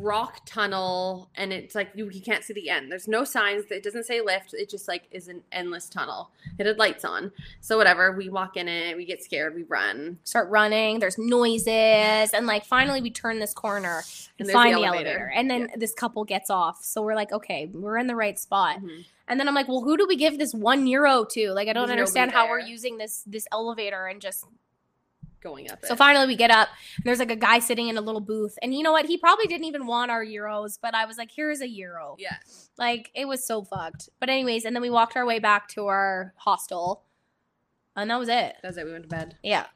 rock 0.00 0.40
tunnel 0.46 1.30
and 1.34 1.52
it's 1.52 1.74
like 1.74 1.90
you, 1.94 2.08
you 2.10 2.20
can't 2.20 2.44
see 2.44 2.52
the 2.54 2.68
end 2.70 2.90
there's 2.90 3.08
no 3.08 3.24
signs 3.24 3.64
it 3.70 3.82
doesn't 3.82 4.04
say 4.04 4.20
lift 4.20 4.54
it 4.54 4.68
just 4.68 4.88
like 4.88 5.04
is 5.10 5.28
an 5.28 5.42
endless 5.52 5.88
tunnel 5.88 6.30
it 6.58 6.66
had 6.66 6.78
lights 6.78 7.04
on 7.04 7.30
so 7.60 7.76
whatever 7.76 8.12
we 8.12 8.28
walk 8.28 8.56
in 8.56 8.68
it 8.68 8.96
we 8.96 9.04
get 9.04 9.22
scared 9.22 9.54
we 9.54 9.62
run 9.64 10.18
start 10.24 10.48
running. 10.50 10.98
There's 11.00 11.18
noises, 11.18 12.32
and 12.34 12.46
like 12.46 12.64
finally 12.64 13.00
we 13.00 13.10
turn 13.10 13.38
this 13.38 13.52
corner 13.54 14.02
and, 14.38 14.48
And 14.48 14.50
find 14.50 14.74
the 14.74 14.80
the 14.80 14.86
elevator. 14.86 15.08
elevator. 15.10 15.32
And 15.34 15.50
then 15.50 15.60
Yeah. 15.70 15.76
this 15.76 15.94
couple 15.94 16.24
gets 16.24 16.50
off, 16.50 16.84
so 16.84 17.02
we're 17.02 17.14
like, 17.14 17.32
okay, 17.32 17.66
we're 17.72 17.98
in 17.98 18.06
the 18.06 18.14
right 18.16 18.38
spot. 18.38 18.78
Mhm. 18.80 19.04
And 19.26 19.38
then 19.38 19.48
I'm 19.48 19.54
like, 19.54 19.68
well, 19.68 19.82
who 19.82 19.96
do 19.96 20.06
we 20.06 20.16
give 20.16 20.38
this 20.38 20.54
one 20.54 20.86
euro 20.86 21.24
to? 21.32 21.50
Like, 21.52 21.68
I 21.68 21.72
don't 21.72 21.88
There's 21.88 21.98
understand 21.98 22.32
how 22.32 22.48
we're 22.48 22.60
using 22.60 22.98
this 22.98 23.22
this 23.26 23.46
elevator 23.52 24.06
and 24.06 24.20
just 24.20 24.44
going 25.40 25.70
up. 25.70 25.84
So 25.84 25.94
it. 25.94 25.96
finally 25.96 26.26
we 26.26 26.36
get 26.36 26.50
up. 26.50 26.68
And 26.96 27.04
there's 27.04 27.18
like 27.18 27.30
a 27.30 27.36
guy 27.36 27.58
sitting 27.58 27.88
in 27.88 27.96
a 27.96 28.00
little 28.00 28.20
booth. 28.20 28.58
And 28.62 28.74
you 28.74 28.82
know 28.82 28.92
what? 28.92 29.06
He 29.06 29.16
probably 29.16 29.46
didn't 29.46 29.64
even 29.66 29.86
want 29.86 30.10
our 30.10 30.24
euros, 30.24 30.78
but 30.80 30.94
I 30.94 31.04
was 31.06 31.18
like, 31.18 31.30
here's 31.30 31.60
a 31.60 31.68
euro. 31.68 32.16
yeah, 32.18 32.36
Like 32.76 33.10
it 33.14 33.26
was 33.26 33.44
so 33.44 33.62
fucked. 33.62 34.08
But 34.20 34.28
anyways, 34.30 34.64
and 34.64 34.74
then 34.74 34.82
we 34.82 34.90
walked 34.90 35.16
our 35.16 35.26
way 35.26 35.38
back 35.38 35.68
to 35.68 35.86
our 35.86 36.34
hostel. 36.36 37.04
And 37.96 38.10
that 38.10 38.18
was 38.18 38.28
it. 38.28 38.56
that's 38.62 38.76
it. 38.76 38.84
We 38.84 38.92
went 38.92 39.04
to 39.04 39.08
bed. 39.08 39.36
Yeah. 39.42 39.66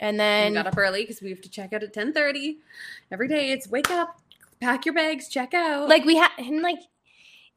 And 0.00 0.18
then 0.18 0.54
got 0.54 0.66
up 0.66 0.78
early 0.78 1.02
because 1.02 1.20
we 1.20 1.28
have 1.30 1.42
to 1.42 1.50
check 1.50 1.72
out 1.72 1.82
at 1.82 1.92
ten 1.92 2.12
thirty 2.12 2.58
every 3.12 3.28
day. 3.28 3.50
It's 3.52 3.68
wake 3.68 3.90
up, 3.90 4.18
pack 4.58 4.86
your 4.86 4.94
bags, 4.94 5.28
check 5.28 5.52
out. 5.52 5.88
like 5.90 6.06
we 6.06 6.16
had 6.16 6.30
and 6.38 6.62
like 6.62 6.78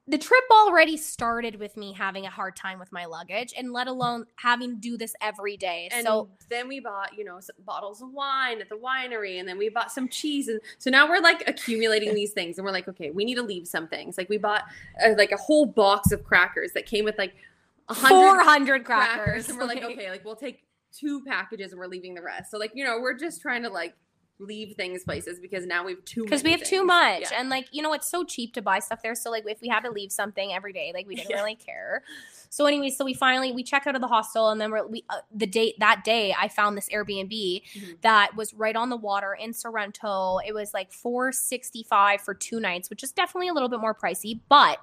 the 0.06 0.18
trip 0.18 0.44
already 0.52 0.98
started 0.98 1.56
with 1.60 1.78
me 1.78 1.94
having 1.94 2.26
a 2.26 2.30
hard 2.30 2.58
time 2.58 2.78
with 2.78 2.92
my 2.92 3.06
luggage 3.06 3.54
and 3.58 3.72
let 3.72 3.88
alone 3.88 4.26
having 4.36 4.72
to 4.72 4.76
do 4.76 4.98
this 4.98 5.16
every 5.22 5.56
day. 5.56 5.88
And 5.94 6.06
so 6.06 6.30
then 6.50 6.68
we 6.68 6.82
bought, 6.82 7.18
you 7.18 7.24
know, 7.24 7.40
some 7.40 7.56
bottles 7.66 8.02
of 8.02 8.12
wine 8.12 8.60
at 8.60 8.68
the 8.68 8.76
winery, 8.76 9.40
and 9.40 9.48
then 9.48 9.58
we 9.58 9.70
bought 9.70 9.94
some 9.94 10.10
cheese, 10.10 10.50
and 10.50 10.60
so 10.78 10.90
now 10.90 11.08
we're 11.08 11.22
like 11.22 11.48
accumulating 11.48 12.14
these 12.16 12.34
things, 12.34 12.58
and 12.58 12.66
we're 12.66 12.74
like, 12.74 12.90
okay, 12.90 13.12
we 13.12 13.24
need 13.24 13.36
to 13.36 13.44
leave 13.44 13.66
some 13.66 13.88
things. 13.88 14.18
Like 14.18 14.28
we 14.28 14.38
bought 14.38 14.64
uh, 15.04 15.14
like 15.18 15.32
a 15.32 15.38
whole 15.38 15.66
box 15.66 16.12
of 16.12 16.24
crackers 16.26 16.74
that 16.74 16.86
came 16.86 17.06
with 17.06 17.18
like 17.18 17.34
hundred 17.88 18.44
400 18.44 18.86
crackers, 18.86 19.16
crackers. 19.16 19.50
and 19.50 19.58
we're 19.58 19.66
like, 19.66 19.84
okay, 19.84 20.10
like 20.10 20.26
we'll 20.26 20.36
take 20.36 20.64
two 20.92 21.24
packages, 21.24 21.72
and 21.72 21.80
we're 21.80 21.88
leaving 21.88 22.14
the 22.14 22.22
rest. 22.22 22.52
So 22.52 22.58
like, 22.58 22.72
you 22.76 22.84
know, 22.84 23.00
we're 23.00 23.18
just 23.18 23.42
trying 23.42 23.64
to 23.64 23.70
like 23.70 23.96
leave 24.46 24.76
things 24.76 25.04
places 25.04 25.40
because 25.40 25.66
now 25.66 25.84
we 25.86 25.92
have 25.94 26.06
too 26.06 26.22
much 26.22 26.30
because 26.30 26.44
we 26.44 26.52
have 26.52 26.64
too 26.64 26.84
much 26.84 27.22
Yeah. 27.22 27.40
and 27.40 27.50
like 27.50 27.68
you 27.72 27.82
know 27.82 27.94
it's 27.94 28.10
so 28.10 28.24
cheap 28.24 28.54
to 28.54 28.62
buy 28.62 28.80
stuff 28.80 29.02
there 29.02 29.16
so 29.16 29.32
like 29.32 29.44
if 29.48 29.62
we 29.62 29.68
had 29.68 29.82
to 29.82 29.90
leave 29.92 30.12
something 30.12 30.54
every 30.54 30.74
day 30.74 30.92
like 30.94 31.08
we 31.08 31.16
didn't 31.16 31.30
Yeah. 31.30 31.38
really 31.38 31.56
care 31.56 32.04
so 32.50 32.66
anyway 32.66 32.90
so 32.90 33.04
we 33.06 33.14
finally 33.14 33.52
we 33.52 33.64
check 33.64 33.88
out 33.88 33.96
of 33.96 34.02
the 34.02 34.08
hostel 34.08 34.50
and 34.50 34.60
then 34.62 34.72
we're 34.72 34.86
we 34.86 35.04
uh, 35.10 35.18
the 35.34 35.48
date 35.48 35.76
that 35.80 36.04
day 36.04 36.36
i 36.40 36.48
found 36.48 36.78
this 36.78 36.90
airbnb 36.90 37.62
Mhm. 37.76 38.02
that 38.02 38.36
was 38.36 38.54
right 38.54 38.76
on 38.76 38.90
the 38.90 38.98
water 38.98 39.34
in 39.34 39.54
sorrento 39.54 40.38
it 40.46 40.54
was 40.54 40.74
like 40.74 40.92
465 40.92 42.22
for 42.22 42.34
two 42.34 42.60
nights 42.60 42.90
which 42.90 43.04
is 43.04 43.12
definitely 43.12 43.48
a 43.48 43.54
little 43.54 43.70
bit 43.70 43.80
more 43.80 43.96
pricey 43.96 44.40
but 44.50 44.80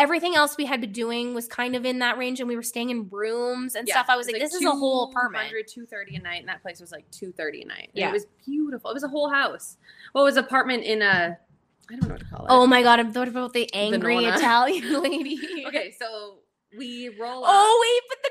everything 0.00 0.34
else 0.34 0.56
we 0.56 0.64
had 0.66 0.80
been 0.80 0.92
doing 0.92 1.34
was 1.34 1.46
kind 1.46 1.76
of 1.76 1.84
in 1.84 1.98
that 2.00 2.18
range 2.18 2.40
and 2.40 2.48
we 2.48 2.56
were 2.56 2.62
staying 2.62 2.90
in 2.90 3.08
rooms 3.10 3.74
and 3.74 3.86
Yeah, 3.86 3.94
stuff 3.94 4.06
i 4.08 4.14
it 4.14 4.16
was 4.16 4.26
like, 4.26 4.38
this 4.38 4.54
is 4.54 4.64
a 4.64 4.70
whole 4.70 5.10
apartment 5.10 5.44
200, 5.50 5.68
230 5.68 6.16
a 6.16 6.20
night, 6.20 6.40
and 6.40 6.48
that 6.48 6.62
place 6.62 6.80
was 6.80 6.90
like 6.92 7.04
230 7.10 7.62
a 7.62 7.66
night. 7.66 7.90
And 7.94 8.04
It 8.04 8.12
was 8.12 8.26
beautiful. 8.46 8.90
It 8.90 8.94
was 8.94 9.04
a 9.04 9.08
whole 9.08 9.30
house. 9.30 9.76
Well, 10.14 10.24
it 10.24 10.28
was 10.28 10.36
apartment 10.36 10.84
in 10.84 11.02
a, 11.02 11.38
I 11.90 11.92
don't 11.96 12.02
know 12.02 12.08
what 12.14 12.20
to 12.20 12.26
call 12.26 12.40
it. 12.44 12.48
oh 12.50 12.66
my 12.66 12.82
god 12.82 13.00
i'm 13.00 13.12
thought 13.12 13.26
about 13.28 13.52
the 13.52 13.68
angry 13.74 14.14
Nonna. 14.14 14.36
italian 14.36 15.02
lady 15.02 15.64
Okay, 15.66 15.92
so 15.98 16.38
we 16.78 17.08
roll 17.20 17.42
oh, 17.44 17.44
up 17.44 17.50
oh 17.50 17.78
wait 17.82 18.02
but 18.08 18.18
the 18.22 18.30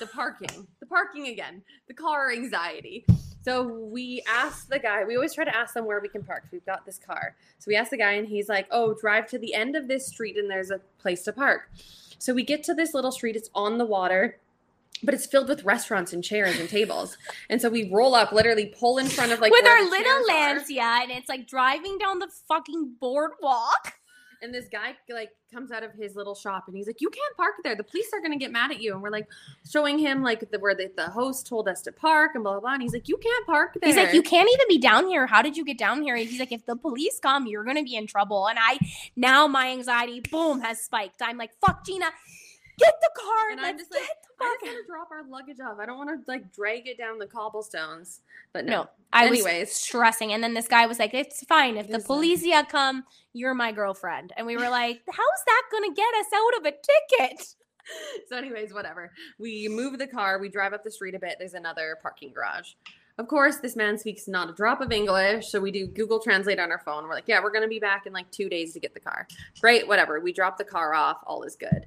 the 0.00 0.06
parking, 0.06 0.66
the 0.80 0.86
parking 0.86 1.28
again, 1.28 1.62
the 1.86 1.94
car 1.94 2.32
anxiety. 2.32 3.04
So 3.42 3.62
we 3.62 4.22
asked 4.28 4.68
the 4.68 4.78
guy, 4.78 5.04
we 5.04 5.16
always 5.16 5.34
try 5.34 5.44
to 5.44 5.56
ask 5.56 5.74
them 5.74 5.86
where 5.86 6.00
we 6.00 6.08
can 6.08 6.22
park. 6.22 6.44
We've 6.52 6.66
got 6.66 6.84
this 6.84 6.98
car. 6.98 7.36
So 7.58 7.64
we 7.68 7.76
asked 7.76 7.90
the 7.90 7.96
guy, 7.96 8.12
and 8.12 8.28
he's 8.28 8.48
like, 8.48 8.66
oh, 8.70 8.94
drive 8.94 9.28
to 9.30 9.38
the 9.38 9.54
end 9.54 9.76
of 9.76 9.88
this 9.88 10.06
street, 10.06 10.36
and 10.36 10.50
there's 10.50 10.70
a 10.70 10.80
place 10.98 11.22
to 11.24 11.32
park. 11.32 11.70
So 12.18 12.34
we 12.34 12.44
get 12.44 12.62
to 12.64 12.74
this 12.74 12.92
little 12.94 13.12
street, 13.12 13.36
it's 13.36 13.50
on 13.54 13.78
the 13.78 13.86
water. 13.86 14.38
But 15.02 15.14
it's 15.14 15.24
filled 15.24 15.48
with 15.48 15.64
restaurants 15.64 16.12
and 16.12 16.22
chairs 16.22 16.60
and 16.60 16.68
tables, 16.68 17.16
and 17.48 17.58
so 17.58 17.70
we 17.70 17.90
roll 17.90 18.14
up, 18.14 18.32
literally 18.32 18.66
pull 18.66 18.98
in 18.98 19.06
front 19.06 19.32
of 19.32 19.40
like 19.40 19.50
with 19.50 19.66
our 19.66 19.82
little. 19.82 20.26
Lancia, 20.26 20.82
and 20.82 21.10
it's 21.10 21.26
like 21.26 21.48
driving 21.48 21.96
down 21.96 22.18
the 22.18 22.28
fucking 22.48 22.96
boardwalk. 23.00 23.94
And 24.42 24.54
this 24.54 24.66
guy 24.70 24.96
like 25.08 25.30
comes 25.52 25.70
out 25.70 25.82
of 25.82 25.92
his 25.92 26.16
little 26.16 26.34
shop 26.34 26.64
and 26.66 26.76
he's 26.76 26.86
like, 26.86 27.00
"You 27.00 27.10
can't 27.10 27.36
park 27.36 27.54
there. 27.62 27.76
The 27.76 27.84
police 27.84 28.08
are 28.14 28.20
gonna 28.20 28.38
get 28.38 28.50
mad 28.52 28.70
at 28.70 28.80
you." 28.80 28.92
And 28.92 29.02
we're 29.02 29.10
like, 29.10 29.28
showing 29.70 29.98
him 29.98 30.22
like 30.22 30.50
the, 30.50 30.58
where 30.58 30.74
the, 30.74 30.90
the 30.96 31.10
host 31.10 31.46
told 31.46 31.68
us 31.68 31.82
to 31.82 31.92
park 31.92 32.32
and 32.34 32.42
blah 32.44 32.52
blah 32.52 32.60
blah. 32.60 32.72
And 32.74 32.82
he's 32.82 32.92
like, 32.92 33.08
"You 33.08 33.18
can't 33.18 33.46
park 33.46 33.76
there." 33.80 33.88
He's 33.88 33.96
like, 33.96 34.14
you 34.14 34.22
can't 34.22 34.48
even 34.52 34.66
be 34.68 34.78
down 34.78 35.08
here. 35.08 35.26
How 35.26 35.42
did 35.42 35.56
you 35.56 35.64
get 35.64 35.78
down 35.78 36.02
here? 36.02 36.14
And 36.14 36.26
he's 36.28 36.40
like, 36.40 36.52
if 36.52 36.64
the 36.66 36.76
police 36.76 37.18
come, 37.20 37.46
you're 37.46 37.64
gonna 37.64 37.82
be 37.82 37.96
in 37.96 38.06
trouble. 38.06 38.46
And 38.48 38.58
I 38.60 38.78
now 39.16 39.46
my 39.46 39.68
anxiety, 39.68 40.20
boom, 40.20 40.60
has 40.60 40.80
spiked. 40.82 41.20
I'm 41.22 41.36
like, 41.36 41.50
fuck, 41.64 41.84
Gina, 41.84 42.06
get 42.80 42.94
the 43.00 43.10
car. 43.20 43.50
And 43.50 43.60
I'm 43.60 43.78
just 43.78 43.90
like, 43.92 44.02
I 44.02 44.04
just 44.04 44.40
want 44.40 44.60
to 44.60 44.86
drop 44.86 45.10
our 45.10 45.24
luggage 45.28 45.60
off. 45.60 45.78
I 45.78 45.86
don't 45.86 45.98
want 45.98 46.10
to 46.10 46.30
like 46.30 46.52
drag 46.52 46.86
it 46.86 46.98
down 46.98 47.18
the 47.18 47.26
cobblestones. 47.26 48.20
But 48.52 48.64
no. 48.64 48.82
No, 48.82 48.88
I 49.12 49.26
Anyways. 49.26 49.68
was 49.68 49.76
stressing. 49.76 50.32
And 50.32 50.42
then 50.42 50.54
this 50.54 50.68
guy 50.68 50.86
was 50.86 50.98
like, 50.98 51.14
it's 51.14 51.44
fine. 51.44 51.76
If 51.76 51.88
the 51.88 51.98
policia 51.98 52.68
come, 52.68 53.04
you're 53.32 53.54
my 53.54 53.72
girlfriend. 53.72 54.32
And 54.36 54.46
we 54.46 54.56
were 54.56 54.70
like, 54.70 55.02
how's 55.06 55.44
that 55.46 55.62
gonna 55.70 55.94
get 55.94 56.14
us 56.20 56.26
out 56.34 56.58
of 56.58 56.66
a 56.66 56.72
ticket? 56.72 57.54
So, 58.28 58.36
anyways, 58.36 58.72
whatever. 58.72 59.10
We 59.38 59.68
move 59.68 59.98
the 59.98 60.06
car. 60.06 60.38
We 60.38 60.48
drive 60.48 60.72
up 60.72 60.84
the 60.84 60.90
street 60.90 61.14
a 61.14 61.18
bit. 61.18 61.36
There's 61.38 61.54
another 61.54 61.98
parking 62.00 62.32
garage. 62.32 62.72
Of 63.18 63.28
course, 63.28 63.56
this 63.56 63.76
man 63.76 63.98
speaks 63.98 64.28
not 64.28 64.48
a 64.48 64.52
drop 64.52 64.80
of 64.80 64.92
English. 64.92 65.48
So 65.48 65.60
we 65.60 65.70
do 65.70 65.86
Google 65.86 66.20
Translate 66.20 66.58
on 66.58 66.70
our 66.70 66.78
phone. 66.78 67.04
We're 67.04 67.14
like, 67.14 67.26
yeah, 67.26 67.42
we're 67.42 67.50
going 67.50 67.64
to 67.64 67.68
be 67.68 67.78
back 67.80 68.06
in 68.06 68.12
like 68.12 68.30
two 68.30 68.48
days 68.48 68.72
to 68.72 68.80
get 68.80 68.94
the 68.94 69.00
car. 69.00 69.26
Great, 69.60 69.86
whatever. 69.86 70.20
We 70.20 70.32
drop 70.32 70.56
the 70.56 70.64
car 70.64 70.94
off. 70.94 71.18
All 71.26 71.42
is 71.42 71.56
good. 71.56 71.84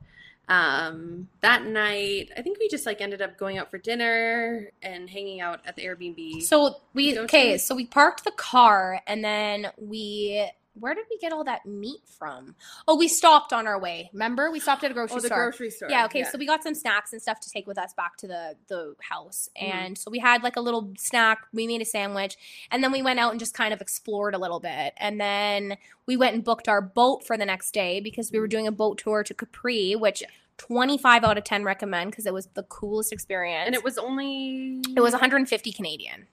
Um, 0.49 1.29
that 1.41 1.65
night, 1.65 2.31
I 2.37 2.41
think 2.41 2.59
we 2.59 2.67
just 2.67 2.85
like 2.85 2.99
ended 2.99 3.21
up 3.21 3.37
going 3.37 3.57
out 3.57 3.71
for 3.71 3.77
dinner 3.77 4.71
and 4.81 5.09
hanging 5.09 5.39
out 5.39 5.61
at 5.65 5.75
the 5.75 5.83
Airbnb. 5.83 6.43
So 6.43 6.75
we 6.93 7.17
okay, 7.19 7.57
so 7.57 7.75
we 7.75 7.85
parked 7.85 8.25
the 8.25 8.31
car 8.31 9.01
and 9.07 9.23
then 9.23 9.71
we 9.77 10.49
where 10.73 10.93
did 10.95 11.05
we 11.09 11.17
get 11.17 11.31
all 11.31 11.43
that 11.43 11.65
meat 11.65 12.01
from? 12.17 12.55
Oh, 12.87 12.97
we 12.97 13.07
stopped 13.07 13.53
on 13.53 13.67
our 13.67 13.79
way. 13.79 14.09
Remember? 14.13 14.51
We 14.51 14.59
stopped 14.59 14.83
at 14.83 14.91
a 14.91 14.93
grocery 14.93 15.17
oh, 15.17 15.19
the 15.19 15.27
store. 15.27 15.37
grocery 15.49 15.69
store. 15.69 15.89
Yeah, 15.89 16.05
okay. 16.05 16.23
So 16.23 16.37
we 16.37 16.45
got 16.45 16.63
some 16.63 16.73
snacks 16.75 17.13
and 17.13 17.21
stuff 17.21 17.39
to 17.41 17.49
take 17.49 17.67
with 17.67 17.77
us 17.77 17.93
back 17.93 18.17
to 18.17 18.27
the 18.27 18.55
the 18.67 18.95
house. 19.01 19.49
Mhm. 19.55 19.73
And 19.73 19.97
so 19.97 20.09
we 20.11 20.19
had 20.19 20.43
like 20.43 20.55
a 20.55 20.61
little 20.61 20.93
snack, 20.97 21.39
we 21.53 21.67
made 21.67 21.81
a 21.81 21.85
sandwich, 21.85 22.37
and 22.71 22.83
then 22.83 22.91
we 22.91 23.01
went 23.01 23.19
out 23.19 23.31
and 23.31 23.39
just 23.39 23.53
kind 23.53 23.73
of 23.73 23.81
explored 23.81 24.35
a 24.35 24.37
little 24.39 24.59
bit. 24.59 24.93
And 24.97 25.19
then 25.19 25.77
we 26.05 26.17
went 26.17 26.35
and 26.35 26.43
booked 26.43 26.67
our 26.67 26.81
boat 26.81 27.25
for 27.25 27.37
the 27.37 27.45
next 27.45 27.71
day 27.71 27.99
because 27.99 28.31
we 28.31 28.39
were 28.39 28.47
doing 28.47 28.67
a 28.67 28.71
boat 28.71 28.97
tour 28.97 29.23
to 29.23 29.33
Capri, 29.33 29.95
which 29.95 30.23
25 30.57 31.23
out 31.23 31.37
of 31.37 31.43
10 31.43 31.63
recommend 31.63 32.11
because 32.11 32.25
it 32.25 32.33
was 32.33 32.47
the 32.53 32.63
coolest 32.63 33.11
experience. 33.11 33.65
and 33.65 33.75
it 33.75 33.83
was 33.83 33.97
only 33.97 34.81
it 34.95 35.01
was 35.01 35.13
150 35.13 35.71
Canadian. 35.71 36.27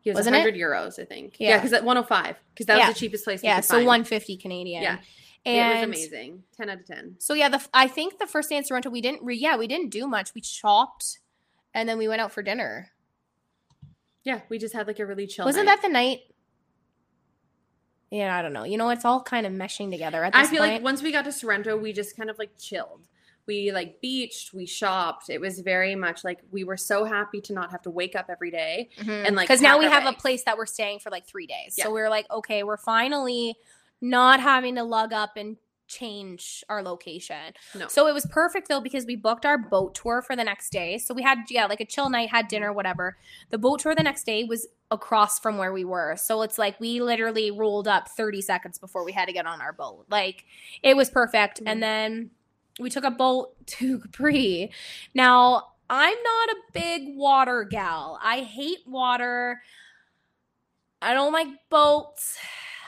He 0.00 0.10
was 0.10 0.16
Wasn't 0.16 0.36
it? 0.36 0.38
100 0.38 0.54
euros, 0.54 0.98
I 1.00 1.04
think. 1.04 1.36
Yeah. 1.38 1.48
Yeah, 1.50 1.56
because 1.58 1.72
at 1.72 1.84
105, 1.84 2.36
because 2.54 2.66
that 2.66 2.78
Yeah. 2.78 2.86
was 2.88 2.94
the 2.96 3.00
cheapest 3.00 3.24
place. 3.24 3.42
Yeah, 3.42 3.60
so 3.60 3.74
find. 3.74 3.86
150 3.86 4.36
Canadian. 4.36 4.82
Yeah. 4.82 4.98
And 5.44 5.72
it 5.72 5.88
was 5.88 5.98
amazing. 5.98 6.42
10 6.56 6.68
out 6.70 6.80
of 6.80 6.86
10. 6.86 7.16
So 7.18 7.34
yeah, 7.34 7.48
the 7.48 7.64
I 7.72 7.88
think 7.88 8.18
the 8.18 8.26
first 8.26 8.48
day 8.48 8.56
in 8.56 8.64
Sorrento 8.64 8.90
we 8.90 9.00
didn't 9.00 9.22
re- 9.24 9.36
yeah, 9.36 9.56
we 9.56 9.66
didn't 9.66 9.90
do 9.90 10.06
much. 10.06 10.34
We 10.34 10.42
shopped 10.42 11.18
and 11.74 11.88
then 11.88 11.98
we 11.98 12.06
went 12.08 12.20
out 12.20 12.32
for 12.32 12.42
dinner. 12.42 12.90
Yeah, 14.24 14.40
we 14.48 14.58
just 14.58 14.74
had 14.74 14.86
like 14.86 14.98
a 14.98 15.06
really 15.06 15.26
chill. 15.26 15.44
Wasn't 15.46 15.66
night. 15.66 15.80
that 15.80 15.88
the 15.88 15.92
night? 15.92 16.20
Yeah, 18.10 18.36
I 18.36 18.42
don't 18.42 18.52
know. 18.52 18.64
You 18.64 18.78
know, 18.78 18.88
it's 18.90 19.04
all 19.04 19.22
kind 19.22 19.46
of 19.46 19.52
meshing 19.52 19.90
together 19.90 20.24
at 20.24 20.34
I 20.34 20.46
feel 20.46 20.60
point. 20.60 20.72
like 20.74 20.82
once 20.82 21.02
we 21.02 21.12
got 21.12 21.24
to 21.26 21.32
Sorrento, 21.32 21.76
we 21.76 21.92
just 21.92 22.16
kind 22.16 22.30
of 22.30 22.38
like 22.38 22.50
chilled. 22.58 23.06
We 23.48 23.72
like 23.72 24.00
beached, 24.00 24.54
we 24.54 24.66
shopped. 24.66 25.28
It 25.30 25.40
was 25.40 25.60
very 25.60 25.96
much 25.96 26.22
like 26.22 26.38
we 26.52 26.62
were 26.62 26.76
so 26.76 27.04
happy 27.04 27.40
to 27.40 27.52
not 27.52 27.72
have 27.72 27.82
to 27.82 27.90
wake 27.90 28.14
up 28.14 28.26
every 28.28 28.52
day. 28.52 28.90
Mm-hmm. 28.98 29.10
and, 29.10 29.34
like, 29.34 29.48
because 29.48 29.60
now 29.60 29.78
we 29.78 29.86
have 29.86 30.06
a 30.06 30.12
place 30.12 30.44
that 30.44 30.56
we're 30.56 30.66
staying 30.66 31.00
for 31.00 31.10
like 31.10 31.26
three 31.26 31.46
days. 31.46 31.74
Yeah. 31.76 31.84
So 31.84 31.92
we 31.92 32.00
are 32.00 32.10
like, 32.10 32.30
okay, 32.30 32.62
we're 32.62 32.76
finally 32.76 33.56
not 34.00 34.38
having 34.40 34.76
to 34.76 34.84
lug 34.84 35.12
up 35.12 35.30
and 35.36 35.56
change 35.88 36.62
our 36.68 36.82
location. 36.82 37.54
No. 37.74 37.88
So 37.88 38.06
it 38.06 38.14
was 38.14 38.26
perfect 38.26 38.68
though 38.68 38.80
because 38.80 39.06
we 39.06 39.16
booked 39.16 39.44
our 39.44 39.58
boat 39.58 39.94
tour 39.94 40.22
for 40.22 40.36
the 40.36 40.44
next 40.44 40.70
day. 40.70 40.98
So 40.98 41.14
we 41.14 41.22
had 41.22 41.38
yeah, 41.48 41.66
like 41.66 41.80
a 41.80 41.84
chill 41.84 42.10
night, 42.10 42.28
had 42.28 42.46
dinner, 42.46 42.72
whatever. 42.72 43.16
The 43.50 43.58
boat 43.58 43.80
tour 43.80 43.94
the 43.94 44.02
next 44.02 44.24
day 44.24 44.44
was 44.44 44.66
across 44.90 45.38
from 45.38 45.58
where 45.58 45.72
we 45.72 45.84
were. 45.84 46.14
So 46.16 46.42
it's 46.42 46.58
like 46.58 46.78
we 46.78 47.00
literally 47.00 47.50
rolled 47.50 47.88
up 47.88 48.08
30 48.08 48.42
seconds 48.42 48.78
before 48.78 49.04
we 49.04 49.12
had 49.12 49.26
to 49.26 49.32
get 49.32 49.46
on 49.46 49.60
our 49.60 49.72
boat. 49.72 50.06
Like 50.10 50.44
it 50.82 50.96
was 50.96 51.10
perfect. 51.10 51.58
Mm-hmm. 51.58 51.68
And 51.68 51.82
then 51.82 52.30
we 52.78 52.90
took 52.90 53.04
a 53.04 53.10
boat 53.10 53.54
to 53.66 53.98
Capri. 54.00 54.70
Now, 55.14 55.68
I'm 55.90 56.16
not 56.22 56.48
a 56.50 56.56
big 56.74 57.16
water 57.16 57.64
gal. 57.64 58.18
I 58.22 58.40
hate 58.40 58.80
water. 58.86 59.62
I 61.00 61.14
don't 61.14 61.32
like 61.32 61.48
boats. 61.70 62.38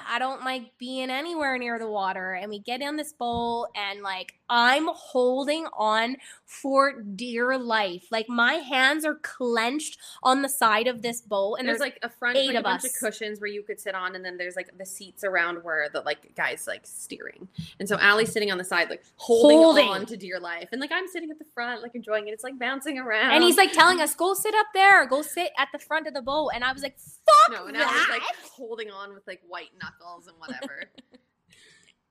I 0.09 0.19
don't 0.19 0.45
like 0.45 0.77
being 0.79 1.09
anywhere 1.09 1.57
near 1.57 1.79
the 1.79 1.89
water. 1.89 2.33
And 2.33 2.51
we 2.51 2.59
get 2.59 2.81
in 2.81 2.97
this 2.97 3.13
boat, 3.13 3.69
and 3.77 4.03
like 4.03 4.35
I'm 4.51 4.89
holding 4.93 5.67
on 5.73 6.17
for 6.45 7.01
dear 7.03 7.57
life. 7.57 8.07
Like 8.11 8.29
my 8.29 8.55
hands 8.55 9.05
are 9.05 9.15
clenched 9.15 9.99
on 10.25 10.43
the 10.43 10.49
side 10.49 10.89
of 10.89 11.03
this 11.03 11.21
boat, 11.21 11.57
and 11.59 11.69
there's, 11.69 11.79
there's, 11.79 11.93
like 11.93 11.99
a 12.03 12.11
front 12.11 12.37
eight 12.37 12.49
like, 12.49 12.57
a 12.57 12.59
of 12.59 12.65
bunch 12.65 12.85
us. 12.85 12.87
of 12.87 12.99
cushions 12.99 13.41
where 13.41 13.49
you 13.49 13.63
could 13.63 13.81
sit 13.81 13.95
on, 13.95 14.17
and 14.17 14.25
then 14.25 14.37
there's 14.37 14.57
like 14.57 14.77
the 14.77 14.85
seats 14.85 15.23
around 15.23 15.63
where 15.63 15.89
the 15.89 16.01
like 16.01 16.35
guys 16.35 16.67
like 16.67 16.85
steering. 16.85 17.47
And 17.79 17.89
so 17.89 17.97
Allie's 17.99 18.33
sitting 18.33 18.51
on 18.51 18.59
the 18.59 18.65
side, 18.65 18.91
like 18.91 19.05
holding, 19.17 19.57
Holding. 19.57 19.89
on 19.89 20.07
to 20.07 20.17
dear 20.17 20.41
life, 20.41 20.69
and 20.73 20.81
like 20.81 20.91
I'm 20.93 21.07
sitting 21.07 21.31
at 21.31 21.39
the 21.39 21.47
front, 21.55 21.83
like 21.83 21.95
enjoying 21.95 22.27
it. 22.27 22.33
It's 22.33 22.45
like 22.45 22.59
bouncing 22.59 22.99
around, 22.99 23.33
and 23.33 23.45
he's 23.45 23.57
like 23.57 23.73
telling 23.73 24.01
us, 24.01 24.15
"Go 24.17 24.35
sit 24.35 24.55
up 24.57 24.67
there. 24.75 25.07
Go 25.07 25.23
sit 25.23 25.53
at 25.57 25.69
the 25.73 25.79
front 25.79 26.09
of 26.09 26.15
the 26.15 26.23
boat." 26.23 26.51
And 26.55 26.65
I 26.65 26.73
was 26.73 26.83
like, 26.83 26.99
"Fuck 26.99 27.57
no, 27.57 27.67
and 27.67 27.77
that!" 27.77 27.87
Allie's 27.87 28.09
like 28.09 28.23
holding 28.51 28.91
on 28.91 29.15
with 29.15 29.27
like 29.29 29.41
white 29.49 29.71
knuckles 29.81 30.27
and 30.27 30.37
whatever. 30.39 30.91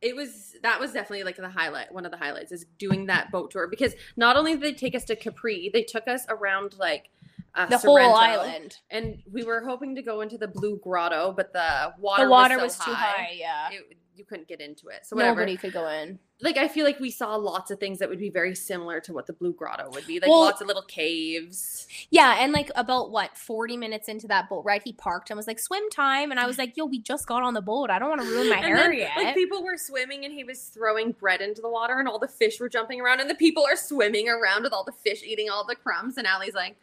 it 0.01 0.15
was 0.15 0.55
that 0.63 0.79
was 0.79 0.93
definitely 0.93 1.23
like 1.23 1.35
the 1.35 1.49
highlight 1.49 1.91
one 1.93 2.05
of 2.05 2.11
the 2.11 2.17
highlights 2.17 2.51
is 2.51 2.65
doing 2.77 3.07
that 3.07 3.31
boat 3.31 3.51
tour 3.51 3.67
because 3.67 3.93
not 4.15 4.37
only 4.37 4.53
did 4.53 4.61
they 4.61 4.73
take 4.73 4.95
us 4.95 5.03
to 5.03 5.15
capri 5.15 5.69
they 5.73 5.83
took 5.83 6.07
us 6.07 6.25
around 6.29 6.75
like 6.77 7.09
uh, 7.55 7.65
The 7.65 7.77
whole 7.77 7.97
island. 7.97 8.77
And 8.89 9.21
we 9.31 9.43
were 9.43 9.61
hoping 9.61 9.95
to 9.95 10.01
go 10.01 10.21
into 10.21 10.37
the 10.37 10.47
Blue 10.47 10.79
Grotto, 10.81 11.33
but 11.35 11.51
the 11.51 11.93
water 11.99 12.25
The 12.25 12.29
water 12.29 12.55
was, 12.55 12.63
was, 12.63 12.75
so 12.75 12.85
too 12.85 12.93
high. 12.93 13.35
Yeah. 13.37 13.69
It, 13.71 13.97
you 14.19 14.25
couldn't 14.25 14.47
get 14.47 14.61
into 14.61 14.89
it. 14.89 15.05
So 15.05 15.15
whatever. 15.15 15.39
Nobody 15.41 15.57
could 15.57 15.73
go 15.73 15.87
in. 15.87 16.19
like 16.41 16.57
I 16.57 16.67
feel 16.67 16.85
like 16.85 16.99
we 16.99 17.09
saw 17.11 17.35
lots 17.35 17.71
of 17.71 17.79
things 17.79 17.99
that 17.99 18.09
would 18.09 18.19
be 18.19 18.29
very 18.29 18.53
similar 18.55 18.99
to 19.01 19.13
what 19.13 19.25
the 19.25 19.33
Blue 19.33 19.53
Grotto 19.53 19.89
would 19.91 20.05
be. 20.05 20.19
Like 20.19 20.29
Well- 20.29 20.41
lots 20.41 20.61
of 20.61 20.67
little 20.67 20.83
caves. 20.83 21.87
Yeah, 22.11 22.35
and 22.39 22.51
like 22.53 22.69
about 22.75 23.11
what 23.11 23.37
forty 23.37 23.77
minutes 23.77 24.07
into 24.07 24.27
that 24.27 24.49
boat 24.49 24.63
ride, 24.65 24.81
he 24.85 24.93
parked 24.93 25.29
and 25.29 25.37
was 25.37 25.47
like, 25.47 25.59
"Swim 25.59 25.89
time," 25.89 26.31
and 26.31 26.39
I 26.39 26.45
was 26.47 26.57
like, 26.57 26.77
"Yo, 26.77 26.85
we 26.85 26.99
just 26.99 27.27
got 27.27 27.43
on 27.43 27.53
the 27.53 27.61
boat. 27.61 27.89
I 27.89 27.99
don't 27.99 28.09
want 28.09 28.21
to 28.21 28.27
ruin 28.27 28.49
my 28.49 28.55
And 28.57 28.65
hair 28.65 28.77
then, 28.77 28.93
yet." 28.93 29.11
like 29.15 29.35
people 29.35 29.63
were 29.63 29.77
swimming 29.77 30.25
and 30.25 30.33
he 30.33 30.43
was 30.43 30.61
throwing 30.65 31.13
bread 31.13 31.41
into 31.41 31.61
the 31.61 31.69
water 31.69 31.97
and 31.99 32.07
all 32.07 32.19
the 32.19 32.27
fish 32.27 32.59
were 32.59 32.69
jumping 32.69 33.01
around 33.01 33.19
and 33.21 33.29
the 33.29 33.35
people 33.35 33.63
are 33.65 33.75
swimming 33.75 34.27
around 34.29 34.63
with 34.63 34.73
all 34.73 34.83
the 34.83 34.91
fish 34.91 35.23
eating 35.23 35.49
all 35.49 35.65
the 35.65 35.75
crumbs 35.75 36.17
and 36.17 36.27
Allie's 36.27 36.53
like, 36.53 36.75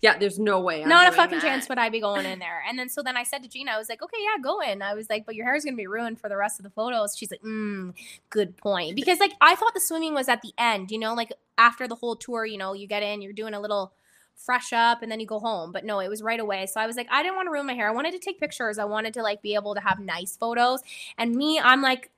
Yeah, 0.00 0.16
there's 0.16 0.38
no 0.38 0.60
way. 0.60 0.82
I'm 0.82 0.88
Not 0.88 1.08
a 1.08 1.12
fucking 1.12 1.38
that." 1.38 1.44
chance 1.44 1.68
would 1.68 1.78
I 1.78 1.88
be 1.88 2.00
going 2.00 2.24
in 2.24 2.38
there. 2.38 2.62
And 2.68 2.78
then 2.78 2.88
so 2.88 3.02
then 3.02 3.16
I 3.16 3.24
said 3.24 3.42
to 3.42 3.48
Gina, 3.48 3.72
I 3.72 3.78
was 3.78 3.88
like, 3.88 4.02
okay, 4.02 4.18
yeah, 4.20 4.40
go 4.42 4.60
in. 4.60 4.80
I 4.80 4.94
was 4.94 5.10
like, 5.10 5.26
but 5.26 5.34
your 5.34 5.44
hair 5.44 5.56
is 5.56 5.64
gonna 5.64 5.76
be 5.76 5.86
ruined 5.86 6.20
for 6.20 6.28
the 6.28 6.36
rest 6.36 6.60
of 6.60 6.64
the 6.64 6.70
photos. 6.70 7.16
She's 7.16 7.30
like, 7.30 7.42
mm, 7.42 7.92
good 8.30 8.56
point. 8.56 8.94
Because 8.94 9.18
like 9.18 9.32
I 9.40 9.54
thought 9.56 9.74
the 9.74 9.80
swimming 9.80 10.14
was 10.14 10.28
at 10.28 10.42
the 10.42 10.52
end, 10.56 10.90
you 10.90 10.98
know, 10.98 11.14
like 11.14 11.32
after 11.56 11.88
the 11.88 11.96
whole 11.96 12.16
tour, 12.16 12.44
you 12.46 12.58
know, 12.58 12.72
you 12.74 12.86
get 12.86 13.02
in, 13.02 13.22
you're 13.22 13.32
doing 13.32 13.54
a 13.54 13.60
little 13.60 13.92
fresh 14.36 14.72
up 14.72 15.02
and 15.02 15.10
then 15.10 15.18
you 15.18 15.26
go 15.26 15.40
home. 15.40 15.72
But 15.72 15.84
no, 15.84 15.98
it 15.98 16.08
was 16.08 16.22
right 16.22 16.38
away. 16.38 16.66
So 16.66 16.80
I 16.80 16.86
was 16.86 16.96
like, 16.96 17.08
I 17.10 17.22
didn't 17.22 17.36
want 17.36 17.46
to 17.46 17.50
ruin 17.50 17.66
my 17.66 17.74
hair. 17.74 17.88
I 17.88 17.92
wanted 17.92 18.12
to 18.12 18.20
take 18.20 18.38
pictures. 18.38 18.78
I 18.78 18.84
wanted 18.84 19.14
to 19.14 19.22
like 19.22 19.42
be 19.42 19.54
able 19.54 19.74
to 19.74 19.80
have 19.80 19.98
nice 19.98 20.36
photos. 20.36 20.80
And 21.18 21.34
me, 21.34 21.58
I'm 21.58 21.82
like, 21.82 22.10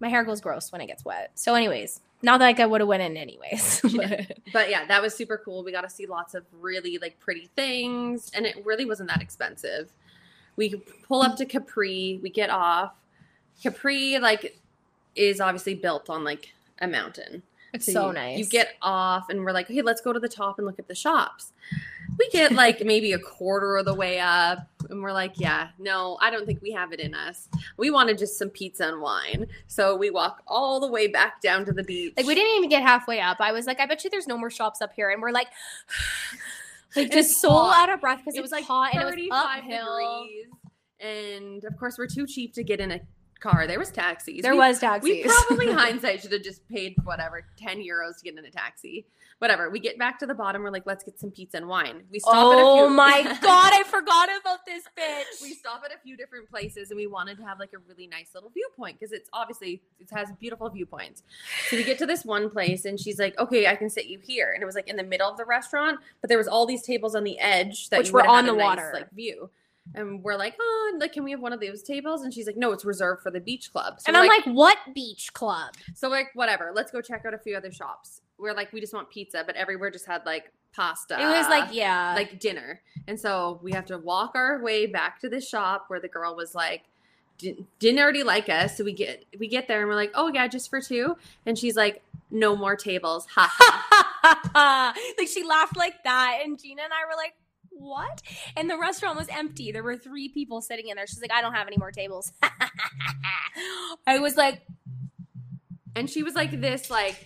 my 0.00 0.08
hair 0.08 0.24
goes 0.24 0.40
gross 0.40 0.72
when 0.72 0.80
it 0.80 0.86
gets 0.86 1.04
wet. 1.04 1.30
So, 1.34 1.54
anyways, 1.54 2.00
not 2.22 2.40
like 2.40 2.60
I 2.60 2.66
would 2.66 2.80
have 2.80 2.88
went 2.88 3.02
in 3.02 3.16
anyways. 3.16 3.82
But 4.52 4.68
yeah, 4.68 4.84
that 4.86 5.00
was 5.00 5.14
super 5.14 5.40
cool. 5.42 5.64
We 5.64 5.72
got 5.72 5.80
to 5.82 5.90
see 5.90 6.06
lots 6.06 6.34
of 6.34 6.44
really 6.60 6.98
like 6.98 7.18
pretty 7.18 7.50
things, 7.56 8.30
and 8.34 8.44
it 8.46 8.64
really 8.64 8.84
wasn't 8.84 9.08
that 9.08 9.22
expensive. 9.22 9.90
We 10.56 10.76
pull 11.06 11.22
up 11.22 11.36
to 11.38 11.46
Capri, 11.46 12.20
we 12.22 12.28
get 12.30 12.50
off. 12.50 12.92
Capri 13.62 14.18
like 14.18 14.58
is 15.14 15.40
obviously 15.40 15.74
built 15.74 16.10
on 16.10 16.24
like 16.24 16.52
a 16.80 16.86
mountain. 16.86 17.42
It's 17.72 17.90
so 17.92 18.08
you- 18.08 18.12
nice. 18.14 18.38
You 18.38 18.46
get 18.46 18.74
off, 18.82 19.28
and 19.30 19.44
we're 19.44 19.52
like, 19.52 19.70
okay, 19.70 19.82
let's 19.82 20.00
go 20.00 20.12
to 20.12 20.20
the 20.20 20.28
top 20.28 20.58
and 20.58 20.66
look 20.66 20.78
at 20.78 20.88
the 20.88 20.94
shops. 20.94 21.52
We 22.18 22.28
get 22.30 22.52
like 22.52 22.84
maybe 22.84 23.12
a 23.12 23.18
quarter 23.18 23.76
of 23.76 23.86
the 23.86 23.94
way 23.94 24.20
up, 24.20 24.68
and 24.90 25.02
we're 25.02 25.12
like, 25.12 25.32
yeah, 25.40 25.68
no, 25.78 26.18
I 26.20 26.30
don't 26.30 26.44
think 26.44 26.60
we 26.60 26.70
have 26.72 26.92
it 26.92 27.00
in 27.00 27.14
us. 27.14 27.48
We 27.78 27.90
wanted 27.90 28.18
just 28.18 28.36
some 28.38 28.50
pizza 28.50 28.86
and 28.88 29.00
wine, 29.00 29.46
so 29.66 29.96
we 29.96 30.10
walk 30.10 30.42
all 30.46 30.78
the 30.80 30.88
way 30.88 31.06
back 31.06 31.40
down 31.40 31.64
to 31.64 31.72
the 31.72 31.82
beach. 31.84 32.12
Like 32.16 32.26
we 32.26 32.34
didn't 32.34 32.56
even 32.58 32.68
get 32.68 32.82
halfway 32.82 33.20
up. 33.20 33.38
I 33.40 33.52
was 33.52 33.66
like, 33.66 33.80
I 33.80 33.86
bet 33.86 34.04
you 34.04 34.10
there's 34.10 34.26
no 34.26 34.36
more 34.36 34.50
shops 34.50 34.82
up 34.82 34.92
here, 34.94 35.08
and 35.10 35.22
we're 35.22 35.30
like, 35.30 35.48
like 36.96 37.04
And 37.04 37.12
just 37.12 37.40
so 37.40 37.48
hot. 37.50 37.88
out 37.88 37.94
of 37.94 38.00
breath 38.02 38.18
because 38.18 38.34
it 38.36 38.42
was 38.42 38.52
like 38.52 38.64
hot 38.64 38.92
and 38.94 39.02
it 39.02 39.06
was 39.06 39.28
uphill. 39.32 39.98
degrees. 40.26 40.46
And 41.00 41.64
of 41.64 41.76
course, 41.78 41.96
we're 41.98 42.06
too 42.06 42.26
cheap 42.26 42.52
to 42.54 42.62
get 42.62 42.78
in 42.80 42.92
a 42.92 43.00
car. 43.42 43.66
There 43.66 43.78
was 43.78 43.90
taxis. 43.90 44.40
There 44.42 44.52
We- 44.52 44.58
was 44.58 44.78
taxis. 44.78 45.10
We 45.10 45.24
probably 45.24 45.72
hindsight 45.82 46.22
should 46.22 46.32
have 46.32 46.42
just 46.42 46.66
paid 46.68 46.94
whatever 47.04 47.44
ten 47.58 47.78
euros 47.78 48.18
to 48.18 48.24
get 48.24 48.38
in 48.38 48.44
a 48.44 48.50
taxi. 48.50 49.06
Whatever. 49.38 49.70
We 49.70 49.80
get 49.80 49.98
back 49.98 50.20
to 50.20 50.26
the 50.26 50.34
bottom. 50.34 50.62
We're 50.62 50.70
like, 50.70 50.86
let's 50.86 51.02
get 51.02 51.18
some 51.18 51.32
pizza 51.32 51.56
and 51.56 51.66
wine. 51.66 52.04
We 52.12 52.20
stop 52.20 52.34
at 52.34 52.38
a 52.60 52.62
oh 52.64 52.86
few. 52.86 52.96
my 52.96 53.22
god, 53.42 53.72
I 53.74 53.82
forgot 53.82 54.28
about 54.40 54.64
this 54.64 54.84
bitch. 54.96 55.42
we 55.42 55.52
stop 55.54 55.82
at 55.84 55.92
a 55.92 55.98
few 55.98 56.16
different 56.16 56.48
places 56.48 56.90
and 56.92 56.96
we 56.96 57.08
wanted 57.08 57.38
to 57.38 57.44
have 57.44 57.58
like 57.58 57.72
a 57.74 57.78
really 57.88 58.06
nice 58.06 58.28
little 58.34 58.50
viewpoint 58.50 59.00
because 59.00 59.12
it's 59.12 59.28
obviously 59.32 59.82
it 59.98 60.08
has 60.12 60.28
beautiful 60.38 60.68
viewpoints 60.70 61.24
so 61.68 61.76
we 61.76 61.82
get 61.82 61.98
to 61.98 62.06
this 62.06 62.24
one 62.24 62.50
place 62.50 62.84
and 62.84 63.00
she's 63.00 63.18
like 63.18 63.36
okay 63.38 63.66
i 63.66 63.74
can 63.74 63.88
sit 63.90 64.06
you 64.06 64.18
here 64.22 64.52
and 64.52 64.62
it 64.62 64.66
was 64.66 64.74
like 64.76 64.88
in 64.88 64.96
the 64.96 65.02
middle 65.02 65.28
of 65.28 65.36
the 65.36 65.44
restaurant 65.44 65.98
but 66.20 66.28
there 66.28 66.38
was 66.38 66.46
all 66.46 66.64
these 66.66 66.82
tables 66.82 67.14
on 67.16 67.24
the 67.24 67.38
edge 67.40 67.88
that 67.90 67.98
Which 67.98 68.12
were 68.12 68.24
on 68.26 68.46
the 68.46 68.52
nice, 68.52 68.62
water. 68.62 68.90
like 68.94 69.10
view 69.12 69.50
and 69.94 70.22
we're 70.22 70.36
like 70.36 70.54
oh 70.60 70.96
like 71.00 71.12
can 71.12 71.24
we 71.24 71.30
have 71.30 71.40
one 71.40 71.52
of 71.52 71.60
those 71.60 71.82
tables 71.82 72.22
and 72.22 72.32
she's 72.32 72.46
like 72.46 72.56
no 72.56 72.72
it's 72.72 72.84
reserved 72.84 73.22
for 73.22 73.30
the 73.30 73.40
beach 73.40 73.72
club 73.72 74.00
so 74.00 74.04
and 74.06 74.16
I'm 74.16 74.28
like, 74.28 74.44
what 74.46 74.78
beach 74.94 75.32
club? 75.32 75.74
so 75.94 76.08
like 76.08 76.28
whatever 76.34 76.72
let's 76.74 76.90
go 76.90 77.00
check 77.00 77.24
out 77.26 77.34
a 77.34 77.38
few 77.38 77.56
other 77.56 77.72
shops 77.72 78.20
we're 78.38 78.54
like 78.54 78.72
we 78.72 78.80
just 78.80 78.94
want 78.94 79.10
pizza 79.10 79.42
but 79.44 79.56
everywhere 79.56 79.90
just 79.90 80.06
had 80.06 80.24
like 80.24 80.52
pasta 80.72 81.20
it 81.20 81.24
was 81.24 81.48
like, 81.48 81.68
yeah. 81.72 82.14
like 82.14 82.40
dinner. 82.40 82.80
And 83.06 83.18
so 83.18 83.60
we 83.62 83.72
have 83.72 83.86
to 83.86 83.98
walk 83.98 84.32
our 84.34 84.62
way 84.62 84.86
back 84.86 85.20
to 85.20 85.28
the 85.28 85.40
shop 85.40 85.84
where 85.88 86.00
the 86.00 86.08
girl 86.08 86.34
was 86.34 86.54
like 86.54 86.82
didn't 87.78 87.98
already 87.98 88.22
like 88.22 88.48
us. 88.48 88.76
So 88.76 88.84
we 88.84 88.92
get 88.92 89.24
we 89.38 89.48
get 89.48 89.68
there 89.68 89.80
and 89.80 89.88
we're 89.88 89.96
like, 89.96 90.12
"Oh 90.14 90.30
yeah, 90.32 90.46
just 90.46 90.70
for 90.70 90.80
two. 90.80 91.16
And 91.44 91.58
she's 91.58 91.76
like, 91.76 92.02
"No 92.30 92.54
more 92.54 92.76
tables." 92.76 93.26
ha 93.26 93.52
Ha 93.58 94.40
ha. 94.54 94.94
like 95.18 95.28
she 95.28 95.42
laughed 95.42 95.76
like 95.76 96.04
that, 96.04 96.40
and 96.44 96.60
Gina 96.60 96.82
and 96.82 96.92
I 96.92 97.04
were 97.06 97.16
like, 97.16 97.34
"What?" 97.76 98.22
And 98.56 98.68
the 98.70 98.78
restaurant 98.78 99.16
was 99.16 99.28
empty. 99.28 99.72
There 99.72 99.82
were 99.82 99.96
three 99.96 100.28
people 100.28 100.60
sitting 100.60 100.88
in 100.88 100.96
there. 100.96 101.06
She's 101.06 101.20
like, 101.20 101.32
"I 101.32 101.40
don't 101.40 101.54
have 101.54 101.66
any 101.66 101.78
more 101.78 101.90
tables." 101.90 102.32
I 104.06 104.18
was 104.18 104.36
like, 104.36 104.62
and 105.94 106.08
she 106.08 106.22
was 106.22 106.34
like 106.34 106.60
this 106.60 106.90
like 106.90 107.24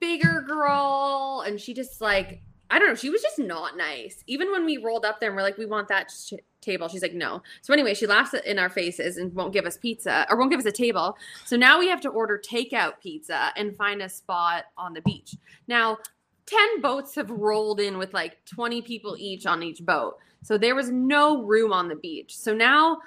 bigger 0.00 0.42
girl 0.46 1.44
and 1.46 1.60
she 1.60 1.74
just 1.74 2.00
like 2.00 2.42
I 2.72 2.78
don't 2.78 2.86
know, 2.86 2.94
she 2.94 3.10
was 3.10 3.20
just 3.20 3.38
not 3.40 3.76
nice. 3.76 4.22
Even 4.28 4.52
when 4.52 4.64
we 4.64 4.76
rolled 4.76 5.04
up 5.04 5.18
there 5.18 5.30
and 5.30 5.36
we're 5.36 5.42
like, 5.42 5.58
"We 5.58 5.66
want 5.66 5.88
that 5.88 6.08
sh- 6.08 6.34
table." 6.60 6.86
She's 6.86 7.02
like, 7.02 7.14
"No." 7.14 7.42
So 7.62 7.72
anyway, 7.72 7.94
she 7.94 8.06
laughs 8.06 8.32
in 8.32 8.60
our 8.60 8.68
faces 8.68 9.16
and 9.16 9.34
won't 9.34 9.52
give 9.52 9.66
us 9.66 9.76
pizza 9.76 10.24
or 10.30 10.36
won't 10.36 10.52
give 10.52 10.60
us 10.60 10.66
a 10.66 10.72
table. 10.72 11.18
So 11.44 11.56
now 11.56 11.80
we 11.80 11.88
have 11.88 12.00
to 12.02 12.08
order 12.08 12.38
takeout 12.40 13.00
pizza 13.02 13.52
and 13.56 13.76
find 13.76 14.00
a 14.00 14.08
spot 14.08 14.66
on 14.78 14.92
the 14.92 15.00
beach. 15.02 15.34
Now, 15.66 15.98
10 16.50 16.80
boats 16.80 17.14
have 17.14 17.30
rolled 17.30 17.80
in 17.80 17.96
with 17.96 18.12
like 18.12 18.44
20 18.46 18.82
people 18.82 19.16
each 19.18 19.46
on 19.46 19.62
each 19.62 19.84
boat. 19.84 20.16
So 20.42 20.58
there 20.58 20.74
was 20.74 20.90
no 20.90 21.42
room 21.42 21.72
on 21.72 21.88
the 21.88 21.94
beach. 21.94 22.36
So 22.36 22.54
now 22.54 22.98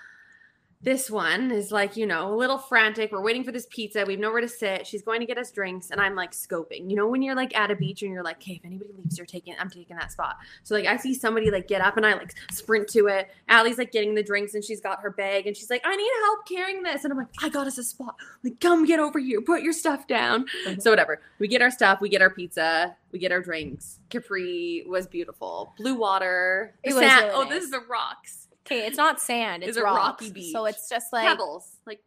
this 0.84 1.10
one 1.10 1.52
is 1.52 1.72
like, 1.72 1.96
you 1.96 2.06
know, 2.06 2.34
a 2.34 2.36
little 2.36 2.58
frantic. 2.58 3.12
We're 3.12 3.22
waiting 3.22 3.44
for 3.44 3.52
this 3.52 3.66
pizza. 3.70 4.04
We 4.06 4.14
have 4.14 4.20
nowhere 4.20 4.42
to 4.42 4.50
sit. 4.50 4.86
She's 4.86 5.02
going 5.02 5.22
to 5.22 5.26
get 5.26 5.38
us 5.38 5.50
drinks. 5.50 5.92
And 5.92 6.02
I'm 6.02 6.16
like 6.16 6.32
scoping. 6.32 6.90
You 6.90 6.98
know, 6.98 7.08
when 7.08 7.22
you're 7.22 7.36
like 7.36 7.56
at 7.56 7.72
a 7.72 7.76
beach 7.76 8.04
and 8.04 8.12
you're 8.12 8.24
like, 8.24 8.38
okay, 8.38 8.54
if 8.54 8.66
anybody 8.66 8.92
leaves, 8.98 9.18
you're 9.18 9.26
taking, 9.26 9.56
I'm 9.60 9.70
taking 9.70 9.96
that 9.96 10.12
spot. 10.12 10.38
So 10.64 10.76
like 10.76 10.86
I 10.86 10.98
see 10.98 11.14
somebody 11.14 11.50
like 11.52 11.68
get 11.68 11.82
up 11.82 11.96
and 11.96 12.06
I 12.06 12.14
like 12.14 12.34
sprint 12.52 12.90
to 12.90 13.08
it. 13.08 13.32
Allie's 13.48 13.78
like 13.78 13.92
getting 13.92 14.14
the 14.14 14.24
drinks 14.24 14.56
and 14.56 14.64
she's 14.64 14.82
got 14.82 15.00
her 15.02 15.12
bag 15.12 15.48
and 15.48 15.56
she's 15.56 15.70
like, 15.70 15.82
I 15.86 15.96
need 15.96 16.12
help 16.26 16.48
carrying 16.48 16.84
this. 16.84 17.06
And 17.06 17.14
I'm 17.14 17.18
like, 17.18 17.30
I 17.42 17.48
got 17.48 17.66
us 17.66 17.78
a 17.78 17.84
spot. 17.84 18.16
Like, 18.44 18.60
come 18.60 18.86
get 18.86 19.00
over 19.00 19.20
here. 19.20 19.42
Put 19.42 19.64
your 19.64 19.74
stuff 19.74 20.06
down. 20.08 20.46
Uh-huh. 20.68 20.76
So 20.80 20.90
whatever. 20.90 21.22
We 21.40 21.48
get 21.48 21.62
our 21.62 21.72
stuff. 21.72 22.02
We 22.02 22.10
get 22.10 22.22
our 22.22 22.30
pizza. 22.30 22.96
We 23.14 23.20
get 23.20 23.32
our 23.32 23.42
drinks. 23.42 24.00
Capri 24.10 24.84
was 24.88 25.08
beautiful. 25.08 25.74
Blue 25.78 25.96
water. 25.96 26.74
It 26.84 26.94
was 26.94 27.04
really 27.04 27.30
oh, 27.32 27.44
nice. 27.44 27.50
this 27.50 27.64
is 27.66 27.72
the 27.72 27.84
rocks. 27.90 28.43
"Okay, 28.66 28.86
it's 28.86 28.98
not 28.98 29.20
sand; 29.20 29.64
it's 29.64 29.70
It's 29.70 29.78
a 29.78 29.84
rocky 29.84 30.32
beach. 30.32 30.52
So 30.52 30.66
it's 30.66 30.90
just 30.90 31.12
like 31.14 31.28
pebbles, 31.28 31.78
like 31.86 32.02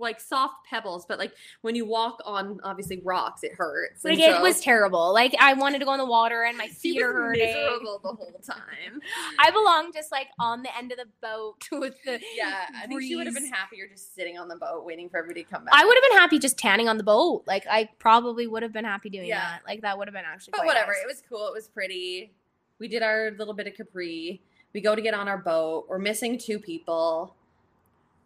like 0.00 0.18
soft 0.18 0.54
pebbles, 0.68 1.04
but 1.06 1.18
like 1.18 1.32
when 1.60 1.74
you 1.74 1.84
walk 1.84 2.20
on 2.24 2.58
obviously 2.64 3.00
rocks, 3.04 3.42
it 3.44 3.52
hurts. 3.52 4.02
Like 4.04 4.18
it 4.18 4.40
was 4.40 4.60
terrible. 4.60 5.12
Like 5.12 5.34
I 5.38 5.52
wanted 5.52 5.78
to 5.80 5.84
go 5.84 5.92
in 5.92 5.98
the 5.98 6.06
water 6.06 6.42
and 6.42 6.56
my 6.56 6.68
feet 6.68 7.00
are 7.02 7.12
hurting. 7.12 7.44
miserable 7.44 8.00
the 8.02 8.08
whole 8.08 8.40
time. 8.42 9.00
I 9.38 9.50
belong 9.50 9.92
just 9.92 10.10
like 10.10 10.28
on 10.38 10.62
the 10.62 10.74
end 10.76 10.90
of 10.90 10.98
the 10.98 11.06
boat 11.20 11.68
with 11.72 11.94
the 12.04 12.18
Yeah, 12.34 12.66
I 12.82 12.86
think 12.86 13.02
she 13.02 13.14
would 13.14 13.26
have 13.26 13.34
been 13.34 13.52
happier 13.52 13.86
just 13.88 14.14
sitting 14.14 14.38
on 14.38 14.48
the 14.48 14.56
boat 14.56 14.84
waiting 14.84 15.08
for 15.10 15.18
everybody 15.18 15.44
to 15.44 15.50
come 15.50 15.64
back. 15.64 15.74
I 15.74 15.84
would 15.84 15.94
have 15.96 16.10
been 16.10 16.18
happy 16.18 16.38
just 16.38 16.56
tanning 16.58 16.88
on 16.88 16.96
the 16.96 17.04
boat. 17.04 17.44
Like 17.46 17.66
I 17.70 17.90
probably 17.98 18.46
would 18.46 18.62
have 18.62 18.72
been 18.72 18.86
happy 18.86 19.10
doing 19.10 19.28
Yeah. 19.28 19.40
that. 19.40 19.60
Like 19.66 19.82
that 19.82 19.98
would 19.98 20.08
have 20.08 20.14
been 20.14 20.24
actually. 20.26 20.52
but 20.56 20.64
whatever. 20.66 20.92
nice. 20.92 21.02
It 21.02 21.06
was 21.08 21.22
cool. 21.28 21.46
It 21.46 21.52
was 21.52 21.68
pretty. 21.68 22.32
We 22.78 22.88
did 22.88 23.02
our 23.02 23.32
little 23.32 23.52
bit 23.52 23.66
of 23.66 23.74
Capri. 23.74 24.40
We 24.72 24.80
go 24.80 24.94
to 24.94 25.02
get 25.02 25.14
on 25.14 25.28
our 25.28 25.38
boat. 25.38 25.86
We're 25.88 25.98
missing 25.98 26.38
two 26.38 26.58
people. 26.58 27.34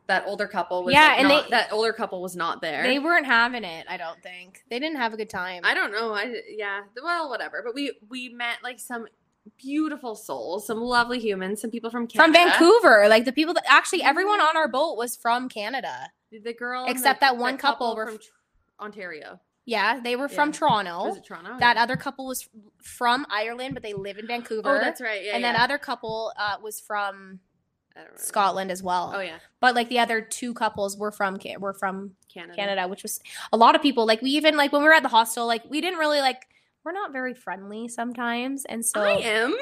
That 0.07 0.25
older 0.27 0.47
couple 0.47 0.85
was 0.85 0.93
Yeah, 0.93 1.07
like, 1.07 1.19
and 1.21 1.29
not- 1.29 1.45
they- 1.45 1.51
that 1.51 1.73
older 1.73 1.93
couple 1.95 2.21
was 2.21 2.37
not 2.37 2.61
there. 2.61 2.83
They 2.83 2.99
weren't 2.99 3.25
having 3.25 3.65
it. 3.65 3.87
I 3.89 3.97
don't 3.97 4.23
think 4.23 4.63
they 4.69 4.79
didn't 4.79 4.99
have 4.99 5.15
a 5.15 5.17
good 5.17 5.31
time. 5.31 5.63
I 5.65 5.73
don't 5.73 5.93
know. 5.93 6.13
I 6.15 6.43
yeah. 6.49 6.83
Well, 7.03 7.31
whatever. 7.31 7.63
But 7.65 7.75
we 7.75 7.93
we 8.11 8.29
met 8.29 8.59
like 8.63 8.79
some 8.79 9.07
beautiful 9.59 10.15
souls, 10.15 10.67
some 10.67 10.81
lovely 10.81 11.19
humans, 11.19 11.61
some 11.63 11.71
people 11.71 11.91
from 11.91 12.07
Canada. 12.07 12.23
from 12.23 12.33
Vancouver, 12.51 13.09
like 13.09 13.25
the 13.25 13.33
people 13.33 13.55
that 13.55 13.65
actually 13.67 14.01
mm-hmm. 14.01 14.09
everyone 14.09 14.41
on 14.41 14.57
our 14.57 14.69
boat 14.69 14.99
was 14.99 15.17
from 15.17 15.49
Canada. 15.49 16.11
The 16.31 16.53
girl, 16.53 16.85
Except 16.87 17.21
the- 17.21 17.27
that 17.27 17.37
one 17.39 17.55
the 17.55 17.63
couple 17.63 17.97
were 17.97 18.07
from 18.07 18.19
Ontario. 18.81 19.41
Yeah, 19.67 20.01
they 20.01 20.15
were 20.17 20.29
from 20.29 20.51
Yeah. 20.51 20.59
Toronto. 20.59 21.05
Was 21.09 21.17
it 21.17 21.25
Toronto? 21.25 21.57
That 21.59 21.77
other 21.77 21.97
couple 21.97 22.27
was 22.27 22.49
from 22.83 23.27
Ireland, 23.31 23.75
but 23.75 23.83
they 23.83 23.95
live 23.95 24.19
in 24.19 24.27
Vancouver. 24.27 24.77
Oh, 24.77 24.79
that's 24.79 25.01
right. 25.01 25.25
Yeah. 25.25 25.33
and 25.35 25.43
yeah. 25.43 25.53
that 25.53 25.61
other 25.63 25.79
couple 25.79 26.33
uh, 26.37 26.57
was 26.63 26.81
from 26.81 27.41
I 27.97 28.01
don't 28.01 28.07
remember. 28.09 28.23
Scotland 28.23 28.71
as 28.71 28.83
well. 28.83 29.13
Oh 29.15 29.21
yeah, 29.21 29.39
But 29.61 29.75
like 29.75 29.89
the 29.89 30.01
other 30.01 30.21
two 30.21 30.53
couples 30.53 30.99
were 30.99 31.13
from 31.13 31.39
were 31.59 31.73
from 31.73 32.17
Canada. 32.33 32.57
Canada, 32.57 32.89
which 32.89 33.03
was 33.03 33.21
a 33.53 33.57
lot 33.57 33.75
of 33.75 33.83
people. 33.83 34.05
Like 34.07 34.21
we 34.21 34.31
even 34.31 34.57
like 34.57 34.73
when 34.73 34.83
we 34.83 34.89
were 34.89 34.95
at 34.95 35.03
the 35.03 35.09
hostel, 35.09 35.47
like 35.47 35.63
we 35.71 35.81
didn't 35.81 35.99
really 35.99 36.21
like 36.21 36.43
we're 36.85 36.93
not 36.93 37.13
very 37.13 37.33
friendly 37.35 37.89
sometimes, 37.89 38.65
and 38.67 38.85
so 38.85 39.01
I 39.01 39.13
am. 39.13 39.57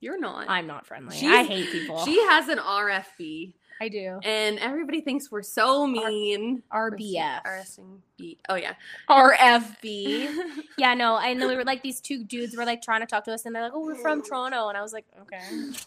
You're 0.00 0.20
not. 0.20 0.50
I'm 0.50 0.66
not 0.66 0.86
friendly. 0.86 1.16
She's- 1.16 1.32
I 1.32 1.44
hate 1.44 1.70
people. 1.70 2.04
She 2.04 2.20
has 2.26 2.48
an 2.48 2.58
RFB, 2.58 3.54
I 3.80 3.88
do. 3.88 4.20
and 4.22 4.58
everybody 4.58 5.00
thinks 5.00 5.30
we're 5.30 5.42
so 5.42 5.86
mean. 5.86 6.62
RBF. 6.72 7.42
RSB. 7.44 8.38
Oh 8.48 8.54
yeah. 8.54 8.74
RFB. 9.10 10.28
yeah, 10.78 10.94
no, 10.94 11.16
I 11.16 11.34
know 11.34 11.48
we 11.48 11.56
were 11.56 11.64
like 11.64 11.82
these 11.82 12.00
two 12.00 12.24
dudes 12.24 12.56
were 12.56 12.64
like 12.64 12.82
trying 12.82 13.00
to 13.00 13.06
talk 13.06 13.24
to 13.24 13.32
us 13.32 13.44
and 13.46 13.54
they're 13.54 13.62
like, 13.64 13.72
Oh, 13.74 13.80
we're 13.84 13.96
from 13.96 14.22
Toronto. 14.28 14.68
And 14.68 14.78
I 14.78 14.82
was 14.82 14.92
like, 14.92 15.04
Okay. 15.22 15.40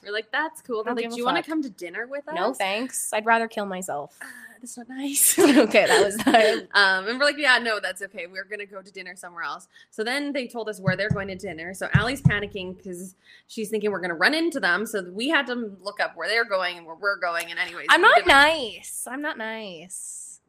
We're 0.04 0.12
like, 0.14 0.32
that's 0.32 0.62
cool. 0.62 0.84
They're 0.84 0.94
like, 0.94 1.10
do 1.10 1.16
you 1.18 1.26
want 1.26 1.38
to 1.44 1.50
come 1.50 1.62
to 1.64 1.70
dinner 1.70 2.08
with 2.08 2.28
us? 2.28 2.36
No 2.36 2.54
thanks. 2.54 3.12
I'd 3.14 3.26
rather 3.26 3.48
kill 3.48 3.66
myself. 3.66 4.18
that's 4.60 4.78
not 4.78 4.90
nice. 4.90 5.38
okay, 5.40 5.86
that 5.86 6.04
was 6.04 6.18
that. 6.26 6.68
Um, 6.74 7.08
and 7.08 7.20
we're 7.20 7.26
like, 7.26 7.38
yeah, 7.38 7.58
no, 7.60 7.80
that's 7.80 8.02
okay. 8.02 8.28
We're 8.28 8.44
gonna 8.46 8.66
go 8.66 8.82
to 8.82 8.92
dinner 8.92 9.16
somewhere 9.16 9.44
else. 9.44 9.68
So 9.92 10.04
then 10.04 10.34
they 10.34 10.48
told 10.48 10.70
us 10.70 10.80
where 10.80 10.96
they're 10.96 11.10
going 11.10 11.28
to 11.30 11.36
dinner. 11.36 11.74
So 11.74 11.88
Allie's 11.94 12.22
panicking 12.22 12.78
because 12.78 13.16
she's 13.48 13.70
thinking 13.70 13.92
we're 13.92 14.02
gonna 14.02 14.16
run 14.16 14.34
into 14.34 14.60
them. 14.60 14.86
So 14.86 15.04
we 15.12 15.30
had 15.30 15.48
to 15.48 15.56
look 15.82 16.00
up 16.00 16.16
where 16.16 16.28
they're 16.28 16.46
going 16.46 16.78
and 16.78 16.86
where 16.86 16.96
we're 16.96 17.20
going. 17.20 17.50
And 17.50 17.60
anyways, 17.60 17.88
I'm 17.90 18.02
not 18.02 18.26
nice. 18.28 19.08
I'm 19.10 19.22
not 19.22 19.38
nice. 19.38 20.40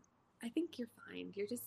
I 0.42 0.48
think 0.48 0.78
you're 0.78 0.88
fine. 1.08 1.32
You're 1.34 1.46
just 1.48 1.64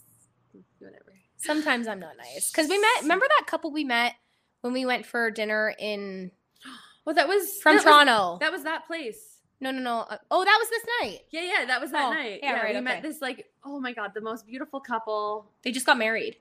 whatever. 0.80 1.14
Sometimes 1.38 1.88
I'm 1.88 2.00
not 2.00 2.18
nice. 2.18 2.52
Because 2.52 2.70
we 2.70 2.78
met 2.80 3.02
remember 3.02 3.26
that 3.38 3.48
couple 3.48 3.72
we 3.72 3.84
met 3.84 4.16
when 4.62 4.74
we 4.74 4.86
went 4.86 5.06
for 5.06 5.32
dinner 5.32 5.74
in 5.80 6.32
Well, 7.06 7.16
that 7.16 7.28
was 7.28 7.58
from 7.62 7.78
that 7.78 7.84
was- 7.84 7.84
Toronto. 7.84 8.38
that 8.40 8.52
was 8.52 8.64
that 8.64 8.86
place. 8.86 9.31
No, 9.62 9.72
no, 9.72 9.80
no. 9.80 10.00
Uh, 10.10 10.18
oh, 10.30 10.44
that 10.44 10.58
was 10.60 10.70
this 10.70 10.84
night. 11.02 11.20
Yeah, 11.30 11.42
yeah, 11.44 11.66
that 11.66 11.80
was 11.80 11.92
that 11.92 12.08
Oh, 12.10 12.14
night. 12.14 12.40
yeah, 12.44 12.56
Yeah, 12.58 12.62
right, 12.64 12.76
we 12.76 12.82
met 12.82 13.02
this 13.02 13.22
like, 13.22 13.50
oh 13.64 13.80
my 13.80 13.94
god, 13.94 14.12
the 14.14 14.22
most 14.22 14.46
beautiful 14.46 14.80
couple. 14.80 15.50
They 15.64 15.72
just 15.72 15.86
got 15.86 15.98
married. 15.98 16.38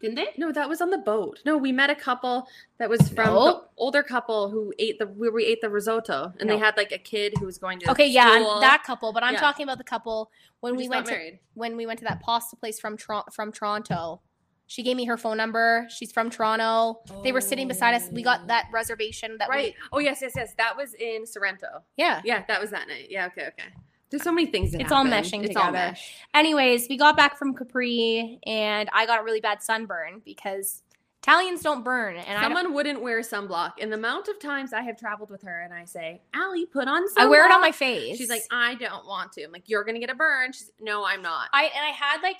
Didn't 0.00 0.16
they? 0.16 0.26
No, 0.36 0.52
that 0.52 0.68
was 0.68 0.82
on 0.82 0.90
the 0.90 0.98
boat. 0.98 1.40
No, 1.46 1.56
we 1.56 1.72
met 1.72 1.88
a 1.88 1.94
couple 1.94 2.46
that 2.78 2.90
was 2.90 3.08
from 3.08 3.32
Nope. 3.34 3.70
older 3.78 4.02
couple 4.02 4.50
who 4.50 4.72
ate 4.78 4.98
the 4.98 5.06
where 5.06 5.32
we 5.32 5.46
ate 5.46 5.62
the 5.62 5.70
risotto, 5.70 6.34
and 6.38 6.50
they 6.50 6.58
had 6.58 6.76
like 6.76 6.92
a 6.92 6.98
kid 6.98 7.32
who 7.38 7.46
was 7.46 7.56
going 7.56 7.78
to 7.78 7.90
Okay, 7.92 8.06
yeah, 8.08 8.58
that 8.60 8.82
couple. 8.84 9.12
But 9.14 9.22
I'm 9.22 9.34
Yeah. 9.34 9.40
talking 9.40 9.62
about 9.64 9.78
the 9.78 9.84
couple 9.84 10.30
when 10.60 10.74
who 10.74 10.80
we 10.80 10.88
went 10.90 11.06
to 11.06 11.38
when 11.54 11.76
we 11.76 11.86
went 11.86 12.00
to 12.00 12.04
that 12.04 12.20
pasta 12.20 12.54
place 12.56 12.78
from 12.78 12.98
Tor- 12.98 13.24
from 13.32 13.50
Toronto. 13.52 14.20
She 14.66 14.82
gave 14.82 14.96
me 14.96 15.04
her 15.04 15.16
phone 15.16 15.36
number. 15.36 15.86
She's 15.90 16.10
from 16.12 16.30
Toronto. 16.30 17.00
They 17.22 17.32
were 17.32 17.40
sitting 17.40 17.68
beside 17.68 17.94
us. 17.94 18.08
We 18.10 18.22
got 18.22 18.46
that 18.48 18.68
reservation 18.72 19.36
that 19.38 19.48
Right. 19.48 19.74
we 19.92 19.98
Oh 19.98 19.98
yes, 20.00 20.20
yes, 20.22 20.32
yes. 20.36 20.54
That 20.58 20.76
was 20.76 20.94
in 20.94 21.26
Sorrento. 21.26 21.82
Yeah. 21.96 22.22
Yeah, 22.24 22.44
that 22.48 22.60
was 22.60 22.70
that 22.70 22.88
night. 22.88 23.08
Yeah. 23.10 23.26
Okay. 23.26 23.46
Okay. 23.48 23.68
There's 24.10 24.22
so 24.22 24.32
many 24.32 24.46
things. 24.46 24.74
It's 24.74 24.92
all 24.92 25.04
meshing 25.04 25.44
It's 25.44 25.56
all 25.56 25.66
together. 25.66 25.90
mesh. 25.90 26.14
Anyways, 26.34 26.86
we 26.88 26.96
got 26.96 27.16
back 27.16 27.36
from 27.38 27.52
Capri 27.54 28.38
and 28.46 28.88
I 28.92 29.06
got 29.06 29.20
a 29.20 29.24
really 29.24 29.40
bad 29.40 29.62
sunburn 29.62 30.22
because 30.24 30.82
Italians 31.22 31.62
don't 31.62 31.82
burn 31.82 32.16
and 32.16 32.38
I 32.38 32.42
don't, 32.42 32.54
Someone 32.54 32.74
wouldn't 32.74 33.02
wear 33.02 33.20
sunblock. 33.20 33.72
And 33.80 33.90
the 33.90 33.96
amount 33.96 34.28
of 34.28 34.38
times 34.38 34.72
I 34.72 34.82
have 34.82 34.98
traveled 34.98 35.30
with 35.30 35.42
her 35.42 35.62
and 35.62 35.72
I 35.74 35.84
say, 35.86 36.20
Allie, 36.34 36.66
put 36.66 36.86
on 36.86 37.08
sunblock. 37.08 37.18
I 37.18 37.26
wear 37.26 37.44
it 37.46 37.52
on 37.52 37.60
my 37.60 37.72
face. 37.72 38.16
She's 38.18 38.28
like, 38.30 38.42
I 38.52 38.74
don't 38.76 39.06
want 39.06 39.32
to. 39.32 39.42
I'm 39.44 39.50
like, 39.52 39.64
you're 39.68 39.84
gonna 39.84 40.00
get 40.00 40.10
a 40.10 40.14
burn. 40.14 40.52
She's 40.52 40.70
no, 40.80 41.04
I'm 41.04 41.22
not. 41.22 41.48
I 41.52 41.64
and 41.64 41.84
I 41.84 41.90
had 41.90 42.20
like 42.22 42.36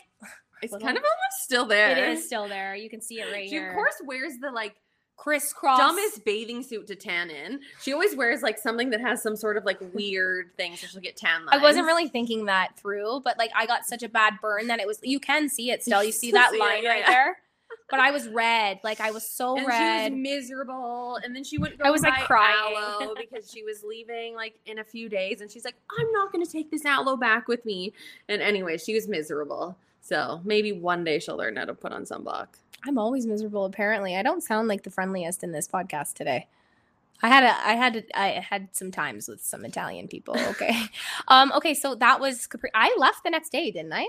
It's 0.65 0.73
little- 0.73 0.87
kind 0.87 0.99
of 0.99 1.05
almost 1.05 1.43
still 1.45 1.67
there. 1.67 1.91
it 1.97 2.09
is 2.19 2.25
still 2.27 2.49
there. 2.49 2.75
You 2.75 2.89
can 2.91 3.01
see 3.01 3.21
it 3.21 3.31
right 3.33 3.45
She 3.45 3.51
here. 3.57 3.69
of 3.71 3.75
course 3.75 3.95
wears 4.05 4.39
the 4.41 4.51
like 4.51 4.75
crisscross. 5.17 5.79
dumbest 5.79 6.25
bathing 6.25 6.63
suit 6.63 6.87
to 6.89 6.97
tan 6.97 7.31
in. 7.31 7.61
She 7.81 7.93
always 7.93 8.17
wears 8.17 8.43
like 8.43 8.59
something 8.59 8.91
that 8.91 9.01
has 9.01 9.23
some 9.23 9.37
sort 9.37 9.57
of 9.57 9.65
like 9.65 9.79
weird 9.95 10.57
thing, 10.57 10.77
so 10.77 10.87
she'll 10.87 11.01
get 11.01 11.17
tan 11.17 11.43
I 11.49 11.59
wasn't 11.59 11.87
really 11.87 12.09
thinking 12.09 12.47
that 12.47 12.77
through, 12.77 13.21
but 13.25 13.39
like 13.39 13.51
I 13.55 13.67
got 13.67 13.87
such 13.87 14.03
a 14.03 14.09
bad 14.09 14.35
burn 14.43 14.67
that 14.67 14.81
it 14.81 14.87
was. 14.87 14.99
You 15.03 15.21
can 15.21 15.49
see 15.49 15.71
it 15.71 15.83
still. 15.83 16.03
You 16.05 16.13
see 16.13 16.33
that 16.33 16.51
see 16.51 16.57
it, 16.57 16.61
line 16.61 16.83
yeah, 16.83 16.89
right 16.91 17.07
there. 17.07 17.39
But 17.91 18.01
I 18.01 18.13
was 18.13 18.29
red. 18.29 18.81
Like 18.85 19.01
I 19.01 19.11
was 19.11 19.29
so 19.29 19.57
and 19.57 19.67
red. 19.67 20.07
she 20.07 20.13
was 20.15 20.21
miserable. 20.21 21.17
And 21.23 21.35
then 21.35 21.45
she 21.45 21.59
went. 21.59 21.75
I 21.83 21.91
was, 21.91 22.03
like, 22.03 22.25
crying. 22.25 22.57
aloe 22.77 23.15
because 23.19 23.51
she 23.51 23.63
was 23.63 23.83
leaving 23.83 24.35
like 24.35 24.55
in 24.67 24.79
a 24.79 24.85
few 24.85 25.09
days, 25.09 25.41
and 25.41 25.51
she's 25.51 25.65
like, 25.65 25.75
"I'm 25.99 26.11
not 26.13 26.33
going 26.33 26.45
to 26.45 26.51
take 26.51 26.71
this 26.71 26.85
aloe 26.85 27.17
back 27.17 27.47
with 27.49 27.65
me." 27.65 27.93
And 28.29 28.41
anyway, 28.43 28.79
she 28.79 28.95
was 28.95 29.07
miserable. 29.09 29.77
So 30.05 30.43
maybe 30.45 30.71
one 30.71 31.03
day 31.03 31.19
she'll 31.19 31.39
learn 31.39 31.57
how 31.57 31.65
to 31.65 31.73
put 31.73 31.91
on 31.91 32.05
sunblock. 32.05 32.49
I'm 32.87 32.99
always 32.99 33.27
miserable. 33.27 33.65
Apparently, 33.65 34.15
I 34.15 34.23
don't 34.23 34.43
sound 34.43 34.69
like 34.69 34.83
the 34.83 34.91
friendliest 34.91 35.43
in 35.43 35.53
this 35.53 35.67
podcast 35.67 36.13
today. 36.13 36.47
I 37.23 37.29
had 37.29 37.43
a, 37.43 37.67
I 37.67 37.73
had, 37.73 37.97
a, 37.97 38.21
I 38.21 38.29
had 38.41 38.69
some 38.73 38.91
times 38.91 39.29
with 39.29 39.43
some 39.43 39.65
Italian 39.65 40.07
people. 40.07 40.37
Okay, 40.51 40.77
um, 41.29 41.53
okay. 41.53 41.73
So 41.73 41.95
that 41.95 42.21
was 42.21 42.47
Capri. 42.47 42.71
I 42.75 42.95
left 42.99 43.25
the 43.25 43.31
next 43.31 43.51
day, 43.51 43.71
didn't 43.71 43.95
I? 43.95 44.09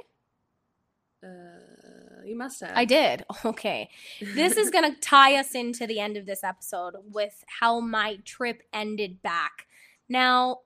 Uh, 1.23 2.25
you 2.25 2.37
must 2.37 2.59
have. 2.59 2.73
I 2.75 2.83
did. 2.83 3.23
Okay, 3.45 3.89
this 4.19 4.57
is 4.57 4.69
gonna 4.75 4.95
tie 4.99 5.39
us 5.39 5.55
into 5.55 5.87
the 5.87 6.01
end 6.01 6.17
of 6.17 6.25
this 6.25 6.43
episode 6.43 6.95
with 7.09 7.45
how 7.61 7.79
my 7.79 8.17
trip 8.25 8.63
ended 8.73 9.21
back. 9.21 9.65
Now, 10.09 10.59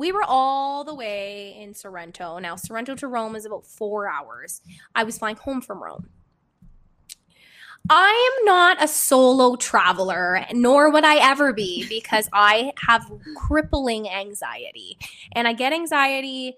we 0.00 0.12
were 0.12 0.24
all 0.26 0.82
the 0.82 0.94
way 0.94 1.54
in 1.60 1.74
Sorrento. 1.74 2.38
Now, 2.38 2.56
Sorrento 2.56 2.94
to 2.94 3.06
Rome 3.06 3.36
is 3.36 3.44
about 3.44 3.66
four 3.66 4.08
hours. 4.08 4.62
I 4.94 5.04
was 5.04 5.18
flying 5.18 5.36
home 5.36 5.60
from 5.60 5.82
Rome. 5.82 6.08
I 7.90 8.38
am 8.38 8.44
not 8.46 8.82
a 8.82 8.88
solo 8.88 9.56
traveler, 9.56 10.46
nor 10.54 10.90
would 10.90 11.04
I 11.04 11.16
ever 11.16 11.52
be, 11.52 11.86
because 11.86 12.30
I 12.32 12.72
have 12.78 13.12
crippling 13.36 14.08
anxiety. 14.08 14.96
And 15.32 15.46
I 15.46 15.52
get 15.52 15.74
anxiety 15.74 16.54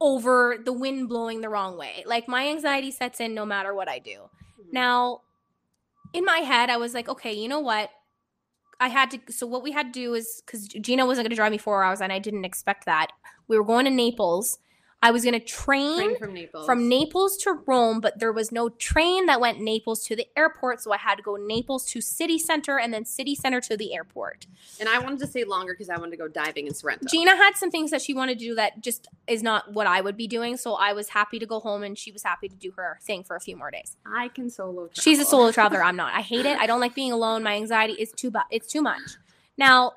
over 0.00 0.56
the 0.64 0.72
wind 0.72 1.08
blowing 1.08 1.40
the 1.40 1.48
wrong 1.48 1.76
way. 1.76 2.04
Like 2.06 2.28
my 2.28 2.46
anxiety 2.46 2.92
sets 2.92 3.18
in 3.18 3.34
no 3.34 3.44
matter 3.44 3.74
what 3.74 3.88
I 3.88 3.98
do. 3.98 4.10
Mm-hmm. 4.60 4.70
Now, 4.70 5.22
in 6.12 6.24
my 6.24 6.38
head, 6.38 6.70
I 6.70 6.76
was 6.76 6.94
like, 6.94 7.08
okay, 7.08 7.32
you 7.32 7.48
know 7.48 7.58
what? 7.60 7.90
I 8.80 8.88
had 8.88 9.10
to. 9.12 9.20
So 9.30 9.46
what 9.46 9.62
we 9.62 9.72
had 9.72 9.92
to 9.92 10.00
do 10.00 10.14
is 10.14 10.42
because 10.44 10.66
Gina 10.68 11.06
wasn't 11.06 11.24
going 11.24 11.30
to 11.30 11.36
drive 11.36 11.52
me 11.52 11.58
four 11.58 11.82
hours, 11.82 12.00
and 12.00 12.12
I 12.12 12.18
didn't 12.18 12.44
expect 12.44 12.86
that. 12.86 13.08
We 13.48 13.56
were 13.56 13.64
going 13.64 13.84
to 13.84 13.90
Naples. 13.90 14.58
I 15.04 15.10
was 15.10 15.22
going 15.22 15.34
to 15.34 15.40
train, 15.40 15.98
Train 15.98 16.18
from 16.18 16.32
Naples. 16.32 16.66
from 16.66 16.88
Naples 16.88 17.36
to 17.38 17.52
Rome, 17.66 18.00
but 18.00 18.18
there 18.18 18.32
was 18.32 18.50
no 18.50 18.70
train 18.70 19.26
that 19.26 19.38
went 19.40 19.60
Naples 19.60 20.02
to 20.06 20.16
the 20.16 20.26
airport, 20.36 20.80
so 20.80 20.92
I 20.92 20.96
had 20.96 21.16
to 21.16 21.22
go 21.22 21.36
Naples 21.36 21.84
to 21.90 22.00
city 22.00 22.38
center 22.38 22.78
and 22.78 22.92
then 22.92 23.04
city 23.04 23.34
center 23.34 23.60
to 23.60 23.76
the 23.76 23.94
airport. 23.94 24.46
and 24.80 24.88
I 24.88 24.98
wanted 24.98 25.18
to 25.20 25.26
stay 25.26 25.44
longer 25.44 25.74
because 25.74 25.90
I 25.90 25.98
wanted 25.98 26.12
to 26.12 26.16
go 26.16 26.26
diving 26.28 26.66
in 26.66 26.72
Sorrento. 26.74 27.06
Gina 27.10 27.36
had 27.36 27.54
some 27.56 27.70
things 27.70 27.90
that 27.90 28.00
she 28.00 28.14
wanted 28.14 28.38
to 28.38 28.44
do 28.46 28.54
that 28.54 28.80
just 28.80 29.06
is 29.26 29.42
not 29.42 29.72
what 29.72 29.86
I 29.86 30.00
would 30.00 30.16
be 30.16 30.26
doing, 30.26 30.56
so 30.56 30.74
I 30.74 30.94
was 30.94 31.10
happy 31.10 31.38
to 31.38 31.46
go 31.46 31.60
home 31.60 31.82
and 31.82 31.98
she 31.98 32.10
was 32.10 32.22
happy 32.22 32.48
to 32.48 32.56
do 32.56 32.72
her 32.76 32.98
thing 33.02 33.24
for 33.24 33.36
a 33.36 33.40
few 33.40 33.56
more 33.56 33.70
days. 33.70 33.96
I 34.06 34.28
can 34.28 34.48
solo. 34.48 34.86
Travel. 34.86 35.02
She's 35.02 35.20
a 35.20 35.24
solo 35.26 35.52
traveler. 35.52 35.82
I'm 35.84 35.96
not. 35.96 36.14
I 36.14 36.22
hate 36.22 36.46
it. 36.46 36.56
I 36.58 36.66
don't 36.66 36.80
like 36.80 36.94
being 36.94 37.12
alone. 37.12 37.42
My 37.42 37.56
anxiety 37.56 37.92
is 37.92 38.10
too 38.10 38.30
bu- 38.30 38.48
it's 38.50 38.66
too 38.72 38.80
much. 38.80 39.02
Now, 39.58 39.92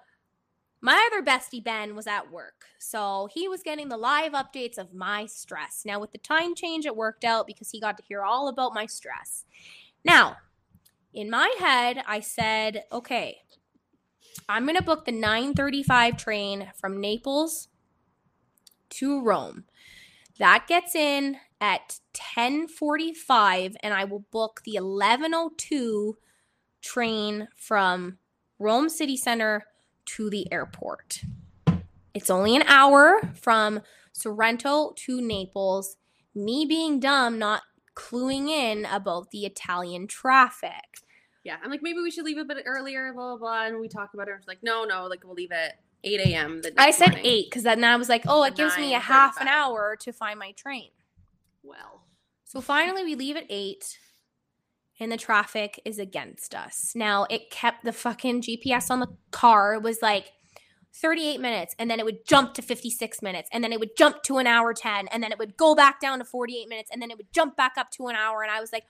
my 0.82 1.10
other 1.12 1.26
bestie 1.26 1.64
Ben 1.64 1.96
was 1.96 2.08
at 2.08 2.32
work. 2.32 2.66
So 2.80 3.28
he 3.34 3.48
was 3.48 3.64
getting 3.64 3.90
the 3.90 3.98
live 3.98 4.34
updates 4.34 4.78
of 4.78 4.94
my 4.94 5.26
stress. 5.26 5.84
Now, 5.86 6.00
with 6.00 6.12
the 6.12 6.18
time 6.20 6.54
change, 6.54 6.86
it 6.86 6.96
worked 6.96 7.24
out 7.24 7.48
because 7.48 7.72
he 7.72 7.80
got 7.80 7.98
to 7.98 8.04
hear 8.04 8.22
all 8.24 8.48
about 8.48 8.74
my 8.74 8.86
stress. 8.86 9.46
Now, 10.06 10.38
in 11.14 11.30
my 11.30 11.54
head, 11.60 12.04
I 12.06 12.20
said, 12.20 12.84
okay, 12.92 13.40
I'm 14.48 14.66
going 14.66 14.78
to 14.78 14.84
book 14.84 15.06
the 15.06 15.12
935 15.12 16.16
train 16.18 16.72
from 16.80 17.02
Naples 17.02 17.70
to 18.92 19.22
Rome. 19.22 19.66
That 20.38 20.68
gets 20.68 20.96
in 20.96 21.38
at 21.60 22.00
1045 22.14 23.78
and 23.82 23.94
I 23.94 24.04
will 24.04 24.26
book 24.32 24.62
the 24.64 24.80
1102 24.80 26.18
train 26.82 27.48
from 27.56 28.20
Rome 28.60 28.90
City 28.90 29.18
Center 29.18 29.66
to 30.08 30.30
the 30.30 30.52
airport. 30.52 31.22
It's 32.14 32.30
only 32.30 32.56
an 32.56 32.64
hour 32.64 33.22
from 33.36 33.82
Sorrento 34.12 34.94
to 34.96 35.22
Naples. 35.22 35.98
Me 36.34 36.66
being 36.66 37.00
dumb, 37.00 37.38
not 37.38 37.64
cluing 37.96 38.48
in 38.50 38.86
about 38.86 39.32
the 39.32 39.46
Italian 39.46 40.08
traffic. 40.08 41.02
Yeah, 41.44 41.58
I'm 41.64 41.72
like 41.72 41.82
maybe 41.82 42.00
we 42.02 42.12
should 42.12 42.26
leave 42.26 42.38
a 42.38 42.44
bit 42.46 42.58
earlier, 42.66 43.14
blah 43.14 43.36
blah 43.36 43.38
blah, 43.38 43.66
and 43.68 43.80
we 43.80 43.88
talk 43.88 44.14
about 44.14 44.28
it. 44.28 44.36
It's 44.38 44.48
like 44.48 44.64
no, 44.64 44.84
no, 44.84 45.06
like 45.08 45.24
we'll 45.24 45.34
leave 45.36 45.52
at 45.52 45.80
8 46.04 46.20
a.m. 46.22 46.62
The 46.62 46.74
I 46.78 46.92
said 46.92 47.10
morning. 47.12 47.26
eight 47.26 47.46
because 47.50 47.64
then 47.64 47.84
I 47.84 47.96
was 47.96 48.10
like, 48.10 48.24
oh, 48.28 48.44
it 48.44 48.56
gives 48.56 48.78
me 48.78 48.94
a 48.94 49.00
half 49.00 49.40
an 49.42 49.48
hour 49.48 49.96
to 50.02 50.12
find 50.14 50.38
my 50.40 50.52
train. 50.52 50.90
Well, 51.64 52.04
So 52.46 52.62
finally, 52.62 53.04
we 53.04 53.16
leave 53.16 53.36
at 53.36 53.46
eight, 53.50 53.98
and 55.00 55.12
the 55.12 55.18
traffic 55.18 55.80
is 55.86 56.00
against 56.00 56.56
us. 56.56 56.94
Now, 56.96 57.26
it 57.30 57.50
kept 57.52 57.84
the 57.84 57.94
fucking 57.94 58.42
GPS 58.42 58.90
on 58.90 59.00
the 59.00 59.08
car 59.32 59.76
It 59.76 59.84
was 59.84 60.02
like 60.02 60.32
38 60.94 61.40
minutes, 61.40 61.76
and 61.78 61.92
then 61.92 62.00
it 62.00 62.06
would 62.06 62.26
jump 62.26 62.54
to 62.56 62.62
56 62.62 63.22
minutes, 63.22 63.50
and 63.54 63.64
then 63.64 63.72
it 63.72 63.80
would 63.80 63.96
jump 63.96 64.24
to 64.24 64.38
an 64.38 64.48
hour 64.48 64.74
10, 64.74 65.08
and 65.10 65.22
then 65.22 65.32
it 65.32 65.38
would 65.38 65.56
go 65.56 65.76
back 65.76 66.00
down 66.00 66.20
to 66.20 66.26
48 66.26 66.68
minutes, 66.68 66.90
and 66.92 67.02
then 67.02 67.12
it 67.12 67.18
would 67.18 67.32
jump 67.32 67.56
back 67.56 67.74
up 67.78 67.92
to 67.92 68.08
an 68.08 68.16
hour. 68.16 68.42
And 68.42 68.52
I 68.52 68.60
was 68.60 68.74
like, 68.74 68.86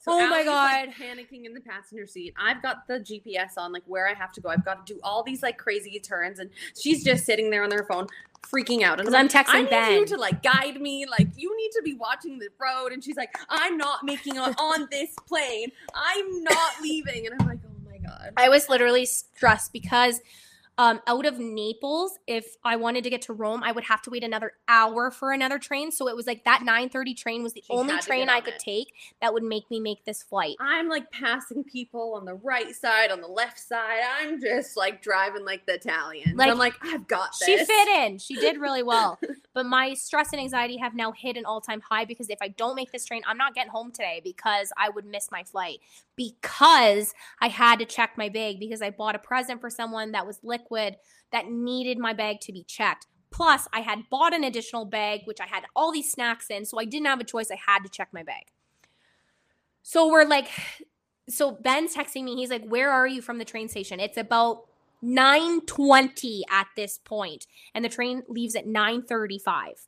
so 0.00 0.12
oh 0.12 0.18
my 0.28 0.36
Allie's, 0.36 0.46
like, 0.46 0.46
God. 0.46 0.94
panicking 0.98 1.44
in 1.44 1.52
the 1.52 1.60
passenger 1.60 2.06
seat. 2.06 2.32
I've 2.38 2.62
got 2.62 2.88
the 2.88 3.00
GPS 3.00 3.58
on, 3.58 3.70
like 3.70 3.82
where 3.86 4.08
I 4.08 4.14
have 4.14 4.32
to 4.32 4.40
go. 4.40 4.48
I've 4.48 4.64
got 4.64 4.86
to 4.86 4.94
do 4.94 4.98
all 5.02 5.22
these 5.22 5.42
like 5.42 5.58
crazy 5.58 6.00
turns, 6.00 6.38
and 6.38 6.48
she's 6.80 7.04
just 7.04 7.26
sitting 7.26 7.50
there 7.50 7.62
on 7.62 7.68
their 7.68 7.84
phone, 7.84 8.06
freaking 8.42 8.82
out. 8.82 8.98
And 8.98 9.14
I'm, 9.14 9.28
like, 9.28 9.30
texting 9.32 9.54
I 9.54 9.60
need 9.62 9.70
Ben. 9.70 9.92
you 9.92 10.06
to 10.06 10.16
like 10.16 10.42
guide 10.42 10.80
me. 10.80 11.04
Like 11.06 11.28
you 11.36 11.54
need 11.54 11.70
to 11.72 11.82
be 11.84 11.94
watching 11.94 12.38
the 12.38 12.48
road. 12.58 12.92
And 12.92 13.04
she's 13.04 13.16
like, 13.16 13.34
I'm 13.50 13.76
not 13.76 14.04
making 14.04 14.36
it 14.36 14.40
on 14.58 14.88
this 14.90 15.14
plane. 15.28 15.70
I'm 15.94 16.44
not 16.44 16.72
leaving. 16.82 17.26
And 17.26 17.36
I'm 17.38 17.46
like, 17.46 17.58
oh 17.66 17.90
my 17.90 17.98
god. 17.98 18.32
I 18.38 18.48
was 18.48 18.70
literally 18.70 19.04
stressed 19.04 19.72
because 19.72 20.20
Um, 20.78 21.00
out 21.06 21.26
of 21.26 21.38
Naples, 21.38 22.18
if 22.26 22.56
I 22.64 22.76
wanted 22.76 23.04
to 23.04 23.10
get 23.10 23.20
to 23.22 23.34
Rome, 23.34 23.62
I 23.62 23.70
would 23.70 23.84
have 23.84 24.00
to 24.02 24.10
wait 24.10 24.24
another 24.24 24.52
hour 24.66 25.10
for 25.10 25.30
another 25.30 25.58
train. 25.58 25.92
So 25.92 26.08
it 26.08 26.16
was 26.16 26.26
like 26.26 26.44
that 26.44 26.62
9:30 26.62 27.14
train 27.14 27.42
was 27.42 27.52
the 27.52 27.62
only 27.68 27.98
train 27.98 28.26
get 28.26 28.34
I 28.34 28.40
could 28.40 28.54
it. 28.54 28.60
take 28.60 28.94
that 29.20 29.34
would 29.34 29.42
make 29.42 29.70
me 29.70 29.78
make 29.78 30.06
this 30.06 30.22
flight. 30.22 30.56
I'm 30.58 30.88
like 30.88 31.10
passing 31.10 31.64
people 31.64 32.14
on 32.14 32.24
the 32.24 32.34
right 32.34 32.74
side, 32.74 33.10
on 33.10 33.20
the 33.20 33.28
left 33.28 33.58
side. 33.58 34.00
I'm 34.20 34.40
just 34.40 34.74
like 34.74 35.02
driving 35.02 35.44
like 35.44 35.66
the 35.66 35.74
Italians. 35.74 36.34
Like, 36.34 36.50
I'm 36.50 36.56
like, 36.56 36.76
I've 36.80 37.06
got 37.06 37.34
this. 37.38 37.46
She 37.46 37.62
fit 37.62 37.88
in. 37.88 38.16
She 38.16 38.36
did 38.36 38.58
really 38.58 38.82
well. 38.82 39.18
but 39.54 39.66
my 39.66 39.92
stress 39.92 40.32
and 40.32 40.40
anxiety 40.40 40.78
have 40.78 40.94
now 40.94 41.12
hit 41.12 41.36
an 41.36 41.44
all 41.44 41.60
time 41.60 41.82
high 41.82 42.06
because 42.06 42.30
if 42.30 42.38
I 42.40 42.48
don't 42.48 42.74
make 42.74 42.90
this 42.90 43.04
train, 43.04 43.20
I'm 43.26 43.36
not 43.36 43.54
getting 43.54 43.70
home 43.70 43.92
today 43.92 44.22
because 44.24 44.72
I 44.78 44.88
would 44.88 45.04
miss 45.04 45.30
my 45.30 45.44
flight. 45.44 45.80
Because 46.16 47.14
I 47.40 47.48
had 47.48 47.78
to 47.80 47.84
check 47.84 48.12
my 48.16 48.28
bag 48.28 48.60
because 48.60 48.80
I 48.82 48.90
bought 48.90 49.14
a 49.14 49.18
present 49.18 49.60
for 49.60 49.68
someone 49.68 50.12
that 50.12 50.26
was 50.26 50.38
liquid 50.42 50.69
that 50.70 51.50
needed 51.50 51.98
my 51.98 52.12
bag 52.12 52.40
to 52.42 52.52
be 52.52 52.64
checked. 52.64 53.06
Plus, 53.30 53.68
I 53.72 53.80
had 53.80 54.10
bought 54.10 54.34
an 54.34 54.44
additional 54.44 54.84
bag, 54.84 55.20
which 55.24 55.40
I 55.40 55.46
had 55.46 55.64
all 55.76 55.92
these 55.92 56.10
snacks 56.10 56.50
in. 56.50 56.64
So 56.64 56.78
I 56.80 56.84
didn't 56.84 57.06
have 57.06 57.20
a 57.20 57.24
choice. 57.24 57.50
I 57.50 57.58
had 57.66 57.84
to 57.84 57.88
check 57.88 58.08
my 58.12 58.22
bag. 58.22 58.46
So 59.82 60.08
we're 60.08 60.24
like, 60.24 60.48
so 61.28 61.52
Ben's 61.52 61.94
texting 61.94 62.24
me. 62.24 62.36
He's 62.36 62.50
like, 62.50 62.66
Where 62.66 62.90
are 62.90 63.06
you 63.06 63.22
from 63.22 63.38
the 63.38 63.44
train 63.44 63.68
station? 63.68 64.00
It's 64.00 64.16
about 64.16 64.64
920 65.02 66.44
at 66.50 66.66
this 66.76 66.98
point 66.98 67.46
and 67.74 67.84
the 67.84 67.88
train 67.88 68.22
leaves 68.28 68.54
at 68.54 68.66
935 68.66 69.86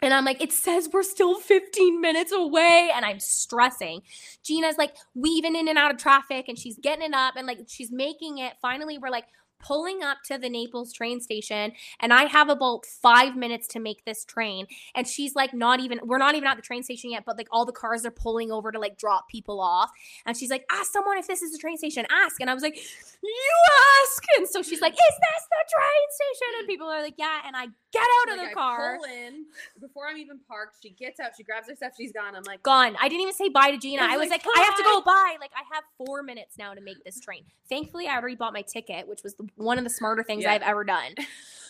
and 0.00 0.14
i'm 0.14 0.24
like 0.24 0.40
it 0.40 0.52
says 0.52 0.88
we're 0.90 1.02
still 1.02 1.38
15 1.38 2.00
minutes 2.00 2.32
away 2.32 2.90
and 2.94 3.04
i'm 3.04 3.20
stressing 3.20 4.00
gina's 4.42 4.78
like 4.78 4.94
weaving 5.14 5.54
in 5.54 5.68
and 5.68 5.76
out 5.76 5.90
of 5.90 5.98
traffic 5.98 6.46
and 6.48 6.58
she's 6.58 6.78
getting 6.78 7.08
it 7.08 7.14
up 7.14 7.36
and 7.36 7.46
like 7.46 7.58
she's 7.66 7.92
making 7.92 8.38
it 8.38 8.54
finally 8.62 8.96
we're 8.96 9.10
like 9.10 9.26
pulling 9.60 10.02
up 10.02 10.18
to 10.24 10.38
the 10.38 10.48
naples 10.48 10.92
train 10.92 11.20
station 11.20 11.72
and 12.00 12.12
i 12.12 12.24
have 12.24 12.48
about 12.48 12.84
five 12.86 13.36
minutes 13.36 13.66
to 13.68 13.80
make 13.80 14.04
this 14.04 14.24
train. 14.24 14.66
And 14.94 15.06
she's 15.06 15.34
like 15.34 15.54
not 15.54 15.80
even 15.80 16.00
we're 16.04 16.18
not 16.18 16.34
even 16.34 16.48
at 16.48 16.56
the 16.56 16.62
train 16.62 16.82
station 16.82 17.10
yet 17.10 17.24
but 17.24 17.36
like 17.36 17.48
all 17.50 17.64
the 17.64 17.72
cars 17.72 18.04
are 18.04 18.10
pulling 18.10 18.50
over 18.50 18.72
to 18.72 18.78
like 18.78 18.98
drop 18.98 19.28
people 19.28 19.60
off. 19.60 19.90
And 20.26 20.36
she's 20.36 20.50
like 20.50 20.64
ask 20.70 20.92
someone 20.92 21.18
if 21.18 21.26
this 21.26 21.42
is 21.42 21.52
the 21.52 21.58
train 21.58 21.76
station. 21.76 22.06
Ask. 22.10 22.40
And 22.40 22.50
i 22.50 22.54
was 22.54 22.62
like 22.62 22.76
you 22.76 23.54
ask. 24.02 24.22
And 24.36 24.48
so 24.48 24.62
she's 24.62 24.80
like 24.80 24.92
is 24.92 24.98
this 24.98 25.44
the 25.50 25.74
train 25.74 26.06
station? 26.10 26.58
And 26.60 26.68
people 26.68 26.88
are 26.88 27.02
like 27.02 27.14
yeah. 27.16 27.40
And 27.46 27.56
i 27.56 27.66
get 27.92 28.02
out 28.02 28.34
of 28.34 28.44
the 28.44 28.50
I 28.50 28.52
car. 28.52 28.96
pull 28.96 29.10
in. 29.10 29.46
Before 29.80 30.08
I'm 30.08 30.18
even 30.18 30.38
parked. 30.46 30.76
She 30.82 30.90
gets 30.90 31.20
out. 31.20 31.30
She 31.36 31.42
grabs 31.42 31.68
her 31.68 31.76
stuff. 31.76 31.92
She's 31.96 32.12
gone. 32.12 32.34
I'm 32.34 32.42
like, 32.44 32.62
gone. 32.62 32.96
I 33.00 33.08
didn't 33.08 33.22
even 33.22 33.34
say 33.34 33.48
bye 33.48 33.70
to 33.70 33.78
gina. 33.78 34.02
I 34.02 34.06
was 34.06 34.14
i 34.14 34.18
was 34.18 34.30
like, 34.30 34.46
like, 34.46 34.58
i 34.58 34.62
have 34.62 34.76
to 34.76 34.82
go. 34.82 35.00
Bye. 35.02 35.36
Like 35.40 35.52
i 35.54 35.62
have 35.74 35.84
four 35.96 36.22
minutes 36.22 36.58
now 36.58 36.74
to 36.74 36.80
make 36.80 37.02
this 37.04 37.20
train. 37.20 37.44
Thankfully 37.68 38.06
i 38.08 38.16
already 38.16 38.36
bought 38.36 38.52
my 38.52 38.62
ticket 38.62 39.06
which 39.06 39.22
was 39.22 39.34
the, 39.34 39.47
one 39.56 39.78
of 39.78 39.84
the 39.84 39.90
smarter 39.90 40.22
things 40.22 40.44
Yeah. 40.44 40.52
i've 40.52 40.62
ever 40.62 40.84
done. 40.84 41.14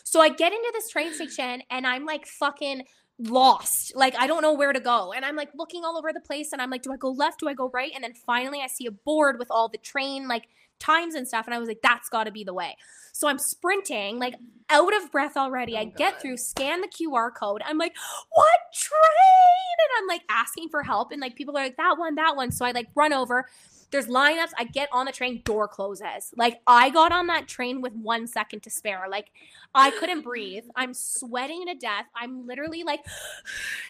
So 0.04 0.20
i 0.20 0.28
get 0.28 0.52
into 0.52 0.70
this 0.72 0.88
train 0.90 1.12
station 1.12 1.62
and 1.70 1.86
i'm 1.86 2.04
like 2.06 2.26
fucking 2.26 2.84
lost. 3.18 3.94
Like 3.96 4.14
i 4.18 4.26
don't 4.26 4.42
know 4.42 4.52
where 4.54 4.72
to 4.72 4.80
go. 4.80 5.12
And 5.12 5.24
i'm 5.24 5.36
like 5.36 5.50
looking 5.56 5.84
all 5.84 5.98
over 5.98 6.12
the 6.12 6.20
place 6.20 6.52
and 6.52 6.62
i'm 6.62 6.70
like 6.70 6.82
do 6.82 6.92
i 6.92 6.96
go 6.96 7.10
left? 7.10 7.40
Do 7.40 7.48
i 7.48 7.54
go 7.54 7.70
right? 7.74 7.92
And 7.94 8.04
then 8.04 8.14
finally 8.14 8.60
i 8.62 8.66
see 8.68 8.86
a 8.86 8.90
board 8.92 9.38
with 9.38 9.48
all 9.50 9.68
the 9.68 9.78
train 9.78 10.28
like 10.28 10.48
times 10.78 11.14
and 11.14 11.26
stuff. 11.26 11.46
And 11.46 11.54
i 11.54 11.58
was 11.58 11.68
like 11.68 11.80
that's 11.82 12.08
got 12.08 12.24
to 12.24 12.30
be 12.30 12.44
the 12.44 12.54
way. 12.54 12.76
So 13.12 13.26
i'm 13.28 13.38
sprinting 13.38 14.18
like 14.18 14.36
out 14.70 14.94
of 14.96 15.10
breath 15.10 15.36
already. 15.36 15.74
Oh, 15.74 15.80
I 15.80 15.82
Oh, 15.86 15.92
get 15.96 16.20
through 16.22 16.36
scan 16.36 16.80
the 16.80 16.88
qr 16.88 17.34
code. 17.34 17.62
I'm 17.66 17.76
like 17.78 17.96
what 18.32 18.58
train? 18.72 19.76
And 19.80 20.02
i'm 20.02 20.06
like 20.06 20.22
asking 20.28 20.68
for 20.68 20.82
help. 20.84 21.10
And 21.12 21.20
like 21.20 21.34
people 21.34 21.56
are 21.58 21.62
like 21.64 21.76
that 21.76 21.96
one 21.98 22.14
that 22.14 22.36
one. 22.36 22.50
So 22.52 22.64
i 22.64 22.70
like 22.70 22.88
run 22.94 23.12
over 23.12 23.46
there's 23.90 24.06
lineups 24.06 24.50
i 24.58 24.64
get 24.64 24.88
on 24.92 25.06
the 25.06 25.12
train 25.12 25.40
door 25.44 25.68
closes 25.68 26.32
like 26.36 26.60
i 26.66 26.90
got 26.90 27.12
on 27.12 27.26
that 27.26 27.48
train 27.48 27.80
with 27.80 27.92
one 27.94 28.26
second 28.26 28.62
to 28.62 28.70
spare 28.70 29.06
like 29.10 29.30
i 29.74 29.90
couldn't 29.92 30.22
breathe 30.22 30.64
i'm 30.76 30.94
sweating 30.94 31.64
to 31.66 31.74
death 31.74 32.06
i'm 32.14 32.46
literally 32.46 32.82
like 32.82 33.00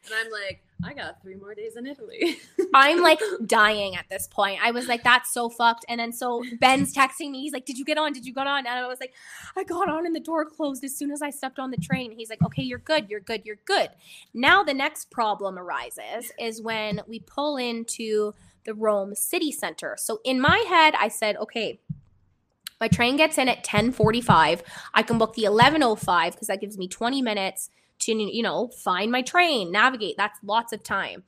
and 0.04 0.14
I'm 0.14 0.30
like, 0.30 0.62
I 0.84 0.94
got 0.94 1.20
three 1.20 1.34
more 1.34 1.54
days 1.54 1.76
in 1.76 1.86
Italy. 1.86 2.38
I'm 2.74 3.02
like 3.02 3.20
dying 3.46 3.96
at 3.96 4.08
this 4.08 4.28
point. 4.28 4.60
I 4.62 4.70
was 4.70 4.86
like, 4.86 5.02
that's 5.02 5.32
so 5.32 5.48
fucked. 5.48 5.84
And 5.88 6.00
then 6.00 6.12
so 6.12 6.42
Ben's 6.60 6.94
texting 6.94 7.30
me. 7.30 7.42
He's 7.42 7.52
like, 7.52 7.66
Did 7.66 7.78
you 7.78 7.84
get 7.84 7.98
on? 7.98 8.12
Did 8.12 8.24
you 8.24 8.32
get 8.32 8.46
on? 8.46 8.60
And 8.60 8.68
I 8.68 8.86
was 8.86 9.00
like, 9.00 9.12
I 9.56 9.64
got 9.64 9.88
on 9.88 10.06
and 10.06 10.14
the 10.14 10.20
door 10.20 10.44
closed 10.44 10.84
as 10.84 10.96
soon 10.96 11.10
as 11.10 11.20
I 11.20 11.30
stepped 11.30 11.58
on 11.58 11.70
the 11.70 11.76
train. 11.76 12.12
He's 12.12 12.30
like, 12.30 12.42
Okay, 12.42 12.62
you're 12.62 12.78
good. 12.78 13.10
You're 13.10 13.20
good. 13.20 13.42
You're 13.44 13.58
good. 13.64 13.90
Now 14.32 14.62
the 14.62 14.74
next 14.74 15.10
problem 15.10 15.58
arises 15.58 16.32
is 16.38 16.62
when 16.62 17.00
we 17.06 17.20
pull 17.20 17.56
into 17.56 18.34
the 18.64 18.74
Rome 18.74 19.14
city 19.14 19.52
center. 19.52 19.96
So 19.98 20.20
in 20.24 20.40
my 20.40 20.58
head, 20.68 20.94
I 20.98 21.08
said, 21.08 21.36
Okay, 21.36 21.80
my 22.80 22.88
train 22.88 23.16
gets 23.16 23.38
in 23.38 23.48
at 23.48 23.58
1045. 23.58 24.62
I 24.94 25.02
can 25.02 25.18
book 25.18 25.34
the 25.34 25.42
1105 25.42 26.32
because 26.32 26.48
that 26.48 26.60
gives 26.60 26.78
me 26.78 26.88
20 26.88 27.22
minutes 27.22 27.70
to, 28.00 28.12
you 28.12 28.42
know, 28.42 28.68
find 28.68 29.10
my 29.10 29.22
train, 29.22 29.72
navigate. 29.72 30.16
That's 30.16 30.38
lots 30.44 30.72
of 30.72 30.82
time. 30.82 31.24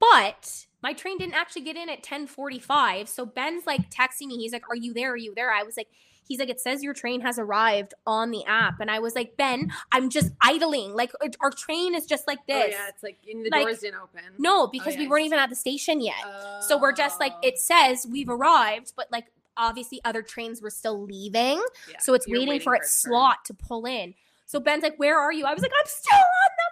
But 0.00 0.66
my 0.82 0.92
train 0.92 1.18
didn't 1.18 1.34
actually 1.34 1.62
get 1.62 1.76
in 1.76 1.88
at 1.88 1.98
1045. 1.98 3.08
So 3.08 3.24
Ben's 3.24 3.66
like 3.66 3.90
texting 3.90 4.26
me. 4.26 4.36
He's 4.36 4.52
like, 4.52 4.68
Are 4.68 4.76
you 4.76 4.92
there? 4.92 5.12
Are 5.12 5.16
you 5.16 5.32
there? 5.34 5.52
I 5.52 5.62
was 5.62 5.76
like, 5.76 5.88
He's 6.26 6.38
like, 6.38 6.48
It 6.48 6.60
says 6.60 6.82
your 6.82 6.94
train 6.94 7.20
has 7.20 7.38
arrived 7.38 7.94
on 8.06 8.30
the 8.30 8.44
app. 8.46 8.80
And 8.80 8.90
I 8.90 8.98
was 8.98 9.14
like, 9.14 9.36
Ben, 9.36 9.70
I'm 9.92 10.08
just 10.10 10.32
idling. 10.40 10.94
Like, 10.94 11.12
our- 11.40 11.50
train 11.50 11.94
is 11.94 12.06
just 12.06 12.26
like 12.26 12.38
Oh, 12.40 12.42
this. 12.48 12.72
yeah, 12.72 12.88
it's 12.88 13.02
like 13.02 13.18
the 13.24 13.48
Like, 13.50 13.62
doors 13.62 13.78
didn't 13.80 14.00
open. 14.00 14.20
No, 14.38 14.62
oh, 14.62 14.66
because 14.66 14.96
Oh, 14.96 14.98
we 14.98 15.06
weren't 15.08 15.26
even 15.26 15.38
at 15.38 15.50
the 15.50 15.56
station 15.56 16.00
yet. 16.00 16.14
So 16.62 16.78
we're 16.78 16.92
just 16.92 17.20
like, 17.20 17.32
it 17.42 17.54
oh. 17.56 17.60
says 17.60 18.06
we've 18.10 18.28
arrived, 18.28 18.92
but 18.96 19.06
like 19.12 19.26
obviously 19.56 20.00
other 20.04 20.20
trains 20.22 20.60
were 20.60 20.70
still 20.70 21.00
leaving. 21.00 21.62
Yeah, 21.88 21.98
So 22.00 22.14
it's 22.14 22.26
you're 22.26 22.40
waiting, 22.40 22.60
for 22.60 22.74
its 22.74 22.90
slot 22.90 23.44
to 23.44 23.54
pull 23.54 23.86
in. 23.86 24.14
So 24.46 24.58
Ben's 24.60 24.82
like, 24.82 24.96
Where 24.96 25.18
are 25.18 25.32
you? 25.32 25.44
I 25.44 25.52
was 25.54 25.62
like, 25.62 25.72
I'm 25.78 25.86
still 25.86 26.16
on 26.18 26.50
the 26.56 26.70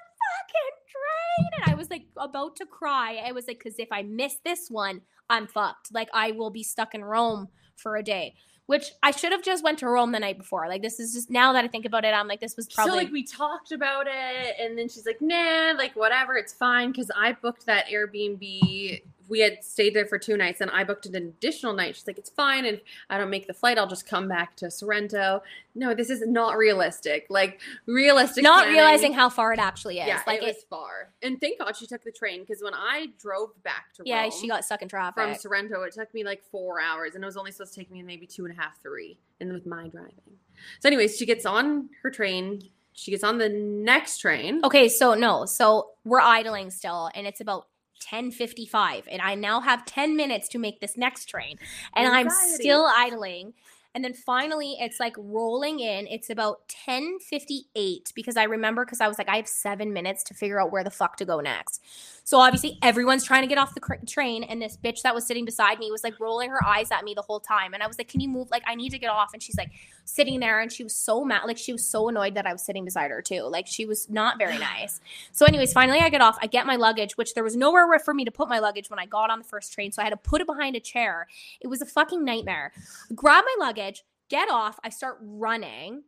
fucking 0.49 0.77
train. 0.89 1.63
And 1.65 1.73
I 1.73 1.79
was 1.79 1.91
like 1.91 2.07
about 2.17 2.57
to 2.57 2.67
cry. 2.67 3.23
I 3.25 3.33
was 3.33 3.47
like, 3.47 3.59
Because 3.59 3.79
if 3.79 3.89
I 3.93 4.03
miss 4.03 4.37
this 4.45 4.69
one, 4.69 5.03
I'm 5.31 5.47
fucked. 5.47 5.93
Like 5.93 6.09
I 6.13 6.33
will 6.33 6.51
be 6.51 6.63
stuck 6.63 6.95
in 6.95 7.05
Rome 7.05 7.49
for 7.77 7.97
a 7.97 8.03
day. 8.03 8.35
Which 8.67 8.93
I 9.03 9.11
should 9.11 9.33
have 9.33 9.43
just 9.43 9.65
went 9.65 9.81
to 9.81 9.89
Rome 9.89 10.13
the 10.13 10.21
night 10.21 10.39
before. 10.39 10.69
Like 10.69 10.83
this 10.83 11.01
is 11.01 11.13
just 11.13 11.31
now 11.31 11.53
that 11.53 11.65
I 11.65 11.69
think 11.69 11.85
about 11.85 12.05
it, 12.05 12.15
I'm 12.15 12.29
like, 12.29 12.41
this 12.41 12.57
was 12.57 12.69
probably 12.69 12.93
So 12.93 12.97
like 12.97 13.13
we 13.13 13.25
talked 13.25 13.73
about 13.73 14.07
it, 14.07 14.57
and 14.61 14.79
then 14.79 14.89
she's 14.89 15.05
like, 15.05 15.21
"Nah, 15.21 15.75
like 15.77 15.95
whatever, 15.97 16.37
it's 16.37 16.53
fine." 16.53 16.93
Because 16.93 17.11
I 17.17 17.33
booked 17.33 17.67
that 17.67 17.87
Airbnb. 17.89 19.03
We 19.33 19.41
had 19.41 19.65
stayed 19.65 19.95
there 19.95 20.05
for 20.05 20.19
two 20.19 20.37
nights, 20.37 20.61
and 20.61 20.71
I 20.71 20.85
booked 20.85 21.07
an 21.07 21.15
additional 21.15 21.73
night. 21.73 21.97
She's 21.97 22.07
like, 22.07 22.19
"It's 22.19 22.29
fine, 22.29 22.67
and 22.67 22.77
if 22.77 22.83
I 23.09 23.17
don't 23.17 23.31
make 23.31 23.47
the 23.47 23.55
flight, 23.55 23.79
I'll 23.79 23.87
just 23.87 24.07
come 24.07 24.29
back 24.29 24.57
to 24.57 24.71
Sorrento." 24.71 25.43
No, 25.75 25.95
this 25.95 26.11
is 26.11 26.21
not 26.27 26.59
realistic. 26.59 27.29
Like 27.31 27.59
realistic. 27.87 28.45
not 28.45 28.65
planning- 28.65 28.75
realizing 28.75 29.13
how 29.15 29.31
far 29.31 29.55
it 29.55 29.59
actually 29.59 30.01
is. 30.01 30.07
Yeah, 30.07 30.21
like 30.27 30.43
it 30.43 30.45
was 30.45 30.63
far. 30.69 31.15
And 31.23 31.41
thank 31.41 31.59
God 31.59 31.75
she 31.75 31.87
took 31.87 32.05
the 32.05 32.13
train 32.13 32.41
because 32.41 32.63
when 32.63 32.75
I 32.75 33.07
drove 33.19 33.51
back 33.63 33.95
to 33.95 34.03
yeah, 34.05 34.21
Rome 34.21 34.33
she 34.39 34.49
got 34.49 34.67
stuck 34.67 34.83
in 34.83 34.89
traffic. 34.89 35.15
from 35.15 35.35
Sorrento, 35.35 35.81
it 35.85 35.95
took 35.95 36.13
me 36.13 36.25
like 36.25 36.43
four 36.51 36.79
hours, 36.79 37.15
and 37.15 37.25
it 37.25 37.27
was 37.27 37.39
only 37.39 37.53
supposed 37.53 37.73
to 37.73 37.81
take 37.81 37.91
me 37.91 38.03
maybe 38.03 38.27
two 38.27 38.45
and 38.45 38.53
a 38.53 38.61
half, 38.61 38.83
three, 38.83 39.17
and 39.41 39.51
with 39.51 39.65
my 39.65 39.89
driving. 39.89 40.37
So, 40.81 40.91
anyways, 40.91 41.17
she 41.17 41.25
gets 41.25 41.47
on 41.47 41.89
her 42.03 42.11
train. 42.11 42.69
She 42.93 43.11
gets 43.11 43.25
on 43.25 43.39
the 43.39 43.49
next 43.49 44.19
train. 44.19 44.61
Okay, 44.63 44.91
so 44.91 45.15
no, 45.15 45.47
so 45.47 45.93
we're 46.05 46.21
idling 46.21 46.71
still, 46.71 47.11
and 47.15 47.27
it's 47.27 47.41
about 47.41 47.69
10:55, 48.05 49.07
and 49.11 49.23
I 49.23 49.35
now 49.35 49.61
have 49.61 49.85
10 49.85 50.17
minutes 50.17 50.49
to 50.51 50.59
make 50.59 50.81
this 50.81 50.97
next 50.97 51.27
train, 51.27 51.59
and 51.95 52.09
I'm 52.09 52.31
still 52.31 52.87
idling. 52.87 53.55
And 53.95 54.05
then 54.05 54.15
finally, 54.15 54.77
it's 54.81 54.99
like 54.99 55.15
rolling 55.19 55.81
in. 55.81 56.07
It's 56.07 56.31
about 56.31 56.69
10:58 56.69 58.15
because 58.15 58.37
I 58.37 58.45
remember 58.45 58.85
because 58.85 59.01
I 59.01 59.09
was 59.09 59.19
like, 59.19 59.29
I 59.29 59.37
have 59.37 59.49
seven 59.49 59.93
minutes 59.93 60.23
to 60.25 60.35
figure 60.35 60.61
out 60.61 60.73
where 60.73 60.85
the 60.85 60.91
fuck 60.91 61.17
to 61.19 61.25
go 61.25 61.41
next. 61.41 61.83
So 62.25 62.39
obviously, 62.39 62.79
everyone's 62.83 63.25
trying 63.25 63.43
to 63.43 63.49
get 63.49 63.59
off 63.59 63.75
the 63.75 63.81
cr- 63.81 63.95
train, 64.07 64.45
and 64.45 64.63
this 64.63 64.77
bitch 64.77 65.03
that 65.03 65.15
was 65.15 65.27
sitting 65.27 65.45
beside 65.45 65.79
me 65.79 65.91
was 65.91 66.05
like 66.05 66.19
rolling 66.21 66.51
her 66.51 66.65
eyes 66.65 66.91
at 66.91 67.05
me 67.05 67.15
the 67.15 67.23
whole 67.23 67.41
time. 67.41 67.75
And 67.75 67.83
I 67.83 67.87
was 67.87 67.99
like, 67.99 68.09
Can 68.09 68.21
you 68.21 68.29
move? 68.29 68.51
Like, 68.51 68.63
I 68.67 68.75
need 68.75 68.91
to 68.91 68.99
get 68.99 69.11
off. 69.11 69.31
And 69.33 69.43
she's 69.43 69.57
like 69.57 69.73
sitting 70.05 70.41
there, 70.41 70.61
and 70.61 70.73
she 70.73 70.85
was 70.85 70.95
so 70.95 71.25
mad. 71.25 71.43
Like, 71.47 71.59
she 71.59 71.73
was 71.73 71.85
so 71.85 72.09
annoyed 72.09 72.35
that 72.35 72.47
I 72.47 72.53
was 72.53 72.63
sitting 72.63 72.85
beside 72.85 73.11
her 73.11 73.23
too. 73.23 73.43
Like, 73.43 73.67
she 73.67 73.87
was 73.87 74.09
not 74.09 74.39
very 74.39 74.59
nice. 74.79 75.01
So, 75.33 75.45
anyways, 75.47 75.73
finally 75.73 75.99
I 75.99 76.09
get 76.09 76.21
off. 76.21 76.39
I 76.41 76.47
get 76.47 76.67
my 76.67 76.77
luggage, 76.77 77.17
which 77.17 77.35
there 77.35 77.45
was 77.45 77.57
nowhere 77.57 77.99
for 77.99 78.15
me 78.15 78.25
to 78.25 78.31
put 78.31 78.49
my 78.49 78.61
luggage 78.61 78.89
when 78.89 78.99
I 78.99 79.07
got 79.07 79.31
on 79.31 79.39
the 79.39 79.45
first 79.45 79.73
train. 79.73 79.93
So 79.93 80.01
I 80.01 80.05
had 80.05 80.11
to 80.11 80.17
put 80.17 80.41
it 80.41 80.47
behind 80.47 80.77
a 80.77 80.81
chair. 80.81 81.27
It 81.61 81.67
was 81.67 81.83
a 81.83 81.87
fucking 81.87 82.25
nightmare. 82.25 82.73
Grab 83.15 83.45
my 83.45 83.67
luggage, 83.67 83.82
get 84.29 84.49
off. 84.51 84.79
I 84.85 84.89
start 84.91 85.19
running. 85.21 86.03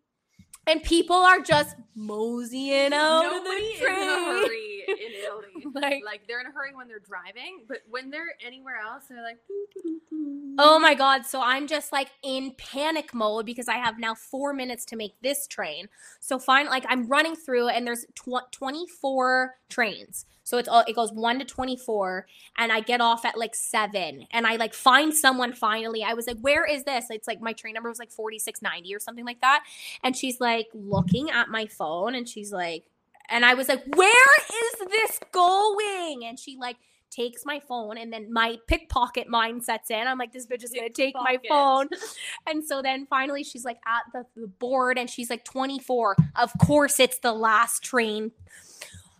And 0.67 0.83
people 0.83 1.17
are 1.17 1.41
just 1.41 1.77
moseying 1.95 2.95
out 2.95 3.23
Nobody 3.23 3.41
of 3.41 3.45
the 3.45 3.59
is 3.71 3.81
in 3.83 3.87
a 3.87 4.25
hurry 4.25 4.85
in 4.89 4.97
Italy. 5.25 5.67
Like- 5.75 6.03
like, 6.07 6.27
they're 6.27 6.41
in 6.41 6.47
a 6.47 6.51
hurry 6.53 6.75
when 6.75 6.89
they're 6.89 7.01
driving, 7.01 7.65
but 7.69 7.79
when 7.91 8.11
they're 8.11 8.35
anywhere 8.45 8.77
else, 8.79 9.05
they're 9.11 9.23
like. 9.23 9.37
doo, 9.47 9.67
doo, 9.75 9.83
doo, 9.83 10.01
doo. 10.11 10.55
Oh 10.59 10.79
my 10.79 10.95
god, 10.95 11.27
so 11.27 11.43
I'm 11.43 11.67
just 11.67 11.93
like 11.93 12.09
in 12.23 12.53
panic 12.57 13.13
mode 13.13 13.45
because 13.45 13.69
I 13.69 13.75
have 13.77 13.99
now 13.99 14.15
4 14.15 14.55
minutes 14.55 14.85
to 14.87 14.97
make 14.97 15.21
this 15.21 15.47
train. 15.47 15.89
So 16.21 16.39
fine 16.39 16.67
like 16.67 16.87
I'm 16.89 17.09
running 17.09 17.35
through 17.37 17.69
and 17.69 17.87
there's 17.87 18.07
tw- 18.15 18.51
24 18.53 19.57
trains. 19.69 20.25
So 20.45 20.59
it's 20.59 20.69
all 20.69 20.85
it 20.87 20.95
goes 20.95 21.13
1 21.13 21.39
to 21.41 21.45
24 21.45 22.27
and 22.59 22.71
I 22.71 22.81
get 22.81 23.01
off 23.01 23.25
at 23.25 23.37
like 23.37 23.55
7 23.55 24.27
and 24.31 24.47
I 24.47 24.57
like 24.57 24.75
find 24.75 25.13
someone 25.15 25.53
finally. 25.53 26.05
I 26.05 26.15
was 26.15 26.27
like, 26.27 26.39
"Where 26.41 26.65
is 26.65 26.85
this?" 26.85 27.07
It's 27.11 27.27
like 27.27 27.41
my 27.41 27.53
train 27.53 27.75
number 27.75 27.89
was 27.89 27.99
like 27.99 28.13
4690 28.13 28.95
or 28.95 29.01
something 29.01 29.25
like 29.25 29.41
that. 29.41 29.65
And 30.03 30.17
she's 30.17 30.41
like 30.41 30.69
looking 30.75 31.31
at 31.31 31.49
my 31.49 31.67
phone 31.67 32.15
and 32.15 32.29
she's 32.29 32.53
like 32.53 32.85
and 33.31 33.45
I 33.45 33.55
was 33.55 33.69
like, 33.69 33.83
"Where 33.97 34.35
is 34.49 34.89
this 34.91 35.19
going?" 35.33 36.25
And 36.27 36.39
she 36.39 36.57
like 36.61 36.77
takes 37.15 37.47
my 37.47 37.61
phone 37.61 37.97
and 37.97 38.13
then 38.13 38.33
my 38.33 38.59
pickpocket 38.67 39.29
mind 39.29 39.63
sets 39.63 39.91
in. 39.91 40.07
I'm 40.07 40.19
like, 40.19 40.33
this 40.33 40.47
bitch 40.47 40.65
is 40.65 40.71
gonna 40.71 40.91
take 40.91 41.15
my 41.15 41.39
phone. 41.49 41.89
And 42.47 42.65
so 42.65 42.83
then 42.83 43.07
finally 43.07 43.43
she's 43.43 43.65
like 43.65 43.79
at 43.87 44.03
the, 44.13 44.25
the 44.41 44.47
board 44.47 44.99
and 44.99 45.09
she's 45.09 45.31
like 45.31 45.45
24. 45.45 46.17
Of 46.37 46.53
course 46.59 47.01
it's 47.01 47.19
the 47.19 47.33
last 47.33 47.83
train. 47.83 48.33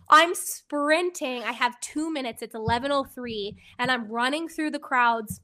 I'm 0.09 0.35
sprinting. 0.35 1.43
I 1.43 1.51
have 1.53 1.79
two 1.79 2.11
minutes. 2.11 2.41
It's 2.41 2.55
11:03, 2.55 3.57
and 3.79 3.91
I'm 3.91 4.07
running 4.09 4.47
through 4.47 4.71
the 4.71 4.79
crowds. 4.79 5.41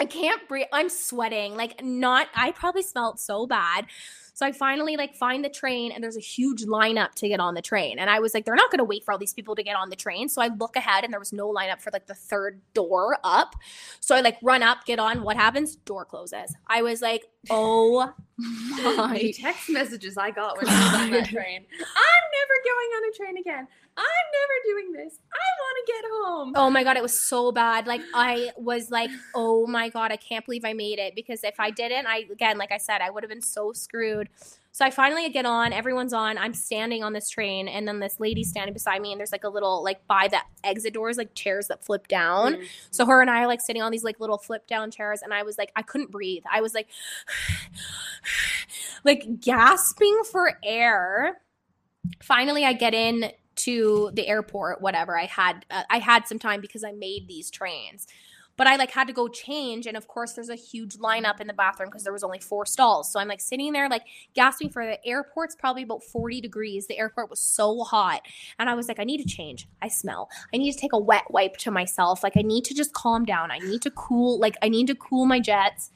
I 0.00 0.06
can't 0.06 0.48
breathe. 0.48 0.66
I'm 0.72 0.88
sweating. 0.88 1.56
Like 1.56 1.84
not. 1.84 2.28
I 2.34 2.52
probably 2.52 2.82
smelled 2.82 3.20
so 3.20 3.46
bad. 3.46 3.86
So 4.32 4.46
I 4.46 4.52
finally 4.52 4.96
like 4.96 5.14
find 5.14 5.44
the 5.44 5.50
train, 5.50 5.92
and 5.92 6.02
there's 6.02 6.16
a 6.16 6.20
huge 6.20 6.64
lineup 6.64 7.12
to 7.16 7.28
get 7.28 7.40
on 7.40 7.52
the 7.52 7.60
train. 7.60 7.98
And 7.98 8.08
I 8.08 8.20
was 8.20 8.32
like, 8.32 8.46
they're 8.46 8.54
not 8.54 8.70
going 8.70 8.78
to 8.78 8.84
wait 8.84 9.04
for 9.04 9.12
all 9.12 9.18
these 9.18 9.34
people 9.34 9.54
to 9.54 9.62
get 9.62 9.76
on 9.76 9.90
the 9.90 9.96
train. 9.96 10.30
So 10.30 10.40
I 10.40 10.48
look 10.48 10.76
ahead, 10.76 11.04
and 11.04 11.12
there 11.12 11.20
was 11.20 11.34
no 11.34 11.52
lineup 11.52 11.82
for 11.82 11.90
like 11.92 12.06
the 12.06 12.14
third 12.14 12.58
door 12.72 13.18
up. 13.22 13.54
So 14.00 14.16
I 14.16 14.22
like 14.22 14.38
run 14.42 14.62
up, 14.62 14.86
get 14.86 14.98
on. 14.98 15.24
What 15.24 15.36
happens? 15.36 15.76
Door 15.76 16.06
closes. 16.06 16.56
I 16.66 16.80
was 16.80 17.02
like, 17.02 17.26
oh 17.50 18.14
The 18.38 18.94
my 18.96 19.32
text 19.36 19.68
messages 19.68 20.16
I 20.16 20.30
got 20.30 20.56
when 20.56 20.66
I 20.66 20.72
was 20.72 21.00
on 21.02 21.10
that 21.10 21.28
train. 21.28 21.66
I'm 21.78 22.24
never 22.38 22.56
going 22.64 22.90
on 22.96 23.10
a 23.10 23.16
train 23.16 23.36
again. 23.36 23.68
I'm 24.00 24.26
never 24.40 24.80
doing 24.80 24.92
this. 24.92 25.18
I 25.32 25.46
want 25.60 25.86
to 25.86 25.92
get 25.92 26.04
home. 26.10 26.52
Oh 26.56 26.70
my 26.70 26.84
god, 26.84 26.96
it 26.96 27.02
was 27.02 27.18
so 27.18 27.52
bad. 27.52 27.86
Like 27.86 28.02
I 28.14 28.50
was 28.56 28.90
like, 28.90 29.10
oh 29.34 29.66
my 29.66 29.88
god, 29.88 30.12
I 30.12 30.16
can't 30.16 30.44
believe 30.44 30.64
I 30.64 30.72
made 30.72 30.98
it 30.98 31.14
because 31.14 31.44
if 31.44 31.58
I 31.58 31.70
didn't, 31.70 32.06
I 32.06 32.24
again, 32.30 32.58
like 32.58 32.72
I 32.72 32.78
said, 32.78 33.00
I 33.00 33.10
would 33.10 33.22
have 33.22 33.30
been 33.30 33.42
so 33.42 33.72
screwed. 33.72 34.28
So 34.72 34.84
I 34.84 34.90
finally 34.90 35.28
get 35.30 35.46
on, 35.46 35.72
everyone's 35.72 36.12
on, 36.12 36.38
I'm 36.38 36.54
standing 36.54 37.02
on 37.02 37.12
this 37.12 37.28
train, 37.28 37.66
and 37.66 37.88
then 37.88 37.98
this 37.98 38.20
lady's 38.20 38.48
standing 38.48 38.72
beside 38.72 39.02
me, 39.02 39.10
and 39.10 39.18
there's 39.18 39.32
like 39.32 39.42
a 39.42 39.48
little 39.48 39.82
like 39.82 40.06
by 40.06 40.28
the 40.28 40.38
exit 40.62 40.94
doors, 40.94 41.18
like 41.18 41.34
chairs 41.34 41.66
that 41.68 41.84
flip 41.84 42.06
down. 42.06 42.54
Mm. 42.54 42.66
So 42.92 43.04
her 43.06 43.20
and 43.20 43.28
I 43.28 43.42
are 43.42 43.46
like 43.48 43.60
sitting 43.60 43.82
on 43.82 43.90
these 43.90 44.04
like 44.04 44.20
little 44.20 44.38
flip 44.38 44.66
down 44.68 44.90
chairs, 44.90 45.22
and 45.22 45.34
I 45.34 45.42
was 45.42 45.58
like, 45.58 45.72
I 45.74 45.82
couldn't 45.82 46.12
breathe. 46.12 46.44
I 46.50 46.60
was 46.60 46.72
like, 46.72 46.88
like 49.04 49.40
gasping 49.40 50.22
for 50.30 50.56
air. 50.62 51.40
Finally, 52.22 52.64
I 52.64 52.72
get 52.72 52.94
in 52.94 53.32
to 53.64 54.10
the 54.14 54.26
airport. 54.28 54.80
Whatever 54.80 55.18
I 55.18 55.26
had, 55.26 55.64
uh, 55.70 55.84
I 55.90 55.98
had 55.98 56.26
some 56.26 56.38
time 56.38 56.60
because 56.60 56.84
I 56.84 56.92
made 56.92 57.28
these 57.28 57.50
trains. 57.50 58.06
But 58.56 58.66
I 58.66 58.76
like 58.76 58.90
had 58.90 59.06
to 59.06 59.14
go 59.14 59.26
change, 59.26 59.86
and 59.86 59.96
of 59.96 60.06
course, 60.06 60.34
there's 60.34 60.50
a 60.50 60.54
huge 60.54 60.98
lineup 60.98 61.40
in 61.40 61.46
the 61.46 61.54
bathroom 61.54 61.88
because 61.88 62.04
there 62.04 62.12
was 62.12 62.22
only 62.22 62.40
four 62.40 62.66
stalls. 62.66 63.10
So 63.10 63.18
I'm 63.18 63.26
like 63.26 63.40
sitting 63.40 63.72
there, 63.72 63.88
like 63.88 64.02
gasping 64.34 64.68
for 64.68 64.84
the 64.84 65.02
airport's 65.06 65.56
probably 65.56 65.82
about 65.82 66.04
40 66.04 66.42
degrees. 66.42 66.86
The 66.86 66.98
airport 66.98 67.30
was 67.30 67.40
so 67.40 67.84
hot, 67.84 68.20
and 68.58 68.68
I 68.68 68.74
was 68.74 68.86
like, 68.86 69.00
I 69.00 69.04
need 69.04 69.22
to 69.22 69.26
change. 69.26 69.66
I 69.80 69.88
smell. 69.88 70.28
I 70.52 70.58
need 70.58 70.72
to 70.72 70.78
take 70.78 70.92
a 70.92 70.98
wet 70.98 71.24
wipe 71.30 71.56
to 71.58 71.70
myself. 71.70 72.22
Like 72.22 72.36
I 72.36 72.42
need 72.42 72.66
to 72.66 72.74
just 72.74 72.92
calm 72.92 73.24
down. 73.24 73.50
I 73.50 73.60
need 73.60 73.80
to 73.80 73.90
cool. 73.92 74.38
Like 74.38 74.56
I 74.60 74.68
need 74.68 74.88
to 74.88 74.94
cool 74.94 75.24
my 75.24 75.40
jets. 75.40 75.90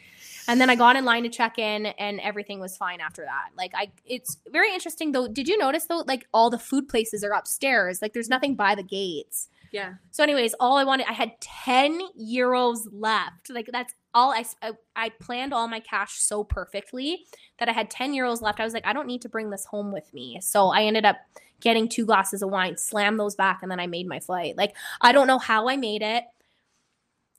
And 0.48 0.60
then 0.60 0.70
I 0.70 0.76
got 0.76 0.96
in 0.96 1.04
line 1.04 1.22
to 1.24 1.28
check 1.28 1.58
in, 1.58 1.86
and 1.86 2.20
everything 2.20 2.60
was 2.60 2.76
fine 2.76 3.00
after 3.00 3.24
that. 3.24 3.50
Like 3.56 3.72
I, 3.74 3.92
it's 4.04 4.38
very 4.50 4.72
interesting 4.72 5.12
though. 5.12 5.28
Did 5.28 5.48
you 5.48 5.58
notice 5.58 5.86
though? 5.86 6.04
Like 6.06 6.26
all 6.32 6.50
the 6.50 6.58
food 6.58 6.88
places 6.88 7.24
are 7.24 7.32
upstairs. 7.32 8.00
Like 8.02 8.12
there's 8.12 8.28
nothing 8.28 8.54
by 8.54 8.74
the 8.74 8.82
gates. 8.82 9.48
Yeah. 9.74 9.94
So, 10.12 10.22
anyways, 10.22 10.54
all 10.60 10.76
I 10.76 10.84
wanted, 10.84 11.08
I 11.08 11.14
had 11.14 11.32
10 11.40 11.98
euros 12.16 12.86
left. 12.92 13.50
Like, 13.50 13.68
that's 13.72 13.92
all 14.14 14.30
I, 14.30 14.44
I, 14.62 14.70
I 14.94 15.08
planned 15.08 15.52
all 15.52 15.66
my 15.66 15.80
cash 15.80 16.20
so 16.20 16.44
perfectly 16.44 17.24
that 17.58 17.68
I 17.68 17.72
had 17.72 17.90
10 17.90 18.12
euros 18.12 18.40
left. 18.40 18.60
I 18.60 18.64
was 18.64 18.72
like, 18.72 18.86
I 18.86 18.92
don't 18.92 19.08
need 19.08 19.22
to 19.22 19.28
bring 19.28 19.50
this 19.50 19.64
home 19.64 19.90
with 19.90 20.14
me. 20.14 20.38
So, 20.40 20.68
I 20.68 20.84
ended 20.84 21.04
up 21.04 21.16
getting 21.60 21.88
two 21.88 22.06
glasses 22.06 22.40
of 22.40 22.50
wine, 22.50 22.76
slammed 22.76 23.18
those 23.18 23.34
back, 23.34 23.60
and 23.62 23.70
then 23.70 23.80
I 23.80 23.88
made 23.88 24.06
my 24.06 24.20
flight. 24.20 24.56
Like, 24.56 24.76
I 25.00 25.10
don't 25.10 25.26
know 25.26 25.40
how 25.40 25.68
I 25.68 25.76
made 25.76 26.02
it. 26.02 26.22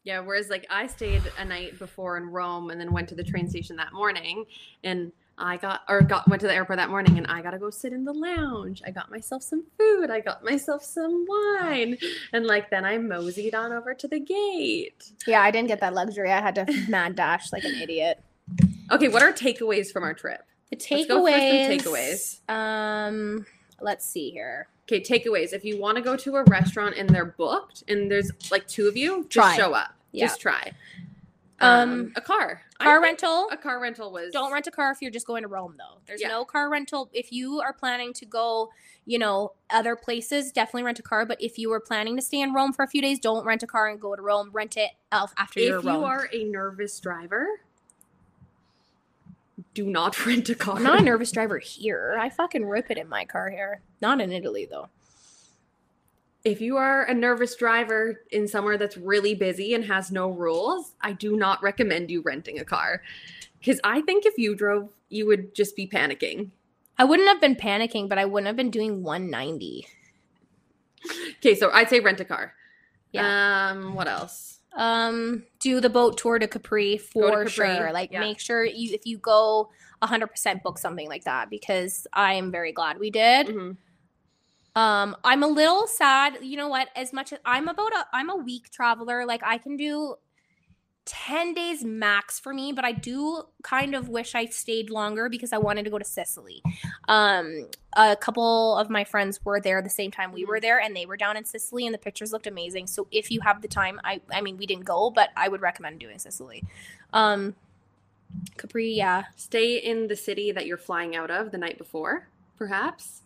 Yeah, 0.05 0.19
whereas 0.19 0.49
like 0.49 0.67
I 0.69 0.85
stayed 0.85 1.23
a 1.39 1.43
night 1.43 1.79
before 1.79 2.17
in 2.17 2.27
Rome 2.27 2.69
and 2.69 2.79
then 2.79 2.93
went 2.93 3.09
to 3.09 3.15
the 3.15 3.23
train 3.23 3.49
station 3.49 3.75
that 3.77 3.91
morning 3.91 4.45
and 4.83 5.11
I 5.37 5.57
got 5.57 5.81
or 5.89 6.01
got 6.01 6.29
went 6.29 6.41
to 6.41 6.47
the 6.47 6.53
airport 6.53 6.77
that 6.77 6.91
morning 6.91 7.17
and 7.17 7.25
I 7.27 7.41
got 7.41 7.51
to 7.51 7.57
go 7.57 7.71
sit 7.71 7.91
in 7.91 8.05
the 8.05 8.13
lounge. 8.13 8.83
I 8.85 8.91
got 8.91 9.09
myself 9.09 9.41
some 9.41 9.65
food, 9.77 10.11
I 10.11 10.19
got 10.21 10.45
myself 10.45 10.83
some 10.83 11.25
wine 11.27 11.97
and 12.31 12.45
like 12.45 12.69
then 12.69 12.85
I 12.85 12.99
moseyed 12.99 13.55
on 13.55 13.73
over 13.73 13.95
to 13.95 14.07
the 14.07 14.19
gate. 14.19 15.11
Yeah, 15.25 15.41
I 15.41 15.49
didn't 15.49 15.69
get 15.69 15.81
that 15.81 15.95
luxury. 15.95 16.31
I 16.31 16.39
had 16.39 16.55
to 16.55 16.85
mad 16.87 17.15
dash 17.15 17.51
like 17.51 17.65
an 17.65 17.73
idiot. 17.73 18.21
Okay, 18.91 19.07
what 19.07 19.23
are 19.23 19.33
takeaways 19.33 19.91
from 19.91 20.03
our 20.03 20.13
trip? 20.13 20.43
The 20.69 20.77
Let's 20.77 21.07
go 21.07 21.25
for 21.25 21.31
some 21.31 21.39
takeaways. 21.39 22.41
takeaways. 22.47 22.49
Um, 22.53 23.45
let's 23.81 24.05
see 24.07 24.29
here. 24.29 24.67
Okay, 24.87 25.01
takeaways. 25.01 25.51
If 25.51 25.65
you 25.65 25.79
want 25.79 25.97
to 25.97 26.03
go 26.03 26.15
to 26.15 26.35
a 26.35 26.43
restaurant 26.43 26.95
and 26.97 27.09
they're 27.09 27.25
booked 27.25 27.83
and 27.87 28.09
there's 28.11 28.31
like 28.51 28.67
two 28.67 28.87
of 28.87 28.95
you, 28.95 29.23
just 29.23 29.31
Try. 29.31 29.55
show 29.57 29.73
up. 29.73 29.93
Yeah. 30.11 30.27
Just 30.27 30.39
try. 30.39 30.71
Um, 31.59 31.89
Um, 31.91 32.13
a 32.15 32.21
car. 32.21 32.61
Car 32.79 33.01
rental. 33.01 33.47
A 33.51 33.57
car 33.57 33.79
rental 33.79 34.11
was 34.11 34.31
Don't 34.33 34.51
rent 34.51 34.67
a 34.67 34.71
car 34.71 34.91
if 34.91 35.01
you're 35.01 35.09
just 35.11 35.25
going 35.25 35.41
to 35.43 35.47
Rome, 35.47 35.75
though. 35.77 35.99
There's 36.05 36.21
Yeah. 36.21 36.27
no 36.27 36.45
car 36.45 36.69
rental. 36.69 37.09
If 37.13 37.31
you 37.31 37.61
are 37.61 37.71
planning 37.73 38.11
to 38.13 38.25
go, 38.25 38.69
you 39.05 39.17
know, 39.17 39.53
other 39.69 39.95
places, 39.95 40.51
definitely 40.51 40.83
rent 40.83 40.99
a 40.99 41.03
car. 41.03 41.25
But 41.25 41.41
if 41.41 41.57
you 41.57 41.69
were 41.69 41.79
planning 41.79 42.15
to 42.17 42.21
stay 42.21 42.41
in 42.41 42.53
Rome 42.53 42.73
for 42.73 42.83
a 42.83 42.87
few 42.87 43.01
days, 43.01 43.19
don't 43.19 43.45
rent 43.45 43.63
a 43.63 43.67
car 43.67 43.87
and 43.87 43.99
go 43.99 44.15
to 44.15 44.21
Rome. 44.21 44.49
Rent 44.53 44.75
it 44.77 44.91
af- 45.11 45.33
after 45.37 45.61
you're 45.61 45.79
If 45.79 45.85
Rome. 45.85 46.01
you 46.01 46.05
are 46.05 46.29
a 46.33 46.43
nervous 46.43 46.99
driver, 46.99 47.47
do 49.73 49.85
not 49.85 50.25
rent 50.25 50.49
a 50.49 50.55
car. 50.55 50.77
I'm 50.77 50.83
not 50.83 50.99
a 50.99 51.03
nervous 51.03 51.31
driver 51.31 51.59
here. 51.59 52.17
I 52.19 52.29
fucking 52.29 52.65
rip 52.65 52.91
it 52.91 52.97
in 52.97 53.07
my 53.09 53.25
car 53.25 53.49
here. 53.49 53.81
Not 54.01 54.21
in 54.21 54.31
Italy, 54.31 54.67
though. 54.69 54.89
if 56.43 56.61
you 56.61 56.77
are 56.77 57.03
a 57.03 57.13
nervous 57.13 57.55
driver 57.55 58.21
in 58.31 58.47
somewhere 58.47 58.77
that's 58.77 58.97
really 58.97 59.33
busy 59.33 59.73
and 59.73 59.85
has 59.85 60.11
no 60.11 60.29
rules, 60.29 60.93
I 61.01 61.13
do 61.13 61.35
not 61.35 61.63
recommend 61.63 62.11
you 62.11 62.21
renting 62.21 62.59
a 62.59 62.65
car. 62.65 63.01
Because 63.59 63.79
I 63.83 64.01
think 64.01 64.25
if 64.25 64.37
you 64.37 64.55
drove, 64.55 64.89
you 65.09 65.25
would 65.25 65.55
just 65.55 65.75
be 65.75 65.87
panicking. 65.87 66.51
I 66.99 67.03
wouldn't 67.03 67.27
have 67.27 67.41
been 67.41 67.55
panicking, 67.55 68.07
but 68.07 68.17
I 68.19 68.25
wouldn't 68.25 68.47
have 68.47 68.55
been 68.55 68.69
doing 68.69 69.01
190. 69.03 69.87
Okay, 71.37 71.55
so 71.55 71.71
I'd 71.71 71.89
say 71.89 71.99
rent 71.99 72.19
a 72.19 72.25
car. 72.25 72.53
Yeah. 73.11 73.71
Um, 73.71 73.95
what 73.95 74.07
else? 74.07 74.54
Um, 74.75 75.43
do 75.59 75.79
the 75.79 75.89
boat 75.89 76.17
tour 76.17 76.37
to 76.37 76.47
Capri 76.47 76.97
for 76.97 77.45
Capri, 77.45 77.49
sure. 77.49 77.91
Like, 77.93 78.11
yeah. 78.11 78.19
make 78.19 78.39
sure 78.39 78.65
you 78.65 78.93
if 78.93 79.05
you 79.05 79.17
go 79.17 79.69
100% 80.03 80.63
book 80.63 80.77
something 80.77 81.07
like 81.07 81.23
that 81.23 81.49
because 81.49 82.05
I 82.13 82.33
am 82.33 82.51
very 82.51 82.71
glad 82.71 82.99
we 82.99 83.09
did. 83.09 83.47
Mhm. 83.47 83.77
Um, 84.75 85.15
I'm 85.23 85.41
a 85.41 85.47
little 85.47 85.87
sad. 85.87 86.39
You 86.41 86.57
know 86.57 86.67
what? 86.67 86.89
As 86.95 87.13
much 87.13 87.31
as 87.31 87.39
I'm 87.45 87.69
about 87.69 87.93
a, 87.93 88.05
I'm 88.11 88.29
a 88.29 88.35
week 88.35 88.69
traveler. 88.69 89.25
Like 89.25 89.41
I 89.43 89.57
can 89.57 89.77
do 89.77 90.15
ten 91.05 91.53
days 91.53 91.83
max 91.83 92.39
for 92.39 92.53
me, 92.53 92.71
but 92.73 92.83
I 92.83 92.91
do 92.91 93.43
kind 93.63 93.93
of 93.93 94.09
wish 94.09 94.33
I 94.33 94.45
stayed 94.47 94.89
longer 94.89 95.29
because 95.29 95.53
I 95.53 95.59
wanted 95.59 95.83
to 95.83 95.91
go 95.91 95.99
to 95.99 96.05
Sicily. 96.05 96.63
Um, 97.07 97.67
a 97.93 98.15
couple 98.15 98.75
of 98.75 98.89
my 98.89 99.03
friends 99.03 99.43
were 99.45 99.59
there 99.59 99.81
the 99.81 99.89
same 99.89 100.09
time 100.09 100.31
we 100.31 100.45
were 100.45 100.59
there, 100.59 100.79
and 100.79 100.95
they 100.95 101.05
were 101.05 101.15
down 101.15 101.37
in 101.37 101.45
Sicily, 101.45 101.85
and 101.85 101.93
the 101.93 101.99
pictures 101.99 102.33
looked 102.33 102.47
amazing. 102.47 102.87
So 102.87 103.07
if 103.11 103.29
you 103.29 103.41
have 103.41 103.61
the 103.61 103.67
time, 103.67 104.01
I, 104.03 104.19
I 104.31 104.41
mean, 104.41 104.57
we 104.57 104.65
didn't 104.65 104.85
go, 104.85 105.11
but 105.11 105.29
I 105.37 105.47
would 105.47 105.61
recommend 105.61 105.99
doing 105.99 106.17
Sicily. 106.17 106.63
Um, 107.13 107.55
Capri, 108.57 108.91
yeah, 108.91 109.25
Stay 109.35 109.77
in 109.77 110.07
the 110.07 110.15
city 110.15 110.51
that 110.51 110.65
you're 110.65 110.77
flying 110.77 111.15
out 111.15 111.29
of 111.29 111.51
the 111.51 111.57
night 111.57 111.77
before, 111.77 112.27
perhaps. 112.57 113.21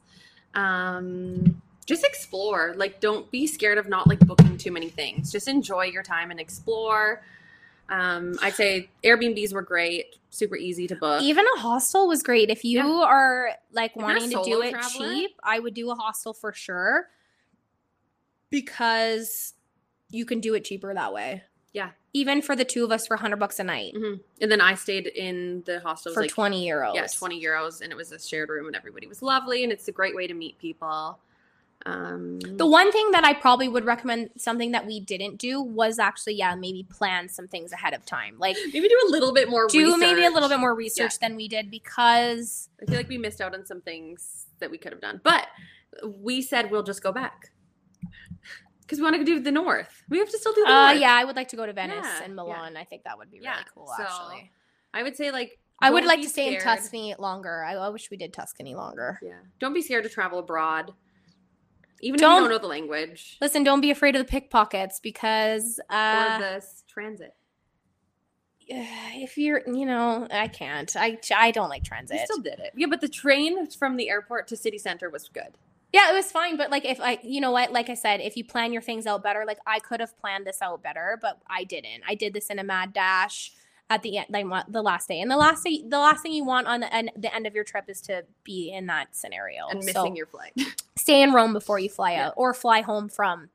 Um, 0.53 1.61
just 1.85 2.03
explore. 2.03 2.73
Like, 2.75 2.99
don't 2.99 3.31
be 3.31 3.47
scared 3.47 3.77
of 3.77 3.87
not 3.87 4.05
like 4.05 4.19
booking 4.19 4.57
too 4.57 4.71
many 4.71 4.89
things. 4.89 5.31
Just 5.31 5.47
enjoy 5.47 5.85
your 5.85 6.03
time 6.03 6.29
and 6.29 6.39
explore. 6.39 7.23
Um, 7.89 8.37
I'd 8.41 8.53
say 8.53 8.89
Airbnbs 9.03 9.51
were 9.53 9.61
great, 9.63 10.15
super 10.29 10.55
easy 10.55 10.87
to 10.87 10.95
book. 10.95 11.21
Even 11.23 11.45
a 11.57 11.59
hostel 11.59 12.07
was 12.07 12.21
great. 12.23 12.49
If 12.49 12.63
you 12.63 12.77
Yeah. 12.79 12.87
are 13.03 13.49
like 13.71 13.93
you're 13.95 14.05
wanting 14.05 14.29
to 14.29 14.43
do 14.43 14.61
it 14.61 14.71
traveler- 14.71 15.13
cheap, 15.13 15.31
I 15.43 15.59
would 15.59 15.73
do 15.73 15.89
a 15.89 15.95
hostel 15.95 16.33
for 16.33 16.53
sure 16.53 17.09
because 18.49 19.53
you 20.09 20.25
can 20.25 20.39
do 20.39 20.53
it 20.53 20.65
cheaper 20.65 20.93
that 20.93 21.13
way. 21.13 21.43
Yeah. 21.73 21.91
Even 22.13 22.41
for 22.41 22.55
the 22.55 22.65
two 22.65 22.83
of 22.83 22.91
us 22.91 23.05
for 23.05 23.15
100 23.15 23.37
bucks 23.37 23.59
a 23.59 23.63
night 23.63 23.93
Mhm. 23.93 24.19
And 24.41 24.51
then 24.51 24.61
I 24.61 24.73
stayed 24.73 25.05
in 25.07 25.61
the 25.65 25.79
hostel. 25.79 26.13
For 26.13 26.21
like 26.21 26.31
20 26.31 26.67
euros. 26.67 26.95
yeah, 26.95 27.05
twenty 27.07 27.41
euros, 27.43 27.81
and 27.81 27.91
it 27.91 27.95
was 27.95 28.11
a 28.11 28.19
shared 28.19 28.49
room, 28.49 28.65
and 28.67 28.75
everybody 28.75 29.05
was 29.05 29.21
lovely, 29.21 29.63
and 29.63 29.71
it's 29.71 29.87
a 29.87 29.91
great 29.91 30.15
way 30.15 30.25
to 30.25 30.33
meet 30.33 30.57
people. 30.57 31.19
Um, 31.85 32.39
The 32.41 32.65
one 32.65 32.91
thing 32.91 33.11
that 33.11 33.23
I 33.23 33.33
probably 33.33 33.69
would 33.69 33.85
recommend, 33.85 34.31
something 34.37 34.71
that 34.73 34.85
we 34.85 34.99
didn't 34.99 35.37
do, 35.37 35.61
was 35.61 35.97
actually 35.97 36.33
yeah 36.35 36.53
maybe 36.55 36.83
plan 36.89 37.29
some 37.29 37.47
things 37.47 37.71
ahead 37.71 37.93
of 37.93 38.05
time. 38.05 38.35
Like 38.37 38.57
maybe 38.73 38.87
do 38.87 38.99
a 39.07 39.11
little 39.11 39.33
bit 39.33 39.49
more. 39.49 39.67
do 39.67 39.97
maybe 39.97 40.25
a 40.25 40.29
little 40.29 40.49
bit 40.49 40.59
more 40.59 40.75
research 40.75 41.19
than 41.19 41.35
we 41.35 41.47
did 41.47 41.71
because 41.71 42.69
I 42.81 42.85
feel 42.85 42.97
like 42.97 43.07
we 43.09 43.17
missed 43.17 43.39
out 43.41 43.53
on 43.53 43.65
some 43.65 43.81
things 43.81 44.47
that 44.59 44.69
we 44.69 44.77
could 44.77 44.91
have 44.91 45.01
done, 45.01 45.21
but 45.23 45.47
we 46.05 46.41
said 46.41 46.69
we'll 46.69 46.83
just 46.83 47.01
go 47.01 47.11
back 47.13 47.51
because 48.81 48.97
we 48.99 49.03
want 49.03 49.15
to 49.15 49.23
do 49.23 49.39
the 49.39 49.51
north. 49.51 50.03
We 50.09 50.17
have 50.19 50.29
to 50.29 50.37
still 50.37 50.53
do 50.53 50.63
the 50.65 50.69
uh 50.71 50.87
north. 50.91 51.01
yeah 51.01 51.13
I 51.13 51.23
would 51.23 51.35
like 51.35 51.47
to 51.49 51.55
go 51.55 51.65
to 51.65 51.73
Venice 51.73 51.97
Yeah, 52.03 52.23
and 52.23 52.31
yeah. 52.31 52.35
Milan. 52.35 52.77
I 52.77 52.83
think 52.83 53.03
that 53.03 53.17
would 53.17 53.31
be 53.31 53.37
really 53.37 53.45
Yeah, 53.51 53.63
cool 53.73 53.87
so 53.95 54.03
actually. 54.03 54.51
I 54.93 55.03
would 55.03 55.15
say 55.15 55.31
like 55.31 55.57
I 55.81 55.91
would 55.91 56.03
like 56.03 56.21
to 56.23 56.29
stay 56.29 56.53
in. 56.55 56.59
Tuscany 56.59 57.15
longer. 57.17 57.63
I, 57.63 57.75
I 57.75 57.87
wish 57.89 58.11
we 58.11 58.17
did 58.17 58.33
Tuscany 58.33 58.75
longer. 58.75 59.17
Yeah, 59.21 59.39
don't 59.59 59.73
be 59.73 59.81
scared 59.81 60.03
to 60.03 60.09
travel 60.09 60.39
abroad, 60.39 60.93
even 62.01 62.15
if 62.15 62.21
Don't- 62.21 62.35
you 62.35 62.39
don't 62.41 62.49
know 62.49 62.57
the 62.57 62.67
language 62.67 63.37
Listen, 63.41 63.63
don't 63.63 63.81
be 63.81 63.91
afraid 63.91 64.15
of 64.15 64.19
the 64.19 64.29
pickpockets 64.29 64.99
because 64.99 65.79
or 65.89 65.95
uh, 65.95 66.37
the 66.39 66.45
s- 66.55 66.83
transit. 66.87 67.35
if 68.67 69.37
you're, 69.37 69.61
you 69.67 69.85
know, 69.85 70.27
I 70.29 70.47
can't. 70.47 70.95
I 70.95 71.17
I 71.35 71.51
don't 71.51 71.69
like 71.69 71.83
transit. 71.83 72.17
We 72.19 72.25
still 72.25 72.41
did 72.41 72.59
it. 72.59 72.71
Yeah, 72.75 72.87
but 72.87 73.01
the 73.01 73.07
train 73.07 73.67
from 73.71 73.97
the 73.97 74.09
airport 74.09 74.47
to 74.49 74.55
city 74.55 74.77
center 74.77 75.09
was 75.09 75.27
good. 75.29 75.57
Yeah, 75.91 76.11
it 76.11 76.13
was 76.13 76.31
fine, 76.31 76.55
but 76.55 76.69
like 76.69 76.85
if 76.85 77.01
I, 77.01 77.17
you 77.23 77.41
know 77.41 77.49
what, 77.49 77.71
like 77.71 77.89
I 77.89 77.95
said, 77.95 78.21
if 78.21 78.37
you 78.37 78.43
plan 78.43 78.71
your 78.71 78.81
things 78.83 79.07
out 79.07 79.23
better, 79.23 79.43
like 79.47 79.57
I 79.65 79.79
could 79.79 79.99
have 80.01 80.15
planned 80.19 80.45
this 80.45 80.61
out 80.61 80.83
better, 80.83 81.17
but 81.19 81.39
I 81.49 81.63
didn't. 81.63 82.03
I 82.07 82.13
did 82.13 82.33
this 82.33 82.51
in 82.51 82.59
a 82.59 82.63
mad 82.63 82.93
dash 82.93 83.53
at 83.89 84.03
the 84.03 84.17
end, 84.17 84.27
like 84.29 84.45
the 84.67 84.81
last 84.83 85.07
day, 85.07 85.19
and 85.19 85.31
the 85.31 85.37
last 85.37 85.63
day, 85.63 85.83
the 85.87 85.97
last 85.97 86.21
thing 86.21 86.31
you 86.33 86.45
want 86.45 86.67
on 86.67 86.79
the 86.79 86.93
end, 86.93 87.11
the 87.15 87.33
end 87.33 87.47
of 87.47 87.55
your 87.55 87.63
trip 87.63 87.85
is 87.87 87.99
to 88.01 88.23
be 88.43 88.71
in 88.71 88.85
that 88.87 89.15
scenario 89.15 89.67
and 89.69 89.83
So 89.83 89.87
missing 89.87 90.15
your 90.15 90.27
flight. 90.27 90.53
stay 90.95 91.21
in 91.23 91.33
Rome 91.33 91.53
before 91.53 91.79
you 91.79 91.89
fly 91.89 92.11
Yeah. 92.13 92.27
out, 92.27 92.33
or 92.37 92.53
fly 92.53 92.81
home 92.81 93.09
from 93.09 93.49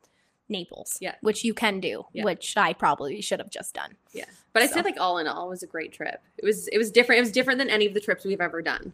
Naples. 0.49 0.99
Yeah. 1.01 1.15
which 1.21 1.45
you 1.45 1.55
can 1.55 1.79
do, 1.81 2.05
Yeah. 2.13 2.25
which 2.25 2.57
I 2.57 2.73
probably 2.73 3.21
should 3.21 3.39
have 3.39 3.51
just 3.51 3.75
done. 3.75 3.97
yeah, 4.13 4.25
but 4.53 4.63
I 4.63 4.67
So. 4.67 4.75
say 4.75 4.83
like 4.83 4.99
all 4.99 5.19
in 5.19 5.27
all, 5.29 5.47
it 5.47 5.51
was 5.51 5.63
a 5.63 5.67
great 5.69 5.93
trip. 5.93 6.21
It 6.39 6.45
was 6.45 6.67
it 6.69 6.79
was 6.79 6.91
different. 6.91 7.19
It 7.19 7.23
was 7.23 7.33
different 7.33 7.59
than 7.59 7.71
any 7.71 7.87
of 7.87 7.95
the 7.95 8.01
trips 8.01 8.25
we've 8.25 8.41
ever 8.41 8.61
done. 8.61 8.93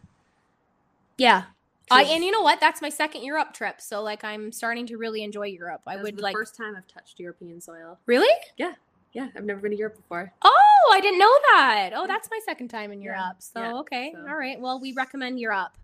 Yeah. 1.17 1.43
I, 1.89 2.03
and 2.03 2.23
you 2.23 2.31
know 2.31 2.41
what? 2.41 2.61
That's 2.61 2.81
my 2.81 2.87
second 2.87 3.23
Europe 3.23 3.51
trip, 3.53 3.81
so 3.81 4.01
like 4.01 4.23
I'm 4.23 4.53
starting 4.53 4.85
to 4.87 4.97
really 4.97 5.23
enjoy 5.23 5.47
Europe. 5.47 5.81
I 5.85 5.97
would 5.97 6.15
the 6.17 6.21
like 6.21 6.33
first 6.33 6.55
time 6.55 6.73
I've 6.77 6.87
touched 6.87 7.19
European 7.19 7.59
soil. 7.59 7.99
really. 8.05 8.29
Yeah, 8.55 8.75
yeah, 9.13 9.27
I've 9.35 9.43
never 9.43 9.59
been 9.61 9.71
to 9.71 9.77
Europe 9.77 9.95
before. 9.97 10.33
Oh, 10.41 10.91
I 10.93 10.99
didn't 11.01 11.19
know 11.19 11.37
that. 11.53 11.91
Oh, 11.95 12.07
that's 12.07 12.29
my 12.31 12.39
second 12.45 12.69
time 12.69 12.91
in 12.91 13.01
Yeah, 13.01 13.05
Europe. 13.15 13.37
So 13.39 13.59
yeah, 13.61 13.73
okay, 13.79 14.11
so. 14.13 14.19
all 14.27 14.35
right. 14.37 14.59
Well, 14.59 14.79
we 14.79 14.93
recommend 14.93 15.39
Europe. 15.39 15.77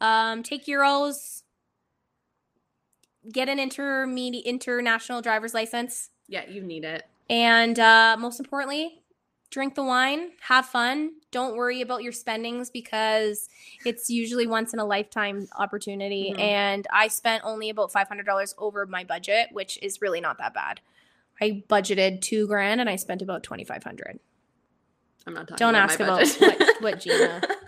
Um, 0.00 0.42
take 0.42 0.66
Euros. 0.66 1.42
Get 3.32 3.48
an 3.48 3.58
intermediate 3.58 4.46
international 4.46 5.20
driver's 5.20 5.52
license, 5.52 6.10
Yeah, 6.28 6.48
you 6.48 6.62
need 6.62 6.84
it. 6.84 7.04
and 7.28 7.78
uh, 7.78 8.16
most 8.18 8.38
importantly, 8.40 9.02
drink 9.50 9.74
the 9.74 9.82
wine, 9.84 10.30
have 10.40 10.66
fun. 10.66 11.12
Don't 11.30 11.56
worry 11.56 11.82
about 11.82 12.02
your 12.02 12.12
spendings 12.12 12.70
because 12.70 13.48
it's 13.84 14.08
usually 14.08 14.46
once 14.46 14.72
in 14.72 14.78
a 14.78 14.84
lifetime 14.84 15.46
opportunity. 15.58 16.32
Mhm. 16.34 16.40
And 16.40 16.86
I 16.92 17.08
spent 17.08 17.42
only 17.44 17.68
about 17.70 17.92
five 17.92 18.08
hundred 18.08 18.24
dollars 18.24 18.54
over 18.56 18.86
my 18.86 19.04
budget, 19.04 19.48
which 19.52 19.78
is 19.82 20.00
really 20.00 20.20
not 20.20 20.38
that 20.38 20.54
bad. 20.54 20.80
I 21.40 21.62
budgeted 21.68 22.20
two 22.20 22.46
grand 22.46 22.80
and 22.80 22.88
I 22.88 22.96
spent 22.96 23.22
about 23.22 23.42
twenty 23.42 23.64
five 23.64 23.82
hundred. 23.82 24.18
I'm 25.26 25.34
not 25.34 25.48
talking. 25.48 25.56
Don't 25.58 25.74
about 25.74 25.90
ask 25.90 26.00
my 26.00 26.06
about 26.06 26.28
what- 26.58 26.82
what 26.82 27.00
Gina- 27.00 27.42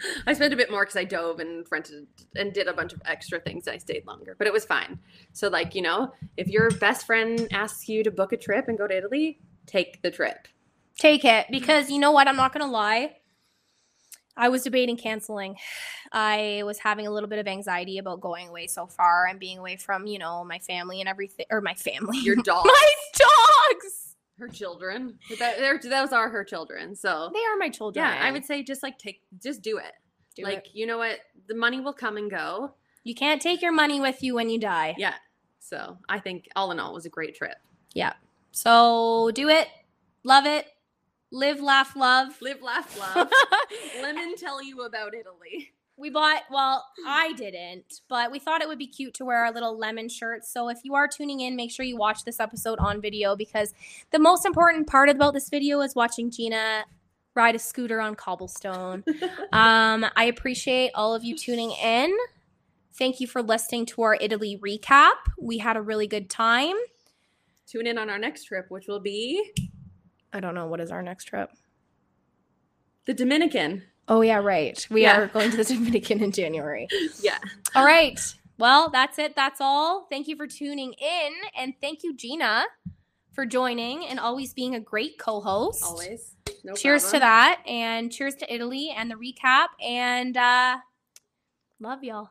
I 0.26 0.32
spent 0.32 0.52
a 0.52 0.56
bit 0.56 0.70
more 0.70 0.84
because 0.84 0.96
I 0.96 1.04
dove 1.04 1.40
and 1.40 1.66
rented 1.70 2.06
and 2.36 2.52
did 2.52 2.68
a 2.68 2.72
bunch 2.72 2.92
of 2.92 3.02
extra 3.04 3.40
things. 3.40 3.66
And 3.66 3.74
I 3.74 3.78
stayed 3.78 4.06
longer, 4.06 4.34
but 4.38 4.46
it 4.46 4.52
was 4.52 4.64
fine. 4.64 4.98
So, 5.32 5.48
like 5.48 5.74
you 5.74 5.82
know, 5.82 6.12
if 6.36 6.48
your 6.48 6.70
best 6.70 7.06
friend 7.06 7.48
asks 7.52 7.88
you 7.88 8.04
to 8.04 8.10
book 8.10 8.32
a 8.32 8.36
trip 8.36 8.68
and 8.68 8.78
go 8.78 8.86
to 8.86 8.96
Italy, 8.96 9.40
take 9.66 10.02
the 10.02 10.10
trip. 10.10 10.48
Take 10.98 11.24
it 11.24 11.46
because 11.50 11.86
mm-hmm. 11.86 11.94
you 11.94 12.00
know 12.00 12.12
what? 12.12 12.28
I'm 12.28 12.36
not 12.36 12.52
going 12.52 12.64
to 12.64 12.70
lie. 12.70 13.16
I 14.38 14.48
was 14.48 14.62
debating 14.62 14.96
canceling. 14.96 15.56
I 16.12 16.62
was 16.64 16.78
having 16.78 17.06
a 17.06 17.10
little 17.10 17.28
bit 17.28 17.38
of 17.38 17.46
anxiety 17.46 17.98
about 17.98 18.20
going 18.20 18.48
away 18.48 18.66
so 18.68 18.86
far 18.86 19.26
and 19.26 19.38
being 19.38 19.58
away 19.58 19.76
from, 19.76 20.06
you 20.06 20.18
know, 20.18 20.44
my 20.44 20.58
family 20.60 21.00
and 21.00 21.08
everything, 21.08 21.46
or 21.50 21.60
my 21.60 21.74
family. 21.74 22.18
Your 22.18 22.36
dog, 22.44 22.64
my 22.64 22.92
dogs. 23.14 24.14
her 24.38 24.48
children. 24.48 25.18
That, 25.38 25.58
those 25.82 26.12
are 26.12 26.28
her 26.28 26.44
children. 26.44 26.94
So 26.94 27.30
They 27.34 27.40
are 27.40 27.56
my 27.58 27.68
children. 27.68 28.04
yeah, 28.04 28.20
I 28.22 28.30
would 28.30 28.44
say 28.44 28.62
just 28.62 28.82
like 28.82 28.98
take, 28.98 29.20
just 29.42 29.60
do 29.62 29.78
it. 29.78 29.92
Do 30.36 30.44
like 30.44 30.66
it. 30.66 30.70
you 30.72 30.86
know 30.86 30.98
what, 30.98 31.18
the 31.48 31.54
money 31.56 31.80
will 31.80 31.92
come 31.92 32.16
and 32.16 32.30
go. 32.30 32.72
You 33.04 33.14
can't 33.14 33.42
take 33.42 33.60
your 33.60 33.72
money 33.72 34.00
with 34.00 34.22
you 34.22 34.34
when 34.34 34.48
you 34.50 34.58
die. 34.60 34.94
Yeah. 34.98 35.14
So 35.60 35.98
I 36.08 36.20
think 36.20 36.46
all 36.54 36.70
in 36.70 36.78
all, 36.78 36.92
it 36.92 36.94
was 36.94 37.06
a 37.06 37.10
great 37.10 37.34
trip. 37.34 37.56
Yeah. 37.92 38.12
So 38.52 39.30
do 39.34 39.48
it. 39.48 39.68
Love 40.24 40.46
it. 40.46 40.66
Live, 41.30 41.60
laugh, 41.60 41.94
love. 41.94 42.40
Live, 42.40 42.62
laugh, 42.62 42.98
love. 43.16 43.28
Let 44.00 44.14
me 44.14 44.34
tell 44.38 44.62
you 44.62 44.82
about 44.82 45.14
Italy. 45.14 45.72
we 45.96 46.10
bought 46.10 46.42
well 46.50 46.86
i 47.06 47.32
didn't 47.32 48.00
but 48.08 48.30
we 48.30 48.38
thought 48.38 48.62
it 48.62 48.68
would 48.68 48.78
be 48.78 48.86
cute 48.86 49.12
to 49.14 49.24
wear 49.24 49.44
our 49.44 49.52
little 49.52 49.76
lemon 49.76 50.08
shirts 50.08 50.48
so 50.48 50.68
if 50.68 50.78
you 50.84 50.94
are 50.94 51.08
tuning 51.08 51.40
in 51.40 51.56
make 51.56 51.72
sure 51.72 51.84
you 51.84 51.96
watch 51.96 52.22
this 52.24 52.38
episode 52.38 52.78
on 52.78 53.00
video 53.00 53.34
because 53.34 53.74
the 54.12 54.18
most 54.18 54.46
important 54.46 54.86
part 54.86 55.08
about 55.08 55.34
this 55.34 55.48
video 55.48 55.80
is 55.80 55.96
watching 55.96 56.30
gina 56.30 56.84
ride 57.34 57.56
a 57.56 57.58
scooter 57.58 58.00
on 58.00 58.14
cobblestone 58.14 59.02
um, 59.52 60.06
i 60.16 60.24
appreciate 60.28 60.92
all 60.94 61.16
of 61.16 61.24
you 61.24 61.36
tuning 61.36 61.72
in 61.72 62.16
thank 62.94 63.18
you 63.18 63.26
for 63.26 63.42
listening 63.42 63.84
to 63.84 64.02
our 64.02 64.16
italy 64.20 64.56
recap 64.64 65.14
we 65.36 65.58
had 65.58 65.76
a 65.76 65.82
really 65.82 66.06
good 66.06 66.30
time 66.30 66.76
Tune 67.66 67.86
in 67.86 67.98
on 67.98 68.08
our 68.08 68.18
next 68.18 68.44
trip, 68.44 68.64
which 68.70 68.86
will 68.86 68.98
be 69.00 69.52
i 70.32 70.40
don't 70.40 70.54
know 70.54 70.66
what 70.66 70.80
is 70.80 70.90
our 70.90 71.02
next 71.02 71.24
trip 71.24 71.50
the 73.06 73.14
Dominican. 73.14 73.82
oh 74.08 74.20
yeah 74.20 74.36
right 74.38 74.86
we 74.90 75.02
Yeah. 75.02 75.18
are 75.20 75.26
going 75.28 75.50
to 75.50 75.56
the 75.56 75.64
dominican 75.74 76.22
in 76.22 76.32
january 76.32 76.86
Yeah. 77.20 77.38
All 77.74 77.84
right. 77.84 78.18
Well, 78.58 78.88
that's 78.90 79.20
it. 79.20 79.36
That's 79.36 79.60
all. 79.60 80.06
Thank 80.10 80.26
you 80.26 80.34
for 80.34 80.48
tuning 80.48 80.92
in. 80.94 81.32
And 81.56 81.74
thank 81.80 82.02
you, 82.02 82.16
Gina, 82.16 82.64
for 83.32 83.46
joining 83.46 84.04
and 84.06 84.18
always 84.18 84.52
being 84.52 84.74
a 84.74 84.80
great 84.80 85.16
co 85.16 85.40
host. 85.40 85.84
Always. 85.84 86.34
No 86.64 86.74
cheers 86.74 87.08
to 87.12 87.20
that. 87.20 87.62
And 87.68 88.10
cheers 88.10 88.34
to 88.36 88.52
Italy 88.52 88.92
and 88.96 89.08
the 89.08 89.14
recap. 89.14 89.66
And 89.80 90.36
uh, 90.36 90.78
love 91.78 92.02
y'all. 92.02 92.30